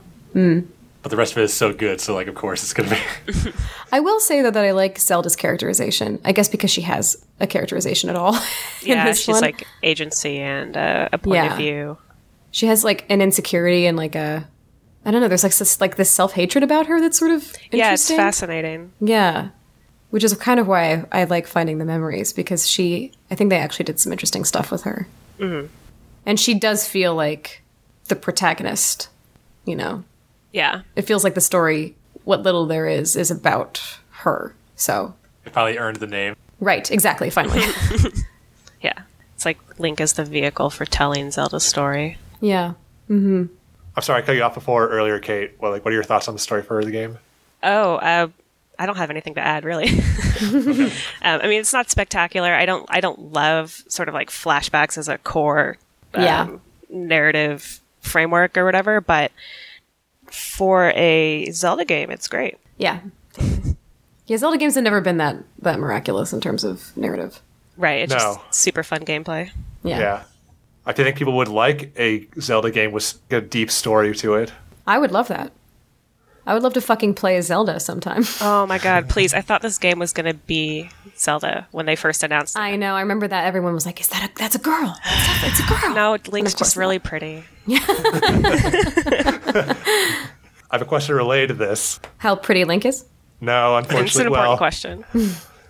But 1.03 1.11
the 1.11 1.17
rest 1.17 1.31
of 1.31 1.37
it 1.39 1.43
is 1.45 1.53
so 1.53 1.73
good, 1.73 1.99
so 2.01 2.13
like, 2.13 2.27
of 2.27 2.35
course, 2.35 2.61
it's 2.63 2.73
gonna 2.73 2.89
be. 2.89 3.51
I 3.91 3.99
will 4.01 4.19
say 4.19 4.41
though 4.41 4.51
that 4.51 4.63
I 4.65 4.71
like 4.71 4.99
Zelda's 4.99 5.35
characterization. 5.35 6.19
I 6.25 6.31
guess 6.31 6.49
because 6.49 6.69
she 6.69 6.81
has 6.81 7.23
a 7.39 7.47
characterization 7.47 8.09
at 8.09 8.15
all. 8.15 8.37
yeah, 8.81 9.13
she's 9.13 9.33
one. 9.33 9.41
like 9.41 9.65
agency 9.83 10.37
and 10.39 10.75
uh, 10.75 11.09
a 11.13 11.17
point 11.17 11.35
Yeah. 11.35 11.51
of 11.53 11.57
view. 11.57 11.97
she 12.51 12.65
has 12.67 12.83
like 12.83 13.05
an 13.09 13.21
insecurity 13.21 13.85
and 13.87 13.95
like 13.97 14.15
a 14.15 14.47
I 15.05 15.11
don't 15.11 15.21
know. 15.21 15.27
There's 15.29 15.43
like 15.43 15.55
this 15.55 15.79
like 15.79 15.95
this 15.95 16.11
self 16.11 16.33
hatred 16.33 16.63
about 16.63 16.87
her 16.87 16.99
that's 16.99 17.17
sort 17.17 17.31
of 17.31 17.43
interesting. 17.43 17.79
Yeah, 17.79 17.93
it's 17.93 18.09
fascinating. 18.11 18.91
Yeah, 18.99 19.49
which 20.09 20.23
is 20.23 20.33
kind 20.35 20.59
of 20.59 20.67
why 20.67 21.05
I, 21.11 21.21
I 21.21 21.23
like 21.23 21.47
finding 21.47 21.77
the 21.77 21.85
memories 21.85 22.33
because 22.33 22.67
she 22.67 23.13
I 23.31 23.35
think 23.35 23.49
they 23.49 23.57
actually 23.59 23.85
did 23.85 23.99
some 23.99 24.11
interesting 24.11 24.43
stuff 24.43 24.69
with 24.71 24.83
her, 24.83 25.07
mm-hmm. 25.39 25.67
And 26.27 26.39
she 26.39 26.53
does 26.53 26.87
feel 26.87 27.15
like 27.15 27.63
the 28.09 28.15
protagonist. 28.15 29.09
You 29.65 29.75
know, 29.75 30.03
Yeah, 30.53 30.81
it 30.95 31.01
feels 31.01 31.23
like 31.23 31.33
the 31.33 31.41
story, 31.41 31.95
what 32.23 32.43
little 32.43 32.67
there 32.67 32.85
is, 32.87 33.15
is 33.15 33.31
about 33.31 33.81
her. 34.11 34.53
So 34.75 35.15
it 35.45 35.51
finally 35.53 35.77
earned 35.77 35.97
the 35.97 36.07
name. 36.07 36.35
right, 36.59 36.89
exactly. 36.91 37.29
Finally, 37.29 37.61
yeah. 38.81 39.01
It's 39.35 39.45
like 39.45 39.57
Link 39.79 39.99
is 39.99 40.13
the 40.13 40.23
vehicle 40.23 40.69
for 40.69 40.85
telling 40.85 41.31
Zelda's 41.31 41.63
story. 41.65 42.17
yeah. 42.39 42.73
I'm 43.09 44.03
sorry, 44.03 44.21
I 44.21 44.25
cut 44.25 44.35
you 44.35 44.43
off 44.43 44.53
before 44.53 44.87
earlier, 44.89 45.19
Kate. 45.19 45.53
Well, 45.59 45.71
like, 45.71 45.83
what 45.83 45.91
are 45.91 45.95
your 45.95 46.03
thoughts 46.03 46.27
on 46.27 46.35
the 46.35 46.39
story 46.39 46.61
for 46.61 46.83
the 46.83 46.91
game? 46.91 47.17
Oh, 47.63 47.95
uh, 47.95 48.27
I 48.77 48.85
don't 48.85 48.97
have 48.97 49.09
anything 49.09 49.33
to 49.35 49.41
add 49.41 49.63
really. 49.65 49.87
um, 50.41 50.91
I 51.23 51.47
mean, 51.47 51.59
it's 51.59 51.73
not 51.73 51.89
spectacular. 51.89 52.53
I 52.53 52.65
don't. 52.65 52.85
I 52.89 52.99
don't 53.01 53.33
love 53.33 53.83
sort 53.87 54.07
of 54.07 54.13
like 54.13 54.29
flashbacks 54.29 54.97
as 54.97 55.07
a 55.09 55.17
core 55.17 55.77
um, 56.17 56.23
Yeah. 56.23 56.47
narrative 56.89 57.79
framework 58.01 58.57
or 58.57 58.65
whatever. 58.65 59.01
But 59.01 59.31
for 60.31 60.91
a 60.95 61.49
Zelda 61.51 61.85
game, 61.85 62.11
it's 62.11 62.27
great. 62.27 62.57
Yeah. 62.77 62.99
Yeah, 64.25 64.37
Zelda 64.37 64.57
games 64.57 64.75
have 64.75 64.83
never 64.83 64.99
been 65.01 65.17
that 65.17 65.37
that 65.61 65.79
miraculous 65.79 66.33
in 66.33 66.41
terms 66.41 66.63
of 66.63 66.95
narrative. 66.97 67.41
Right. 67.77 68.01
It's 68.01 68.11
No. 68.13 68.17
just 68.19 68.39
super 68.53 68.83
fun 68.83 69.01
gameplay. 69.05 69.51
Yeah. 69.83 69.99
Yeah. 69.99 70.23
I 70.85 70.93
think 70.93 71.15
people 71.17 71.35
would 71.37 71.47
like 71.47 71.93
a 71.97 72.27
Zelda 72.39 72.71
game 72.71 72.91
with 72.91 73.13
a 73.29 73.41
deep 73.41 73.69
story 73.71 74.15
to 74.15 74.35
it. 74.35 74.51
I 74.85 74.97
would 74.97 75.11
love 75.11 75.27
that. 75.27 75.51
I 76.47 76.53
would 76.53 76.63
love 76.63 76.73
to 76.73 76.81
fucking 76.81 77.15
play 77.15 77.35
a 77.35 77.43
Zelda 77.43 77.79
sometime. 77.79 78.23
Oh 78.39 78.65
my 78.65 78.77
god, 78.77 79.09
please! 79.13 79.33
I 79.33 79.41
thought 79.41 79.61
this 79.61 79.77
game 79.77 79.99
was 79.99 80.13
going 80.13 80.25
to 80.25 80.33
be 80.33 80.89
Zelda 81.17 81.67
when 81.71 81.85
they 81.85 81.97
first 81.97 82.23
announced 82.23 82.55
it. 82.55 82.59
I 82.59 82.77
know. 82.77 82.95
I 82.95 83.01
remember 83.01 83.27
that 83.27 83.45
everyone 83.45 83.73
was 83.73 83.85
like, 83.85 83.99
"Is 83.99 84.07
that 84.07 84.29
a 84.29 84.33
that's 84.35 84.55
a 84.55 84.59
girl? 84.59 84.97
That's 85.03 85.43
a, 85.43 85.47
it's 85.47 85.59
a 85.59 85.63
girl." 85.63 85.93
no, 85.93 86.11
Link's 86.11 86.53
of 86.53 86.57
course 86.57 86.63
just 86.69 86.75
really 86.77 86.99
pretty. 86.99 87.43
I 87.67 87.73
have 90.71 90.81
a 90.81 90.85
question 90.85 91.15
related 91.15 91.49
to 91.49 91.53
this. 91.55 91.99
How 92.17 92.35
pretty 92.35 92.63
Link 92.63 92.85
is. 92.85 93.05
No, 93.41 93.75
unfortunately. 93.75 94.05
It's 94.05 94.15
an 94.15 94.27
unfortunately, 94.27 94.27
important 94.27 94.49
well, 94.49 94.57
question. 94.57 95.05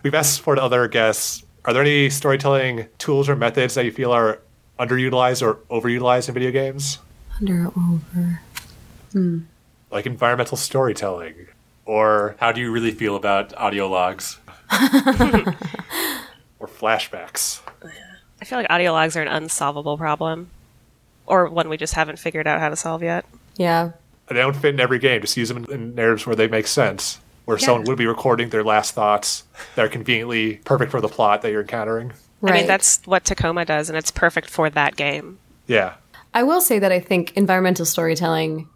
we've 0.03 0.15
asked 0.15 0.41
for 0.41 0.55
the 0.55 0.61
other 0.61 0.87
guests. 0.87 1.43
Are 1.65 1.73
there 1.73 1.81
any 1.81 2.09
storytelling 2.09 2.87
tools 2.97 3.27
or 3.27 3.35
methods 3.35 3.73
that 3.75 3.85
you 3.85 3.91
feel 3.91 4.11
are 4.11 4.39
underutilized 4.79 5.41
or 5.41 5.55
overutilized 5.69 6.27
in 6.27 6.33
video 6.33 6.51
games? 6.51 6.99
Under 7.39 7.67
over. 7.67 8.41
Hmm. 9.13 9.39
Like 9.91 10.05
environmental 10.05 10.57
storytelling 10.57 11.47
or 11.87 12.35
How 12.39 12.51
do 12.51 12.61
you 12.61 12.71
really 12.71 12.91
feel 12.91 13.15
about 13.15 13.55
audio 13.57 13.87
logs? 13.89 14.37
or 16.59 16.67
flashbacks. 16.67 17.61
I 18.41 18.45
feel 18.45 18.59
like 18.59 18.69
audio 18.69 18.91
logs 18.91 19.15
are 19.15 19.21
an 19.21 19.29
unsolvable 19.29 19.97
problem, 19.97 20.49
or 21.25 21.49
one 21.49 21.69
we 21.69 21.77
just 21.77 21.93
haven't 21.93 22.19
figured 22.19 22.45
out 22.45 22.59
how 22.59 22.69
to 22.69 22.75
solve 22.75 23.01
yet. 23.01 23.25
Yeah. 23.55 23.93
They 24.27 24.35
don't 24.35 24.55
fit 24.55 24.73
in 24.73 24.79
every 24.79 24.99
game. 24.99 25.21
Just 25.21 25.37
use 25.37 25.47
them 25.47 25.65
in 25.65 25.95
narratives 25.95 26.27
where 26.27 26.35
they 26.35 26.47
make 26.47 26.67
sense, 26.67 27.19
where 27.45 27.57
someone 27.57 27.85
would 27.85 27.97
be 27.97 28.05
recording 28.05 28.49
their 28.49 28.63
last 28.63 28.93
thoughts 28.93 29.45
that 29.75 29.85
are 29.85 29.89
conveniently 29.89 30.55
perfect 30.65 30.91
for 30.91 30.99
the 30.99 31.07
plot 31.07 31.41
that 31.41 31.51
you're 31.51 31.61
encountering. 31.61 32.11
Right. 32.41 32.53
I 32.53 32.57
mean, 32.57 32.67
that's 32.67 33.01
what 33.05 33.23
Tacoma 33.23 33.63
does, 33.63 33.89
and 33.89 33.97
it's 33.97 34.11
perfect 34.11 34.49
for 34.49 34.69
that 34.69 34.97
game. 34.97 35.39
Yeah. 35.65 35.93
I 36.33 36.43
will 36.43 36.61
say 36.61 36.77
that 36.77 36.91
I 36.91 36.99
think 36.99 37.35
environmental 37.37 37.85
storytelling 37.85 38.67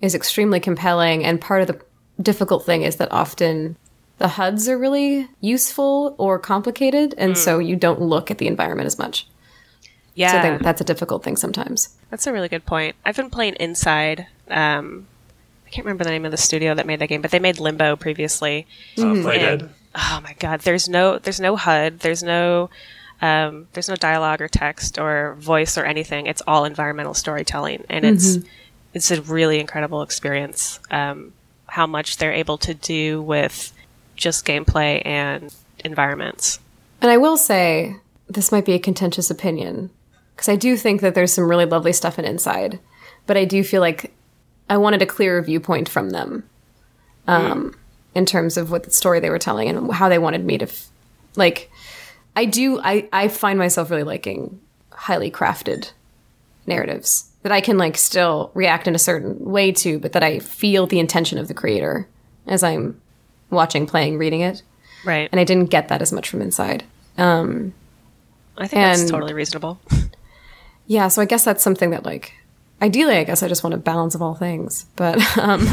is 0.00 0.14
extremely 0.14 0.60
compelling, 0.60 1.24
and 1.24 1.40
part 1.40 1.62
of 1.62 1.66
the 1.68 1.80
difficult 2.22 2.64
thing 2.64 2.82
is 2.82 2.96
that 2.96 3.10
often 3.12 3.76
the 4.18 4.28
HUDs 4.28 4.68
are 4.68 4.78
really 4.78 5.28
useful 5.40 6.14
or 6.18 6.38
complicated, 6.38 7.14
and 7.18 7.36
so 7.36 7.58
you 7.58 7.76
don't 7.76 8.00
look 8.00 8.30
at 8.30 8.38
the 8.38 8.46
environment 8.46 8.86
as 8.86 8.98
much. 8.98 9.26
Yeah, 10.14 10.56
So 10.58 10.64
that's 10.64 10.80
a 10.80 10.84
difficult 10.84 11.22
thing 11.22 11.36
sometimes. 11.36 11.90
that's 12.10 12.26
a 12.26 12.32
really 12.32 12.48
good 12.48 12.64
point. 12.64 12.96
I've 13.04 13.16
been 13.16 13.28
playing 13.30 13.54
Inside. 13.60 14.26
Um, 14.48 15.06
I 15.66 15.70
can't 15.70 15.84
remember 15.84 16.04
the 16.04 16.10
name 16.10 16.24
of 16.24 16.30
the 16.30 16.36
studio 16.38 16.74
that 16.74 16.86
made 16.86 17.00
that 17.00 17.08
game, 17.08 17.20
but 17.20 17.30
they 17.32 17.38
made 17.38 17.58
Limbo 17.60 17.96
previously. 17.96 18.66
Uh, 18.98 19.02
And- 19.10 19.24
dead. 19.24 19.70
Oh 19.94 20.20
my 20.22 20.34
god, 20.38 20.60
there's 20.60 20.88
no 20.90 21.18
there's 21.18 21.40
no 21.40 21.56
HUD, 21.56 22.00
there's 22.00 22.22
no 22.22 22.70
Um, 23.22 23.66
there's 23.72 23.88
no 23.88 23.96
dialogue 23.96 24.42
or 24.42 24.48
text 24.48 24.98
or 24.98 25.36
voice 25.40 25.78
or 25.78 25.84
anything. 25.86 26.26
It's 26.26 26.42
all 26.46 26.66
environmental 26.66 27.14
storytelling, 27.14 27.84
and 27.88 28.04
it's 28.04 28.36
it's 28.96 29.10
a 29.10 29.20
really 29.20 29.60
incredible 29.60 30.00
experience. 30.00 30.80
Um, 30.90 31.34
how 31.66 31.86
much 31.86 32.16
they're 32.16 32.32
able 32.32 32.56
to 32.56 32.72
do 32.72 33.20
with 33.20 33.72
just 34.14 34.46
gameplay 34.46 35.04
and 35.04 35.54
environments. 35.84 36.58
And 37.02 37.10
I 37.10 37.18
will 37.18 37.36
say, 37.36 37.96
this 38.28 38.50
might 38.50 38.64
be 38.64 38.72
a 38.72 38.78
contentious 38.78 39.30
opinion, 39.30 39.90
because 40.34 40.48
I 40.48 40.56
do 40.56 40.76
think 40.76 41.02
that 41.02 41.14
there's 41.14 41.34
some 41.34 41.48
really 41.48 41.66
lovely 41.66 41.92
stuff 41.92 42.18
in 42.18 42.24
Inside, 42.24 42.78
but 43.26 43.36
I 43.36 43.44
do 43.44 43.62
feel 43.62 43.82
like 43.82 44.14
I 44.70 44.78
wanted 44.78 45.02
a 45.02 45.06
clearer 45.06 45.42
viewpoint 45.42 45.88
from 45.90 46.10
them 46.10 46.44
um, 47.28 47.74
in 48.14 48.24
terms 48.24 48.56
of 48.56 48.70
what 48.70 48.84
the 48.84 48.90
story 48.90 49.20
they 49.20 49.28
were 49.28 49.38
telling 49.38 49.68
and 49.68 49.92
how 49.92 50.08
they 50.08 50.18
wanted 50.18 50.44
me 50.46 50.56
to, 50.56 50.64
f- 50.64 50.88
like, 51.34 51.70
I 52.34 52.46
do, 52.46 52.80
I, 52.82 53.08
I 53.12 53.28
find 53.28 53.58
myself 53.58 53.90
really 53.90 54.04
liking 54.04 54.58
highly 54.90 55.30
crafted 55.30 55.90
narratives 56.66 57.25
that 57.46 57.52
I 57.52 57.60
can, 57.60 57.78
like, 57.78 57.96
still 57.96 58.50
react 58.54 58.88
in 58.88 58.96
a 58.96 58.98
certain 58.98 59.38
way 59.38 59.70
to, 59.70 60.00
but 60.00 60.12
that 60.14 60.24
I 60.24 60.40
feel 60.40 60.88
the 60.88 60.98
intention 60.98 61.38
of 61.38 61.46
the 61.46 61.54
creator 61.54 62.08
as 62.44 62.64
I'm 62.64 63.00
watching, 63.50 63.86
playing, 63.86 64.18
reading 64.18 64.40
it. 64.40 64.62
Right. 65.04 65.28
And 65.30 65.40
I 65.40 65.44
didn't 65.44 65.70
get 65.70 65.86
that 65.86 66.02
as 66.02 66.12
much 66.12 66.28
from 66.28 66.42
Inside. 66.42 66.82
I 68.58 68.66
think 68.66 68.80
that's 68.80 69.10
totally 69.10 69.32
reasonable. 69.32 69.78
Yeah, 70.88 71.08
so 71.08 71.20
I 71.20 71.24
guess 71.24 71.44
that's 71.44 71.64
something 71.64 71.90
that 71.90 72.04
like 72.04 72.32
ideally 72.80 73.16
I 73.16 73.24
guess 73.24 73.42
I 73.42 73.48
just 73.48 73.64
want 73.64 73.74
a 73.74 73.78
balance 73.78 74.14
of 74.14 74.22
all 74.22 74.36
things. 74.36 74.86
But 74.94 75.18
um 75.38 75.68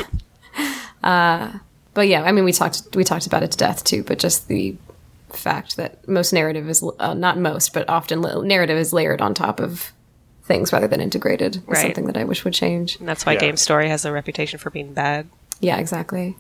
uh 1.04 1.60
but 1.94 2.08
yeah, 2.08 2.24
I 2.24 2.32
mean 2.32 2.46
we 2.46 2.52
talked 2.52 2.96
we 2.96 3.04
talked 3.04 3.28
about 3.28 3.44
it 3.44 3.52
to 3.52 3.58
death 3.60 3.84
too, 3.84 4.04
but 4.04 4.18
just 4.18 4.48
the 4.48 4.76
fact 5.30 5.78
that 5.78 6.08
most 6.08 6.34
narrative 6.34 6.68
is 6.68 6.84
uh, 7.00 7.14
not 7.14 7.38
most, 7.38 7.74
but 7.74 7.88
often 7.88 8.22
narrative 8.48 8.76
is 8.76 8.92
layered 8.92 9.22
on 9.22 9.36
top 9.36 9.60
of 9.60 9.92
things 10.44 10.74
rather 10.74 10.88
than 10.88 11.00
integrated 11.00 11.64
is 11.70 11.80
something 11.80 12.06
that 12.08 12.18
I 12.18 12.24
wish 12.26 12.44
would 12.44 12.54
change. 12.54 12.98
And 13.00 13.08
that's 13.08 13.26
why 13.26 13.34
Yeah. 13.34 13.40
Game 13.40 13.58
Story 13.58 13.88
has 13.90 14.06
a 14.06 14.12
reputation 14.12 14.60
for 14.60 14.70
being 14.70 14.94
bad. 14.94 15.28
Yeah, 15.62 15.78
exactly. 15.78 16.36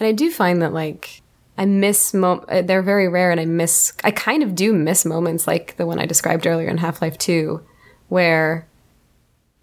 And 0.00 0.06
I 0.08 0.12
do 0.12 0.30
find 0.30 0.60
that 0.62 0.72
like 0.72 1.22
I 1.56 1.66
miss 1.66 2.12
mo- 2.12 2.44
uh, 2.48 2.62
they're 2.62 2.82
very 2.82 3.08
rare 3.08 3.30
and 3.30 3.38
I 3.40 3.44
miss 3.44 3.92
I 4.02 4.10
kind 4.10 4.42
of 4.42 4.54
do 4.56 4.72
miss 4.72 5.04
moments 5.04 5.46
like 5.46 5.76
the 5.76 5.86
one 5.86 6.00
I 6.00 6.06
described 6.06 6.46
earlier 6.46 6.68
in 6.68 6.78
Half-Life 6.78 7.16
2 7.18 7.60
where 8.08 8.66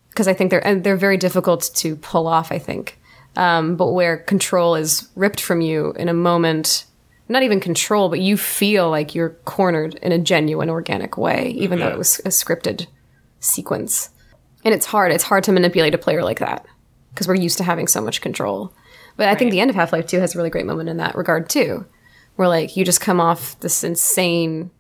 because 0.10 0.28
I 0.28 0.34
think 0.34 0.52
they're 0.52 0.66
and 0.66 0.84
they're 0.84 0.96
very 0.96 1.18
difficult 1.18 1.70
to 1.76 1.96
pull 1.98 2.28
off, 2.28 2.52
I 2.52 2.60
think. 2.60 2.98
Um, 3.36 3.76
but 3.76 3.92
where 3.92 4.18
control 4.18 4.76
is 4.76 5.08
ripped 5.16 5.40
from 5.42 5.62
you 5.62 5.94
in 5.98 6.10
a 6.10 6.14
moment, 6.14 6.86
not 7.30 7.44
even 7.44 7.60
control, 7.62 8.10
but 8.10 8.20
you 8.20 8.36
feel 8.36 8.90
like 8.90 9.16
you're 9.16 9.30
cornered 9.46 9.96
in 9.96 10.12
a 10.12 10.18
genuine, 10.20 10.70
organic 10.70 11.18
way, 11.18 11.50
even 11.52 11.80
though 11.80 11.88
it 11.88 11.98
was 11.98 12.20
a 12.20 12.30
scripted 12.30 12.88
sequence. 13.42 14.10
And 14.64 14.74
it's 14.74 14.86
hard. 14.86 15.12
It's 15.12 15.24
hard 15.26 15.44
to 15.46 15.52
manipulate 15.52 15.94
a 15.94 15.98
player 15.98 16.24
like 16.24 16.40
that 16.40 16.66
because 17.14 17.28
we're 17.28 17.36
used 17.36 17.58
to 17.58 17.64
having 17.64 17.88
so 17.88 18.02
much 18.02 18.22
control. 18.22 18.74
But 19.18 19.28
I 19.28 19.36
think 19.36 19.52
the 19.52 19.60
end 19.60 19.70
of 19.70 19.76
Half 19.76 19.92
Life 19.92 20.08
2 20.08 20.20
has 20.20 20.34
a 20.34 20.38
really 20.38 20.50
great 20.50 20.66
moment 20.66 20.90
in 20.90 20.98
that 20.98 21.16
regard 21.16 21.50
too, 21.50 21.86
where 22.36 22.48
like 22.48 22.78
you 22.78 22.86
just 22.86 23.02
come 23.02 23.20
off 23.20 23.60
this 23.60 23.84
insane, 23.84 24.72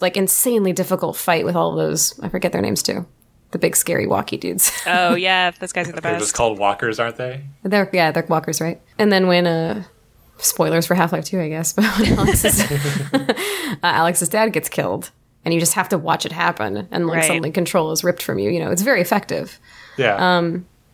like 0.00 0.16
insanely 0.16 0.72
difficult 0.72 1.16
fight 1.16 1.44
with 1.44 1.56
all 1.56 1.70
of 1.70 1.76
those, 1.76 2.18
I 2.20 2.28
forget 2.28 2.52
their 2.52 2.60
names 2.60 2.82
too, 2.82 3.06
the 3.52 3.58
big 3.58 3.74
scary 3.74 4.06
walkie 4.06 4.36
dudes. 4.36 4.70
Oh 4.86 5.14
yeah, 5.14 5.50
those 5.52 5.72
guys 5.72 5.88
are 5.88 5.92
the 5.92 6.02
best. 6.02 6.12
They're 6.12 6.20
just 6.20 6.34
called 6.34 6.58
walkers, 6.58 7.00
aren't 7.00 7.16
they? 7.16 7.44
they're, 7.62 7.88
yeah, 7.92 8.10
they're 8.10 8.26
walkers, 8.28 8.60
right? 8.60 8.80
And 8.98 9.10
then 9.10 9.26
when, 9.26 9.46
uh, 9.46 9.84
spoilers 10.38 10.86
for 10.86 10.94
Half 10.94 11.12
Life 11.12 11.24
2, 11.24 11.40
I 11.40 11.48
guess, 11.48 11.72
but 11.74 11.84
when 11.98 12.12
Alyx's, 12.16 12.60
uh, 13.82 13.92
Alyx's 13.92 14.28
dad 14.28 14.52
gets 14.52 14.68
killed 14.68 15.10
and 15.44 15.52
you 15.54 15.60
just 15.60 15.74
have 15.74 15.88
to 15.90 15.98
watch 15.98 16.24
it 16.26 16.32
happen 16.32 16.88
and 16.90 17.06
like 17.06 17.18
Right. 17.18 17.26
suddenly 17.26 17.50
control 17.50 17.90
is 17.92 18.04
ripped 18.04 18.22
from 18.22 18.38
you, 18.38 18.50
you 18.50 18.60
know, 18.60 18.70
it's 18.70 18.82
very 18.82 19.00
effective. 19.00 19.58
Yeah. 19.96 20.16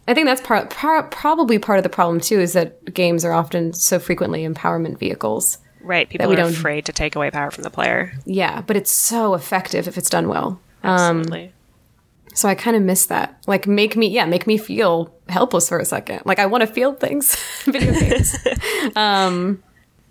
I 0.06 0.14
think 0.14 0.26
that's 0.26 0.40
part, 0.40 0.70
part 0.70 1.10
probably 1.10 1.58
part 1.58 1.78
of 1.78 1.82
the 1.82 1.90
problem 1.90 2.18
too 2.20 2.40
is 2.40 2.54
that 2.54 2.94
games 2.94 3.24
are 3.26 3.32
often 3.32 3.74
so 3.74 3.98
frequently 3.98 4.46
empowerment 4.48 4.98
vehicles. 4.98 5.58
Right. 5.82 6.08
People 6.08 6.28
we 6.28 6.34
are 6.34 6.38
don't- 6.38 6.52
afraid 6.52 6.86
to 6.86 6.92
take 6.92 7.14
away 7.14 7.30
power 7.30 7.50
from 7.50 7.62
the 7.62 7.70
player. 7.70 8.12
Yeah, 8.24 8.62
but 8.62 8.76
it's 8.76 8.90
so 8.90 9.34
effective 9.34 9.86
if 9.86 9.98
it's 9.98 10.08
done 10.08 10.28
well. 10.28 10.60
Absolutely. 10.82 11.52
So 12.34 12.48
I 12.48 12.54
kind 12.54 12.76
of 12.76 12.82
miss 12.82 13.04
that. 13.06 13.36
Like 13.46 13.66
make 13.66 13.96
me 13.96 14.06
yeah, 14.08 14.24
make 14.24 14.46
me 14.46 14.56
feel 14.58 15.12
helpless 15.28 15.68
for 15.68 15.78
a 15.78 15.84
second. 15.84 16.22
Like 16.24 16.38
I 16.38 16.46
want 16.46 16.62
to 16.62 16.66
feel 16.66 16.94
things 16.94 17.36
video 17.64 17.92
games. 17.92 18.34
um 18.96 19.62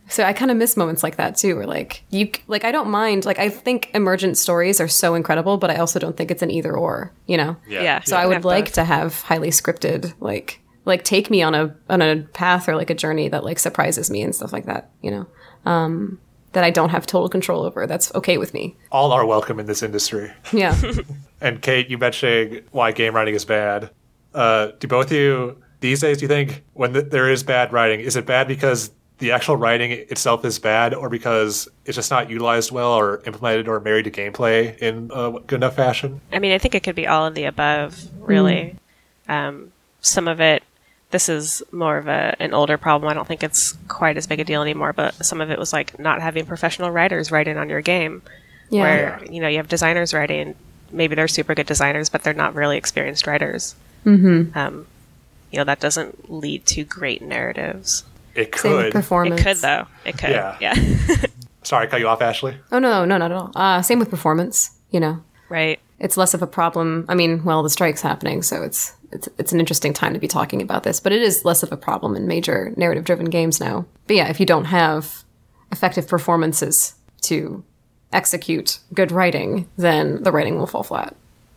so 0.09 0.23
I 0.23 0.33
kind 0.33 0.51
of 0.51 0.57
miss 0.57 0.77
moments 0.77 1.03
like 1.03 1.17
that 1.17 1.35
too 1.35 1.55
where 1.55 1.67
like 1.67 2.03
you 2.09 2.31
like 2.47 2.63
I 2.63 2.71
don't 2.71 2.89
mind 2.89 3.25
like 3.25 3.39
I 3.39 3.49
think 3.49 3.91
emergent 3.93 4.37
stories 4.37 4.79
are 4.79 4.87
so 4.87 5.15
incredible, 5.15 5.57
but 5.57 5.69
I 5.69 5.75
also 5.75 5.99
don't 5.99 6.15
think 6.15 6.31
it's 6.31 6.41
an 6.41 6.51
either 6.51 6.75
or, 6.75 7.11
you 7.25 7.37
know. 7.37 7.57
yeah. 7.67 8.01
So 8.01 8.15
I 8.17 8.25
would 8.25 8.45
like 8.45 8.71
to 8.73 8.83
have 8.83 9.21
highly 9.21 9.49
scripted, 9.49 10.13
like 10.19 10.61
like 10.85 11.03
take 11.03 11.29
me 11.29 11.41
on 11.41 11.53
a 11.53 11.75
on 11.89 12.01
a 12.01 12.23
path 12.33 12.69
or 12.69 12.75
like 12.75 12.89
a 12.89 12.95
journey 12.95 13.27
that 13.29 13.43
like 13.43 13.59
surprises 13.59 14.09
me 14.09 14.21
and 14.21 14.33
stuff 14.33 14.53
like 14.53 14.65
that, 14.65 14.89
you 15.01 15.11
know. 15.11 15.27
Um 15.65 16.19
that 16.53 16.63
I 16.63 16.71
don't 16.71 16.89
have 16.89 17.05
total 17.05 17.29
control 17.29 17.63
over. 17.63 17.85
That's 17.85 18.13
okay 18.15 18.37
with 18.37 18.53
me. 18.53 18.75
All 18.91 19.11
are 19.11 19.25
welcome 19.25 19.59
in 19.59 19.65
this 19.65 19.83
industry. 19.83 20.31
Yeah. 20.53 20.75
And 21.39 21.61
Kate, 21.61 21.87
you 21.87 21.99
mentioning 21.99 22.63
why 22.71 22.91
game 22.91 23.13
writing 23.13 23.35
is 23.35 23.45
bad. 23.45 23.91
Uh, 24.33 24.71
do 24.79 24.87
both 24.87 25.07
of 25.07 25.11
you 25.11 25.61
these 25.81 25.99
days? 26.01 26.17
Do 26.17 26.23
you 26.23 26.27
think 26.27 26.63
when 26.73 26.93
th- 26.93 27.11
there 27.11 27.29
is 27.29 27.43
bad 27.43 27.71
writing, 27.71 27.99
is 27.99 28.15
it 28.15 28.25
bad 28.25 28.47
because 28.47 28.89
the 29.19 29.31
actual 29.31 29.57
writing 29.57 29.91
itself 29.91 30.45
is 30.45 30.59
bad, 30.59 30.93
or 30.93 31.09
because 31.09 31.67
it's 31.85 31.95
just 31.95 32.11
not 32.11 32.29
utilized 32.29 32.71
well, 32.71 32.93
or 32.93 33.21
implemented, 33.25 33.67
or 33.67 33.79
married 33.79 34.03
to 34.03 34.11
gameplay 34.11 34.77
in 34.77 35.09
a 35.13 35.39
good 35.47 35.55
enough 35.55 35.75
fashion? 35.75 36.21
I 36.31 36.39
mean, 36.39 36.51
I 36.51 36.57
think 36.57 36.75
it 36.75 36.83
could 36.83 36.95
be 36.95 37.07
all 37.07 37.25
of 37.25 37.33
the 37.33 37.45
above, 37.45 37.99
really. 38.19 38.75
Um, 39.27 39.71
some 40.01 40.27
of 40.27 40.39
it, 40.39 40.63
this 41.09 41.29
is 41.29 41.63
more 41.71 41.97
of 41.97 42.07
a, 42.07 42.35
an 42.39 42.53
older 42.53 42.77
problem. 42.77 43.09
I 43.09 43.13
don't 43.13 43.27
think 43.27 43.43
it's 43.43 43.73
quite 43.87 44.17
as 44.17 44.27
big 44.27 44.39
a 44.39 44.43
deal 44.43 44.61
anymore, 44.61 44.93
but 44.93 45.25
some 45.25 45.41
of 45.41 45.49
it 45.49 45.57
was 45.57 45.73
like 45.73 45.97
not 45.97 46.21
having 46.21 46.45
professional 46.45 46.91
writers 46.91 47.31
writing 47.31 47.57
on 47.57 47.69
your 47.69 47.81
game. 47.81 48.21
Yeah. 48.69 48.81
Where, 48.81 49.21
you 49.31 49.41
know, 49.41 49.47
you 49.47 49.57
have 49.57 49.69
designers 49.69 50.13
writing, 50.13 50.53
maybe 50.91 51.15
they're 51.15 51.27
super 51.27 51.55
good 51.55 51.67
designers, 51.67 52.09
but 52.09 52.23
they're 52.23 52.33
not 52.33 52.53
really 52.53 52.77
experienced 52.77 53.25
writers. 53.25 53.75
Mm-hmm. 54.05 54.57
Um, 54.57 54.87
you 55.51 55.57
know, 55.57 55.63
that 55.63 55.79
doesn't 55.79 56.29
lead 56.29 56.65
to 56.67 56.83
great 56.83 57.21
narratives. 57.21 58.03
It 58.37 58.55
Same 58.55 58.71
could. 58.71 58.91
performance. 58.93 59.41
It 59.41 59.43
could, 59.43 59.57
though. 59.57 59.87
It 60.05 60.17
could. 60.17 60.29
Yeah. 60.29 60.57
Yeah. 60.61 60.75
Sorry, 61.63 61.87
I 61.87 61.89
cut 61.89 61.99
you 61.99 62.07
off, 62.07 62.19
Ashly. 62.19 62.55
Oh 62.71 62.79
no, 62.79 63.03
no, 63.03 63.17
not 63.17 63.31
at 63.31 63.37
all. 63.37 63.51
Uh, 63.55 63.81
same 63.81 63.99
with 63.99 64.09
performance. 64.09 64.71
You 64.91 65.01
know, 65.01 65.23
right. 65.49 65.79
it's 65.99 66.15
less 66.15 66.33
of 66.33 66.41
a 66.41 66.47
problem. 66.47 67.05
I 67.09 67.15
mean, 67.15 67.43
well, 67.43 67.61
the 67.63 67.69
strike's 67.69 68.01
happening, 68.01 68.41
so 68.43 68.61
it's 68.61 68.93
it's 69.11 69.27
it's 69.37 69.51
an 69.51 69.59
interesting 69.59 69.91
time 69.91 70.13
to 70.13 70.19
be 70.19 70.27
talking 70.27 70.61
about 70.61 70.83
this. 70.83 70.99
But 70.99 71.11
it 71.11 71.21
is 71.21 71.43
less 71.43 71.63
of 71.63 71.71
a 71.71 71.77
problem 71.77 72.15
in 72.15 72.27
major 72.27 72.73
narrative-driven 72.77 73.25
games 73.25 73.59
now. 73.59 73.85
But 74.05 74.15
yeah, 74.15 74.29
if 74.29 74.39
you 74.39 74.45
don't 74.45 74.65
have 74.65 75.25
effective 75.71 76.07
performances 76.07 76.95
to 77.23 77.63
execute 78.13 78.79
good 78.93 79.11
writing, 79.11 79.67
then 79.77 80.23
the 80.23 80.31
writing 80.31 80.57
will 80.57 80.67
fall 80.67 80.83
flat. 80.83 81.15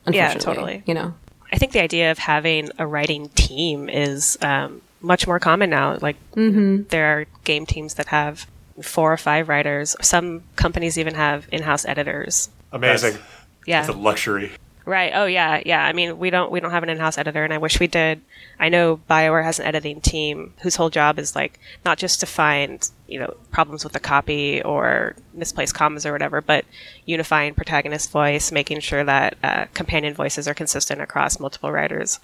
Yeah, 0.09 0.33
Unfortunately, 0.33 0.55
totally. 0.55 0.83
You 0.87 0.95
know, 0.95 1.15
I 1.53 1.59
think 1.59 1.73
the 1.73 1.83
idea 1.83 2.11
of 2.11 2.19
having 2.19 2.71
a 2.79 2.87
writing 2.87 3.29
team 3.31 3.89
is 3.89 4.39
um, 4.41 4.81
much 5.01 5.27
more 5.27 5.39
common 5.39 5.71
now. 5.71 5.99
Like 6.01 6.17
there 6.35 7.19
are 7.19 7.27
game 7.45 7.67
teams 7.67 7.95
that 7.95 8.07
have 8.07 8.47
four 8.83 9.13
or 9.13 9.17
five 9.17 9.49
writers. 9.49 9.97
Some 10.01 10.43
companies 10.57 10.99
even 10.99 11.15
have 11.15 11.47
in-house 11.53 11.85
editors. 11.85 12.51
Amazing. 12.73 13.19
Yeah. 13.67 13.81
It's 13.81 13.89
a 13.89 13.93
luxury. 13.93 14.53
Right. 14.87 15.13
Oh 15.15 15.27
yeah, 15.27 15.61
yeah. 15.65 15.85
I 15.85 15.93
mean, 15.93 16.19
we 16.19 16.31
don't 16.31 16.51
we 16.51 16.59
don't 16.59 16.71
have 16.71 16.83
an 16.83 16.89
in-house 16.89 17.19
editor, 17.19 17.45
and 17.45 17.53
I 17.53 17.59
wish 17.59 17.79
we 17.79 17.87
did. 17.87 18.23
I 18.59 18.71
know 18.71 18.99
Bioware 19.09 19.45
has 19.45 19.61
an 19.61 19.67
editing 19.67 20.01
team 20.01 20.55
whose 20.63 20.75
whole 20.75 20.91
job 20.91 21.19
is 21.19 21.37
like 21.37 21.61
not 21.85 21.99
just 21.99 22.19
to 22.21 22.27
find 22.27 22.91
you 23.07 23.21
know 23.21 23.37
problems 23.53 23.85
with 23.85 23.93
the 23.93 24.01
copy 24.01 24.63
or 24.63 25.15
misplaced 25.35 25.75
commas 25.75 26.07
or 26.07 26.13
whatever, 26.13 26.41
but 26.41 26.65
unifying 27.05 27.55
protagonist 27.55 28.11
voice, 28.11 28.51
making 28.51 28.81
sure 28.81 29.05
that 29.05 29.37
uh, 29.45 29.67
companion 29.75 30.15
voices 30.15 30.49
are 30.49 30.55
consistent 30.55 31.01
across 31.01 31.39
multiple 31.39 31.71
writers. 31.71 32.19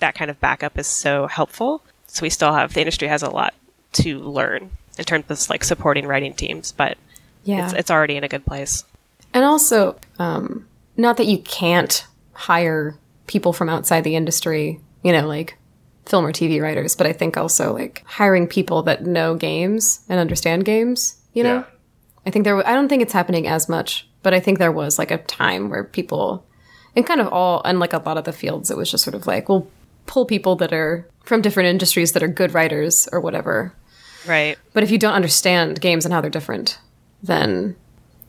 Like 0.00 0.14
that 0.14 0.18
kind 0.18 0.30
of 0.30 0.40
backup 0.40 0.78
is 0.78 0.86
so 0.86 1.26
helpful. 1.26 1.82
So 2.06 2.22
we 2.22 2.30
still 2.30 2.52
have 2.52 2.72
the 2.72 2.80
industry 2.80 3.08
has 3.08 3.22
a 3.22 3.30
lot 3.30 3.54
to 3.92 4.18
learn 4.20 4.70
in 4.98 5.04
terms 5.04 5.24
of 5.28 5.50
like 5.50 5.62
supporting 5.62 6.06
writing 6.06 6.34
teams, 6.34 6.72
but 6.72 6.96
yeah. 7.44 7.64
it's 7.64 7.74
it's 7.74 7.90
already 7.90 8.16
in 8.16 8.24
a 8.24 8.28
good 8.28 8.44
place. 8.44 8.84
And 9.34 9.44
also, 9.44 9.96
um, 10.18 10.66
not 10.96 11.18
that 11.18 11.26
you 11.26 11.38
can't 11.38 12.06
hire 12.32 12.96
people 13.26 13.52
from 13.52 13.68
outside 13.68 14.04
the 14.04 14.16
industry, 14.16 14.80
you 15.02 15.12
know, 15.12 15.26
like 15.26 15.56
film 16.06 16.26
or 16.26 16.32
TV 16.32 16.60
writers, 16.60 16.96
but 16.96 17.06
I 17.06 17.12
think 17.12 17.36
also 17.36 17.72
like 17.72 18.02
hiring 18.06 18.46
people 18.46 18.82
that 18.84 19.06
know 19.06 19.34
games 19.34 20.00
and 20.08 20.18
understand 20.18 20.64
games, 20.64 21.20
you 21.32 21.42
know? 21.42 21.56
Yeah. 21.56 21.64
I 22.26 22.30
think 22.30 22.44
there, 22.44 22.56
w- 22.56 22.70
I 22.70 22.74
don't 22.74 22.88
think 22.88 23.02
it's 23.02 23.12
happening 23.12 23.46
as 23.46 23.68
much, 23.68 24.08
but 24.22 24.34
I 24.34 24.40
think 24.40 24.58
there 24.58 24.72
was 24.72 24.98
like 24.98 25.10
a 25.10 25.18
time 25.18 25.70
where 25.70 25.84
people, 25.84 26.44
and 26.96 27.06
kind 27.06 27.20
of 27.20 27.28
all, 27.28 27.62
and 27.64 27.78
like 27.78 27.92
a 27.92 27.98
lot 27.98 28.18
of 28.18 28.24
the 28.24 28.32
fields, 28.32 28.70
it 28.70 28.76
was 28.76 28.90
just 28.90 29.04
sort 29.04 29.14
of 29.14 29.26
like, 29.26 29.48
we'll 29.48 29.68
pull 30.10 30.26
people 30.26 30.56
that 30.56 30.72
are 30.72 31.06
from 31.22 31.40
different 31.40 31.68
industries 31.68 32.12
that 32.12 32.22
are 32.22 32.28
good 32.28 32.52
writers 32.52 33.08
or 33.12 33.20
whatever. 33.20 33.72
Right. 34.26 34.58
But 34.74 34.82
if 34.82 34.90
you 34.90 34.98
don't 34.98 35.14
understand 35.14 35.80
games 35.80 36.04
and 36.04 36.12
how 36.12 36.20
they're 36.20 36.30
different, 36.30 36.78
then 37.22 37.76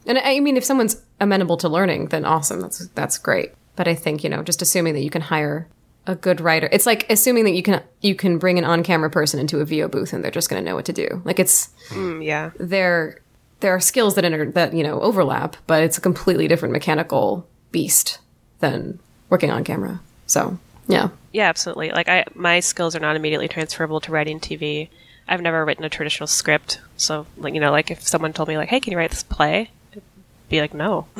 And 0.05 0.17
I 0.19 0.39
mean, 0.39 0.57
if 0.57 0.63
someone's 0.63 1.01
amenable 1.19 1.57
to 1.57 1.67
learning, 1.69 2.07
then 2.09 2.23
awesome. 2.25 2.61
That's 2.61 2.87
that's 2.89 3.17
great. 3.17 3.51
But 3.75 3.87
I 3.87 3.95
think 3.95 4.23
you 4.23 4.29
know, 4.29 4.43
just 4.43 4.61
assuming 4.61 4.93
that 4.93 5.01
you 5.01 5.09
can 5.09 5.21
hire 5.23 5.67
a 6.07 6.15
good 6.15 6.39
writer, 6.41 6.69
it's 6.71 6.85
like 6.85 7.05
assuming 7.09 7.43
that 7.45 7.55
you 7.55 7.63
can 7.63 7.81
you 8.01 8.15
can 8.15 8.37
bring 8.37 8.57
an 8.59 8.65
on 8.65 8.83
camera 8.83 9.09
person 9.09 9.39
into 9.39 9.59
a 9.59 9.65
VO 9.65 9.87
booth 9.87 10.13
and 10.13 10.23
they're 10.23 10.31
just 10.39 10.49
going 10.49 10.63
to 10.63 10.69
know 10.69 10.75
what 10.75 10.85
to 10.85 10.93
do. 10.93 11.21
Like 11.25 11.39
it's 11.39 11.69
Mm, 11.89 12.23
yeah. 12.23 12.51
there 12.59 13.21
there 13.59 13.73
are 13.75 13.79
skills 13.79 14.13
that 14.15 14.25
inter- 14.25 14.51
that 14.51 14.73
you 14.73 14.83
know 14.83 15.01
overlap, 15.01 15.55
but 15.67 15.83
it's 15.83 15.97
a 15.97 16.01
completely 16.01 16.47
different 16.47 16.73
mechanical 16.73 17.47
beast 17.71 18.19
than 18.59 18.99
working 19.29 19.51
on 19.51 19.63
camera. 19.63 19.99
So 20.27 20.57
yeah, 20.91 21.09
Yeah, 21.31 21.49
absolutely. 21.49 21.91
Like 21.91 22.09
I 22.09 22.25
my 22.35 22.59
skills 22.59 22.95
are 22.95 22.99
not 22.99 23.15
immediately 23.15 23.47
transferable 23.47 23.99
to 24.01 24.11
writing 24.11 24.39
TV. 24.39 24.89
I've 25.27 25.41
never 25.41 25.63
written 25.63 25.85
a 25.85 25.89
traditional 25.89 26.27
script. 26.27 26.81
So 26.97 27.25
like 27.37 27.53
you 27.53 27.59
know, 27.59 27.71
like 27.71 27.91
if 27.91 28.01
someone 28.01 28.33
told 28.33 28.49
me 28.49 28.57
like, 28.57 28.69
"Hey, 28.69 28.79
can 28.79 28.91
you 28.91 28.97
write 28.97 29.11
this 29.11 29.23
play?" 29.23 29.69
I'd 29.93 30.01
be 30.49 30.61
like, 30.61 30.73
"No." 30.73 31.07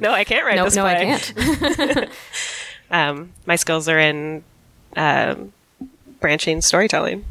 no, 0.00 0.12
I 0.12 0.24
can't 0.24 0.44
write 0.44 0.56
no, 0.56 0.64
this 0.64 0.76
no, 0.76 0.82
play. 0.82 1.12
I 1.14 1.18
can't. 1.18 2.10
Um, 2.90 3.32
my 3.46 3.56
skills 3.56 3.88
are 3.88 3.98
in 3.98 4.42
um, 4.96 5.52
branching 6.20 6.60
storytelling. 6.60 7.24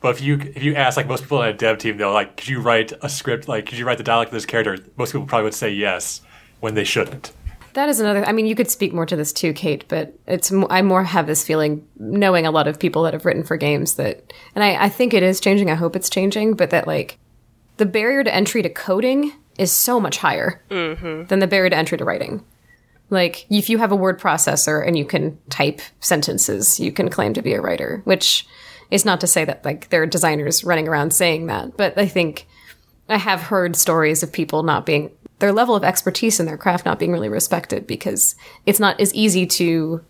But 0.00 0.16
if 0.16 0.22
you 0.22 0.40
if 0.40 0.62
you 0.62 0.74
ask 0.74 0.96
like 0.96 1.06
most 1.06 1.22
people 1.22 1.38
on 1.38 1.48
a 1.48 1.52
dev 1.52 1.78
team, 1.78 1.98
they'll 1.98 2.12
like, 2.12 2.36
could 2.36 2.48
you 2.48 2.60
write 2.60 2.92
a 3.02 3.08
script? 3.08 3.48
Like, 3.48 3.66
could 3.66 3.78
you 3.78 3.86
write 3.86 3.98
the 3.98 4.04
dialogue 4.04 4.28
of 4.28 4.32
this 4.32 4.46
character? 4.46 4.78
Most 4.96 5.12
people 5.12 5.26
probably 5.26 5.44
would 5.44 5.54
say 5.54 5.70
yes 5.70 6.22
when 6.60 6.74
they 6.74 6.84
shouldn't. 6.84 7.32
That 7.76 7.90
is 7.90 8.00
another. 8.00 8.24
I 8.24 8.32
mean, 8.32 8.46
you 8.46 8.54
could 8.54 8.70
speak 8.70 8.94
more 8.94 9.04
to 9.04 9.16
this 9.16 9.34
too, 9.34 9.52
Kate. 9.52 9.84
But 9.86 10.18
it's 10.26 10.50
I 10.70 10.80
more 10.80 11.04
have 11.04 11.26
this 11.26 11.44
feeling, 11.44 11.86
knowing 11.98 12.46
a 12.46 12.50
lot 12.50 12.66
of 12.66 12.78
people 12.78 13.02
that 13.02 13.12
have 13.12 13.26
written 13.26 13.42
for 13.42 13.58
games 13.58 13.96
that, 13.96 14.32
and 14.54 14.64
I, 14.64 14.84
I 14.84 14.88
think 14.88 15.12
it 15.12 15.22
is 15.22 15.40
changing. 15.40 15.70
I 15.70 15.74
hope 15.74 15.94
it's 15.94 16.08
changing, 16.08 16.54
but 16.54 16.70
that 16.70 16.86
like 16.86 17.18
the 17.76 17.84
barrier 17.84 18.24
to 18.24 18.34
entry 18.34 18.62
to 18.62 18.70
coding 18.70 19.30
is 19.58 19.72
so 19.72 20.00
much 20.00 20.16
higher 20.16 20.64
mm-hmm. 20.70 21.24
than 21.24 21.40
the 21.40 21.46
barrier 21.46 21.68
to 21.68 21.76
entry 21.76 21.98
to 21.98 22.04
writing. 22.06 22.42
Like 23.10 23.44
if 23.50 23.68
you 23.68 23.76
have 23.76 23.92
a 23.92 23.96
word 23.96 24.18
processor 24.18 24.84
and 24.84 24.96
you 24.96 25.04
can 25.04 25.38
type 25.50 25.82
sentences, 26.00 26.80
you 26.80 26.92
can 26.92 27.10
claim 27.10 27.34
to 27.34 27.42
be 27.42 27.52
a 27.52 27.60
writer. 27.60 28.00
Which 28.04 28.46
is 28.90 29.04
not 29.04 29.20
to 29.20 29.26
say 29.26 29.44
that 29.44 29.66
like 29.66 29.90
there 29.90 30.02
are 30.02 30.06
designers 30.06 30.64
running 30.64 30.88
around 30.88 31.12
saying 31.12 31.44
that, 31.48 31.76
but 31.76 31.98
I 31.98 32.06
think 32.06 32.46
I 33.08 33.18
have 33.18 33.42
heard 33.42 33.76
stories 33.76 34.22
of 34.22 34.32
people 34.32 34.62
not 34.62 34.86
being 34.86 35.10
their 35.38 35.52
level 35.52 35.74
of 35.74 35.84
expertise 35.84 36.40
in 36.40 36.46
their 36.46 36.56
craft 36.56 36.84
not 36.84 36.98
being 36.98 37.12
really 37.12 37.28
respected 37.28 37.86
because 37.86 38.34
it's 38.64 38.80
not 38.80 39.00
as 39.00 39.14
easy 39.14 39.46
to 39.46 40.02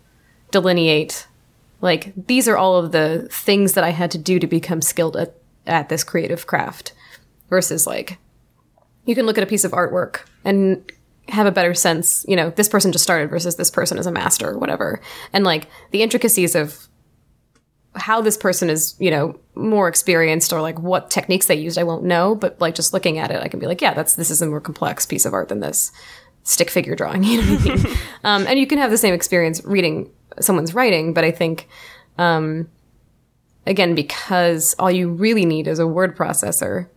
delineate 0.51 1.27
like 1.81 2.13
these 2.27 2.47
are 2.47 2.57
all 2.57 2.77
of 2.77 2.91
the 2.91 3.27
things 3.31 3.73
that 3.73 3.83
I 3.83 3.91
had 3.91 4.09
to 4.11 4.17
do 4.17 4.39
to 4.39 4.47
become 4.47 4.81
skilled 4.81 5.15
at, 5.15 5.35
at 5.65 5.89
this 5.89 6.03
creative 6.03 6.47
craft 6.47 6.93
versus 7.49 7.85
like 7.85 8.17
you 9.05 9.15
can 9.15 9.25
look 9.25 9.37
at 9.37 9.43
a 9.43 9.47
piece 9.47 9.63
of 9.63 9.71
artwork 9.71 10.21
and 10.43 10.91
have 11.29 11.45
a 11.45 11.51
better 11.51 11.73
sense, 11.73 12.25
you 12.27 12.35
know, 12.35 12.49
this 12.51 12.69
person 12.69 12.91
just 12.91 13.03
started 13.03 13.29
versus 13.29 13.57
this 13.57 13.69
person 13.71 13.97
is 13.97 14.05
a 14.05 14.11
master 14.11 14.49
or 14.49 14.57
whatever. 14.57 15.01
And 15.33 15.43
like 15.43 15.67
the 15.91 16.01
intricacies 16.01 16.55
of 16.55 16.87
how 17.97 18.21
this 18.21 18.37
person 18.37 18.69
is, 18.69 18.95
you 18.99 19.11
know, 19.11 19.39
more 19.55 19.87
experienced 19.87 20.53
or 20.53 20.61
like 20.61 20.79
what 20.79 21.09
techniques 21.09 21.47
they 21.47 21.55
used, 21.55 21.77
I 21.77 21.83
won't 21.83 22.03
know. 22.03 22.35
But 22.35 22.59
like 22.61 22.75
just 22.75 22.93
looking 22.93 23.17
at 23.17 23.31
it, 23.31 23.41
I 23.41 23.47
can 23.47 23.59
be 23.59 23.67
like, 23.67 23.81
yeah, 23.81 23.93
that's 23.93 24.15
this 24.15 24.29
is 24.29 24.41
a 24.41 24.47
more 24.47 24.61
complex 24.61 25.05
piece 25.05 25.25
of 25.25 25.33
art 25.33 25.49
than 25.49 25.59
this 25.59 25.91
stick 26.43 26.69
figure 26.69 26.95
drawing. 26.95 27.23
You 27.25 27.41
know 27.41 27.55
what 27.55 27.61
I 27.61 27.75
mean? 27.75 27.97
um, 28.23 28.47
and 28.47 28.59
you 28.59 28.67
can 28.67 28.77
have 28.77 28.91
the 28.91 28.97
same 28.97 29.13
experience 29.13 29.63
reading 29.65 30.09
someone's 30.39 30.73
writing, 30.73 31.13
but 31.13 31.23
I 31.23 31.31
think, 31.31 31.67
um, 32.17 32.69
again, 33.65 33.95
because 33.95 34.75
all 34.79 34.91
you 34.91 35.09
really 35.09 35.45
need 35.45 35.67
is 35.67 35.79
a 35.79 35.87
word 35.87 36.15
processor 36.15 36.87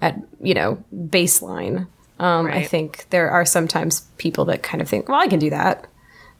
at 0.00 0.18
you 0.40 0.54
know 0.54 0.82
baseline. 0.94 1.86
Um, 2.20 2.46
I 2.46 2.62
think 2.62 3.06
there 3.10 3.28
are 3.28 3.44
sometimes 3.44 4.02
people 4.18 4.44
that 4.44 4.62
kind 4.62 4.80
of 4.80 4.88
think, 4.88 5.08
well, 5.08 5.20
I 5.20 5.26
can 5.26 5.40
do 5.40 5.50
that, 5.50 5.88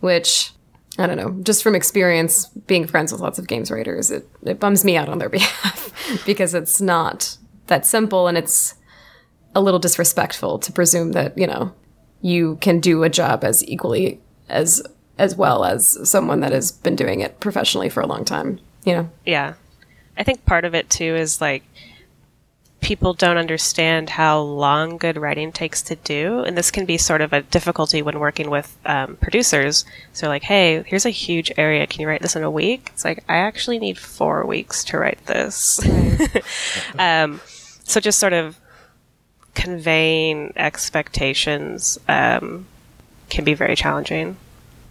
which 0.00 0.52
I 0.98 1.06
don't 1.06 1.16
know, 1.16 1.36
just 1.42 1.62
from 1.62 1.74
experience 1.74 2.46
being 2.46 2.86
friends 2.86 3.10
with 3.10 3.20
lots 3.20 3.38
of 3.38 3.48
games 3.48 3.70
writers, 3.70 4.10
it, 4.10 4.28
it 4.44 4.60
bums 4.60 4.84
me 4.84 4.96
out 4.96 5.08
on 5.08 5.18
their 5.18 5.28
behalf 5.30 6.22
because 6.24 6.54
it's 6.54 6.80
not 6.80 7.36
that 7.66 7.86
simple 7.86 8.28
and 8.28 8.38
it's 8.38 8.74
a 9.54 9.60
little 9.60 9.80
disrespectful 9.80 10.58
to 10.58 10.72
presume 10.72 11.12
that, 11.12 11.36
you 11.36 11.46
know, 11.46 11.72
you 12.20 12.56
can 12.60 12.80
do 12.80 13.02
a 13.02 13.08
job 13.08 13.44
as 13.44 13.66
equally 13.68 14.20
as 14.48 14.82
as 15.16 15.36
well 15.36 15.64
as 15.64 16.08
someone 16.08 16.40
that 16.40 16.50
has 16.50 16.72
been 16.72 16.96
doing 16.96 17.20
it 17.20 17.38
professionally 17.38 17.88
for 17.88 18.00
a 18.00 18.06
long 18.06 18.24
time, 18.24 18.58
you 18.84 18.92
know. 18.92 19.08
Yeah. 19.24 19.54
I 20.16 20.24
think 20.24 20.44
part 20.44 20.64
of 20.64 20.74
it 20.74 20.90
too 20.90 21.14
is 21.14 21.40
like 21.40 21.62
people 22.84 23.14
don't 23.14 23.38
understand 23.38 24.10
how 24.10 24.38
long 24.38 24.98
good 24.98 25.16
writing 25.16 25.50
takes 25.50 25.80
to 25.80 25.96
do. 25.96 26.40
And 26.40 26.56
this 26.56 26.70
can 26.70 26.84
be 26.84 26.98
sort 26.98 27.22
of 27.22 27.32
a 27.32 27.40
difficulty 27.40 28.02
when 28.02 28.20
working 28.20 28.50
with 28.50 28.76
um, 28.84 29.16
producers. 29.16 29.86
So, 30.12 30.28
like, 30.28 30.42
hey, 30.42 30.82
here's 30.86 31.06
a 31.06 31.10
huge 31.10 31.50
area. 31.56 31.86
Can 31.86 32.02
you 32.02 32.08
write 32.08 32.20
this 32.20 32.36
in 32.36 32.42
a 32.42 32.50
week? 32.50 32.90
It's 32.92 33.04
like, 33.04 33.24
I 33.26 33.38
actually 33.38 33.78
need 33.78 33.98
four 33.98 34.46
weeks 34.46 34.84
to 34.84 34.98
write 34.98 35.24
this. 35.24 35.80
um, 36.98 37.40
so, 37.84 38.00
just 38.00 38.18
sort 38.18 38.34
of 38.34 38.60
conveying 39.54 40.52
expectations 40.54 41.98
um, 42.06 42.66
can 43.30 43.44
be 43.44 43.54
very 43.54 43.76
challenging. 43.76 44.36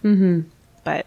Mm-hmm. 0.02 0.40
But 0.82 1.06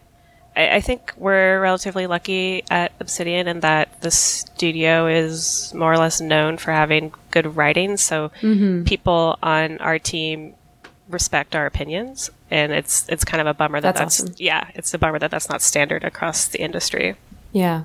I, 0.58 0.76
I 0.76 0.82
think 0.82 1.14
we're 1.18 1.62
relatively 1.62 2.08
lucky 2.08 2.64
at 2.70 2.92
Obsidian 3.00 3.48
in 3.48 3.62
that 3.62 4.02
the 4.02 4.12
studio 4.12 5.08
is 5.08 5.72
more 5.74 5.94
or 5.94 5.98
less 5.98 6.20
known 6.20 6.58
for 6.58 6.72
having 6.72 7.14
good 7.32 7.56
writing. 7.56 7.96
So 7.98 8.30
mm-hmm. 8.42 8.84
people 8.84 9.38
on 9.44 9.78
our 9.78 10.00
team 10.00 10.56
respect 11.10 11.56
our 11.56 11.66
opinions, 11.66 12.30
and 12.52 12.74
it's 12.74 13.08
it's 13.08 13.24
kind 13.24 13.40
of 13.40 13.48
a 13.48 13.54
bummer 13.54 13.80
that 13.80 13.96
That's 13.96 14.18
that's, 14.18 14.32
awesome. 14.32 14.36
yeah, 14.40 14.70
it's 14.76 14.94
a 14.94 14.98
bummer 14.98 15.20
that 15.20 15.32
that's 15.32 15.50
not 15.50 15.62
standard 15.62 16.04
across 16.04 16.48
the 16.48 16.60
industry. 16.60 17.16
Yeah. 17.54 17.84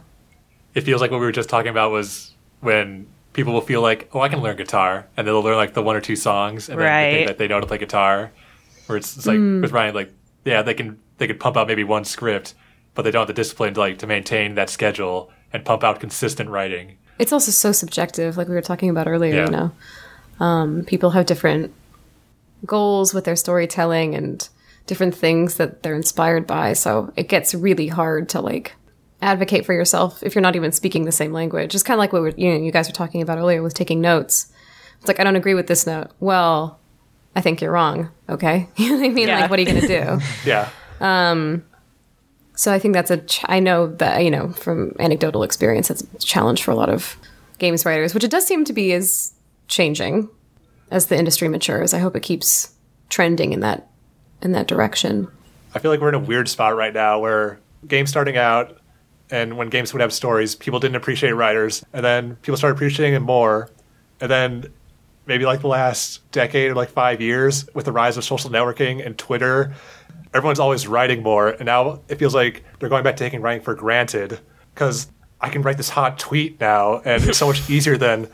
It 0.75 0.81
feels 0.81 1.01
like 1.01 1.11
what 1.11 1.21
we 1.21 1.27
were 1.27 1.33
just 1.33 1.49
talking 1.51 1.71
about 1.71 1.93
was 1.93 2.35
when 2.61 3.07
people 3.35 3.53
will 3.53 3.61
feel 3.61 3.83
like, 3.83 4.09
oh, 4.13 4.21
I 4.21 4.29
can 4.29 4.41
learn 4.41 4.57
guitar, 4.57 5.07
and 5.17 5.27
then 5.27 5.35
they'll 5.35 5.43
learn 5.43 5.57
like 5.57 5.75
the 5.75 5.83
one 5.83 5.97
or 5.97 6.01
two 6.01 6.17
songs, 6.17 6.69
and 6.69 6.81
then 6.81 6.87
they 6.87 7.11
think 7.11 7.19
Right. 7.21 7.27
that 7.29 7.39
they 7.39 7.49
know 7.49 7.57
how 7.57 7.61
to 7.61 7.67
play 7.67 7.79
guitar. 7.79 8.33
Where 8.87 8.99
it's, 8.99 9.17
it's 9.17 9.27
like 9.27 9.39
mm. 9.39 9.63
with 9.63 9.73
Ryan, 9.73 9.95
like 9.95 10.13
yeah, 10.45 10.63
they 10.63 10.75
can 10.75 10.99
they 11.19 11.27
could 11.27 11.39
pump 11.39 11.57
out 11.57 11.69
maybe 11.69 11.85
one 11.85 12.05
script, 12.05 12.55
but 12.95 13.03
they 13.03 13.11
don't 13.11 13.21
have 13.21 13.29
the 13.29 13.33
discipline 13.35 13.75
to 13.75 13.81
like 13.81 13.99
to 13.99 14.07
maintain 14.07 14.55
that 14.55 14.71
schedule 14.71 15.31
and 15.53 15.65
pump 15.65 15.83
out 15.85 16.01
consistent 16.01 16.51
writing. 16.51 16.97
It's 17.19 17.33
also 17.33 17.51
so 17.51 17.73
subjective, 17.73 18.37
like 18.37 18.49
we 18.49 18.55
were 18.55 18.63
talking 18.63 18.91
about 18.91 19.07
earlier, 19.07 19.35
Yeah. 19.35 19.45
you 19.45 19.51
know. 19.51 19.73
Um, 20.41 20.85
people 20.85 21.11
have 21.11 21.27
different 21.27 21.73
goals 22.67 23.13
with 23.15 23.25
their 23.25 23.37
storytelling 23.37 24.15
and 24.15 24.49
different 24.87 25.15
things 25.15 25.57
that 25.57 25.83
they're 25.83 25.95
inspired 25.95 26.47
by. 26.47 26.73
So 26.73 27.13
it 27.17 27.29
gets 27.29 27.55
really 27.55 27.89
hard 27.89 28.29
to 28.31 28.41
like 28.41 28.73
advocate 29.21 29.65
for 29.65 29.73
yourself 29.73 30.23
if 30.23 30.35
you're 30.35 30.43
not 30.43 30.57
even 30.57 30.73
speaking 30.73 31.05
the 31.05 31.13
same 31.13 31.33
language. 31.33 31.75
It's 31.75 31.85
kind 31.85 31.97
of 31.97 32.01
like 32.01 32.13
what 32.13 32.23
we 32.23 32.33
you 32.37 32.51
know, 32.53 32.59
you 32.65 32.73
guys 32.73 32.89
were 32.89 32.95
talking 32.95 33.23
about 33.23 33.39
earlier 33.39 33.63
with 33.63 33.75
taking 33.75 34.01
notes. 34.01 34.53
It's 34.99 35.07
like, 35.09 35.21
I 35.21 35.25
don't 35.25 35.37
agree 35.37 35.55
with 35.55 35.67
this 35.67 35.87
note. 35.87 36.09
Well, 36.21 36.79
I 37.37 37.41
think 37.41 37.61
you're 37.61 37.73
wrong. 37.73 38.11
Okay. 38.29 38.69
you 38.77 38.91
know 38.91 38.97
what 38.99 39.05
I 39.05 39.09
mean? 39.09 39.29
Yeah. 39.29 39.41
Like, 39.41 39.51
what 39.51 39.59
are 39.59 39.63
you 39.63 39.69
going 39.69 39.81
to 39.81 39.87
do? 39.87 40.21
Yeah. 40.45 40.69
So 42.55 42.73
I 42.73 42.79
think 42.79 42.95
that's 42.95 43.11
a. 43.11 43.19
Ch- 43.19 43.45
I 43.47 43.61
know 43.61 43.89
that 43.97 44.23
you 44.25 44.31
know 44.31 44.51
from 44.51 44.95
anecdotal 44.99 45.43
experience, 45.43 45.89
that's 45.89 46.03
a 46.03 46.19
challenge 46.19 46.63
for 46.63 46.71
a 46.71 46.75
lot 46.75 46.89
of 46.89 47.17
games 47.59 47.85
writers, 47.85 48.15
which 48.15 48.25
it 48.25 48.31
does 48.31 48.47
seem 48.47 48.65
to 48.65 48.73
be 48.73 48.93
is 48.93 49.33
changing 49.69 50.29
as 50.91 51.07
the 51.07 51.17
industry 51.17 51.49
matures. 51.49 51.95
I 51.95 51.99
hope 51.99 52.15
it 52.17 52.23
keeps 52.23 52.73
trending 53.09 53.53
in 53.53 53.61
that 53.61 53.89
in 54.43 54.53
that 54.53 54.67
direction. 54.67 55.29
I 55.75 55.79
feel 55.79 55.91
like 55.91 56.01
we're 56.01 56.11
in 56.11 56.15
a 56.15 56.19
weird 56.19 56.49
spot 56.49 56.77
right 56.77 56.93
now 56.93 57.19
where 57.19 57.59
games 57.87 58.11
starting 58.11 58.37
out 58.37 58.79
and 59.31 59.57
when 59.57 59.69
games 59.71 59.95
would 59.95 60.03
have 60.03 60.13
stories, 60.13 60.55
people 60.55 60.79
didn't 60.79 60.97
appreciate 60.97 61.33
writers, 61.33 61.83
and 61.95 62.05
then 62.05 62.37
people 62.37 62.59
started 62.59 62.77
appreciating 62.77 63.15
them 63.15 63.23
more. 63.23 63.71
And 64.21 64.31
then 64.31 64.67
maybe 65.25 65.47
like 65.47 65.61
the 65.61 65.69
last 65.69 66.31
decade 66.33 66.71
or 66.71 66.75
like 66.75 66.91
five 66.91 67.21
years 67.21 67.67
with 67.75 67.87
the 67.87 67.93
rise 67.93 68.17
of 68.19 68.25
social 68.25 68.51
networking 68.51 69.05
and 69.05 69.17
Twitter, 69.17 69.73
everyone's 70.35 70.59
always 70.59 70.87
writing 70.87 71.23
more. 71.23 71.51
And 71.51 71.67
now 71.67 72.01
it 72.09 72.17
feels 72.17 72.35
like 72.35 72.65
they're 72.79 72.89
going 72.89 73.05
back 73.05 73.17
to 73.17 73.25
taking 73.25 73.41
writing 73.41 73.63
for 73.63 73.75
granted 73.75 74.41
because 74.75 75.09
I 75.41 75.49
can 75.49 75.63
write 75.63 75.77
this 75.77 75.89
hot 75.89 76.19
tweet 76.19 76.61
now, 76.61 76.99
and 77.05 77.23
it's 77.25 77.39
so 77.39 77.47
much 77.47 77.69
easier 77.71 77.97
than 77.97 78.29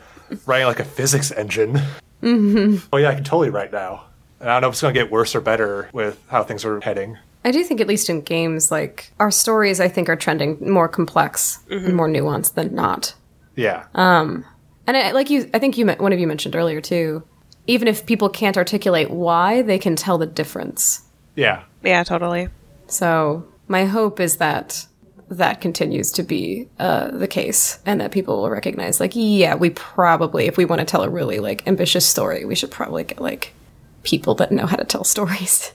writing 0.45 0.67
like 0.67 0.79
a 0.79 0.85
physics 0.85 1.31
engine. 1.31 1.81
Mm-hmm. 2.21 2.87
Oh, 2.93 2.97
yeah, 2.97 3.09
I 3.09 3.15
can 3.15 3.23
totally 3.23 3.49
write 3.49 3.71
now. 3.71 4.05
And 4.39 4.49
I 4.49 4.53
don't 4.53 4.61
know 4.61 4.67
if 4.69 4.73
it's 4.73 4.81
going 4.81 4.93
to 4.93 4.99
get 4.99 5.11
worse 5.11 5.35
or 5.35 5.41
better 5.41 5.89
with 5.91 6.21
how 6.27 6.43
things 6.43 6.63
are 6.63 6.79
heading. 6.81 7.17
I 7.43 7.51
do 7.51 7.63
think, 7.63 7.81
at 7.81 7.87
least 7.87 8.09
in 8.09 8.21
games, 8.21 8.71
like 8.71 9.11
our 9.19 9.31
stories, 9.31 9.79
I 9.79 9.87
think 9.87 10.07
are 10.07 10.15
trending 10.15 10.57
more 10.69 10.87
complex 10.87 11.59
and 11.69 11.95
more 11.95 12.07
nuanced 12.07 12.53
than 12.53 12.75
not. 12.75 13.13
Yeah. 13.55 13.85
And 13.93 14.97
I, 14.97 15.11
like 15.11 15.29
you, 15.29 15.49
I 15.53 15.59
think 15.59 15.77
you, 15.77 15.85
one 15.85 16.13
of 16.13 16.19
you 16.19 16.27
mentioned 16.27 16.55
earlier 16.55 16.81
too. 16.81 17.23
Even 17.67 17.87
if 17.87 18.05
people 18.05 18.29
can't 18.29 18.57
articulate 18.57 19.11
why, 19.11 19.61
they 19.61 19.77
can 19.77 19.95
tell 19.95 20.17
the 20.17 20.25
difference. 20.25 21.03
Yeah. 21.39 21.63
Yeah, 21.83 22.03
totally. 22.03 22.49
So 22.87 23.47
my 23.67 23.85
hope 23.85 24.19
is 24.19 24.37
that 24.37 24.85
that 25.29 25.61
continues 25.61 26.11
to 26.11 26.23
be 26.23 26.67
uh, 26.79 27.11
the 27.11 27.27
case 27.27 27.79
and 27.85 28.01
that 28.01 28.11
people 28.11 28.41
will 28.41 28.49
recognize 28.49 28.99
like 28.99 29.11
yeah 29.13 29.53
we 29.53 29.69
probably 29.69 30.47
if 30.47 30.57
we 30.57 30.65
want 30.65 30.79
to 30.79 30.85
tell 30.85 31.03
a 31.03 31.09
really 31.09 31.39
like 31.39 31.67
ambitious 31.67 32.03
story 32.03 32.45
we 32.45 32.55
should 32.55 32.71
probably 32.71 33.03
get 33.03 33.21
like 33.21 33.53
people 34.01 34.33
that 34.33 34.51
know 34.51 34.65
how 34.65 34.75
to 34.75 34.83
tell 34.83 35.03
stories 35.15 35.71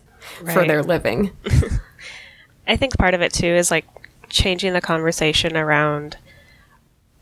for 0.52 0.66
their 0.66 0.82
living 0.82 1.30
I 2.66 2.76
think 2.76 2.98
part 2.98 3.14
of 3.14 3.22
it 3.22 3.32
too 3.32 3.46
is 3.46 3.70
like 3.70 3.86
changing 4.28 4.72
the 4.72 4.80
conversation 4.80 5.56
around 5.56 6.16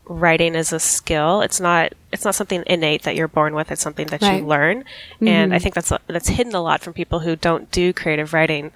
writing 0.05 0.55
is 0.55 0.73
a 0.73 0.79
skill. 0.79 1.41
It's 1.41 1.59
not 1.59 1.93
it's 2.11 2.25
not 2.25 2.35
something 2.35 2.63
innate 2.67 3.03
that 3.03 3.15
you're 3.15 3.27
born 3.27 3.55
with. 3.55 3.71
It's 3.71 3.81
something 3.81 4.07
that 4.07 4.21
Right. 4.21 4.41
you 4.41 4.47
learn, 4.47 4.83
and 5.21 5.53
I 5.53 5.59
think 5.59 5.75
that's 5.75 5.91
that's 6.07 6.27
hidden 6.29 6.53
a 6.55 6.61
lot 6.61 6.81
from 6.81 6.93
people 6.93 7.19
who 7.19 7.35
don't 7.35 7.69
do 7.71 7.93
creative 7.93 8.33
writing. 8.33 8.71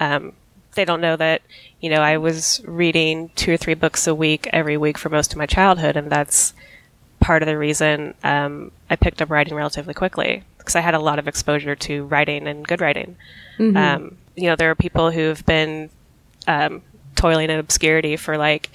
Um, 0.00 0.32
they 0.74 0.84
don't 0.84 1.00
know 1.02 1.16
that 1.16 1.42
you 1.80 1.90
know 1.90 2.00
I 2.00 2.16
was 2.16 2.62
reading 2.64 3.30
two 3.36 3.52
or 3.52 3.56
three 3.56 3.74
books 3.74 4.06
a 4.06 4.14
week 4.14 4.48
every 4.52 4.76
week 4.76 4.96
for 4.98 5.08
most 5.10 5.32
of 5.32 5.38
my 5.38 5.46
childhood, 5.46 5.96
and 5.96 6.10
that's 6.10 6.54
part 7.20 7.42
of 7.42 7.46
the 7.46 7.56
reason 7.58 8.14
um, 8.24 8.72
I 8.90 8.96
picked 8.96 9.22
up 9.22 9.30
writing 9.30 9.54
relatively 9.54 9.94
quickly 9.94 10.42
because 10.58 10.74
I 10.74 10.80
had 10.80 10.94
a 10.94 10.98
lot 10.98 11.18
of 11.18 11.28
exposure 11.28 11.76
to 11.76 12.04
writing 12.06 12.48
and 12.48 12.66
good 12.66 12.80
writing. 12.80 13.16
Um, 13.76 14.16
you 14.34 14.48
know, 14.48 14.56
there 14.56 14.70
are 14.70 14.74
people 14.74 15.10
who've 15.12 15.44
been 15.46 15.90
um, 16.48 16.82
toiling 17.14 17.50
in 17.50 17.58
obscurity 17.60 18.16
for 18.16 18.36
like 18.38 18.70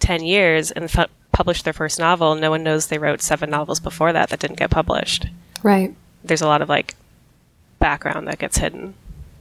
10 0.00 0.24
years 0.24 0.70
and 0.72 0.90
published 1.36 1.64
their 1.64 1.74
first 1.74 1.98
novel. 1.98 2.34
No 2.34 2.48
one 2.48 2.62
knows 2.62 2.86
they 2.86 2.96
wrote 2.96 3.20
seven 3.20 3.50
novels 3.50 3.78
before 3.78 4.10
that 4.10 4.30
that 4.30 4.40
didn't 4.40 4.58
get 4.58 4.70
published. 4.70 5.26
right 5.62 5.94
There's 6.24 6.40
a 6.40 6.46
lot 6.46 6.62
of 6.62 6.70
like 6.70 6.94
background 7.78 8.26
that 8.26 8.38
gets 8.38 8.56
hidden. 8.56 8.94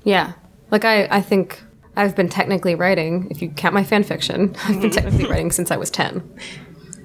Yeah. 0.03 0.33
Like 0.71 0.83
I, 0.83 1.05
I 1.05 1.21
think 1.21 1.63
I've 1.95 2.13
been 2.13 2.27
technically 2.27 2.75
writing, 2.75 3.29
if 3.31 3.41
you 3.41 3.47
count 3.47 3.73
my 3.73 3.85
fan 3.85 4.03
fiction, 4.03 4.53
I've 4.63 4.67
been 4.67 4.79
mm-hmm. 4.79 4.89
technically 4.89 5.29
writing 5.29 5.51
since 5.53 5.71
I 5.71 5.77
was 5.77 5.89
10, 5.89 6.21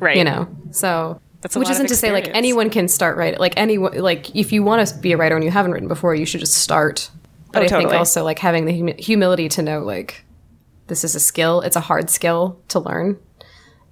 Right. 0.01 0.17
you 0.17 0.25
know? 0.25 0.49
So, 0.73 1.21
That's 1.41 1.55
which 1.55 1.71
isn't 1.71 1.87
to 1.87 1.95
say 1.95 2.11
like 2.11 2.29
anyone 2.35 2.69
can 2.69 2.89
start 2.89 3.17
writing. 3.17 3.39
Like 3.39 3.55
anyone, 3.57 3.97
like 3.97 4.35
if 4.35 4.51
you 4.51 4.65
want 4.65 4.89
to 4.89 4.99
be 4.99 5.13
a 5.13 5.17
writer 5.17 5.37
and 5.37 5.45
you 5.45 5.53
haven't 5.53 5.71
written 5.71 5.87
before, 5.87 6.17
you 6.17 6.27
should 6.27 6.41
just 6.41 6.55
start. 6.55 7.11
Oh, 7.13 7.19
but 7.53 7.63
Oh, 7.63 7.65
I 7.65 7.69
think 7.69 7.93
also 7.93 8.25
like 8.25 8.41
having 8.41 8.65
the 8.65 8.73
humi- 8.73 9.01
humility 9.01 9.49
to 9.51 9.63
know 9.63 9.85
like 9.85 10.25
this 10.89 11.05
is 11.05 11.15
a 11.15 11.21
skill. 11.21 11.61
It's 11.61 11.77
a 11.77 11.81
hard 11.81 12.11
skill 12.11 12.61
to 12.69 12.81
learn. 12.81 13.21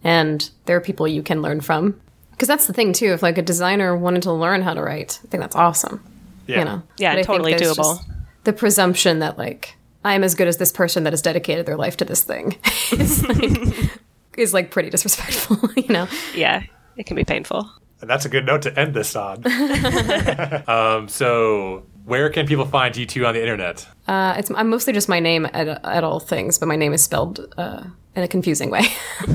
And 0.05 0.49
there 0.67 0.77
are 0.77 0.81
people 0.81 1.09
you 1.09 1.23
can 1.23 1.43
learn 1.43 1.61
from. 1.61 2.01
Because 2.31 2.49
that's 2.49 2.67
the 2.67 2.73
thing 2.73 2.93
too. 2.93 3.13
If 3.13 3.23
like 3.23 3.37
a 3.39 3.43
designer 3.43 3.97
wanted 3.97 4.23
to 4.25 4.33
learn 4.33 4.63
how 4.63 4.75
to 4.75 4.83
write, 4.83 5.21
I 5.25 5.29
think 5.29 5.41
that's 5.43 5.57
awesome. 5.57 6.05
Yeah. 6.47 6.61
You 6.61 6.65
know? 6.65 6.83
Yeah, 6.97 7.15
But 7.17 7.25
totally 7.25 7.55
doable. 7.55 8.01
The 8.45 8.53
presumption 8.53 9.19
that 9.19 9.37
like 9.39 9.77
I'm 10.05 10.23
as 10.23 10.35
good 10.35 10.49
as 10.49 10.57
this 10.57 10.73
person 10.73 11.05
that 11.05 11.13
has 11.13 11.21
dedicated 11.21 11.67
their 11.67 11.77
life 11.77 11.97
to 11.99 12.05
this 12.05 12.23
thing 12.23 12.57
is 12.93 13.27
like, 13.27 13.99
is 14.37 14.55
like 14.55 14.71
pretty 14.71 14.91
disrespectful. 14.91 15.59
You 15.77 15.89
know? 15.93 16.09
Yeah. 16.35 16.63
It 16.97 17.07
can 17.07 17.17
be 17.17 17.25
painful. 17.25 17.71
And 18.01 18.09
that's 18.09 18.25
a 18.25 18.29
good 18.29 18.47
note 18.47 18.63
to 18.63 18.79
end 18.79 18.95
this 18.95 19.17
on. 19.17 19.45
Um, 20.69 21.09
so, 21.09 21.85
where 22.05 22.29
can 22.31 22.47
people 22.47 22.65
find 22.67 22.97
you 22.97 23.07
two 23.07 23.27
on 23.27 23.35
the 23.35 23.41
internet? 23.41 23.87
Uh, 24.07 24.35
it's 24.37 24.51
I'm 24.51 24.69
mostly 24.69 24.93
just 24.93 25.09
my 25.09 25.19
name 25.21 25.47
at, 25.47 25.69
at 25.85 26.05
all 26.05 26.21
things, 26.21 26.59
but 26.59 26.67
my 26.67 26.77
name 26.77 26.93
is 26.93 27.03
spelled 27.03 27.53
uh, 27.57 27.85
in 28.19 28.25
a 28.25 28.29
confusing 28.29 28.71
way. 28.71 28.83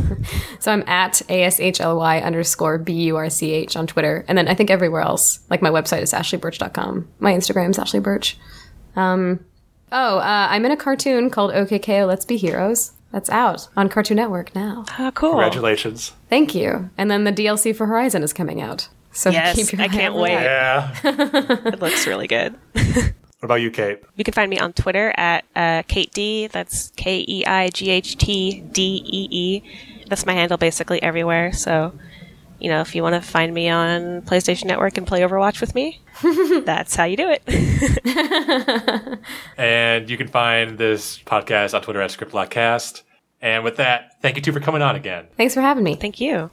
so 0.59 0.71
I'm 0.71 0.83
at 0.87 1.21
ashly 1.29 2.21
underscore 2.21 2.77
burch 2.77 3.75
on 3.75 3.87
Twitter, 3.87 4.25
and 4.27 4.37
then 4.37 4.47
I 4.47 4.53
think 4.53 4.69
everywhere 4.69 5.01
else, 5.01 5.39
like 5.49 5.61
my 5.61 5.69
website 5.69 6.01
is 6.01 6.13
ashlyburch.com. 6.13 7.07
My 7.19 7.33
Instagram 7.33 7.71
is 7.71 7.79
Ashly 7.79 8.03
Burch. 8.03 8.37
Um, 8.95 9.43
oh, 9.91 10.17
uh, 10.17 10.47
I'm 10.49 10.65
in 10.65 10.71
a 10.71 10.77
cartoon 10.77 11.29
called 11.29 11.51
OK 11.53 11.79
K.O.! 11.79 12.05
Let's 12.05 12.25
Be 12.25 12.37
Heroes. 12.37 12.91
That's 13.11 13.29
out 13.29 13.69
on 13.77 13.89
Cartoon 13.89 14.17
Network 14.17 14.53
now. 14.55 14.85
Oh, 14.99 15.11
cool. 15.13 15.31
Congratulations. 15.31 16.13
Thank 16.29 16.55
you. 16.55 16.89
And 16.97 17.11
then 17.11 17.23
the 17.25 17.31
DLC 17.31 17.75
for 17.75 17.85
Horizon 17.85 18.23
is 18.23 18.33
coming 18.33 18.59
out. 18.59 18.89
So 19.11 19.29
Yes, 19.29 19.55
keep 19.55 19.71
your 19.71 19.81
I 19.81 19.87
can't 19.87 20.15
wait. 20.15 20.31
Yeah. 20.31 20.95
It 21.03 21.79
looks 21.79 22.07
really 22.07 22.27
good. 22.27 22.55
what 23.43 23.47
about 23.47 23.61
you, 23.61 23.71
Kate? 23.71 23.99
You 24.15 24.23
can 24.23 24.33
find 24.33 24.49
me 24.49 24.57
on 24.57 24.71
Twitter 24.71 25.13
at 25.17 25.43
uh, 25.53 25.83
Kate 25.89 26.09
D. 26.13 26.47
That's 26.47 26.93
K 26.95 27.25
E 27.27 27.45
I 27.45 27.67
G 27.71 27.89
H 27.89 28.15
T 28.17 28.61
D 28.61 29.03
E 29.05 29.27
E. 29.29 29.63
That's 30.07 30.25
my 30.25 30.31
handle 30.31 30.57
basically 30.57 31.03
everywhere. 31.03 31.51
So, 31.51 31.93
you 32.61 32.69
know, 32.69 32.79
if 32.79 32.95
you 32.95 33.03
want 33.03 33.15
to 33.15 33.21
find 33.21 33.53
me 33.53 33.67
on 33.67 34.21
PlayStation 34.21 34.63
Network 34.63 34.97
and 34.97 35.05
play 35.05 35.19
Overwatch 35.19 35.59
with 35.59 35.75
me, 35.75 35.99
that's 36.63 36.95
how 36.95 37.03
you 37.03 37.17
do 37.17 37.35
it. 37.37 39.19
And 39.57 40.09
you 40.09 40.15
can 40.15 40.29
find 40.29 40.77
this 40.77 41.19
podcast 41.19 41.73
on 41.73 41.81
Twitter 41.81 42.01
at 42.01 42.11
ScriptBlockcast. 42.11 43.01
And 43.41 43.65
with 43.65 43.75
that, 43.75 44.21
thank 44.21 44.37
you 44.37 44.41
two 44.41 44.53
for 44.53 44.61
coming 44.61 44.81
on 44.81 44.95
again. 44.95 45.27
Thanks 45.35 45.53
for 45.53 45.59
having 45.59 45.83
me. 45.83 45.95
Thank 45.95 46.21
you. 46.21 46.49